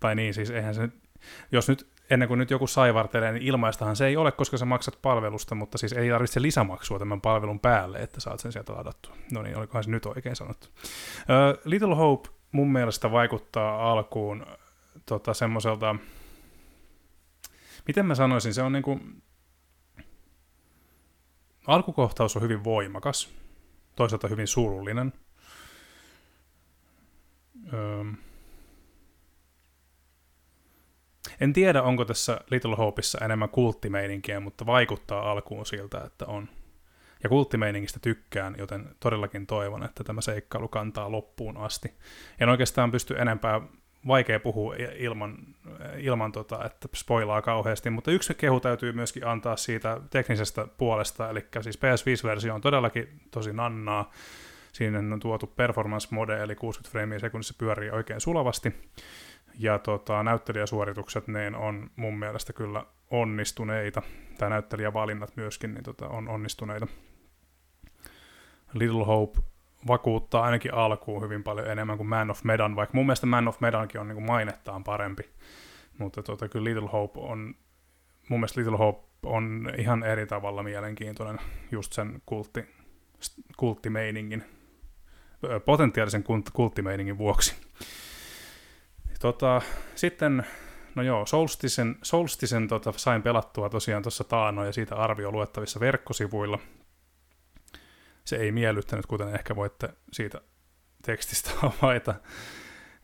tai 0.00 0.14
niin, 0.14 0.34
siis 0.34 0.50
eihän 0.50 0.74
se 0.74 0.88
jos 1.52 1.68
nyt 1.68 1.95
ennen 2.10 2.28
kuin 2.28 2.38
nyt 2.38 2.50
joku 2.50 2.66
saivartelee, 2.66 3.32
niin 3.32 3.42
ilmaistahan 3.42 3.96
se 3.96 4.06
ei 4.06 4.16
ole, 4.16 4.32
koska 4.32 4.56
sä 4.56 4.64
maksat 4.64 4.98
palvelusta, 5.02 5.54
mutta 5.54 5.78
siis 5.78 5.92
ei 5.92 6.10
tarvitse 6.10 6.42
lisämaksua 6.42 6.98
tämän 6.98 7.20
palvelun 7.20 7.60
päälle, 7.60 7.98
että 7.98 8.20
saat 8.20 8.40
sen 8.40 8.52
sieltä 8.52 8.72
ladattua. 8.72 9.16
No 9.32 9.42
niin, 9.42 9.56
olikohan 9.56 9.84
se 9.84 9.90
nyt 9.90 10.06
oikein 10.06 10.36
sanottu. 10.36 10.68
Uh, 10.76 11.60
Little 11.64 11.94
Hope 11.94 12.28
mun 12.52 12.72
mielestä 12.72 13.10
vaikuttaa 13.12 13.92
alkuun 13.92 14.46
tota, 15.06 15.34
semmoiselta, 15.34 15.96
miten 17.86 18.06
mä 18.06 18.14
sanoisin, 18.14 18.54
se 18.54 18.62
on 18.62 18.72
niinku, 18.72 19.00
alkukohtaus 21.66 22.36
on 22.36 22.42
hyvin 22.42 22.64
voimakas, 22.64 23.34
toisaalta 23.96 24.28
hyvin 24.28 24.46
surullinen. 24.46 25.12
Öö, 27.72 28.04
En 31.40 31.52
tiedä, 31.52 31.82
onko 31.82 32.04
tässä 32.04 32.40
Little 32.50 32.76
Hopeissa 32.76 33.24
enemmän 33.24 33.48
kulttimeininkiä, 33.48 34.40
mutta 34.40 34.66
vaikuttaa 34.66 35.30
alkuun 35.30 35.66
siltä, 35.66 36.00
että 36.04 36.26
on. 36.26 36.48
Ja 37.22 37.28
kulttimeiningistä 37.28 38.00
tykkään, 38.02 38.54
joten 38.58 38.88
todellakin 39.00 39.46
toivon, 39.46 39.82
että 39.82 40.04
tämä 40.04 40.20
seikkailu 40.20 40.68
kantaa 40.68 41.12
loppuun 41.12 41.56
asti. 41.56 41.92
En 42.40 42.48
oikeastaan 42.48 42.90
pysty 42.90 43.14
enempää 43.18 43.60
vaikea 44.06 44.40
puhua 44.40 44.74
ilman, 44.96 45.38
ilman 45.98 46.32
tota, 46.32 46.64
että 46.64 46.88
spoilaa 46.94 47.42
kauheasti, 47.42 47.90
mutta 47.90 48.10
yksi 48.10 48.34
kehu 48.34 48.60
täytyy 48.60 48.92
myöskin 48.92 49.26
antaa 49.26 49.56
siitä 49.56 50.00
teknisestä 50.10 50.66
puolesta, 50.78 51.30
eli 51.30 51.46
siis 51.60 51.78
PS5-versio 51.78 52.54
on 52.54 52.60
todellakin 52.60 53.20
tosi 53.30 53.52
nannaa. 53.52 54.10
Siinä 54.72 54.98
on 54.98 55.20
tuotu 55.20 55.46
performance 55.46 56.08
mode, 56.10 56.42
eli 56.42 56.54
60 56.54 56.92
freimiä 56.92 57.18
sekunnissa 57.18 57.54
pyörii 57.58 57.90
oikein 57.90 58.20
sulavasti 58.20 58.74
ja 59.58 59.78
tota, 59.78 60.22
näyttelijäsuoritukset 60.22 61.28
niin 61.28 61.54
on 61.54 61.90
mun 61.96 62.18
mielestä 62.18 62.52
kyllä 62.52 62.86
onnistuneita, 63.10 64.02
tai 64.38 64.50
näyttelijävalinnat 64.50 65.36
myöskin 65.36 65.74
niin 65.74 65.84
tota, 65.84 66.08
on 66.08 66.28
onnistuneita. 66.28 66.86
Little 68.72 69.04
Hope 69.04 69.40
vakuuttaa 69.86 70.44
ainakin 70.44 70.74
alkuun 70.74 71.22
hyvin 71.22 71.42
paljon 71.42 71.70
enemmän 71.70 71.96
kuin 71.96 72.08
Man 72.08 72.30
of 72.30 72.44
Medan, 72.44 72.76
vaikka 72.76 72.96
mun 72.96 73.06
mielestä 73.06 73.26
Man 73.26 73.48
of 73.48 73.60
Medankin 73.60 74.00
on 74.00 74.08
niin 74.08 74.16
kuin 74.16 74.26
mainettaan 74.26 74.84
parempi. 74.84 75.22
Mutta 75.98 76.22
tota, 76.22 76.48
kyllä 76.48 76.64
Little 76.64 76.88
Hope 76.88 77.20
on, 77.20 77.54
mun 78.28 78.40
mielestä 78.40 78.60
Little 78.60 78.76
Hope 78.76 79.06
on 79.22 79.72
ihan 79.78 80.02
eri 80.02 80.26
tavalla 80.26 80.62
mielenkiintoinen 80.62 81.38
just 81.70 81.92
sen 81.92 82.22
kultti, 82.26 82.64
kulttimeiningin, 83.56 84.44
potentiaalisen 85.64 86.24
kulttimeiningin 86.52 87.18
vuoksi. 87.18 87.56
Tota, 89.20 89.62
sitten, 89.94 90.46
no 90.94 91.02
joo, 91.02 91.26
Solstisen, 91.26 91.96
Solstisen 92.02 92.68
tota, 92.68 92.92
sain 92.96 93.22
pelattua 93.22 93.68
tosiaan 93.68 94.02
tuossa 94.02 94.24
taano 94.24 94.64
ja 94.64 94.72
siitä 94.72 94.96
arvio 94.96 95.32
luettavissa 95.32 95.80
verkkosivuilla. 95.80 96.58
Se 98.24 98.36
ei 98.36 98.52
miellyttänyt, 98.52 99.06
kuten 99.06 99.34
ehkä 99.34 99.56
voitte 99.56 99.88
siitä 100.12 100.40
tekstistä 101.02 101.50
havaita. 101.60 102.14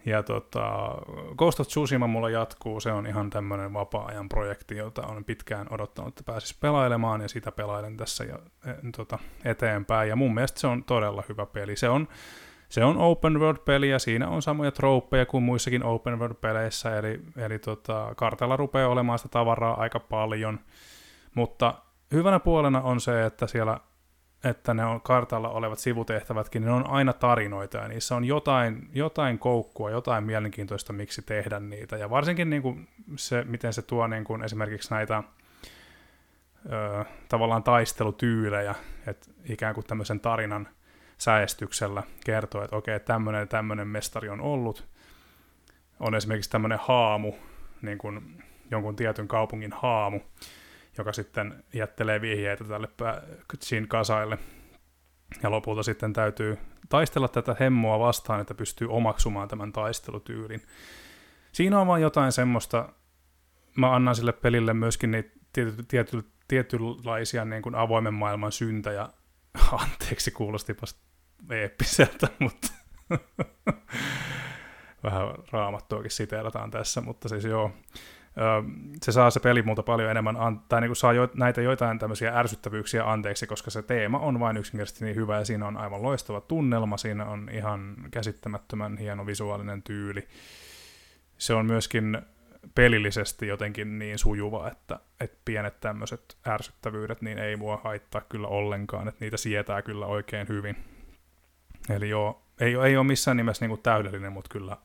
Ja 0.06 0.22
tota, 0.22 0.94
Ghost 1.36 1.60
of 1.60 1.66
Tsushima 1.66 2.06
mulla 2.06 2.30
jatkuu, 2.30 2.80
se 2.80 2.93
on 2.93 3.06
ihan 3.06 3.30
tämmöinen 3.30 3.72
vapaa-ajan 3.72 4.28
projekti, 4.28 4.76
jota 4.76 5.02
on 5.02 5.24
pitkään 5.24 5.66
odottanut, 5.70 6.09
että 6.09 6.32
pääsis 6.32 6.55
pelailemaan, 6.55 7.20
ja 7.20 7.28
sitä 7.28 7.52
pelailen 7.52 7.97
tässä 7.97 8.24
ja, 8.24 8.39
e, 8.66 8.74
tota, 8.97 9.18
eteenpäin. 9.44 10.09
Ja 10.09 10.16
mun 10.16 10.34
mielestä 10.34 10.60
se 10.60 10.66
on 10.66 10.84
todella 10.84 11.22
hyvä 11.28 11.47
peli. 11.47 11.76
Se 11.76 11.89
on 11.89 12.09
se 12.73 12.85
on 12.85 12.99
open 12.99 13.40
world-peli 13.40 13.90
ja 13.90 13.99
siinä 13.99 14.28
on 14.28 14.43
samoja 14.43 14.73
trooppeja 14.73 15.27
kuin 15.27 15.44
muissakin 15.44 15.85
open 15.85 16.19
world-peleissä, 16.19 16.99
eli, 16.99 17.20
eli 17.36 17.59
tota, 17.59 18.12
kartalla 18.16 18.57
rupeaa 18.57 18.89
olemaan 18.89 19.19
sitä 19.19 19.28
tavaraa 19.28 19.81
aika 19.81 20.01
paljon, 20.01 20.61
mutta 21.35 21.74
hyvänä 22.12 22.40
puolena 22.40 22.81
on 22.81 23.01
se, 23.01 23.27
että 23.27 23.47
siellä 23.47 23.81
että 24.44 24.74
ne 24.74 24.85
on 24.85 25.01
kartalla 25.01 25.49
olevat 25.49 25.78
sivutehtävätkin, 25.78 26.65
ne 26.65 26.70
on 26.70 26.90
aina 26.90 27.12
tarinoita 27.12 27.78
ja 27.78 27.89
niissä 27.89 28.16
on 28.16 28.24
jotain, 28.24 28.89
jotain 28.93 29.39
koukkua, 29.39 29.90
jotain 29.90 30.24
mielenkiintoista, 30.24 30.93
miksi 30.93 31.23
tehdä 31.23 31.61
niitä. 31.61 31.97
Ja 31.97 32.11
varsinkin 32.11 32.51
niin 32.51 32.62
kuin 32.62 32.89
se, 33.16 33.44
miten 33.44 33.73
se 33.73 33.82
tuo 33.82 34.07
niin 34.07 34.24
kuin 34.24 34.44
esimerkiksi 34.44 34.90
näitä 34.90 35.23
ö, 36.73 37.05
tavallaan 37.28 37.62
taistelutyylejä, 37.62 38.74
että 39.07 39.31
ikään 39.44 39.74
kuin 39.74 39.86
tämmöisen 39.86 40.20
tarinan 40.20 40.69
säestyksellä 41.23 42.03
kertoo, 42.24 42.65
että 42.65 42.77
okei, 42.77 43.01
tämmöinen 43.01 43.49
tämmöinen 43.49 43.89
mestari 43.89 44.28
on 44.28 44.40
ollut. 44.40 44.85
On 46.01 46.15
esimerkiksi 46.15 46.51
tämmöinen 46.51 46.78
haamu, 46.82 47.32
niin 47.82 47.99
kuin 47.99 48.43
jonkun 48.70 48.97
tietyn 48.97 49.28
kaupungin 49.28 49.73
haamu, 49.73 50.20
joka 50.99 51.12
sitten 51.12 51.65
jättelee 51.73 52.20
vihjeitä 52.20 52.65
tälle 52.65 52.89
Jin 53.70 53.89
kasaille. 53.89 54.39
Ja 55.43 55.51
lopulta 55.51 55.82
sitten 55.82 56.12
täytyy 56.12 56.59
taistella 56.89 57.28
tätä 57.28 57.57
hemmoa 57.61 57.99
vastaan, 57.99 58.40
että 58.40 58.55
pystyy 58.55 58.89
omaksumaan 58.90 59.49
tämän 59.49 59.73
taistelutyylin. 59.73 60.62
Siinä 61.53 61.81
on 61.81 61.86
vaan 61.86 62.03
jotain 62.03 62.32
semmoista, 62.32 62.89
mä 63.77 63.94
annan 63.94 64.16
sille 64.16 64.32
pelille 64.32 64.74
myöskin 64.74 65.11
niitä 65.11 65.31
tiety, 65.53 65.82
tiety, 65.89 66.23
tietynlaisia 66.49 67.44
niin 67.44 67.62
kuin 67.62 67.74
avoimen 67.74 68.15
maailman 68.15 68.53
syntäjä. 68.53 69.09
Anteeksi, 69.82 70.31
kuulostipa 70.31 70.86
eeppiseltä, 71.51 72.28
mutta 72.39 72.69
vähän 75.02 75.28
raamattuakin 75.51 76.10
siteerataan 76.10 76.70
tässä, 76.70 77.01
mutta 77.01 77.28
siis 77.28 77.44
joo, 77.44 77.70
se 79.02 79.12
saa 79.12 79.31
se 79.31 79.40
peli 79.40 79.62
muuta 79.62 79.82
paljon 79.82 80.10
enemmän, 80.10 80.36
tai 80.69 80.81
niin 80.81 80.89
kuin 80.89 80.97
saa 80.97 81.12
jo, 81.12 81.28
näitä 81.35 81.62
joitain 81.62 81.98
tämmöisiä 81.98 82.39
ärsyttävyyksiä 82.39 83.10
anteeksi, 83.10 83.47
koska 83.47 83.70
se 83.70 83.82
teema 83.82 84.19
on 84.19 84.40
vain 84.40 84.56
yksinkertaisesti 84.56 85.05
niin 85.05 85.16
hyvä, 85.16 85.39
ja 85.39 85.44
siinä 85.44 85.66
on 85.66 85.77
aivan 85.77 86.02
loistava 86.02 86.40
tunnelma, 86.40 86.97
siinä 86.97 87.24
on 87.24 87.48
ihan 87.52 87.97
käsittämättömän 88.10 88.97
hieno 88.97 89.27
visuaalinen 89.27 89.82
tyyli. 89.82 90.28
Se 91.39 91.55
on 91.55 91.66
myöskin 91.66 92.19
pelillisesti 92.74 93.47
jotenkin 93.47 93.98
niin 93.98 94.19
sujuva, 94.19 94.69
että, 94.69 94.98
että 95.20 95.39
pienet 95.44 95.81
tämmöiset 95.81 96.36
ärsyttävyydet 96.47 97.23
niin 97.23 97.39
ei 97.39 97.56
mua 97.56 97.81
haittaa 97.85 98.20
kyllä 98.20 98.48
ollenkaan, 98.48 99.09
että 99.09 99.24
niitä 99.24 99.36
sietää 99.36 99.82
kyllä 99.82 100.06
oikein 100.06 100.48
hyvin. 100.48 100.91
Eli 101.90 102.09
joo, 102.09 102.42
ei, 102.60 102.74
ei 102.74 102.96
ole 102.96 103.06
missään 103.06 103.36
nimessä 103.36 103.62
niin 103.62 103.70
kuin 103.70 103.82
täydellinen, 103.82 104.32
mutta 104.32 104.48
kyllä 104.52 104.76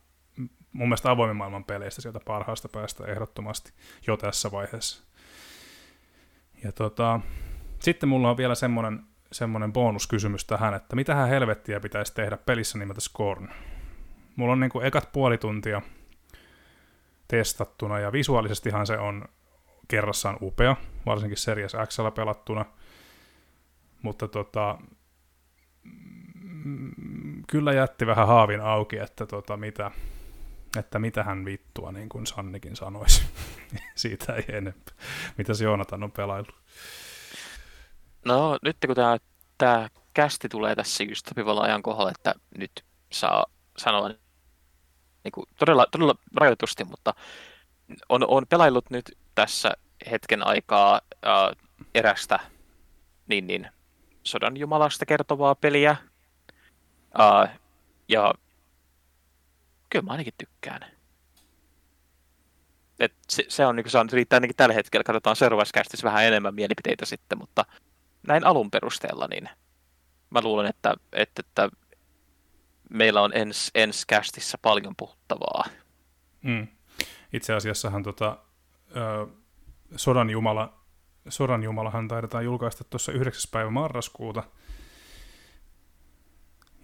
mun 0.73 0.87
mielestä 0.87 1.11
avoimen 1.11 1.35
maailman 1.35 1.63
peleistä 1.63 2.01
sieltä 2.01 2.19
parhaasta 2.25 2.69
päästä 2.69 3.05
ehdottomasti 3.05 3.71
jo 4.07 4.17
tässä 4.17 4.51
vaiheessa. 4.51 5.03
Ja 6.63 6.71
tota, 6.71 7.19
sitten 7.79 8.09
mulla 8.09 8.29
on 8.29 8.37
vielä 8.37 8.55
semmoinen, 8.55 9.03
semmoinen 9.31 9.73
bonuskysymys 9.73 10.45
tähän, 10.45 10.73
että 10.73 10.95
mitähän 10.95 11.29
helvettiä 11.29 11.79
pitäisi 11.79 12.13
tehdä 12.13 12.37
pelissä 12.37 12.77
nimeltä 12.77 13.01
Scorn. 13.01 13.49
Mulla 14.35 14.53
on 14.53 14.59
niin 14.59 14.71
kuin 14.71 14.85
ekat 14.85 15.11
puoli 15.11 15.37
tuntia 15.37 15.81
testattuna, 17.27 17.99
ja 17.99 18.11
visuaalisestihan 18.11 18.87
se 18.87 18.97
on 18.97 19.25
kerrassaan 19.87 20.37
upea, 20.41 20.75
varsinkin 21.05 21.37
Series 21.37 21.73
X 21.87 21.97
pelattuna, 22.15 22.65
mutta 24.01 24.27
tota, 24.27 24.79
kyllä 27.47 27.73
jätti 27.73 28.07
vähän 28.07 28.27
haavin 28.27 28.61
auki, 28.61 28.97
että 28.97 29.25
tota, 29.25 29.57
mitä, 29.57 29.91
että 30.79 30.99
mitä 30.99 31.23
hän 31.23 31.45
vittua, 31.45 31.91
niin 31.91 32.09
kuin 32.09 32.27
Sannikin 32.27 32.75
sanoisi. 32.75 33.21
Siitä 33.95 34.33
ei 34.33 34.43
enempää. 34.47 34.95
Mitäs 35.37 35.61
Joonatan 35.61 36.03
on 36.03 36.11
pelaillut? 36.11 36.55
No 38.25 38.57
nyt 38.61 38.77
kun 38.85 38.95
tämä, 38.95 39.17
tämä 39.57 39.89
kästi 40.13 40.49
tulee 40.49 40.75
tässä 40.75 41.03
just 41.03 41.27
sopivalla 41.27 41.61
ajan 41.61 41.83
kohdalla, 41.83 42.11
että 42.11 42.35
nyt 42.57 42.71
saa 43.11 43.45
sanoa 43.77 44.09
niin 45.23 45.31
kuin 45.31 45.45
todella, 45.59 45.85
todella 45.91 46.15
rajoitusti, 46.35 46.83
mutta 46.83 47.13
on, 48.09 48.25
on 48.27 48.45
pelaillut 48.49 48.89
nyt 48.89 49.17
tässä 49.35 49.71
hetken 50.11 50.47
aikaa 50.47 51.01
äh, 51.25 51.67
erästä 51.95 52.39
niin, 53.27 53.47
niin, 53.47 53.67
sodan 54.23 54.57
jumalasta 54.57 55.05
kertovaa 55.05 55.55
peliä. 55.55 55.95
Äh, 57.19 57.59
ja 58.07 58.33
kyllä 59.89 60.05
mä 60.05 60.11
ainakin 60.11 60.33
tykkään. 60.37 60.81
Et 62.99 63.13
se, 63.29 63.45
se, 63.47 63.65
on, 63.65 63.75
niin 63.75 63.89
se 63.89 63.97
on, 63.97 64.09
riittää 64.11 64.37
ainakin 64.37 64.55
tällä 64.55 64.75
hetkellä. 64.75 65.03
Katsotaan 65.03 65.35
seuraavassa 65.35 65.79
vähän 66.03 66.25
enemmän 66.25 66.55
mielipiteitä 66.55 67.05
sitten, 67.05 67.37
mutta 67.37 67.65
näin 68.27 68.45
alun 68.45 68.71
perusteella, 68.71 69.27
niin 69.27 69.49
mä 70.29 70.41
luulen, 70.41 70.65
että, 70.65 70.93
että, 71.13 71.39
että 71.39 71.69
meillä 72.89 73.21
on 73.21 73.31
ens, 73.33 73.71
ensi 73.75 74.03
kästissä 74.07 74.57
paljon 74.61 74.93
puhuttavaa. 74.97 75.65
Mm. 76.41 76.67
Itse 77.33 77.53
asiassahan 77.53 78.03
tota, 78.03 78.37
ö, 78.95 79.27
Sodan, 79.95 80.29
Jumala, 80.29 80.73
Sodan 81.29 81.63
Jumalahan 81.63 82.07
taidetaan 82.07 82.45
julkaista 82.45 82.83
tuossa 82.83 83.11
9. 83.11 83.51
päivä 83.51 83.69
marraskuuta. 83.69 84.43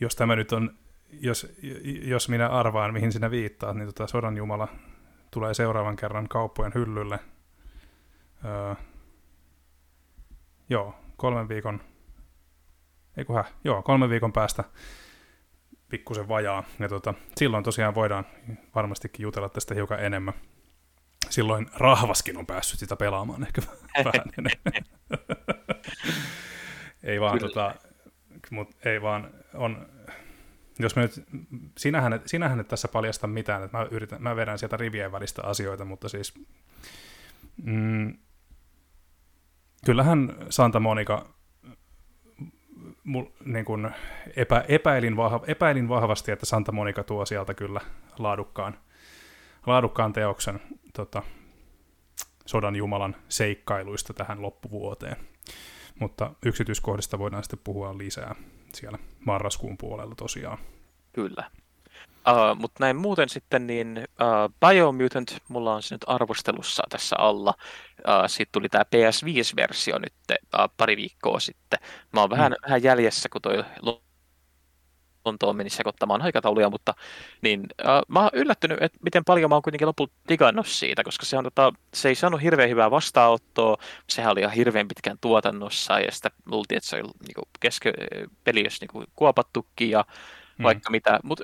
Jos 0.03 0.15
tämä 0.15 0.35
nyt 0.35 0.51
on 0.51 0.77
jos, 1.11 1.55
jos 2.01 2.29
minä 2.29 2.49
arvaan, 2.49 2.93
mihin 2.93 3.11
sinä 3.11 3.31
viittaat, 3.31 3.75
niin 3.75 3.85
tota 3.87 4.07
Sodan 4.07 4.37
Jumala 4.37 4.67
tulee 5.31 5.53
seuraavan 5.53 5.95
kerran 5.95 6.27
kauppojen 6.27 6.73
hyllylle. 6.75 7.19
Öö, 8.45 8.75
joo, 10.69 10.95
kolmen 11.17 11.49
viikon, 11.49 11.81
eiköhän, 13.17 13.45
joo, 13.63 13.81
kolmen 13.81 14.09
viikon 14.09 14.33
päästä 14.33 14.63
pikkusen 15.89 16.27
vajaa. 16.27 16.63
Ja 16.79 16.89
tota, 16.89 17.13
silloin 17.37 17.63
tosiaan 17.63 17.95
voidaan 17.95 18.25
varmastikin 18.75 19.23
jutella 19.23 19.49
tästä 19.49 19.75
hiukan 19.75 19.99
enemmän. 19.99 20.33
Silloin 21.29 21.69
rahvaskin 21.73 22.37
on 22.37 22.45
päässyt 22.45 22.79
sitä 22.79 22.95
pelaamaan 22.95 23.43
ehkä 23.43 23.61
vähän 23.67 24.23
ei 27.03 27.21
vaan, 27.21 27.39
tota, 27.39 27.75
mut 28.51 28.75
ei 28.85 29.01
vaan, 29.01 29.29
on 29.53 29.87
jos 30.79 30.95
me 30.95 31.01
nyt, 31.01 31.25
sinähän, 31.77 32.21
sinähän 32.25 32.59
et 32.59 32.67
tässä 32.67 32.87
paljasta 32.87 33.27
mitään, 33.27 33.63
että 33.63 33.77
mä, 33.77 33.87
yritän, 33.91 34.21
mä 34.21 34.35
vedän 34.35 34.59
sieltä 34.59 34.77
rivien 34.77 35.11
välistä 35.11 35.41
asioita, 35.43 35.85
mutta 35.85 36.09
siis 36.09 36.33
mm, 37.63 38.17
kyllähän 39.85 40.35
Santa 40.49 40.79
Monica 40.79 41.25
mul, 43.03 43.25
niin 43.45 43.65
kun 43.65 43.91
epä, 44.35 44.65
epäilin, 44.67 45.17
vahva, 45.17 45.43
epäilin 45.47 45.89
vahvasti, 45.89 46.31
että 46.31 46.45
Santa 46.45 46.71
Monica 46.71 47.03
tuo 47.03 47.25
sieltä 47.25 47.53
kyllä 47.53 47.81
laadukkaan, 48.19 48.77
laadukkaan 49.65 50.13
teoksen 50.13 50.61
tota, 50.93 51.23
sodan 52.45 52.75
jumalan 52.75 53.15
seikkailuista 53.29 54.13
tähän 54.13 54.41
loppuvuoteen. 54.41 55.17
Mutta 55.99 56.31
yksityiskohdista 56.45 57.19
voidaan 57.19 57.43
sitten 57.43 57.59
puhua 57.63 57.97
lisää 57.97 58.35
siellä 58.73 58.97
marraskuun 59.25 59.77
puolella 59.77 60.15
tosiaan. 60.15 60.57
Kyllä. 61.13 61.51
Uh, 62.29 62.59
mutta 62.59 62.83
näin 62.83 62.95
muuten 62.95 63.29
sitten, 63.29 63.67
niin 63.67 63.97
uh, 63.97 64.53
Biomutant, 64.59 65.37
mulla 65.47 65.75
on 65.75 65.83
se 65.83 65.95
nyt 65.95 66.05
arvostelussa 66.07 66.83
tässä 66.89 67.15
alla. 67.19 67.53
Uh, 67.99 68.27
Sitten 68.27 68.51
tuli 68.51 68.69
tämä 68.69 68.83
PS5-versio 68.83 69.99
nyt 69.99 70.13
uh, 70.29 70.69
pari 70.77 70.97
viikkoa 70.97 71.39
sitten. 71.39 71.79
Mä 72.11 72.21
oon 72.21 72.29
vähän, 72.29 72.51
mm. 72.51 72.67
vähän 72.67 72.83
jäljessä, 72.83 73.29
kun 73.29 73.41
toi 73.41 73.63
Lontoon 75.25 75.55
meni 75.55 75.69
sekoittamaan 75.69 76.21
aikatauluja, 76.21 76.69
mutta 76.69 76.93
niin, 77.41 77.61
uh, 77.61 77.87
mä 78.07 78.19
oon 78.19 78.29
yllättynyt, 78.33 78.81
että 78.81 78.99
miten 79.03 79.25
paljon 79.25 79.49
mä 79.49 79.55
oon 79.55 79.61
kuitenkin 79.61 79.87
lopulta 79.87 80.13
digannut 80.29 80.67
siitä, 80.67 81.03
koska 81.03 81.25
se, 81.25 81.37
on, 81.37 81.43
tota, 81.43 81.73
se 81.93 82.09
ei 82.09 82.15
saanut 82.15 82.41
hirveän 82.41 82.69
hyvää 82.69 82.91
vastaanottoa, 82.91 83.77
sehän 84.09 84.31
oli 84.31 84.39
ihan 84.39 84.53
hirveän 84.53 84.87
pitkään 84.87 85.17
tuotannossa, 85.21 85.99
ja 85.99 86.11
sitä 86.11 86.29
luultiin, 86.45 86.77
että 86.77 86.89
se 86.89 86.95
oli 86.95 87.03
niin 87.03 87.47
keske, 87.59 87.93
peli 88.43 88.61
olisi 88.61 88.85
niin 88.93 89.05
kuopattukin, 89.15 89.89
ja 89.89 90.05
mm. 90.57 90.63
vaikka 90.63 90.89
mitä, 90.91 91.19
mutta 91.23 91.43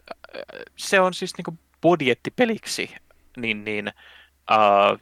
se 0.75 0.99
on 0.99 1.13
siis 1.13 1.33
niin 1.37 1.59
budjettipeliksi, 1.81 2.95
niin, 3.37 3.63
niin 3.63 3.87
uh, 4.51 4.99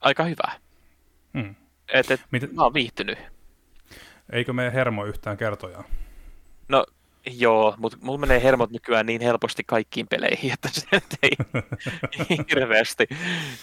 aika 0.00 0.24
hyvä. 0.24 0.52
Mm. 1.32 1.54
Et, 1.92 2.10
et. 2.10 2.20
Mä 2.52 2.62
oon 2.62 2.74
viihtynyt. 2.74 3.18
Eikö 4.32 4.52
me 4.52 4.72
hermo 4.74 5.04
yhtään 5.04 5.36
kertojaa? 5.36 5.84
No 6.68 6.86
Joo, 7.26 7.74
mutta 7.78 7.98
mulla 8.00 8.18
menee 8.18 8.42
hermot 8.42 8.70
nykyään 8.70 9.06
niin 9.06 9.20
helposti 9.20 9.62
kaikkiin 9.66 10.06
peleihin, 10.08 10.52
että 10.52 10.68
se 10.72 10.86
ei 11.22 11.30
hirveästi, 12.50 13.08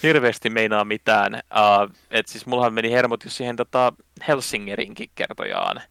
hirveästi 0.04 0.50
meinaa 0.50 0.86
mitään. 0.86 1.34
Uh, 1.34 1.96
et 2.12 2.28
siis 2.28 2.46
mullahan 2.46 2.74
meni 2.74 2.92
hermot 2.92 3.24
jo 3.24 3.30
siihen 3.30 3.56
tota 3.56 3.94
Helsingerinkin 4.28 5.10
kertojaan. 5.16 5.82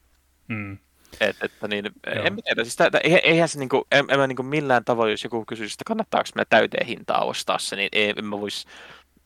Mm. 0.48 0.78
Et, 1.20 1.36
että 1.43 1.68
niin, 1.68 1.86
en 2.24 2.34
mä 2.34 2.38
tiedä, 2.44 2.64
siis 2.64 2.76
tätä, 2.76 3.01
eihän 3.02 3.48
se 3.48 3.59
niinku, 3.59 3.86
en, 3.93 4.05
en 4.09 4.18
mä 4.18 4.26
niinku 4.26 4.43
millään 4.43 4.84
tavalla, 4.84 5.10
jos 5.10 5.24
joku 5.24 5.44
kysyisi, 5.44 5.74
että 5.74 5.84
kannattaako 5.86 6.28
me 6.34 6.44
täyteen 6.48 6.86
hintaa 6.86 7.24
ostaa 7.24 7.59
se, 7.59 7.76
niin 7.76 7.88
en, 7.93 8.14
en 8.18 8.24
mä 8.24 8.40
vois 8.40 8.66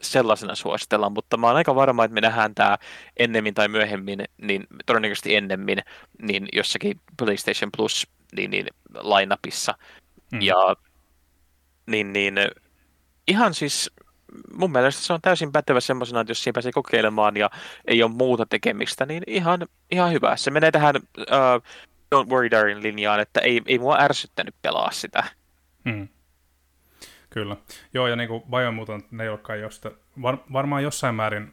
sellaisena 0.00 0.54
suositella, 0.54 1.10
mutta 1.10 1.36
mä 1.36 1.46
oon 1.46 1.56
aika 1.56 1.74
varma, 1.74 2.04
että 2.04 2.14
me 2.14 2.20
nähdään 2.20 2.54
tämä 2.54 2.78
ennemmin 3.16 3.54
tai 3.54 3.68
myöhemmin, 3.68 4.24
niin 4.38 4.66
todennäköisesti 4.86 5.36
ennemmin, 5.36 5.78
niin 6.22 6.48
jossakin 6.52 7.00
PlayStation 7.18 7.70
Plus 7.76 8.06
niin, 8.36 8.50
niin 8.50 8.66
lineupissa. 8.94 9.74
Mm. 10.32 10.42
Ja 10.42 10.76
niin, 11.86 12.12
niin 12.12 12.34
ihan 13.28 13.54
siis 13.54 13.90
mun 14.52 14.72
mielestä 14.72 15.02
se 15.02 15.12
on 15.12 15.20
täysin 15.20 15.52
pätevä 15.52 15.80
semmoisena, 15.80 16.20
että 16.20 16.30
jos 16.30 16.44
siinä 16.44 16.54
pääsee 16.54 16.72
kokeilemaan 16.72 17.36
ja 17.36 17.50
ei 17.84 18.02
ole 18.02 18.12
muuta 18.12 18.46
tekemistä, 18.46 19.06
niin 19.06 19.22
ihan, 19.26 19.66
ihan 19.90 20.12
hyvä. 20.12 20.36
Se 20.36 20.50
menee 20.50 20.70
tähän 20.70 20.96
uh, 20.96 21.62
Don't 22.14 22.30
Worry 22.30 22.50
Darin 22.50 22.82
linjaan, 22.82 23.20
että 23.20 23.40
ei, 23.40 23.62
ei 23.66 23.78
mua 23.78 24.00
ärsyttänyt 24.00 24.54
pelaa 24.62 24.90
sitä. 24.90 25.24
Hmm. 25.90 26.08
Kyllä. 27.30 27.56
Joo, 27.94 28.06
ja 28.06 28.16
niin 28.16 28.28
kuin 28.28 28.42
Biomutant, 28.50 29.12
ne 29.12 29.24
ei 29.24 29.60
josta, 29.60 29.90
var, 30.22 30.38
varmaan 30.52 30.82
jossain 30.82 31.14
määrin, 31.14 31.52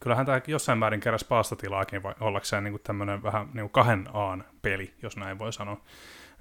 kyllähän 0.00 0.26
tämä 0.26 0.40
jossain 0.46 0.78
määrin 0.78 1.00
keräsi 1.00 1.26
paastotilaakin 1.28 2.02
vai 2.02 2.14
ollakseen 2.20 2.64
niin 2.64 2.80
tämmöinen 2.82 3.22
vähän 3.22 3.46
niin 3.46 3.62
kuin 3.62 3.70
kahden 3.70 4.08
aan 4.12 4.44
peli, 4.62 4.94
jos 5.02 5.16
näin 5.16 5.38
voi 5.38 5.52
sanoa. 5.52 5.80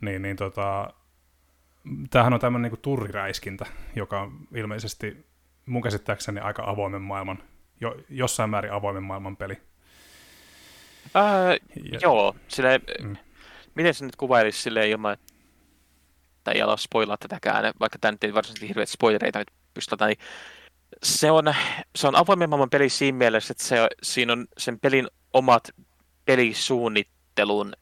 Niin, 0.02 0.22
niin 0.22 0.38
tota, 0.38 0.94
tämähän 2.10 2.34
on 2.34 2.40
tämmöinen 2.40 2.72
niin 2.72 2.82
turriräiskintä, 2.82 3.66
joka 3.96 4.22
on 4.22 4.48
ilmeisesti 4.56 5.26
mun 5.66 5.82
käsittääkseni 5.82 6.40
aika 6.40 6.64
avoimen 6.66 7.02
maailman, 7.02 7.44
jo, 7.82 7.96
jossain 8.10 8.50
määrin 8.50 8.74
avoimen 8.74 9.04
maailman 9.04 9.38
peli. 9.38 9.58
Ää, 11.14 11.52
ja, 11.92 12.00
joo, 12.02 12.36
sille, 12.48 12.82
mm. 13.02 13.16
miten 13.76 13.94
se 13.94 14.06
nyt 14.06 14.16
kuvailisi 14.16 14.62
silleen 14.62 14.90
ilman, 14.90 15.18
että 16.38 16.52
ei 16.52 16.62
ala 16.62 16.78
spoilaa 16.78 17.18
tätäkään, 17.18 17.74
vaikka 17.80 18.00
tämä 18.00 18.12
nyt 18.12 18.24
ei 18.24 18.34
varsinaisesti 18.34 18.68
hirveitä 18.68 18.92
spoilereita 18.92 19.40
nyt 19.40 19.52
pystytä, 19.74 20.08
niin 20.08 20.18
se 21.04 21.32
on, 21.32 21.54
se 21.96 22.08
on 22.08 22.16
avoimen 22.16 22.50
maailman 22.50 22.70
peli 22.70 22.90
siinä 22.90 23.18
mielessä, 23.18 23.52
että 23.52 23.64
se, 23.64 23.88
siinä 24.04 24.34
on 24.34 24.46
sen 24.58 24.80
pelin 24.80 25.08
omat 25.34 25.70
pelisuunnittelun 26.26 27.74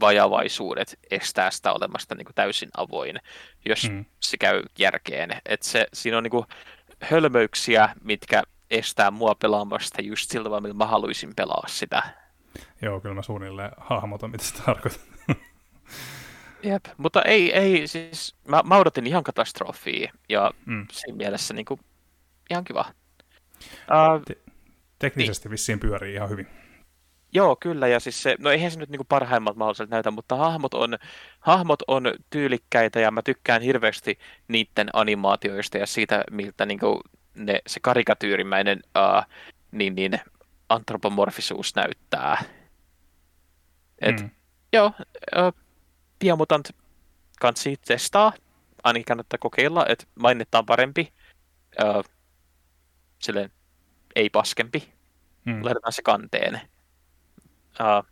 vajavaisuudet 0.00 0.98
estää 1.10 1.50
sitä 1.50 1.72
olemasta 1.72 2.14
niin 2.14 2.24
kuin 2.24 2.34
täysin 2.34 2.68
avoin, 2.76 3.16
jos 3.64 3.90
mm. 3.90 4.04
se 4.20 4.36
käy 4.36 4.62
järkeen. 4.78 5.30
Et 5.46 5.62
se, 5.62 5.86
siinä 5.92 6.18
on 6.18 6.22
niin 6.22 6.30
kuin, 6.30 6.46
hölmöyksiä, 7.02 7.94
mitkä 8.04 8.42
estää 8.70 9.10
mua 9.10 9.34
pelaamasta 9.34 10.02
just 10.02 10.30
sillä 10.30 10.44
tavalla, 10.44 10.60
millä 10.60 10.74
mä 10.74 10.86
haluaisin 10.86 11.34
pelaa 11.36 11.64
sitä. 11.68 12.02
Joo, 12.82 13.00
kyllä 13.00 13.14
mä 13.14 13.22
suunnilleen 13.22 13.70
hahmotan, 13.76 14.30
mitä 14.30 14.44
se 14.44 14.54
tarkoittaa. 14.54 15.06
Jep, 16.62 16.84
mutta 16.96 17.22
ei, 17.22 17.52
ei 17.52 17.86
siis, 17.86 18.36
mä, 18.48 18.62
mä 18.64 18.76
odotin 18.76 19.06
ihan 19.06 19.24
katastrofia, 19.24 20.12
ja 20.28 20.50
mm. 20.66 20.86
siinä 20.92 21.16
mielessä 21.16 21.54
niin 21.54 21.64
kuin, 21.64 21.80
ihan 22.50 22.64
kiva. 22.64 22.84
Uh, 23.70 24.22
Te- 24.26 24.38
teknisesti 24.98 25.48
niin. 25.48 25.52
vissiin 25.52 25.80
pyörii 25.80 26.14
ihan 26.14 26.28
hyvin. 26.28 26.46
Joo, 27.32 27.56
kyllä, 27.56 27.88
ja 27.88 28.00
siis 28.00 28.22
se, 28.22 28.36
no 28.38 28.50
eihän 28.50 28.70
se 28.70 28.78
nyt 28.78 28.88
niin 28.88 29.00
parhaimmat 29.08 29.56
mahdolliset 29.56 29.90
näytä, 29.90 30.10
mutta 30.10 30.36
hahmot 30.36 30.74
on, 30.74 30.98
hahmot 31.40 31.82
on 31.86 32.14
tyylikkäitä, 32.30 33.00
ja 33.00 33.10
mä 33.10 33.22
tykkään 33.22 33.62
hirveästi 33.62 34.18
niiden 34.48 34.88
animaatioista 34.92 35.78
ja 35.78 35.86
siitä, 35.86 36.24
miltä 36.30 36.66
niin 36.66 36.78
kuin 36.78 37.00
ne, 37.34 37.60
se 37.66 37.80
karikatyyrimäinen 37.80 38.80
uh, 38.84 39.24
niin, 39.70 39.94
niin, 39.94 40.20
antropomorfisuus 40.68 41.74
näyttää. 41.74 42.44
Et, 44.00 44.20
mm. 44.20 44.30
Joo, 44.72 44.92
uh, 45.36 45.52
Biomutant 46.18 46.68
kansi 47.40 47.76
testaa, 47.86 48.32
ainakin 48.84 49.04
kannattaa 49.04 49.38
kokeilla, 49.38 49.86
että 49.88 50.04
mainetta 50.14 50.58
on 50.58 50.66
parempi, 50.66 51.12
uh, 51.84 52.04
silleen 53.20 53.50
ei 54.16 54.30
paskempi, 54.30 54.92
mm. 55.44 55.64
laitetaan 55.64 55.92
se 55.92 56.02
kanteen. 56.02 56.60
Uh, 57.80 58.06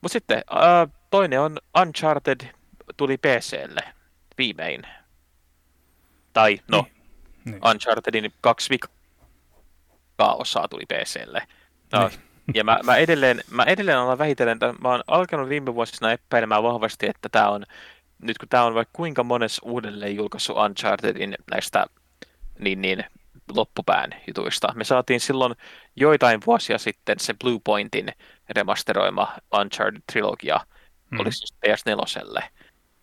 Mutta 0.00 0.12
sitten 0.12 0.42
uh, 0.50 0.92
toinen 1.10 1.40
on 1.40 1.58
Uncharted 1.80 2.40
tuli 2.96 3.18
PClle 3.18 3.82
viimein. 4.38 4.82
Tai 6.32 6.58
no, 6.68 6.82
niin. 6.82 6.94
Niin. 7.44 7.66
Unchartedin 7.66 8.32
kaksi 8.40 8.70
vikaa 8.70 10.34
osaa 10.34 10.68
tuli 10.68 10.84
PClle. 10.86 11.42
Uh, 11.94 12.10
niin. 12.10 12.20
Ja 12.54 12.64
mä, 12.64 12.78
mä, 12.84 12.96
edelleen, 12.96 13.40
mä 13.50 13.64
edelleen 13.64 13.98
olen 13.98 14.18
vähitellen, 14.18 14.52
että 14.52 14.74
mä 14.82 14.88
oon 14.88 15.02
alkanut 15.06 15.48
viime 15.48 15.74
vuosina 15.74 16.12
epäilemään 16.12 16.62
vahvasti, 16.62 17.06
että 17.06 17.28
tämä 17.28 17.48
on, 17.48 17.64
nyt 18.22 18.38
kun 18.38 18.48
tämä 18.48 18.64
on 18.64 18.74
vaikka 18.74 18.96
kuinka 18.96 19.24
monessa 19.24 19.62
uudelleen 19.64 20.16
julkaissut 20.16 20.56
Unchartedin 20.56 21.36
näistä 21.50 21.86
niin, 22.58 22.80
niin 22.80 23.04
loppupään 23.54 24.10
jutuista. 24.26 24.72
Me 24.74 24.84
saatiin 24.84 25.20
silloin 25.20 25.54
joitain 25.96 26.40
vuosia 26.46 26.78
sitten 26.78 27.20
se 27.20 27.34
Blue 27.34 27.58
Pointin 27.64 28.08
remasteroima 28.50 29.32
Uncharted-trilogia, 29.54 30.60
mm. 31.10 31.20
olisi 31.20 31.42
just 31.42 31.56
PS4. 31.66 32.42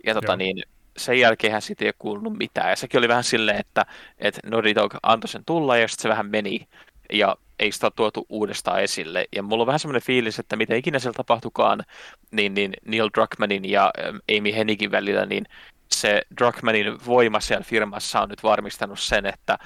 Ja 0.06 0.14
tota 0.14 0.36
niin, 0.36 0.64
sen 0.98 1.20
jälkeen 1.20 1.62
siitä 1.62 1.86
ei 1.86 1.88
ole 1.88 1.96
kuulunut 1.98 2.38
mitään. 2.38 2.70
Ja 2.70 2.76
sekin 2.76 2.98
oli 2.98 3.08
vähän 3.08 3.24
silleen, 3.24 3.60
että, 3.60 3.86
että 4.18 4.42
Naughty 4.46 4.76
Dog 4.76 4.96
antoi 5.04 5.28
sen 5.28 5.46
tulla 5.46 5.78
ja 5.78 5.88
sitten 5.88 6.02
se 6.02 6.10
vähän 6.10 6.30
meni. 6.30 6.68
Ja 7.14 7.36
ei 7.60 7.72
sitä 7.72 7.92
tuotu 7.92 8.26
uudestaan 8.30 8.82
esille. 8.82 9.26
Ja 9.36 9.44
mulla 9.44 9.64
on 9.64 9.68
vähän 9.68 9.80
semmoinen 9.80 10.02
fiilis, 10.02 10.40
että 10.40 10.56
mitä 10.56 10.76
ikinä 10.76 11.00
siellä 11.00 11.18
tapahtukaan, 11.18 11.84
niin, 12.32 12.54
niin 12.54 12.74
Neil 12.86 13.10
Druckmanin 13.14 13.70
ja 13.70 13.94
Amy 14.38 14.54
Hennigin 14.56 14.92
välillä, 14.92 15.26
niin 15.26 15.46
se 15.92 16.22
Druckmanin 16.38 17.06
voima 17.06 17.40
siellä 17.40 17.64
firmassa 17.64 18.22
on 18.22 18.30
nyt 18.30 18.44
varmistanut 18.44 19.00
sen, 19.00 19.26
että 19.26 19.58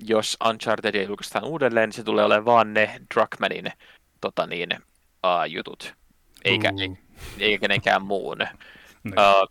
jos 0.00 0.36
Unchartedia 0.48 1.02
julkaistaan 1.02 1.44
uudelleen, 1.44 1.88
niin 1.88 1.96
se 1.96 2.02
tulee 2.02 2.24
olemaan 2.24 2.44
vaan 2.44 2.74
ne 2.74 3.00
Druckmanin 3.14 3.72
tota 4.20 4.46
niin, 4.46 4.68
uh, 4.72 5.44
jutut, 5.48 5.94
eikä, 6.44 6.72
mm. 6.72 6.96
eikä 7.38 7.60
kenenkään 7.60 8.02
muun. 8.02 8.38
Uh, 9.06 9.48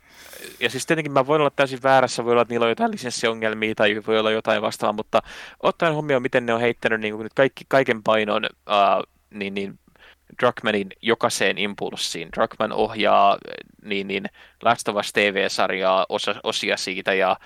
ja 0.60 0.70
siis 0.70 0.86
tietenkin 0.86 1.12
mä 1.12 1.28
voin 1.28 1.42
olla 1.42 1.50
täysin 1.50 1.84
väärässä, 1.84 2.26
voi 2.26 2.32
olla, 2.32 2.42
että 2.42 2.54
niillä 2.54 2.64
on 2.64 2.70
jotain 2.70 2.92
lisenssiongelmia 2.92 3.76
tai 3.76 4.02
voi 4.08 4.20
olla 4.20 4.32
jotain 4.32 4.62
vastaavaa, 4.62 4.94
mutta 4.94 5.22
ottaen 5.60 5.94
huomioon, 5.94 6.22
miten 6.22 6.46
ne 6.46 6.54
on 6.54 6.62
heittänyt 6.62 7.02
niin 7.02 7.20
nyt 7.20 7.34
kaikki, 7.34 7.66
kaiken 7.68 8.04
painon 8.04 8.46
uh, 8.46 9.04
niin, 9.30 9.54
niin 9.54 9.80
Druckmanin 10.42 10.88
jokaiseen 11.02 11.58
impulssiin. 11.58 12.30
Druckman 12.36 12.72
ohjaa 12.72 13.38
niin, 13.84 14.08
niin 14.08 14.26
Last 14.64 14.88
of 14.88 14.96
Us 14.96 15.14
TV-sarjaa, 15.14 16.06
osa, 16.10 16.36
osia 16.44 16.78
siitä 16.78 17.14
ja 17.14 17.38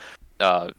uh, 0.41 0.72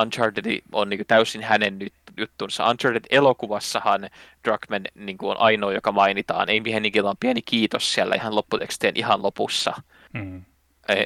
Uncharted 0.00 0.62
on 0.72 0.88
niin 0.88 0.98
kuin 0.98 1.06
täysin 1.06 1.42
hänen 1.42 1.78
nyt 1.78 1.92
juttunsa. 2.16 2.70
Uncharted-elokuvassahan 2.70 4.10
Druckmann 4.44 4.84
niin 4.94 5.18
kuin 5.18 5.30
on 5.30 5.40
ainoa, 5.40 5.72
joka 5.72 5.92
mainitaan. 5.92 6.48
Amy 6.50 6.72
Hennigillä 6.72 7.10
on 7.10 7.16
pieni 7.20 7.42
kiitos 7.42 7.94
siellä 7.94 8.14
ihan 8.14 8.34
lopputekstien 8.34 8.96
ihan 8.96 9.22
lopussa. 9.22 9.72
Mm. 10.12 10.44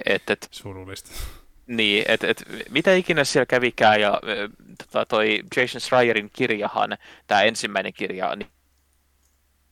Et, 0.06 0.30
et, 0.30 0.48
Surullista. 0.50 1.10
Niin, 1.66 2.04
että 2.08 2.26
et, 2.28 2.44
mitä 2.70 2.94
ikinä 2.94 3.24
siellä 3.24 3.46
kävikään, 3.46 4.00
ja 4.00 4.20
tota, 4.78 5.06
toi 5.06 5.42
Jason 5.56 5.80
Schreierin 5.80 6.30
kirjahan, 6.32 6.98
tämä 7.26 7.42
ensimmäinen 7.42 7.92
kirja, 7.92 8.36
niin, 8.36 8.50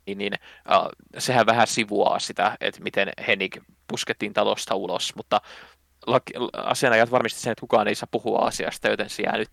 niin, 0.07 0.19
niin 0.19 0.33
uh, 0.35 0.89
sehän 1.19 1.47
vähän 1.47 1.67
sivuaa 1.67 2.19
sitä, 2.19 2.57
että 2.61 2.83
miten 2.83 3.13
Hennig 3.27 3.57
puskettiin 3.89 4.33
talosta 4.33 4.75
ulos, 4.75 5.15
mutta 5.17 5.41
laki, 6.07 6.33
asianajat 6.53 7.11
varmisti 7.11 7.41
sen, 7.41 7.53
että 7.53 7.61
kukaan 7.61 7.89
ei 7.89 7.95
saa 7.95 8.09
puhua 8.11 8.39
asiasta, 8.39 8.89
joten 8.89 9.11
se 9.11 9.23
jää 9.23 9.37
nyt 9.37 9.51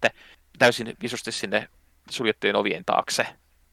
täysin 0.59 0.93
visusti 1.01 1.31
sinne 1.31 1.67
suljettujen 2.09 2.55
ovien 2.55 2.85
taakse. 2.85 3.27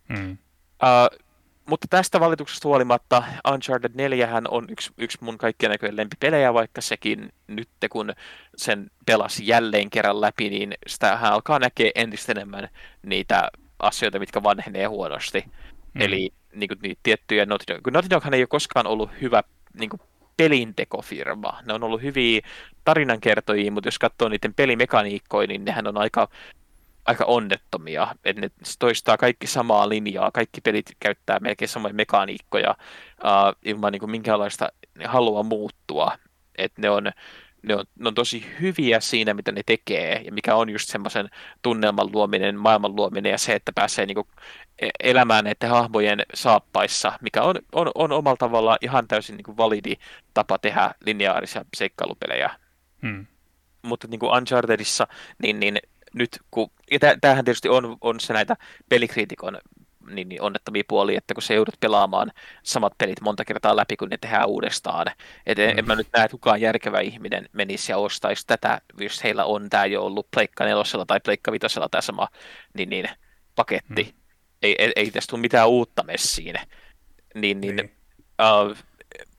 Mm. 0.08 0.30
Uh, 0.32 1.24
mutta 1.66 1.86
tästä 1.90 2.20
valituksesta 2.20 2.68
huolimatta 2.68 3.22
Uncharted 3.52 3.92
4 3.94 4.28
on 4.48 4.66
yksi, 4.68 4.90
yksi 4.98 5.18
mun 5.20 5.38
kaikkien 5.38 5.70
näköjen 5.70 5.96
lempipelejä, 5.96 6.54
vaikka 6.54 6.80
sekin 6.80 7.32
nyt 7.46 7.68
kun 7.90 8.12
sen 8.56 8.90
pelasi 9.06 9.46
jälleen 9.46 9.90
kerran 9.90 10.20
läpi, 10.20 10.50
niin 10.50 10.74
sitä 10.86 11.16
hän 11.16 11.32
alkaa 11.32 11.58
näkee 11.58 11.90
entistä 11.94 12.32
enemmän 12.32 12.68
niitä 13.02 13.50
asioita, 13.78 14.18
mitkä 14.18 14.42
vanhenee 14.42 14.86
huonosti. 14.86 15.44
Mm. 15.94 16.00
Eli 16.00 16.30
niin 16.54 16.68
kuin, 16.68 16.78
niitä 16.82 17.00
tiettyjä 17.02 17.46
Naughty 17.46 17.74
Dog. 17.74 17.86
Naughty 17.86 18.10
Doghan 18.10 18.34
ei 18.34 18.40
ole 18.40 18.46
koskaan 18.46 18.86
ollut 18.86 19.10
hyvä 19.20 19.42
niin 19.78 19.90
kuin, 19.90 20.00
pelintekofirma. 20.36 21.58
Ne 21.66 21.72
on 21.72 21.84
ollut 21.84 22.02
hyviä 22.02 22.40
tarinankertojia, 22.84 23.70
mutta 23.70 23.88
jos 23.88 23.98
katsoo 23.98 24.28
niiden 24.28 24.54
pelimekaniikkoja, 24.54 25.46
niin 25.46 25.64
nehän 25.64 25.86
on 25.86 25.98
aika, 25.98 26.28
aika 27.04 27.24
onnettomia. 27.24 28.14
Et 28.24 28.36
ne 28.36 28.50
toistaa 28.78 29.16
kaikki 29.16 29.46
samaa 29.46 29.88
linjaa, 29.88 30.30
kaikki 30.30 30.60
pelit 30.60 30.96
käyttää 31.00 31.38
melkein 31.40 31.68
samoja 31.68 31.94
mekaniikkoja 31.94 32.70
uh, 32.70 33.56
ilman 33.64 33.92
niin 33.92 34.00
kuin 34.00 34.10
minkäänlaista 34.10 34.68
halua 35.04 35.42
muuttua. 35.42 36.18
Et 36.58 36.78
ne 36.78 36.90
on, 36.90 37.12
ne 37.64 37.76
on, 37.76 37.84
ne 37.98 38.08
on 38.08 38.14
tosi 38.14 38.46
hyviä 38.60 39.00
siinä, 39.00 39.34
mitä 39.34 39.52
ne 39.52 39.62
tekee, 39.66 40.22
ja 40.24 40.32
mikä 40.32 40.54
on 40.54 40.70
just 40.70 40.88
semmoisen 40.88 41.30
tunnelman 41.62 42.12
luominen, 42.12 42.56
maailman 42.56 42.96
luominen, 42.96 43.30
ja 43.30 43.38
se, 43.38 43.54
että 43.54 43.72
pääsee 43.74 44.06
niinku 44.06 44.28
e-, 44.78 44.88
elämään 45.00 45.44
näiden 45.44 45.70
hahmojen 45.70 46.22
saappaissa, 46.34 47.12
mikä 47.20 47.42
on, 47.42 47.54
on, 47.72 47.90
on 47.94 48.12
omalla 48.12 48.36
tavalla 48.36 48.76
ihan 48.80 49.08
täysin 49.08 49.36
niinku 49.36 49.56
validi 49.56 49.96
tapa 50.34 50.58
tehdä 50.58 50.94
lineaarisia 51.06 51.64
seikkailupelejä. 51.76 52.50
Hmm. 53.02 53.26
Mutta 53.82 54.08
niin 54.08 54.20
kuin 54.20 54.32
Unchartedissa, 54.32 55.06
niin, 55.42 55.60
niin 55.60 55.78
nyt, 56.14 56.38
kun, 56.50 56.70
ja 56.90 56.98
tämähän 57.20 57.44
tietysti 57.44 57.68
on, 57.68 57.96
on 58.00 58.20
se 58.20 58.32
näitä 58.32 58.56
pelikriitikon 58.88 59.58
niin, 60.10 60.28
niin 60.28 60.42
onnettomia 60.42 60.82
puolia, 60.88 61.18
että 61.18 61.34
kun 61.34 61.42
se 61.42 61.54
joudut 61.54 61.80
pelaamaan 61.80 62.32
samat 62.62 62.92
pelit 62.98 63.20
monta 63.20 63.44
kertaa 63.44 63.76
läpi, 63.76 63.96
kun 63.96 64.08
ne 64.08 64.18
tehdään 64.18 64.48
uudestaan. 64.48 65.06
Et 65.46 65.58
mm. 65.58 65.78
en 65.78 65.86
mä 65.86 65.94
nyt 65.94 66.08
näe, 66.12 66.24
että 66.24 66.32
kukaan 66.32 66.60
järkevä 66.60 67.00
ihminen 67.00 67.48
menisi 67.52 67.92
ja 67.92 67.98
ostaisi 67.98 68.46
tätä, 68.46 68.80
jos 69.00 69.24
heillä 69.24 69.44
on 69.44 69.70
tämä 69.70 69.86
jo 69.86 70.04
ollut 70.04 70.30
Pleikka 70.30 70.64
nelosella 70.64 71.06
tai 71.06 71.20
Pleikka 71.20 71.52
vitosella 71.52 71.88
tämä 71.88 72.02
sama 72.02 72.28
niin, 72.74 72.90
niin, 72.90 73.08
paketti. 73.56 74.02
Mm. 74.02 74.20
Ei, 74.62 74.74
ei, 74.78 74.92
ei 74.96 75.10
tästä 75.10 75.30
tule 75.30 75.40
mitään 75.40 75.68
uutta 75.68 76.02
messiin. 76.02 76.56
Niin, 77.34 77.60
niin, 77.60 77.76
niin. 77.76 77.96
Uh, 78.42 78.76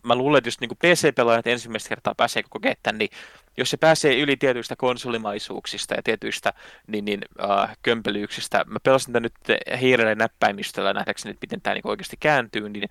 mä 0.03 0.15
luulen, 0.15 0.37
että 0.37 0.47
jos 0.47 0.59
niin 0.59 0.69
PC-pelaajat 0.69 1.47
ensimmäistä 1.47 1.89
kertaa 1.89 2.15
pääsee 2.15 2.43
kokea 2.49 2.73
tämän, 2.83 2.97
niin 2.97 3.09
jos 3.57 3.69
se 3.69 3.77
pääsee 3.77 4.19
yli 4.19 4.37
tietyistä 4.37 4.75
konsolimaisuuksista 4.75 5.93
ja 5.93 6.03
tietyistä 6.03 6.53
niin, 6.87 7.05
niin, 7.05 7.19
uh, 7.43 7.69
kömpelyyksistä, 7.81 8.63
mä 8.67 8.79
pelasin 8.83 9.13
tätä 9.13 9.19
nyt 9.19 9.33
hiirelle 9.79 10.15
näppäimistöllä 10.15 10.93
nähdäkseni, 10.93 11.31
että 11.31 11.43
miten 11.43 11.61
tämä 11.61 11.73
niin 11.73 11.87
oikeasti 11.87 12.17
kääntyy, 12.19 12.69
niin 12.69 12.89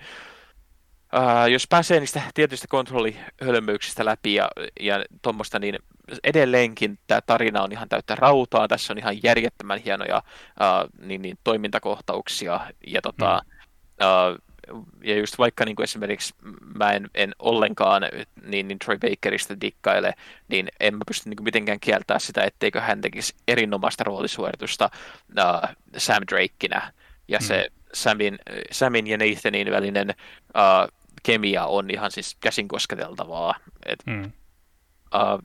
uh, 1.15 1.51
jos 1.51 1.66
pääsee 1.69 2.01
niistä 2.01 2.23
tietyistä 2.35 2.66
kontrollihölmöyksistä 2.70 4.05
läpi 4.05 4.35
ja, 4.35 4.49
ja 4.81 5.05
tuommoista, 5.23 5.59
niin 5.59 5.78
edelleenkin 6.24 6.99
tämä 7.07 7.20
tarina 7.20 7.62
on 7.62 7.73
ihan 7.73 7.89
täyttä 7.89 8.15
rautaa, 8.15 8.69
tässä 8.69 8.93
on 8.93 8.99
ihan 8.99 9.23
järjettömän 9.23 9.78
hienoja 9.78 10.16
uh, 10.16 11.07
niin, 11.07 11.23
niin, 11.23 11.39
toimintakohtauksia 11.45 12.61
ja 12.86 13.03
tota, 13.03 13.43
mm. 13.45 14.07
uh, 14.07 14.54
ja 15.05 15.19
just 15.19 15.39
vaikka 15.39 15.65
niin 15.65 15.77
kuin 15.77 15.85
esimerkiksi 15.85 16.35
mä 16.74 16.93
en, 16.93 17.11
en 17.15 17.35
ollenkaan 17.39 18.03
niin, 18.43 18.69
niin 18.69 18.78
Troy 18.78 18.99
Bakerista 18.99 19.61
dikkaile, 19.61 20.15
niin 20.49 20.69
en 20.81 20.95
mä 20.95 21.05
pysty 21.07 21.28
niin 21.28 21.36
kuin 21.36 21.45
mitenkään 21.45 21.81
kieltämään 21.81 22.20
sitä, 22.20 22.45
etteikö 22.45 22.81
hän 22.81 23.01
tekisi 23.01 23.35
erinomaista 23.49 24.05
roolisuoritusta 24.05 24.91
uh, 25.39 25.69
Sam 25.97 26.23
Drakenä. 26.31 26.93
Ja 27.28 27.39
mm. 27.39 27.45
se 27.45 27.69
Samin, 27.95 28.39
Samin 28.73 29.07
ja 29.07 29.19
Nathanin 29.19 29.70
välinen 29.70 30.15
uh, 30.49 30.93
kemia 31.23 31.66
on 31.66 31.91
ihan 31.91 32.11
siis 32.11 32.36
käsin 32.41 32.69
kosketeltavaa. 32.69 33.55
Et, 33.86 34.03
mm. 34.07 34.24
uh, 34.24 35.43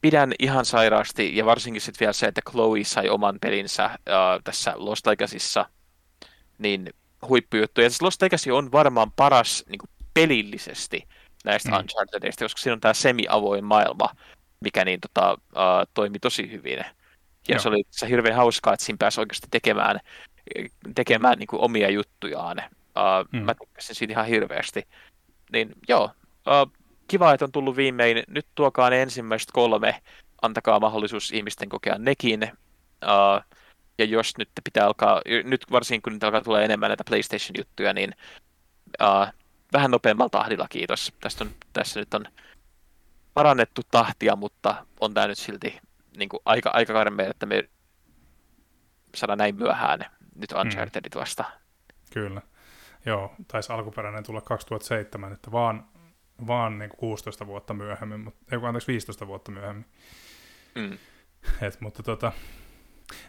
pidän 0.00 0.32
ihan 0.38 0.64
sairaasti, 0.64 1.36
ja 1.36 1.44
varsinkin 1.44 1.80
sitten 1.80 2.00
vielä 2.00 2.12
se, 2.12 2.26
että 2.26 2.40
Chloe 2.50 2.84
sai 2.84 3.08
oman 3.08 3.38
pelinsä 3.40 3.86
uh, 3.86 4.42
tässä 4.44 4.72
Lost 4.76 5.06
Legacyssa, 5.06 5.66
niin 6.58 6.90
huippujuttu. 7.28 7.80
Ja 7.80 7.90
siis 7.90 8.02
Lost 8.02 8.22
Legacy 8.22 8.50
on 8.50 8.72
varmaan 8.72 9.12
paras 9.12 9.64
niin 9.68 9.78
kuin 9.78 9.90
pelillisesti 10.14 11.08
näistä 11.44 11.70
mm. 11.70 11.76
Unchartedista, 11.76 12.44
koska 12.44 12.60
siinä 12.60 12.72
on 12.74 12.80
tämä 12.80 12.94
semi-avoin 12.94 13.64
maailma, 13.64 14.08
mikä 14.60 14.84
niin, 14.84 15.00
tota, 15.00 15.32
uh, 15.32 15.86
toimi 15.94 16.18
tosi 16.18 16.50
hyvin. 16.50 16.78
Ja 16.78 16.84
Joo. 17.48 17.58
se 17.58 17.68
oli 17.68 17.84
se 17.90 18.08
hirveän 18.08 18.36
hauskaa, 18.36 18.74
että 18.74 18.86
siinä 18.86 18.96
pääsi 18.98 19.20
oikeasti 19.20 19.46
tekemään, 19.50 20.00
tekemään 20.94 21.38
niin 21.38 21.46
kuin 21.46 21.62
omia 21.62 21.90
juttujaan. 21.90 22.62
Uh, 22.74 23.28
mm. 23.32 23.38
Mä 23.38 23.54
tykkäsin 23.54 23.96
siitä 23.96 24.12
ihan 24.12 24.26
hirveästi. 24.26 24.82
Niin 25.52 25.72
joo, 25.88 26.04
uh, 26.04 26.72
kiva, 27.08 27.32
että 27.32 27.44
on 27.44 27.52
tullut 27.52 27.76
viimein. 27.76 28.22
Nyt 28.28 28.46
tuokaa 28.54 28.90
ne 28.90 29.02
ensimmäiset 29.02 29.48
kolme. 29.52 30.00
Antakaa 30.42 30.80
mahdollisuus 30.80 31.32
ihmisten 31.32 31.68
kokea 31.68 31.98
nekin. 31.98 32.42
Uh, 33.04 33.58
ja 33.98 34.04
jos 34.04 34.38
nyt 34.38 34.48
pitää 34.64 34.86
alkaa, 34.86 35.22
nyt 35.44 35.64
varsinkin 35.70 36.02
kun 36.02 36.12
nyt 36.12 36.24
alkaa 36.24 36.40
tulla 36.40 36.62
enemmän 36.62 36.88
näitä 36.88 37.04
PlayStation-juttuja, 37.08 37.92
niin 37.92 38.14
uh, 39.02 39.26
vähän 39.72 39.90
nopeammalla 39.90 40.30
tahdilla 40.30 40.66
kiitos. 40.70 41.12
Tästä 41.20 41.44
on, 41.44 41.50
tässä 41.72 42.00
nyt 42.00 42.14
on 42.14 42.24
parannettu 43.34 43.82
tahtia, 43.90 44.36
mutta 44.36 44.86
on 45.00 45.14
tämä 45.14 45.26
nyt 45.26 45.38
silti 45.38 45.80
niin 46.16 46.28
kuin 46.28 46.40
aika, 46.44 46.70
aika 46.70 46.92
karmea, 46.92 47.30
että 47.30 47.46
me 47.46 47.68
saadaan 49.14 49.38
näin 49.38 49.56
myöhään 49.56 50.00
nyt 50.34 50.52
mm. 50.52 50.60
Unchartedit 50.60 51.14
vasta. 51.14 51.44
Kyllä. 52.12 52.42
Joo, 53.06 53.34
taisi 53.48 53.72
alkuperäinen 53.72 54.24
tulla 54.24 54.40
2007, 54.40 55.32
että 55.32 55.52
vaan, 55.52 55.88
vaan 56.46 56.78
niin 56.78 56.90
kuin 56.90 56.98
16 56.98 57.46
vuotta 57.46 57.74
myöhemmin, 57.74 58.20
mutta, 58.20 58.40
ei 58.52 58.58
anteeksi 58.62 58.92
15 58.92 59.26
vuotta 59.26 59.50
myöhemmin. 59.50 59.86
Mm. 60.74 60.98
Et, 61.62 61.80
mutta 61.80 62.02
tota, 62.02 62.32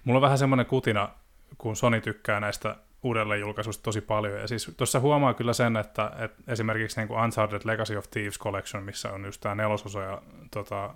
Mulla 0.04 0.18
on 0.18 0.22
vähän 0.22 0.38
semmoinen 0.38 0.66
kutina, 0.66 1.10
kun 1.58 1.76
Sony 1.76 2.02
tykkää 2.02 2.40
näistä 2.40 2.76
uudelleenjulkaisuista 3.04 3.84
tosi 3.84 4.02
paljon. 4.02 4.40
Ja 4.40 4.48
siis 4.48 4.72
tuossa 4.78 5.00
huomaa 5.00 5.34
kyllä 5.34 5.54
sen, 5.54 5.78
että, 5.78 6.12
että 6.20 6.44
esimerkiksi 6.48 7.00
niin 7.00 7.08
kuin 7.08 7.20
Uncharted 7.20 7.62
Legacy 7.64 7.98
of 7.98 8.10
Thieves 8.12 8.40
Collection, 8.40 8.84
missä 8.84 9.12
on 9.12 9.26
just 9.26 9.42
tämä 9.42 9.56
nelososa 9.56 10.02
ja 10.02 10.22
tota, 10.52 10.94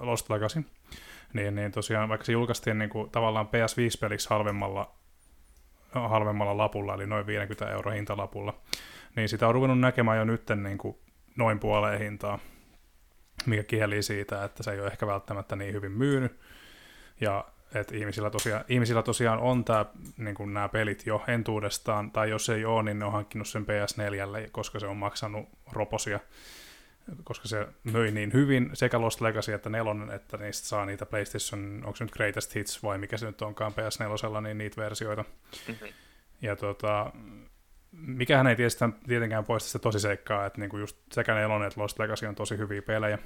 Lost 0.00 0.30
Legacy, 0.30 0.64
niin, 1.32 1.54
niin 1.54 1.72
tosiaan 1.72 2.08
vaikka 2.08 2.24
se 2.24 2.32
julkaistiin 2.32 2.78
niin 2.78 2.90
kuin, 2.90 3.10
tavallaan 3.10 3.46
PS5-peliksi 3.46 4.30
halvemmalla, 4.30 4.94
halvemmalla 5.92 6.56
lapulla, 6.56 6.94
eli 6.94 7.06
noin 7.06 7.26
50 7.26 7.74
euro 7.74 7.90
hintalapulla, 7.90 8.54
niin 9.16 9.28
sitä 9.28 9.48
on 9.48 9.54
ruvennut 9.54 9.80
näkemään 9.80 10.18
jo 10.18 10.24
nytten 10.24 10.62
niin 10.62 10.78
kuin 10.78 10.96
noin 11.36 11.58
puoleen 11.58 12.00
hintaa, 12.00 12.38
mikä 13.46 13.62
kieli 13.62 14.02
siitä, 14.02 14.44
että 14.44 14.62
se 14.62 14.70
ei 14.70 14.80
ole 14.80 14.86
ehkä 14.88 15.06
välttämättä 15.06 15.56
niin 15.56 15.74
hyvin 15.74 15.92
myynyt. 15.92 16.40
Ja 17.20 17.44
että 17.74 17.96
ihmisillä 17.96 18.30
tosiaan, 18.30 18.64
ihmisillä 18.68 19.02
tosiaan 19.02 19.38
on 19.38 19.64
tää, 19.64 19.86
niin 20.16 20.34
kuin 20.34 20.54
nämä 20.54 20.68
pelit 20.68 21.06
jo 21.06 21.22
entuudestaan, 21.28 22.10
tai 22.10 22.30
jos 22.30 22.48
ei 22.48 22.64
ole, 22.64 22.82
niin 22.82 22.98
ne 22.98 23.04
on 23.04 23.12
hankkinut 23.12 23.48
sen 23.48 23.66
PS4, 23.66 24.48
koska 24.50 24.78
se 24.78 24.86
on 24.86 24.96
maksanut 24.96 25.48
roposia, 25.72 26.20
koska 27.24 27.48
se 27.48 27.66
möi 27.84 28.10
niin 28.10 28.32
hyvin 28.32 28.70
sekä 28.74 29.00
Lost 29.00 29.20
Legacy 29.20 29.52
että 29.52 29.70
nelonen, 29.70 30.10
että 30.10 30.36
niistä 30.36 30.68
saa 30.68 30.86
niitä 30.86 31.06
PlayStation, 31.06 31.82
onko 31.84 31.96
se 31.96 32.04
nyt 32.04 32.12
Greatest 32.12 32.54
Hits 32.54 32.82
vai 32.82 32.98
mikä 32.98 33.16
se 33.16 33.26
nyt 33.26 33.42
onkaan 33.42 33.72
PS4, 33.72 34.40
niin 34.40 34.58
niitä 34.58 34.82
versioita. 34.82 35.24
Mm-hmm. 35.68 35.88
Ja 36.42 36.56
tota, 36.56 37.12
mikähän 37.92 38.46
ei 38.46 38.56
tietenkään 39.06 39.44
poista 39.44 39.66
sitä 39.66 39.78
tosiseikkaa, 39.78 40.46
että 40.46 40.60
niinku 40.60 40.78
just 40.78 40.96
sekä 41.12 41.34
nelonen 41.34 41.68
että 41.68 41.80
Lost 41.80 41.98
Legacy 41.98 42.26
on 42.26 42.34
tosi 42.34 42.58
hyviä 42.58 42.82
pelejä, 42.82 43.18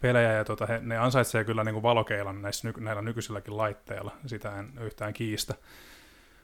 pelejä, 0.00 0.32
ja 0.32 0.44
tota, 0.44 0.66
he, 0.66 0.80
ne 0.82 0.98
ansaitsee 0.98 1.44
kyllä 1.44 1.64
niin 1.64 1.72
kuin 1.72 1.82
valokeilan 1.82 2.42
näissä, 2.42 2.72
näillä 2.78 3.02
nykyisilläkin 3.02 3.56
laitteilla, 3.56 4.12
sitä 4.26 4.58
en 4.58 4.72
yhtään 4.80 5.12
kiistä. 5.12 5.54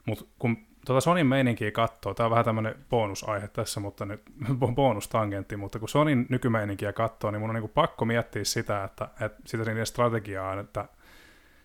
Mutta 0.06 0.24
kun 0.38 0.66
tuota 0.86 1.00
Sonin 1.00 1.26
meininkiä 1.26 1.70
katsoo, 1.70 2.14
tämä 2.14 2.24
on 2.24 2.30
vähän 2.30 2.44
tämmöinen 2.44 2.74
bonusaihe 2.90 3.48
tässä, 3.48 3.80
mutta 3.80 4.06
nyt 4.06 4.22
bonustangentti, 4.74 5.56
mutta 5.56 5.78
kun 5.78 5.88
Sonin 5.88 6.26
nykymeininkiä 6.28 6.92
katsoo, 6.92 7.30
niin 7.30 7.40
mun 7.40 7.50
on 7.50 7.54
niin 7.54 7.62
kuin 7.62 7.72
pakko 7.74 8.04
miettiä 8.04 8.44
sitä, 8.44 8.84
että, 8.84 9.08
että 9.20 9.42
sitä 9.46 9.64
niiden 9.64 9.86
strategiaa, 9.86 10.60
että, 10.60 10.88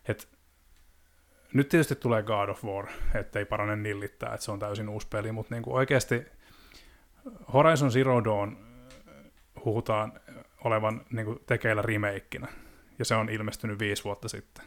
että 0.08 0.24
nyt 1.54 1.70
tietysti 1.70 1.96
tulee 1.96 2.24
God 2.24 2.50
of 2.50 2.64
War, 2.64 2.88
ettei 3.14 3.46
parane 3.46 3.76
nillittää, 3.76 4.34
että 4.34 4.46
se 4.46 4.52
on 4.52 4.60
täysin 4.60 4.90
uusi 4.90 5.08
peli, 5.08 5.32
mutta 5.32 5.56
niin 5.56 5.64
kuin 5.64 5.76
oikeasti 5.76 6.26
Horizon 7.54 7.92
Zero 7.92 8.24
Dawn 8.24 8.58
huhutaan 9.66 10.14
olevan 10.66 11.02
niin 11.12 11.26
kuin, 11.26 11.40
tekeillä 11.46 11.82
remakeinä, 11.82 12.48
ja 13.00 13.06
se 13.06 13.16
on 13.16 13.30
ilmestynyt 13.30 13.80
viisi 13.80 14.04
vuotta 14.04 14.30
sitten. 14.30 14.66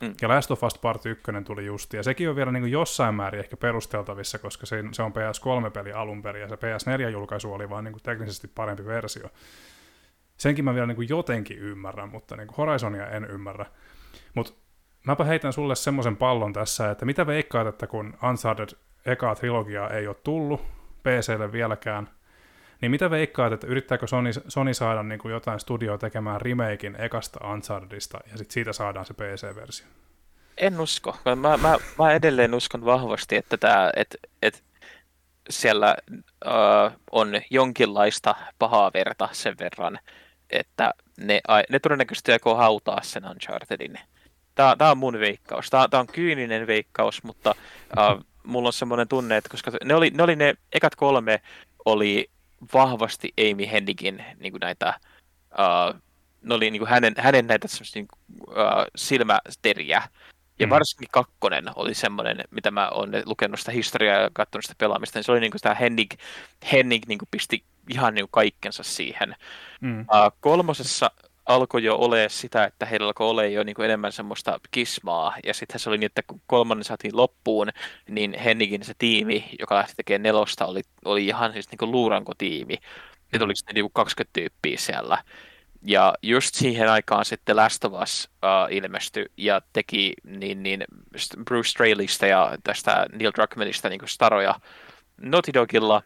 Mm. 0.00 0.14
Ja 0.22 0.28
Last 0.28 0.50
of 0.50 0.62
Us 0.62 0.78
Part 0.78 1.06
1 1.06 1.22
tuli 1.44 1.66
justi, 1.66 1.96
ja 1.96 2.02
sekin 2.02 2.30
on 2.30 2.36
vielä 2.36 2.52
niin 2.52 2.62
kuin 2.62 2.72
jossain 2.72 3.14
määrin 3.14 3.40
ehkä 3.40 3.56
perusteltavissa, 3.56 4.38
koska 4.38 4.66
se, 4.66 4.84
se 4.92 5.02
on 5.02 5.12
PS3-peli 5.12 5.92
alun 5.92 6.22
perin, 6.22 6.42
ja 6.42 6.48
se 6.48 6.54
PS4-julkaisu 6.54 7.52
oli 7.52 7.70
vaan 7.70 7.84
niin 7.84 7.92
kuin 7.92 8.02
teknisesti 8.02 8.48
parempi 8.48 8.84
versio. 8.84 9.28
Senkin 10.36 10.64
mä 10.64 10.74
vielä 10.74 10.86
niin 10.86 10.96
kuin 10.96 11.08
jotenkin 11.08 11.58
ymmärrän, 11.58 12.08
mutta 12.08 12.36
niin 12.36 12.46
kuin 12.46 12.56
Horizonia 12.56 13.06
en 13.06 13.24
ymmärrä. 13.24 13.66
Mutta 14.34 14.52
mäpä 15.06 15.24
heitän 15.24 15.52
sulle 15.52 15.74
semmoisen 15.74 16.16
pallon 16.16 16.52
tässä, 16.52 16.90
että 16.90 17.04
mitä 17.04 17.26
veikkaat, 17.26 17.66
että 17.66 17.86
kun 17.86 18.14
Uncharted 18.22 18.68
ekaa 19.06 19.34
trilogiaa 19.34 19.90
ei 19.90 20.06
ole 20.06 20.16
tullut 20.24 20.60
PClle 21.02 21.52
vieläkään, 21.52 22.08
niin 22.82 22.90
mitä 22.90 23.10
veikkaat, 23.10 23.52
että 23.52 23.66
yrittääkö 23.66 24.06
Sony, 24.06 24.30
Sony 24.48 24.74
saada 24.74 25.02
niin 25.02 25.18
kuin 25.18 25.32
jotain 25.32 25.60
studioa 25.60 25.98
tekemään 25.98 26.40
remakein 26.40 26.96
ekasta 27.00 27.48
Unchartedista 27.48 28.18
ja 28.30 28.38
sitten 28.38 28.54
siitä 28.54 28.72
saadaan 28.72 29.06
se 29.06 29.14
PC-versio? 29.14 29.86
En 30.56 30.80
usko. 30.80 31.16
Mä, 31.24 31.56
mä, 31.56 31.76
mä 31.98 32.12
edelleen 32.12 32.54
uskon 32.54 32.84
vahvasti, 32.84 33.36
että, 33.36 33.56
tää, 33.56 33.90
että, 33.96 34.18
että 34.42 34.60
siellä 35.50 35.96
uh, 36.46 36.92
on 37.12 37.40
jonkinlaista 37.50 38.34
pahaa 38.58 38.90
verta 38.94 39.28
sen 39.32 39.54
verran, 39.60 39.98
että 40.50 40.94
ne, 41.20 41.40
ne 41.70 41.78
todennäköisesti 41.78 42.32
aikoo 42.32 42.54
hautaa 42.54 43.02
sen 43.02 43.26
Unchartedin. 43.26 43.98
Tämä, 44.54 44.76
tämä 44.78 44.90
on 44.90 44.98
mun 44.98 45.20
veikkaus. 45.20 45.70
Tämä, 45.70 45.88
on 45.92 46.06
kyyninen 46.06 46.66
veikkaus, 46.66 47.22
mutta 47.22 47.54
uh, 47.98 48.24
mulla 48.44 48.68
on 48.68 48.72
semmoinen 48.72 49.08
tunne, 49.08 49.36
että 49.36 49.50
koska 49.50 49.70
ne 49.84 49.94
oli, 49.94 50.10
ne 50.10 50.22
oli 50.22 50.36
ne 50.36 50.54
ekat 50.72 50.94
kolme 50.94 51.40
oli 51.84 52.30
vahvasti 52.74 53.32
Amy 53.40 53.66
Hennigin 53.72 54.24
niin 54.40 54.52
kuin 54.52 54.60
näitä, 54.60 54.94
uh, 55.52 56.00
ne 56.42 56.54
oli 56.54 56.70
niin 56.70 56.80
kuin 56.80 56.88
hänen, 56.88 57.14
hänen 57.18 57.46
näitä 57.46 57.68
niin 57.94 58.08
kuin, 58.08 58.48
uh, 58.48 58.84
silmäteriä. 58.96 60.02
Ja 60.58 60.66
mm. 60.66 60.70
varsinkin 60.70 61.08
kakkonen 61.12 61.64
oli 61.76 61.94
semmoinen, 61.94 62.44
mitä 62.50 62.70
mä 62.70 62.88
oon 62.88 63.10
lukenut 63.24 63.60
sitä 63.60 63.72
historiaa 63.72 64.20
ja 64.20 64.30
katsonut 64.32 64.64
sitä 64.64 64.74
pelaamista, 64.78 65.18
niin 65.18 65.24
se 65.24 65.32
oli 65.32 65.40
niin 65.40 65.50
kuin 65.50 65.58
sitä 65.58 65.74
Hennig, 65.74 66.14
Hennig 66.72 67.06
niin 67.06 67.18
kuin 67.18 67.28
pisti 67.30 67.64
ihan 67.88 68.14
niin 68.14 68.22
kuin 68.22 68.30
kaikkensa 68.30 68.82
siihen. 68.82 69.36
Mm. 69.80 70.00
Uh, 70.00 70.06
kolmosessa 70.40 71.10
alkoi 71.46 71.84
jo 71.84 71.96
ole 71.96 72.28
sitä, 72.28 72.64
että 72.64 72.86
heillä 72.86 73.06
alkoi 73.06 73.28
olla 73.28 73.44
jo 73.44 73.64
niin 73.64 73.74
kuin 73.74 73.84
enemmän 73.84 74.12
semmoista 74.12 74.60
kismaa. 74.70 75.36
Ja 75.44 75.54
sitten 75.54 75.80
se 75.80 75.90
oli 75.90 75.98
niin, 75.98 76.06
että 76.06 76.22
kun 76.26 76.40
kolmannen 76.46 76.84
saatiin 76.84 77.16
loppuun, 77.16 77.68
niin 78.08 78.38
Hennigin 78.38 78.84
se 78.84 78.94
tiimi, 78.98 79.44
joka 79.58 79.74
lähti 79.74 79.92
tekemään 79.96 80.22
nelosta, 80.22 80.66
oli, 80.66 80.82
oli 81.04 81.26
ihan 81.26 81.52
siis 81.52 81.70
niin 81.70 81.78
kuin 81.78 81.90
luuranko-tiimi. 81.90 82.78
Ja 83.32 83.38
tuli 83.38 83.56
sitten 83.56 83.74
niin 83.74 83.84
kuin 83.84 83.92
20 83.92 84.30
tyyppiä 84.32 84.78
siellä. 84.78 85.24
Ja 85.84 86.14
just 86.22 86.54
siihen 86.54 86.90
aikaan 86.90 87.24
sitten 87.24 87.56
Last 87.56 87.84
of 87.84 87.92
Us 88.02 88.30
uh, 88.42 88.76
ilmestyi 88.76 89.26
ja 89.36 89.60
teki 89.72 90.14
niin, 90.24 90.62
niin 90.62 90.84
Bruce 91.44 91.68
Straleysta 91.68 92.26
ja 92.26 92.56
tästä 92.64 93.06
Neil 93.12 93.32
Druckmannista 93.34 93.88
niin 93.88 94.00
staroja 94.06 94.54
Naughty 95.20 95.52
Dogilla. 95.54 96.02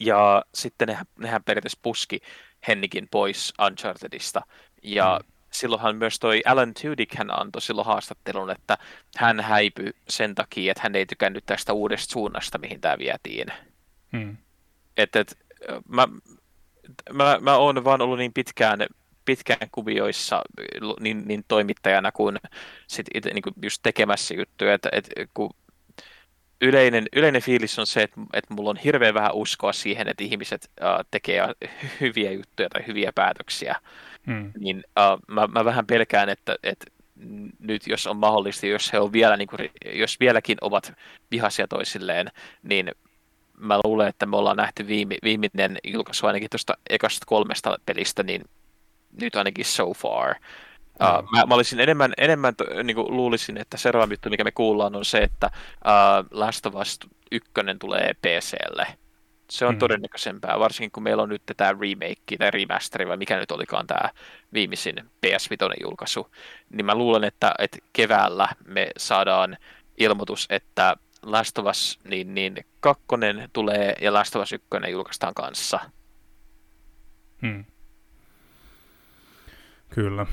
Ja 0.00 0.44
sitten 0.54 0.88
nehän, 0.88 1.06
nehän 1.18 1.44
periaatteessa 1.44 1.78
puski 1.82 2.20
Hennikin 2.68 3.08
pois 3.10 3.54
Unchartedista. 3.66 4.42
Ja 4.82 5.20
mm. 5.22 5.32
silloinhan 5.52 5.96
myös 5.96 6.18
toi 6.18 6.42
Alan 6.46 6.74
Tudyk 6.82 7.14
hän 7.14 7.40
antoi 7.40 7.62
silloin 7.62 7.86
haastattelun, 7.86 8.50
että 8.50 8.78
hän 9.16 9.40
häipyi 9.40 9.92
sen 10.08 10.34
takia, 10.34 10.70
että 10.70 10.82
hän 10.82 10.96
ei 10.96 11.06
tykännyt 11.06 11.46
tästä 11.46 11.72
uudesta 11.72 12.12
suunnasta, 12.12 12.58
mihin 12.58 12.80
tämä 12.80 12.98
vietiin. 12.98 13.48
Mm. 14.12 14.36
Et, 14.96 15.16
et, 15.16 15.38
mä, 15.88 16.08
mä, 17.12 17.38
mä 17.40 17.56
oon 17.56 17.84
vaan 17.84 18.02
ollut 18.02 18.18
niin 18.18 18.32
pitkään, 18.32 18.86
pitkään 19.24 19.68
kuvioissa 19.72 20.42
niin, 21.00 21.22
niin 21.28 21.44
toimittajana 21.48 22.12
kuin 22.12 22.38
sit 22.86 23.06
niin 23.32 23.42
kuin 23.42 23.54
just 23.62 23.80
tekemässä 23.82 24.34
juttuja, 24.34 24.74
että, 24.74 24.88
että 24.92 25.10
kun 25.34 25.50
yleinen, 26.60 27.04
yleinen 27.12 27.42
fiilis 27.42 27.78
on 27.78 27.86
se, 27.86 28.02
että, 28.02 28.20
että 28.32 28.54
mulla 28.54 28.70
on 28.70 28.76
hirveän 28.76 29.14
vähän 29.14 29.34
uskoa 29.34 29.72
siihen, 29.72 30.08
että 30.08 30.24
ihmiset 30.24 30.70
uh, 30.80 31.04
tekee 31.10 31.42
hyviä 32.00 32.32
juttuja 32.32 32.68
tai 32.68 32.86
hyviä 32.86 33.12
päätöksiä. 33.14 33.76
Hmm. 34.26 34.52
Niin 34.58 34.76
uh, 34.76 35.34
mä, 35.34 35.46
mä 35.46 35.64
vähän 35.64 35.86
pelkään, 35.86 36.28
että, 36.28 36.56
että 36.62 36.86
nyt 37.58 37.86
jos 37.86 38.06
on 38.06 38.16
mahdollista, 38.16 38.66
jos 38.66 38.92
he 38.92 38.98
on 38.98 39.12
vielä, 39.12 39.36
niin 39.36 39.48
kuin, 39.48 39.70
jos 39.92 40.20
vieläkin 40.20 40.58
ovat 40.60 40.92
vihaisia 41.30 41.68
toisilleen, 41.68 42.30
niin 42.62 42.92
mä 43.58 43.80
luulen, 43.84 44.08
että 44.08 44.26
me 44.26 44.36
ollaan 44.36 44.56
nähty 44.56 44.86
viime, 44.86 45.16
viimeinen 45.22 45.78
julkaisu 45.84 46.26
ainakin 46.26 46.50
tuosta 46.50 46.74
ekasta 46.90 47.26
kolmesta 47.26 47.78
pelistä, 47.86 48.22
niin 48.22 48.44
nyt 49.20 49.36
ainakin 49.36 49.64
so 49.64 49.92
far. 49.94 50.34
Uh, 51.02 51.30
mä, 51.30 51.46
mä 51.46 51.54
olisin 51.54 51.80
enemmän, 51.80 52.12
enemmän 52.18 52.54
niin 52.82 52.94
kuin 52.94 53.16
luulisin, 53.16 53.58
että 53.58 53.76
seuraava 53.76 54.12
juttu, 54.12 54.30
mikä 54.30 54.44
me 54.44 54.52
kuullaan, 54.52 54.96
on 54.96 55.04
se, 55.04 55.18
että 55.18 55.50
uh, 55.54 56.28
Last 56.30 56.66
of 56.66 56.74
Us 56.74 56.98
1 57.32 57.50
tulee 57.78 58.14
PClle. 58.14 58.86
Se 59.50 59.66
on 59.66 59.74
mm. 59.74 59.78
todennäköisempää, 59.78 60.58
varsinkin 60.58 60.90
kun 60.90 61.02
meillä 61.02 61.22
on 61.22 61.28
nyt 61.28 61.42
tämä 61.56 61.72
remake 61.80 62.36
tai 62.38 62.50
remasteri, 62.50 63.08
vai 63.08 63.16
mikä 63.16 63.36
nyt 63.36 63.50
olikaan 63.50 63.86
tämä 63.86 64.10
viimeisin 64.52 64.96
PS5 64.96 65.82
julkaisu. 65.82 66.30
Niin 66.70 66.86
mä 66.86 66.94
luulen, 66.94 67.24
että, 67.24 67.54
että 67.58 67.78
keväällä 67.92 68.48
me 68.64 68.88
saadaan 68.96 69.56
ilmoitus, 69.98 70.46
että 70.50 70.96
Last 71.22 71.58
of 71.58 71.66
Us 71.66 71.98
niin, 72.04 72.34
niin 72.34 72.56
kakkonen 72.80 73.50
tulee 73.52 73.94
ja 74.00 74.12
Last 74.12 74.36
of 74.36 74.42
Us 74.42 74.52
1 74.52 74.66
julkaistaan 74.90 75.34
kanssa. 75.34 75.80
Hmm. 77.42 77.64
Kyllä. 79.88 80.26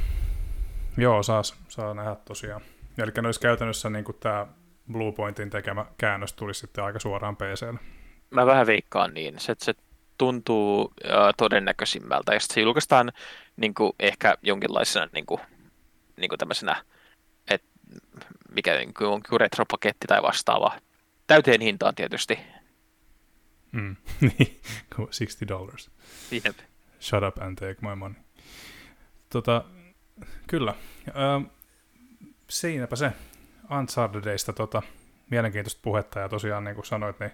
Joo, 0.97 1.23
saa, 1.23 1.41
saa 1.67 1.93
nähdä 1.93 2.15
tosiaan. 2.15 2.61
Eli 2.97 3.11
olisi 3.25 3.39
käytännössä 3.39 3.89
niin 3.89 4.05
tämä 4.19 4.47
Bluepointin 4.91 5.49
tekemä 5.49 5.85
käännös 5.97 6.33
tulisi 6.33 6.59
sitten 6.59 6.83
aika 6.83 6.99
suoraan 6.99 7.35
PClle. 7.35 7.79
Mä 8.29 8.45
vähän 8.45 8.67
veikkaan 8.67 9.13
niin. 9.13 9.39
Se, 9.39 9.55
se 9.57 9.73
tuntuu 10.17 10.93
äh, 11.05 11.33
todennäköisimmältä. 11.37 12.33
Ja 12.33 12.39
sitten 12.39 12.55
se 12.55 12.61
julkaistaan 12.61 13.11
niin 13.57 13.73
kuin, 13.73 13.93
ehkä 13.99 14.37
jonkinlaisena 14.41 15.07
niin 15.13 15.25
kuin, 15.25 15.41
niin 16.17 16.29
kuin 16.29 16.39
tämmöisenä, 16.39 16.83
että 17.47 17.67
mikä 18.55 18.75
niin 18.77 18.93
kuin, 18.93 19.09
on 19.09 19.21
retropaketti 19.39 20.07
tai 20.07 20.21
vastaava. 20.21 20.79
Täyteen 21.27 21.61
hintaan 21.61 21.95
tietysti. 21.95 22.39
Mm. 23.71 23.95
60 24.95 25.47
dollars. 25.47 25.91
Yep. 26.31 26.57
Shut 27.01 27.23
up 27.23 27.37
and 27.37 27.57
take 27.57 27.77
my 27.81 27.95
money. 27.95 28.21
Tota, 29.29 29.63
Kyllä. 30.47 30.73
Ö, 31.07 31.49
siinäpä 32.49 32.95
se 32.95 33.11
Unchartedista 33.79 34.53
tota, 34.53 34.81
mielenkiintoista 35.29 35.79
puhetta, 35.83 36.19
ja 36.19 36.29
tosiaan 36.29 36.63
niin 36.63 36.75
kuin 36.75 36.85
sanoit, 36.85 37.19
niin 37.19 37.31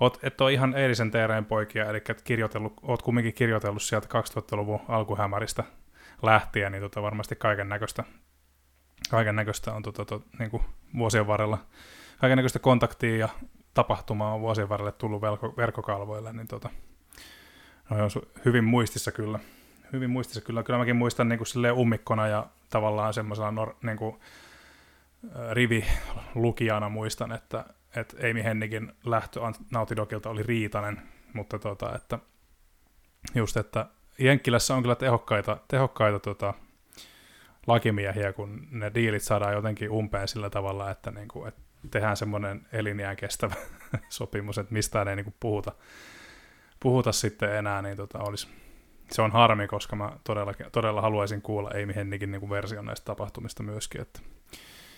oot, 0.00 0.18
et 0.22 0.40
ole 0.40 0.52
ihan 0.52 0.74
eilisen 0.74 1.10
teereen 1.10 1.44
poikia, 1.44 1.90
eli 1.90 2.02
kirjoitellut, 2.24 2.72
oot 2.82 3.02
kumminkin 3.02 3.34
kirjoitellut 3.34 3.82
sieltä 3.82 4.08
2000-luvun 4.20 4.80
alkuhämäristä 4.88 5.64
lähtien, 6.22 6.72
niin 6.72 6.82
tota, 6.82 7.02
varmasti 7.02 7.36
kaiken 7.36 7.68
näköistä 7.68 8.04
kaiken 9.10 9.36
näköistä 9.36 9.72
on 9.72 9.82
tota, 9.82 10.04
to, 10.04 10.22
niin 10.38 10.50
kuin 10.50 10.62
vuosien 10.98 11.26
varrella, 11.26 11.58
kaiken 12.18 12.36
näköistä 12.36 12.58
kontaktia 12.58 13.16
ja 13.16 13.28
tapahtumaa 13.74 14.34
on 14.34 14.40
vuosien 14.40 14.68
varrelle 14.68 14.92
tullut 14.92 15.20
verko, 15.20 15.54
verkkokalvoille, 15.56 16.32
niin 16.32 16.48
tota, 16.48 16.70
no 17.90 18.04
on 18.04 18.10
hyvin 18.44 18.64
muistissa 18.64 19.12
kyllä 19.12 19.38
hyvin 19.92 20.10
muistissa 20.10 20.40
kyllä. 20.40 20.62
Kyllä 20.62 20.78
mäkin 20.78 20.96
muistan 20.96 21.28
niin 21.28 21.38
kuin 21.38 21.72
ummikkona 21.78 22.28
ja 22.28 22.46
tavallaan 22.70 23.14
semmoisella 23.14 23.50
nor, 23.50 23.74
niin 23.82 23.96
kuin, 23.96 24.16
rivilukijana 25.52 26.88
muistan, 26.88 27.32
että, 27.32 27.64
että 27.96 28.16
Amy 28.30 28.44
Hennikin 28.44 28.92
lähtö 29.04 29.40
Nautidogilta 29.70 30.30
oli 30.30 30.42
riitainen, 30.42 31.02
mutta 31.32 31.58
tota, 31.58 31.94
että 31.96 32.18
just, 33.34 33.56
että 33.56 33.86
Jenkkilässä 34.18 34.74
on 34.74 34.82
kyllä 34.82 34.94
tehokkaita, 34.94 35.56
tehokkaita 35.68 36.18
tota, 36.18 36.54
lakimiehiä, 37.66 38.32
kun 38.32 38.68
ne 38.70 38.90
diilit 38.94 39.22
saadaan 39.22 39.54
jotenkin 39.54 39.90
umpeen 39.90 40.28
sillä 40.28 40.50
tavalla, 40.50 40.90
että, 40.90 41.10
niin 41.10 41.28
kuin, 41.28 41.48
että 41.48 41.60
tehdään 41.90 42.16
semmoinen 42.16 42.66
elinjään 42.72 43.16
kestävä 43.16 43.54
sopimus, 44.08 44.58
että 44.58 44.72
mistään 44.72 45.08
ei 45.08 45.16
niin 45.16 45.24
kuin 45.24 45.36
puhuta, 45.40 45.72
puhuta 46.80 47.12
sitten 47.12 47.56
enää, 47.56 47.82
niin 47.82 47.96
tota, 47.96 48.18
olisi, 48.18 48.48
se 49.12 49.22
on 49.22 49.32
harmi, 49.32 49.66
koska 49.66 49.96
mä 49.96 50.12
todella, 50.24 50.54
todella 50.72 51.00
haluaisin 51.00 51.42
kuulla 51.42 51.70
Amy 51.70 51.94
Hennikin 51.94 52.30
niin 52.30 52.40
kuin 52.40 52.50
version 52.50 52.86
näistä 52.86 53.04
tapahtumista 53.04 53.62
myöskin. 53.62 54.00
Että, 54.00 54.20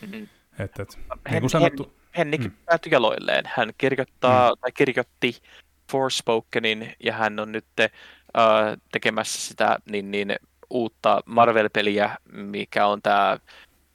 mm-hmm. 0.01 0.29
et, 0.59 0.81
et, 0.81 0.99
niin 1.31 1.41
kuin 1.41 1.51
sanottu, 1.51 1.85
Hen, 1.85 1.95
Hennik 2.17 2.41
mm. 2.41 2.53
päätyi 2.67 2.93
jaloilleen. 2.93 3.45
Hän 3.57 3.73
kirjoittaa, 3.79 4.51
mm. 4.51 4.61
tai 4.61 4.73
kirjoitti 4.73 5.43
Forspokenin, 5.91 6.93
ja 7.05 7.13
hän 7.13 7.41
on 7.41 7.53
nyt 7.53 7.67
uh, 7.79 8.83
tekemässä 8.93 9.49
sitä 9.49 9.79
niin, 9.91 10.11
niin, 10.11 10.37
uutta 10.71 11.21
Marvel-peliä, 11.27 12.17
mikä 12.33 12.87
on 12.87 13.03
tämä 13.03 13.39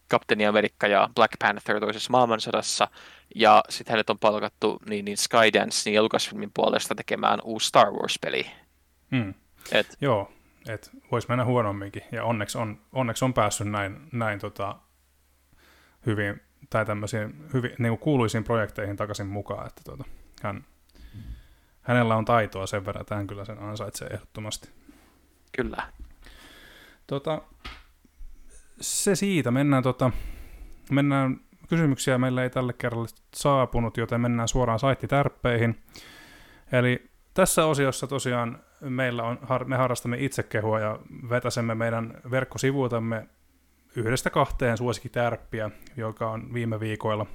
Kapteeni 0.07 0.45
Amerikka 0.45 0.87
ja 0.87 1.09
Black 1.15 1.33
Panther 1.39 1.79
toisessa 1.79 2.11
maailmansodassa, 2.11 2.87
ja 3.35 3.63
sitten 3.69 3.91
hänet 3.93 4.09
on 4.09 4.19
palkattu 4.19 4.79
niin, 4.89 5.05
niin 5.05 5.17
Skydance 5.17 5.89
niin 5.89 6.03
Lucasfilmin 6.03 6.51
puolesta 6.53 6.95
tekemään 6.95 7.39
uusi 7.43 7.67
Star 7.67 7.91
Wars-peli. 7.91 8.51
Mm. 9.11 9.33
Et. 9.71 9.97
Joo, 10.01 10.31
että 10.69 10.91
voisi 11.11 11.27
mennä 11.29 11.45
huonomminkin, 11.45 12.03
ja 12.11 12.23
onneksi 12.23 12.57
on, 12.57 12.81
onneksi 12.93 13.25
on 13.25 13.33
päässyt 13.33 13.67
näin, 13.67 14.09
näin 14.11 14.39
tota, 14.39 14.75
hyvin, 16.05 16.41
tai 16.69 16.85
tämmöisiin 16.85 17.45
hyvin, 17.53 17.71
niin 17.79 17.91
kuin 17.91 17.99
kuuluisiin 17.99 18.43
projekteihin 18.43 18.95
takaisin 18.95 19.27
mukaan, 19.27 19.67
että 19.67 19.81
tota, 19.85 20.03
hän, 20.41 20.65
hänellä 21.81 22.15
on 22.15 22.25
taitoa 22.25 22.67
sen 22.67 22.85
verran, 22.85 23.01
että 23.01 23.15
hän 23.15 23.27
kyllä 23.27 23.45
sen 23.45 23.59
ansaitsee 23.59 24.07
ehdottomasti. 24.07 24.69
Kyllä. 25.57 25.87
Tota, 27.07 27.41
se 28.81 29.15
siitä, 29.15 29.51
mennään, 29.51 29.83
tota, 29.83 30.11
mennään 30.91 31.39
kysymyksiä 31.69 32.17
meillä 32.17 32.43
ei 32.43 32.49
tälle 32.49 32.73
kerralle 32.73 33.07
saapunut, 33.35 33.97
joten 33.97 34.21
mennään 34.21 34.47
suoraan 34.47 34.79
saittitärppeihin. 34.79 35.83
Eli 36.71 37.09
tässä 37.33 37.65
osiossa 37.65 38.07
tosiaan 38.07 38.59
meillä 38.81 39.23
on, 39.23 39.39
me 39.65 39.75
harrastamme 39.77 40.17
itsekehua 40.19 40.79
ja 40.79 40.99
vetäsemme 41.29 41.75
meidän 41.75 42.21
verkkosivuiltamme 42.31 43.27
yhdestä 43.95 44.29
kahteen 44.29 44.77
suosikkitärppiä, 44.77 45.71
joka 45.97 46.31
on 46.31 46.53
viime 46.53 46.79
viikoilla 46.79 47.25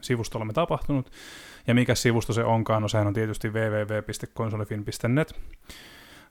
sivustollamme 0.00 0.52
tapahtunut. 0.52 1.12
Ja 1.66 1.74
mikä 1.74 1.94
sivusto 1.94 2.32
se 2.32 2.44
onkaan, 2.44 2.82
no 2.82 2.88
sehän 2.88 3.06
on 3.06 3.14
tietysti 3.14 3.48
www.konsolifin.net. 3.48 5.40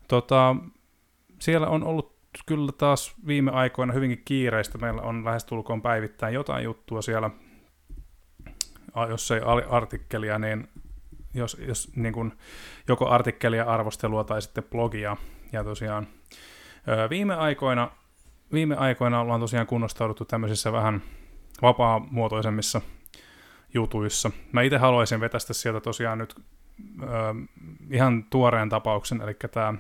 Tota, 0.07 0.56
siellä 1.39 1.68
on 1.68 1.84
ollut 1.84 2.15
kyllä 2.45 2.72
taas 2.72 3.15
viime 3.27 3.52
aikoina 3.52 3.93
hyvinkin 3.93 4.22
kiireistä. 4.26 4.77
Meillä 4.77 5.02
on 5.02 5.26
lähestulkoon 5.26 5.81
päivittäin 5.81 6.34
jotain 6.34 6.64
juttua 6.64 7.02
siellä, 7.02 7.30
jos 9.10 9.31
ei 9.31 9.41
artikkelia, 9.69 10.39
niin 10.39 10.68
jos, 11.33 11.57
jos 11.67 11.91
niin 11.95 12.13
kuin, 12.13 12.33
joko 12.87 13.09
artikkelia, 13.09 13.63
arvostelua 13.63 14.23
tai 14.23 14.41
sitten 14.41 14.63
blogia. 14.63 15.17
Ja 15.51 15.63
tosiaan 15.63 16.07
viime 17.09 17.35
aikoina, 17.35 17.91
viime 18.53 18.75
aikoina 18.75 19.19
ollaan 19.19 19.39
tosiaan 19.39 19.67
kunnostauduttu 19.67 20.25
tämmöisissä 20.25 20.71
vähän 20.71 21.01
vapaamuotoisemmissa 21.61 22.81
jutuissa. 23.73 24.31
Mä 24.51 24.61
itse 24.61 24.77
haluaisin 24.77 25.19
vetästä 25.19 25.53
sieltä 25.53 25.81
tosiaan 25.81 26.17
nyt 26.17 26.35
ihan 27.91 28.23
tuoreen 28.23 28.69
tapauksen, 28.69 29.21
eli 29.21 29.33
tämä 29.51 29.73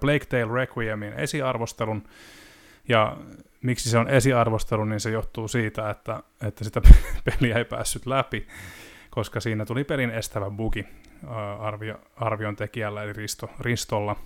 Blake 0.00 0.26
Tale 0.26 0.54
Requiemin 0.54 1.12
esiarvostelun, 1.12 2.02
Ja 2.88 3.16
miksi 3.62 3.90
se 3.90 3.98
on 3.98 4.08
esiarvostelu, 4.08 4.84
niin 4.84 5.00
se 5.00 5.10
johtuu 5.10 5.48
siitä, 5.48 5.90
että, 5.90 6.22
että 6.42 6.64
sitä 6.64 6.80
peliä 7.24 7.56
ei 7.56 7.64
päässyt 7.64 8.06
läpi, 8.06 8.46
koska 9.10 9.40
siinä 9.40 9.64
tuli 9.64 9.84
pelin 9.84 10.10
estävä 10.10 10.50
bugi 10.50 10.86
arvio, 11.58 11.94
arvion 12.16 12.56
tekijällä, 12.56 13.02
eli 13.02 13.12
Risto, 13.12 13.50
Ristolla. 13.60 14.16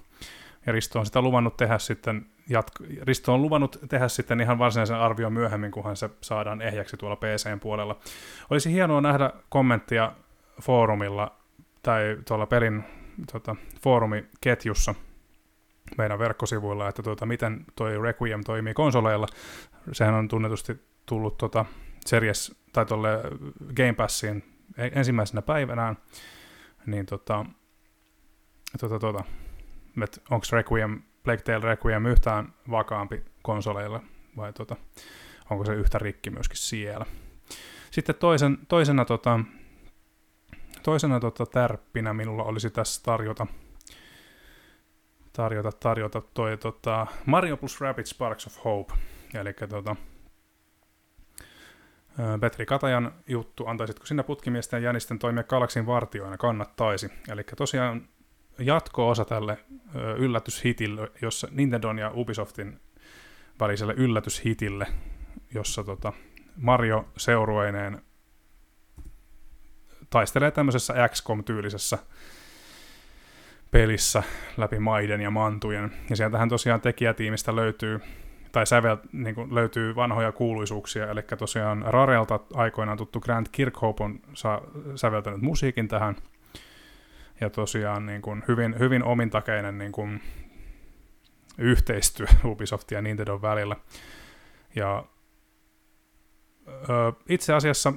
Ja 0.66 0.72
Risto 0.72 0.98
on 0.98 1.06
sitä 1.06 1.22
luvannut 1.22 1.56
tehdä 1.56 1.78
sitten, 1.78 2.26
jatko, 2.48 2.84
Risto 3.02 3.34
on 3.34 3.42
luvannut 3.42 3.78
tehdä 3.88 4.08
sitten 4.08 4.40
ihan 4.40 4.58
varsinaisen 4.58 4.96
arvion 4.96 5.32
myöhemmin, 5.32 5.70
kunhan 5.70 5.96
se 5.96 6.10
saadaan 6.20 6.62
ehjäksi 6.62 6.96
tuolla 6.96 7.16
PCn 7.16 7.60
puolella. 7.60 7.96
Olisi 8.50 8.72
hienoa 8.72 9.00
nähdä 9.00 9.30
kommenttia 9.48 10.12
foorumilla 10.62 11.32
tai 11.82 12.18
tuolla 12.28 12.46
pelin 12.46 12.84
tota, 13.32 13.56
foorumiketjussa 13.82 14.94
meidän 15.98 16.18
verkkosivuilla, 16.18 16.88
että 16.88 17.02
tuota, 17.02 17.26
miten 17.26 17.64
toi 17.76 18.02
Requiem 18.02 18.44
toimii 18.44 18.74
konsoleilla. 18.74 19.26
Sehän 19.92 20.14
on 20.14 20.28
tunnetusti 20.28 20.80
tullut 21.06 21.38
tota, 21.38 21.64
Series 22.06 22.54
tai 22.72 22.86
tuolle 22.86 23.08
Game 23.76 23.92
Passiin 23.92 24.53
ensimmäisenä 24.78 25.42
päivänään, 25.42 25.96
niin 26.86 27.06
tota, 27.06 27.46
tota, 28.80 28.98
tota, 28.98 29.24
onko 30.30 30.46
Requiem, 30.52 31.02
Plague 31.22 31.42
Tale 31.42 31.60
Requiem 31.74 32.06
yhtään 32.06 32.54
vakaampi 32.70 33.22
konsoleilla 33.42 34.00
vai 34.36 34.52
tota, 34.52 34.76
onko 35.50 35.64
se 35.64 35.74
yhtä 35.74 35.98
rikki 35.98 36.30
myöskin 36.30 36.58
siellä. 36.58 37.06
Sitten 37.90 38.14
toisen, 38.14 38.58
toisena, 38.68 39.04
tota, 39.04 39.40
toisena 40.82 41.20
tota, 41.20 41.46
tärppinä 41.46 42.14
minulla 42.14 42.42
olisi 42.42 42.70
tässä 42.70 43.02
tarjota 43.02 43.46
tarjota, 45.36 45.72
tarjota 45.72 46.22
toi 46.34 46.58
tota, 46.58 47.06
Mario 47.26 47.56
plus 47.56 47.80
Rapid 47.80 48.06
Sparks 48.06 48.46
of 48.46 48.64
Hope. 48.64 48.94
Eli 49.34 49.52
tota, 49.68 49.96
Petri 52.40 52.66
Katajan 52.66 53.12
juttu, 53.26 53.66
antaisitko 53.66 54.06
sinä 54.06 54.22
putkimiesten 54.22 54.82
ja 54.82 54.88
jänisten 54.88 55.18
toimia 55.18 55.42
Galaksin 55.44 55.86
vartioina, 55.86 56.36
kannattaisi. 56.36 57.10
Eli 57.28 57.44
tosiaan 57.56 58.08
jatko-osa 58.58 59.24
tälle 59.24 59.58
yllätyshitille, 60.18 61.10
jossa 61.22 61.48
Nintendon 61.50 61.98
ja 61.98 62.10
Ubisoftin 62.14 62.80
väliselle 63.60 63.94
yllätyshitille, 63.96 64.86
jossa 65.54 65.84
tota 65.84 66.12
Mario 66.56 67.08
seurueineen 67.16 68.02
taistelee 70.10 70.50
tämmöisessä 70.50 71.08
XCOM-tyylisessä 71.08 71.98
pelissä 73.70 74.22
läpi 74.56 74.78
maiden 74.78 75.20
ja 75.20 75.30
mantujen. 75.30 75.92
Ja 76.10 76.16
sieltähän 76.16 76.48
tosiaan 76.48 76.80
tekijätiimistä 76.80 77.56
löytyy, 77.56 78.00
tai 78.54 78.66
sävel, 78.66 78.96
niin 79.12 79.34
kuin 79.34 79.54
löytyy 79.54 79.94
vanhoja 79.94 80.32
kuuluisuuksia, 80.32 81.10
eli 81.10 81.22
tosiaan 81.38 81.84
Rarelta 81.86 82.40
aikoinaan 82.54 82.98
tuttu 82.98 83.20
Grant 83.20 83.48
Kirkhope 83.48 84.04
on 84.04 84.20
sa- 84.34 84.62
säveltänyt 84.94 85.40
musiikin 85.40 85.88
tähän, 85.88 86.16
ja 87.40 87.50
tosiaan 87.50 88.06
niin 88.06 88.22
kuin 88.22 88.44
hyvin, 88.48 88.78
hyvin 88.78 89.04
omintakeinen 89.04 89.78
niin 89.78 89.92
kuin 89.92 90.22
yhteistyö 91.58 92.26
Ubisoft 92.50 92.90
ja 92.90 93.02
Nintendo 93.02 93.42
välillä. 93.42 93.76
Ja 94.76 95.04
ö, 96.68 97.12
itse 97.28 97.54
asiassa, 97.54 97.92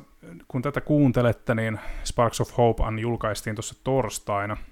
kun 0.47 0.61
tätä 0.61 0.81
kuuntelette, 0.81 1.55
niin 1.55 1.79
Sparks 2.03 2.41
of 2.41 2.57
Hope 2.57 2.84
julkaistiin 3.01 3.55
tuossa 3.55 3.75
torstaina– 3.84 4.57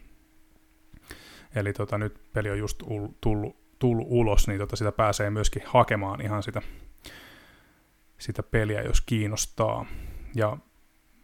Eli 1.55 1.73
tota, 1.73 1.97
nyt 1.97 2.19
peli 2.33 2.49
on 2.49 2.59
just 2.59 2.83
tullut, 3.21 3.55
tullut 3.79 4.07
ulos, 4.09 4.47
niin 4.47 4.59
tota, 4.59 4.75
sitä 4.75 4.91
pääsee 4.91 5.29
myöskin 5.29 5.63
hakemaan 5.65 6.21
ihan 6.21 6.43
sitä, 6.43 6.61
sitä 8.17 8.43
peliä, 8.43 8.81
jos 8.81 9.01
kiinnostaa. 9.01 9.85
Ja 10.35 10.57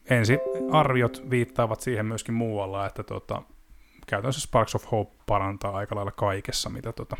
ensi 0.09 0.39
arviot 0.71 1.29
viittaavat 1.29 1.81
siihen 1.81 2.05
myöskin 2.05 2.33
muualla, 2.33 2.85
että 2.85 3.03
tota, 3.03 3.41
käytännössä 4.07 4.41
Sparks 4.41 4.75
of 4.75 4.91
Hope 4.91 5.15
parantaa 5.25 5.77
aika 5.77 5.95
lailla 5.95 6.11
kaikessa, 6.11 6.69
mitä, 6.69 6.93
tota, 6.93 7.17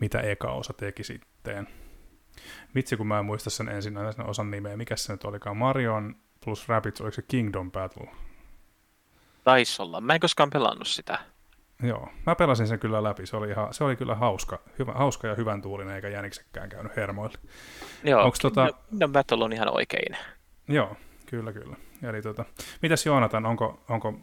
mitä 0.00 0.20
eka 0.20 0.52
osa 0.52 0.72
teki 0.72 1.04
sitten. 1.04 1.68
Vitsi, 2.74 2.96
kun 2.96 3.06
mä 3.06 3.18
en 3.18 3.24
muista 3.24 3.50
sen 3.50 3.68
ensimmäisen 3.68 4.26
osan 4.26 4.50
nimeä. 4.50 4.76
Mikä 4.76 4.96
se 4.96 5.12
nyt 5.12 5.24
olikaan? 5.24 5.56
Marion 5.56 6.16
plus 6.44 6.68
Rabbids, 6.68 7.00
oliko 7.00 7.14
se 7.14 7.22
Kingdom 7.22 7.72
Battle? 7.72 8.08
Taisi 9.44 9.82
olla. 9.82 10.00
Mä 10.00 10.14
en 10.14 10.20
koskaan 10.20 10.50
pelannut 10.50 10.88
sitä. 10.88 11.18
Joo, 11.82 12.08
mä 12.26 12.34
pelasin 12.34 12.66
sen 12.66 12.78
kyllä 12.78 13.02
läpi. 13.02 13.26
Se 13.26 13.36
oli, 13.36 13.50
ihan, 13.50 13.74
se 13.74 13.84
oli 13.84 13.96
kyllä 13.96 14.14
hauska, 14.14 14.58
hyvä, 14.78 14.92
hauska 14.92 15.26
ja 15.26 15.34
hyvän 15.34 15.62
tuulinen, 15.62 15.94
eikä 15.94 16.08
jäniksekään 16.08 16.68
käynyt 16.68 16.96
hermoille. 16.96 17.38
Joo, 18.04 18.24
Onks 18.24 18.38
tota... 18.38 18.68
no, 19.00 19.08
Battle 19.08 19.44
on 19.44 19.52
ihan 19.52 19.74
oikein. 19.74 20.16
Joo, 20.68 20.96
kyllä, 21.26 21.52
kyllä. 21.52 21.76
Eli 22.02 22.22
tota, 22.22 22.44
mitäs 22.82 23.06
Joonatan, 23.06 23.46
onko, 23.46 23.84
onko 23.88 24.08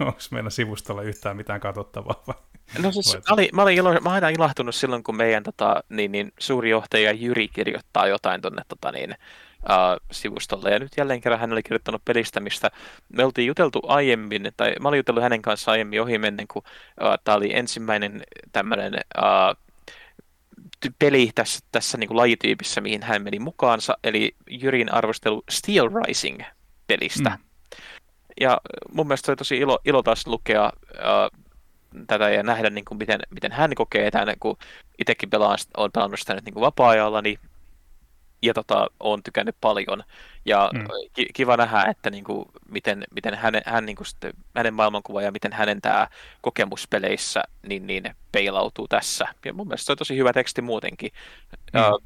onko 0.00 0.18
meillä 0.30 0.50
sivustolla 0.50 1.02
yhtään 1.02 1.36
mitään 1.36 1.60
katsottavaa? 1.60 2.22
Vai? 2.26 2.36
No 2.82 2.92
siis 2.92 3.14
mä 3.14 3.34
olin, 3.34 3.48
mä, 3.52 3.62
olin 3.62 3.76
ilo, 3.76 4.00
mä 4.00 4.10
aina 4.10 4.28
ilahtunut 4.28 4.74
silloin, 4.74 5.02
kun 5.02 5.16
meidän 5.16 5.42
tota, 5.42 5.84
niin, 5.88 6.12
niin, 6.12 6.32
suuri 6.38 6.70
johtaja 6.70 7.12
Jyri 7.12 7.48
kirjoittaa 7.48 8.06
jotain 8.06 8.42
tuonne 8.42 8.62
tota, 8.68 8.92
niin, 8.92 9.14
sivustolle. 10.12 10.70
Ja 10.70 10.78
nyt 10.78 10.92
jälleen 10.96 11.20
kerran 11.20 11.40
hän 11.40 11.52
oli 11.52 11.62
kirjoittanut 11.62 12.04
pelistä, 12.04 12.40
mistä 12.40 12.70
me 13.08 13.24
oltiin 13.24 13.46
juteltu 13.46 13.80
aiemmin, 13.86 14.52
tai 14.56 14.74
mä 14.80 14.88
olin 14.88 14.98
jutellut 14.98 15.22
hänen 15.22 15.42
kanssaan 15.42 15.72
aiemmin 15.72 16.02
ohi 16.02 16.18
mennen, 16.18 16.48
kun 16.48 16.62
uh, 17.00 17.08
tämä 17.24 17.36
oli 17.36 17.56
ensimmäinen 17.56 18.22
tämmöinen 18.52 18.94
uh, 18.94 19.56
peli 20.98 21.30
tässä, 21.34 21.60
tässä 21.72 21.98
niin 21.98 22.08
kuin 22.08 22.16
lajityypissä, 22.16 22.80
mihin 22.80 23.02
hän 23.02 23.22
meni 23.22 23.38
mukaansa, 23.38 23.98
eli 24.04 24.36
Jyrin 24.50 24.92
arvostelu 24.92 25.44
Steel 25.50 25.90
Rising-pelistä. 26.04 27.30
Mm. 27.30 27.38
Ja 28.40 28.60
mun 28.92 29.06
mielestä 29.06 29.26
se 29.26 29.30
oli 29.30 29.36
tosi 29.36 29.58
ilo, 29.58 29.78
ilo 29.84 30.02
taas 30.02 30.26
lukea 30.26 30.72
uh, 30.90 31.40
tätä 32.06 32.30
ja 32.30 32.42
nähdä, 32.42 32.70
niin 32.70 32.84
kuin 32.84 32.98
miten, 32.98 33.20
miten 33.30 33.52
hän 33.52 33.74
kokee 33.74 34.10
tämän, 34.10 34.34
kun 34.40 34.56
itsekin 34.98 35.30
pelaan, 35.30 35.58
olen 35.76 35.92
pelannut 35.92 36.20
sitä 36.20 36.34
nyt 36.34 36.44
niin 36.44 36.54
kuin 36.54 36.60
vapaa-ajalla, 36.60 37.22
niin 37.22 37.38
ja 38.46 38.54
tota, 38.54 38.86
on 39.00 39.22
tykännyt 39.22 39.56
paljon. 39.60 40.02
Ja 40.44 40.70
mm. 40.74 40.86
kiva 41.34 41.56
nähdä, 41.56 41.82
että 41.82 42.10
niin 42.10 42.24
kuin, 42.24 42.48
miten, 42.70 43.04
miten 43.14 43.34
hänen, 43.34 43.62
hän, 43.66 43.86
niin 43.86 43.96
kuin 43.96 44.06
sitten, 44.06 44.32
hänen 44.56 44.74
maailmankuva 44.74 45.22
ja 45.22 45.32
miten 45.32 45.52
hänen 45.52 45.80
tämä 45.80 46.08
kokemus 46.40 46.88
peleissä 46.88 47.42
niin, 47.68 47.86
niin 47.86 48.14
peilautuu 48.32 48.88
tässä. 48.88 49.28
Ja 49.44 49.52
mun 49.52 49.66
mielestä 49.66 49.86
se 49.86 49.92
on 49.92 49.98
tosi 49.98 50.16
hyvä 50.16 50.32
teksti 50.32 50.62
muutenkin. 50.62 51.10
Mm. 51.72 51.80
Uh, 51.80 52.02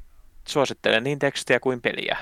suosittelen 0.48 1.04
niin 1.04 1.18
tekstiä 1.18 1.60
kuin 1.60 1.80
peliä. 1.80 2.18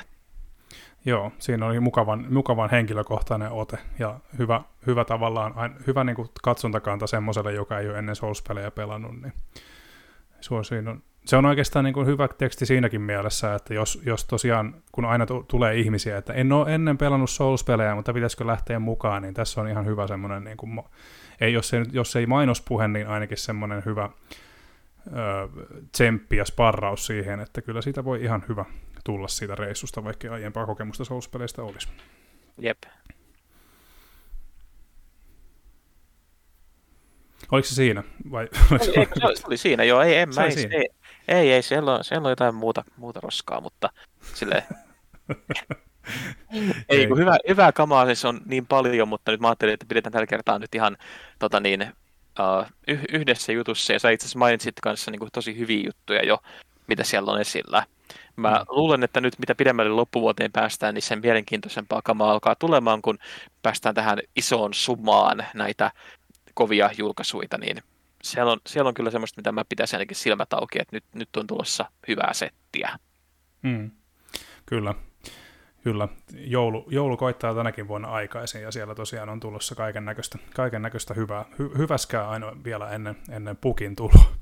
Joo, 1.05 1.33
siinä 1.39 1.67
oli 1.67 1.81
mukavan, 1.81 2.27
mukavan 2.31 2.71
henkilökohtainen 2.71 3.51
ote 3.51 3.79
ja 3.99 4.21
hyvä, 4.39 4.63
hyvä 4.87 5.05
tavallaan, 5.05 5.77
hyvä 5.87 6.05
niin 6.05 6.17
kuin 6.17 6.29
katsontakanta 6.43 7.07
semmoiselle, 7.07 7.53
joka 7.53 7.79
ei 7.79 7.89
ole 7.89 7.99
ennen 7.99 8.17
Souls-pelejä 8.17 8.71
pelannut, 8.71 9.23
niin 9.23 9.33
suosin 10.41 10.89
on 10.89 11.03
se 11.29 11.37
on 11.37 11.47
oikeastaan 11.47 11.85
niin 11.85 11.95
kuin 11.95 12.07
hyvä 12.07 12.29
teksti 12.29 12.67
siinäkin 12.67 13.01
mielessä, 13.01 13.55
että 13.55 13.75
jos, 13.75 14.01
jos 14.07 14.25
tosiaan, 14.25 14.83
kun 14.93 15.05
aina 15.05 15.27
t- 15.27 15.49
tulee 15.49 15.77
ihmisiä, 15.77 16.19
että 16.19 16.33
en 16.33 16.53
ole 16.53 16.75
ennen 16.75 16.99
pelannut 16.99 17.31
Souls-pelejä, 17.31 17.95
mutta 17.95 18.13
pitäisikö 18.13 18.47
lähteä 18.47 18.79
mukaan, 18.79 19.23
niin 19.23 19.35
tässä 19.35 19.61
on 19.61 19.69
ihan 19.69 19.87
hyvä 19.87 20.07
semmoinen, 20.07 20.45
niin 20.45 20.57
kuin, 20.57 20.83
ei, 21.41 21.53
jos, 21.53 21.75
ei, 21.75 21.85
jos 21.93 22.17
ei 22.17 22.27
mainospuhe, 22.27 22.89
niin 22.89 23.07
ainakin 23.07 23.37
semmoinen 23.37 23.83
hyvä 23.87 24.11
ö, 25.07 25.49
tsemppi 25.93 26.37
ja 26.37 26.45
sparraus 26.45 27.07
siihen, 27.07 27.41
että 27.41 27.63
kyllä 27.63 27.83
siitä 27.83 28.05
voi 28.05 28.23
ihan 28.23 28.45
hyvä 28.49 28.65
tulla 29.05 29.29
siitä 29.29 29.55
reissusta, 29.55 30.05
vaikka 30.05 30.33
aiempaa 30.33 30.67
kokemusta 30.67 31.05
Souls-peleistä 31.05 31.63
olisi. 31.63 31.89
Jep. 32.59 32.79
Oliko 37.51 37.67
se 37.67 37.75
siinä? 37.75 38.03
Vai, 38.31 38.49
ei, 38.73 38.79
se, 38.79 39.27
oli, 39.27 39.37
se 39.37 39.47
oli 39.47 39.57
siinä, 39.57 39.85
joo. 39.85 40.03
Ei, 40.03 40.17
en, 40.17 40.29
mä, 40.35 40.45
ei, 40.45 40.69
ei, 40.71 40.89
ei, 41.29 41.53
ei, 41.53 41.63
siellä 41.63 41.95
on, 41.95 42.05
siellä 42.05 42.27
on 42.27 42.33
jotain 42.33 42.55
muuta, 42.55 42.85
muuta 42.97 43.21
roskaa, 43.21 43.61
mutta 43.61 43.91
sille 44.35 44.65
ei, 46.89 47.07
kun 47.07 47.19
hyvä, 47.19 47.37
hyvää 47.49 47.73
kamaa 47.73 48.07
siis 48.07 48.25
on 48.25 48.41
niin 48.47 48.67
paljon, 48.67 49.09
mutta 49.09 49.31
nyt 49.31 49.41
mä 49.41 49.49
ajattelin, 49.49 49.75
että 49.75 49.87
pidetään 49.89 50.13
tällä 50.13 50.27
kertaa 50.27 50.59
nyt 50.59 50.75
ihan 50.75 50.97
tota 51.39 51.61
niin, 51.61 51.83
uh, 52.39 52.67
yhdessä 53.09 53.53
jutussa, 53.53 53.93
ja 53.93 54.01
sä 54.01 54.11
itse 54.11 54.25
asiassa 54.25 54.39
mainitsit 54.39 54.81
kanssa 54.83 55.11
niin 55.11 55.19
kuin, 55.19 55.31
tosi 55.33 55.59
hyviä 55.59 55.83
juttuja 55.87 56.25
jo, 56.25 56.39
mitä 56.87 57.05
siellä 57.05 57.33
on 57.33 57.41
esillä. 57.41 57.87
Mä 58.37 58.51
mm. 58.51 58.65
luulen, 58.69 59.03
että 59.03 59.21
nyt 59.21 59.39
mitä 59.39 59.55
pidemmälle 59.55 59.91
loppuvuoteen 59.91 60.53
päästään, 60.53 60.95
niin 60.95 61.03
sen 61.03 61.21
mielenkiintoisempaa 61.23 62.03
kamaa 62.05 62.31
alkaa 62.31 62.55
tulemaan, 62.55 63.03
kun 63.03 63.19
päästään 63.63 63.95
tähän 63.95 64.19
isoon 64.37 64.75
summaan 64.75 65.47
näitä 65.55 65.91
kovia 66.55 66.91
julkaisuita, 66.99 67.59
niin 67.59 67.83
siellä 68.31 68.53
on, 68.53 68.59
siellä 68.67 68.89
on 68.89 68.95
kyllä 68.95 69.11
semmoista, 69.11 69.39
mitä 69.39 69.53
mä 69.53 69.65
pitäisin 69.69 69.97
ainakin 69.97 70.17
silmät 70.17 70.53
auki, 70.53 70.81
että 70.81 70.97
nyt, 70.97 71.05
nyt 71.15 71.37
on 71.37 71.47
tulossa 71.47 71.85
hyvää 72.09 72.33
settiä. 72.33 72.99
Mm. 73.63 73.91
Kyllä, 74.67 74.95
kyllä. 75.83 76.09
Joulu, 76.33 76.87
joulu 76.91 77.17
koittaa 77.17 77.55
tänäkin 77.55 77.89
vuonna 77.89 78.09
aikaisin 78.09 78.63
ja 78.63 78.73
siellä 78.73 78.95
tosiaan 78.95 79.29
on 79.29 79.41
tulossa 79.41 79.75
kaiken 79.75 80.05
näköistä, 80.05 80.39
kaiken 80.55 80.83
näköistä 80.83 81.15
hyvää, 81.15 81.45
hy, 81.59 81.71
hyväskää 81.79 82.29
aina 82.29 82.53
vielä 82.65 82.91
ennen, 82.91 83.17
ennen 83.31 83.57
pukin 83.57 83.97
tuloa. 83.97 84.33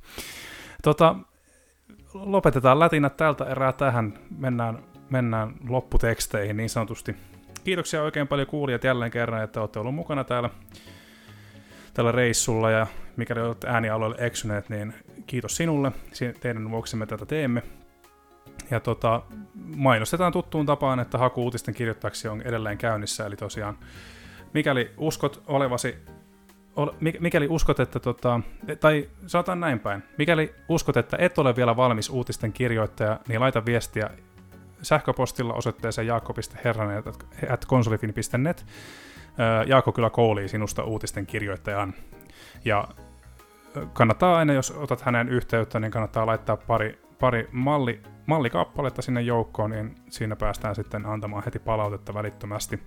Tota, 0.82 1.16
lopetetaan 2.14 2.78
lätinät 2.78 3.16
tältä 3.16 3.44
erää 3.44 3.72
tähän. 3.72 4.18
Mennään, 4.38 4.84
mennään 5.10 5.54
lopputeksteihin 5.68 6.56
niin 6.56 6.70
sanotusti. 6.70 7.16
Kiitoksia 7.64 8.02
oikein 8.02 8.28
paljon 8.28 8.48
kuulijat 8.48 8.84
jälleen 8.84 9.10
kerran, 9.10 9.42
että 9.42 9.60
olette 9.60 9.78
olleet 9.78 9.94
mukana 9.94 10.24
täällä, 10.24 10.50
tällä 11.94 12.12
reissulla. 12.12 12.70
Ja 12.70 12.86
mikäli 13.16 13.40
olette 13.40 13.68
äänialueelle 13.68 14.16
eksyneet, 14.18 14.68
niin 14.68 14.94
kiitos 15.26 15.56
sinulle. 15.56 15.92
Teidän 16.40 16.70
vuoksi 16.70 16.96
me 16.96 17.06
tätä 17.06 17.26
teemme. 17.26 17.62
Ja 18.70 18.80
tota, 18.80 19.22
mainostetaan 19.76 20.32
tuttuun 20.32 20.66
tapaan, 20.66 21.00
että 21.00 21.18
haku 21.18 21.42
uutisten 21.42 21.74
kirjoittajaksi 21.74 22.28
on 22.28 22.42
edelleen 22.42 22.78
käynnissä. 22.78 23.26
Eli 23.26 23.36
tosiaan, 23.36 23.78
mikäli 24.52 24.90
uskot 24.96 25.42
olevasi 25.46 25.96
mikäli 27.20 27.48
uskot, 27.48 27.80
että 27.80 28.00
tota, 28.00 28.40
tai 28.80 29.08
sanotaan 29.26 29.60
näin 29.60 29.80
päin, 29.80 30.02
mikäli 30.18 30.54
uskot, 30.68 30.96
että 30.96 31.16
et 31.20 31.38
ole 31.38 31.56
vielä 31.56 31.76
valmis 31.76 32.10
uutisten 32.10 32.52
kirjoittaja, 32.52 33.20
niin 33.28 33.40
laita 33.40 33.64
viestiä 33.64 34.10
sähköpostilla 34.82 35.54
osoitteeseen 35.54 36.06
jaakko.herranen.konsolifin.net. 36.06 38.66
Jaakko 39.66 39.92
kyllä 39.92 40.10
koulii 40.10 40.48
sinusta 40.48 40.84
uutisten 40.84 41.26
kirjoittajan. 41.26 41.94
Ja 42.64 42.88
kannattaa 43.92 44.36
aina, 44.36 44.52
jos 44.52 44.70
otat 44.70 45.00
hänen 45.00 45.28
yhteyttä, 45.28 45.80
niin 45.80 45.90
kannattaa 45.90 46.26
laittaa 46.26 46.56
pari, 46.56 46.98
pari 47.18 47.48
malli, 47.52 48.02
mallikappaletta 48.26 49.02
sinne 49.02 49.22
joukkoon, 49.22 49.70
niin 49.70 49.94
siinä 50.10 50.36
päästään 50.36 50.74
sitten 50.74 51.06
antamaan 51.06 51.42
heti 51.44 51.58
palautetta 51.58 52.14
välittömästi. 52.14 52.82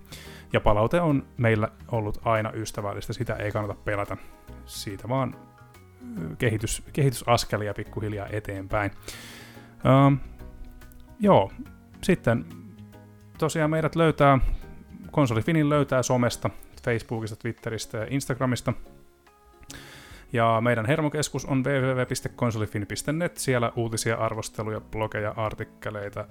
Ja 0.52 0.60
palaute 0.60 1.00
on 1.00 1.26
meillä 1.36 1.68
ollut 1.88 2.18
aina 2.24 2.52
ystävällistä, 2.52 3.12
sitä 3.12 3.34
ei 3.34 3.52
kannata 3.52 3.80
pelätä. 3.84 4.16
Siitä 4.66 5.08
vaan 5.08 5.36
kehitys, 6.38 6.82
kehitysaskelia 6.92 7.74
pikkuhiljaa 7.74 8.26
eteenpäin. 8.30 8.90
Um, 10.06 10.18
joo, 11.20 11.52
sitten 12.02 12.44
tosiaan 13.38 13.70
meidät 13.70 13.96
löytää, 13.96 14.38
konsolifinin 15.10 15.68
löytää 15.68 16.02
somesta, 16.02 16.50
Facebookista, 16.84 17.36
Twitteristä 17.36 17.98
ja 17.98 18.06
Instagramista. 18.10 18.72
Ja 20.32 20.60
meidän 20.60 20.86
hermokeskus 20.86 21.44
on 21.44 21.64
www.konsolifin.net, 21.64 23.36
siellä 23.36 23.72
uutisia, 23.76 24.16
arvosteluja, 24.16 24.80
blogeja, 24.80 25.34
artikkeleita, 25.36 26.24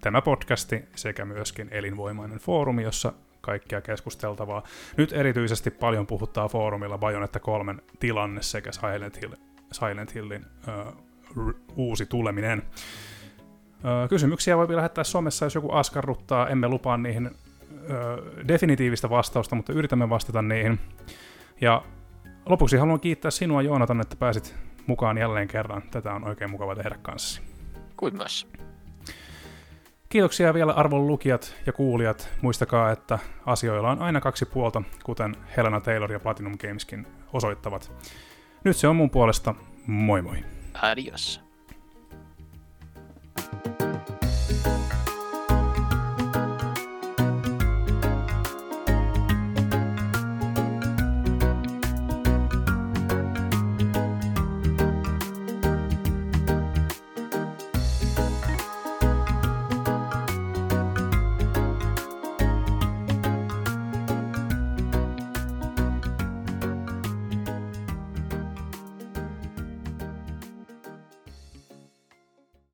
tämä 0.00 0.22
podcasti 0.22 0.84
sekä 0.96 1.24
myöskin 1.24 1.68
elinvoimainen 1.70 2.38
foorumi, 2.38 2.82
jossa 2.82 3.12
kaikkia 3.40 3.80
keskusteltavaa. 3.80 4.62
Nyt 4.96 5.12
erityisesti 5.12 5.70
paljon 5.70 6.06
puhuttaa 6.06 6.48
foorumilla 6.48 6.98
Bajonetta 6.98 7.40
kolmen 7.40 7.82
tilanne 8.00 8.42
sekä 8.42 8.72
Silent, 8.72 9.22
Hill, 9.22 9.32
Silent 9.72 10.14
Hillin 10.14 10.44
uh, 10.68 11.54
uusi 11.76 12.06
tuleminen. 12.06 12.62
Uh, 12.62 14.08
kysymyksiä 14.08 14.56
voi 14.56 14.76
lähettää 14.76 15.04
somessa, 15.04 15.46
jos 15.46 15.54
joku 15.54 15.72
askarruttaa. 15.72 16.48
Emme 16.48 16.68
lupaa 16.68 16.96
niihin 16.96 17.26
uh, 17.26 18.48
definitiivistä 18.48 19.10
vastausta, 19.10 19.54
mutta 19.54 19.72
yritämme 19.72 20.10
vastata 20.10 20.42
niihin. 20.42 20.80
Ja 21.60 21.82
Lopuksi 22.46 22.76
haluan 22.76 23.00
kiittää 23.00 23.30
sinua 23.30 23.62
Joonatan, 23.62 24.00
että 24.00 24.16
pääsit 24.16 24.54
mukaan 24.86 25.18
jälleen 25.18 25.48
kerran. 25.48 25.82
Tätä 25.90 26.12
on 26.12 26.28
oikein 26.28 26.50
mukava 26.50 26.74
tehdä 26.74 26.98
kanssasi. 27.02 27.42
Kuin 27.96 28.16
myös. 28.16 28.48
Kiitoksia 30.08 30.54
vielä 30.54 30.72
arvon 30.72 31.06
lukijat 31.06 31.54
ja 31.66 31.72
kuulijat. 31.72 32.28
Muistakaa, 32.42 32.90
että 32.90 33.18
asioilla 33.46 33.90
on 33.90 34.02
aina 34.02 34.20
kaksi 34.20 34.44
puolta, 34.44 34.82
kuten 35.04 35.36
Helena 35.56 35.80
Taylor 35.80 36.12
ja 36.12 36.20
Platinum 36.20 36.58
Gameskin 36.58 37.06
osoittavat. 37.32 37.92
Nyt 38.64 38.76
se 38.76 38.88
on 38.88 38.96
mun 38.96 39.10
puolesta. 39.10 39.54
Moi 39.86 40.22
moi. 40.22 40.44
Adios. 40.82 41.40
thank 43.64 44.66
you 44.66 44.91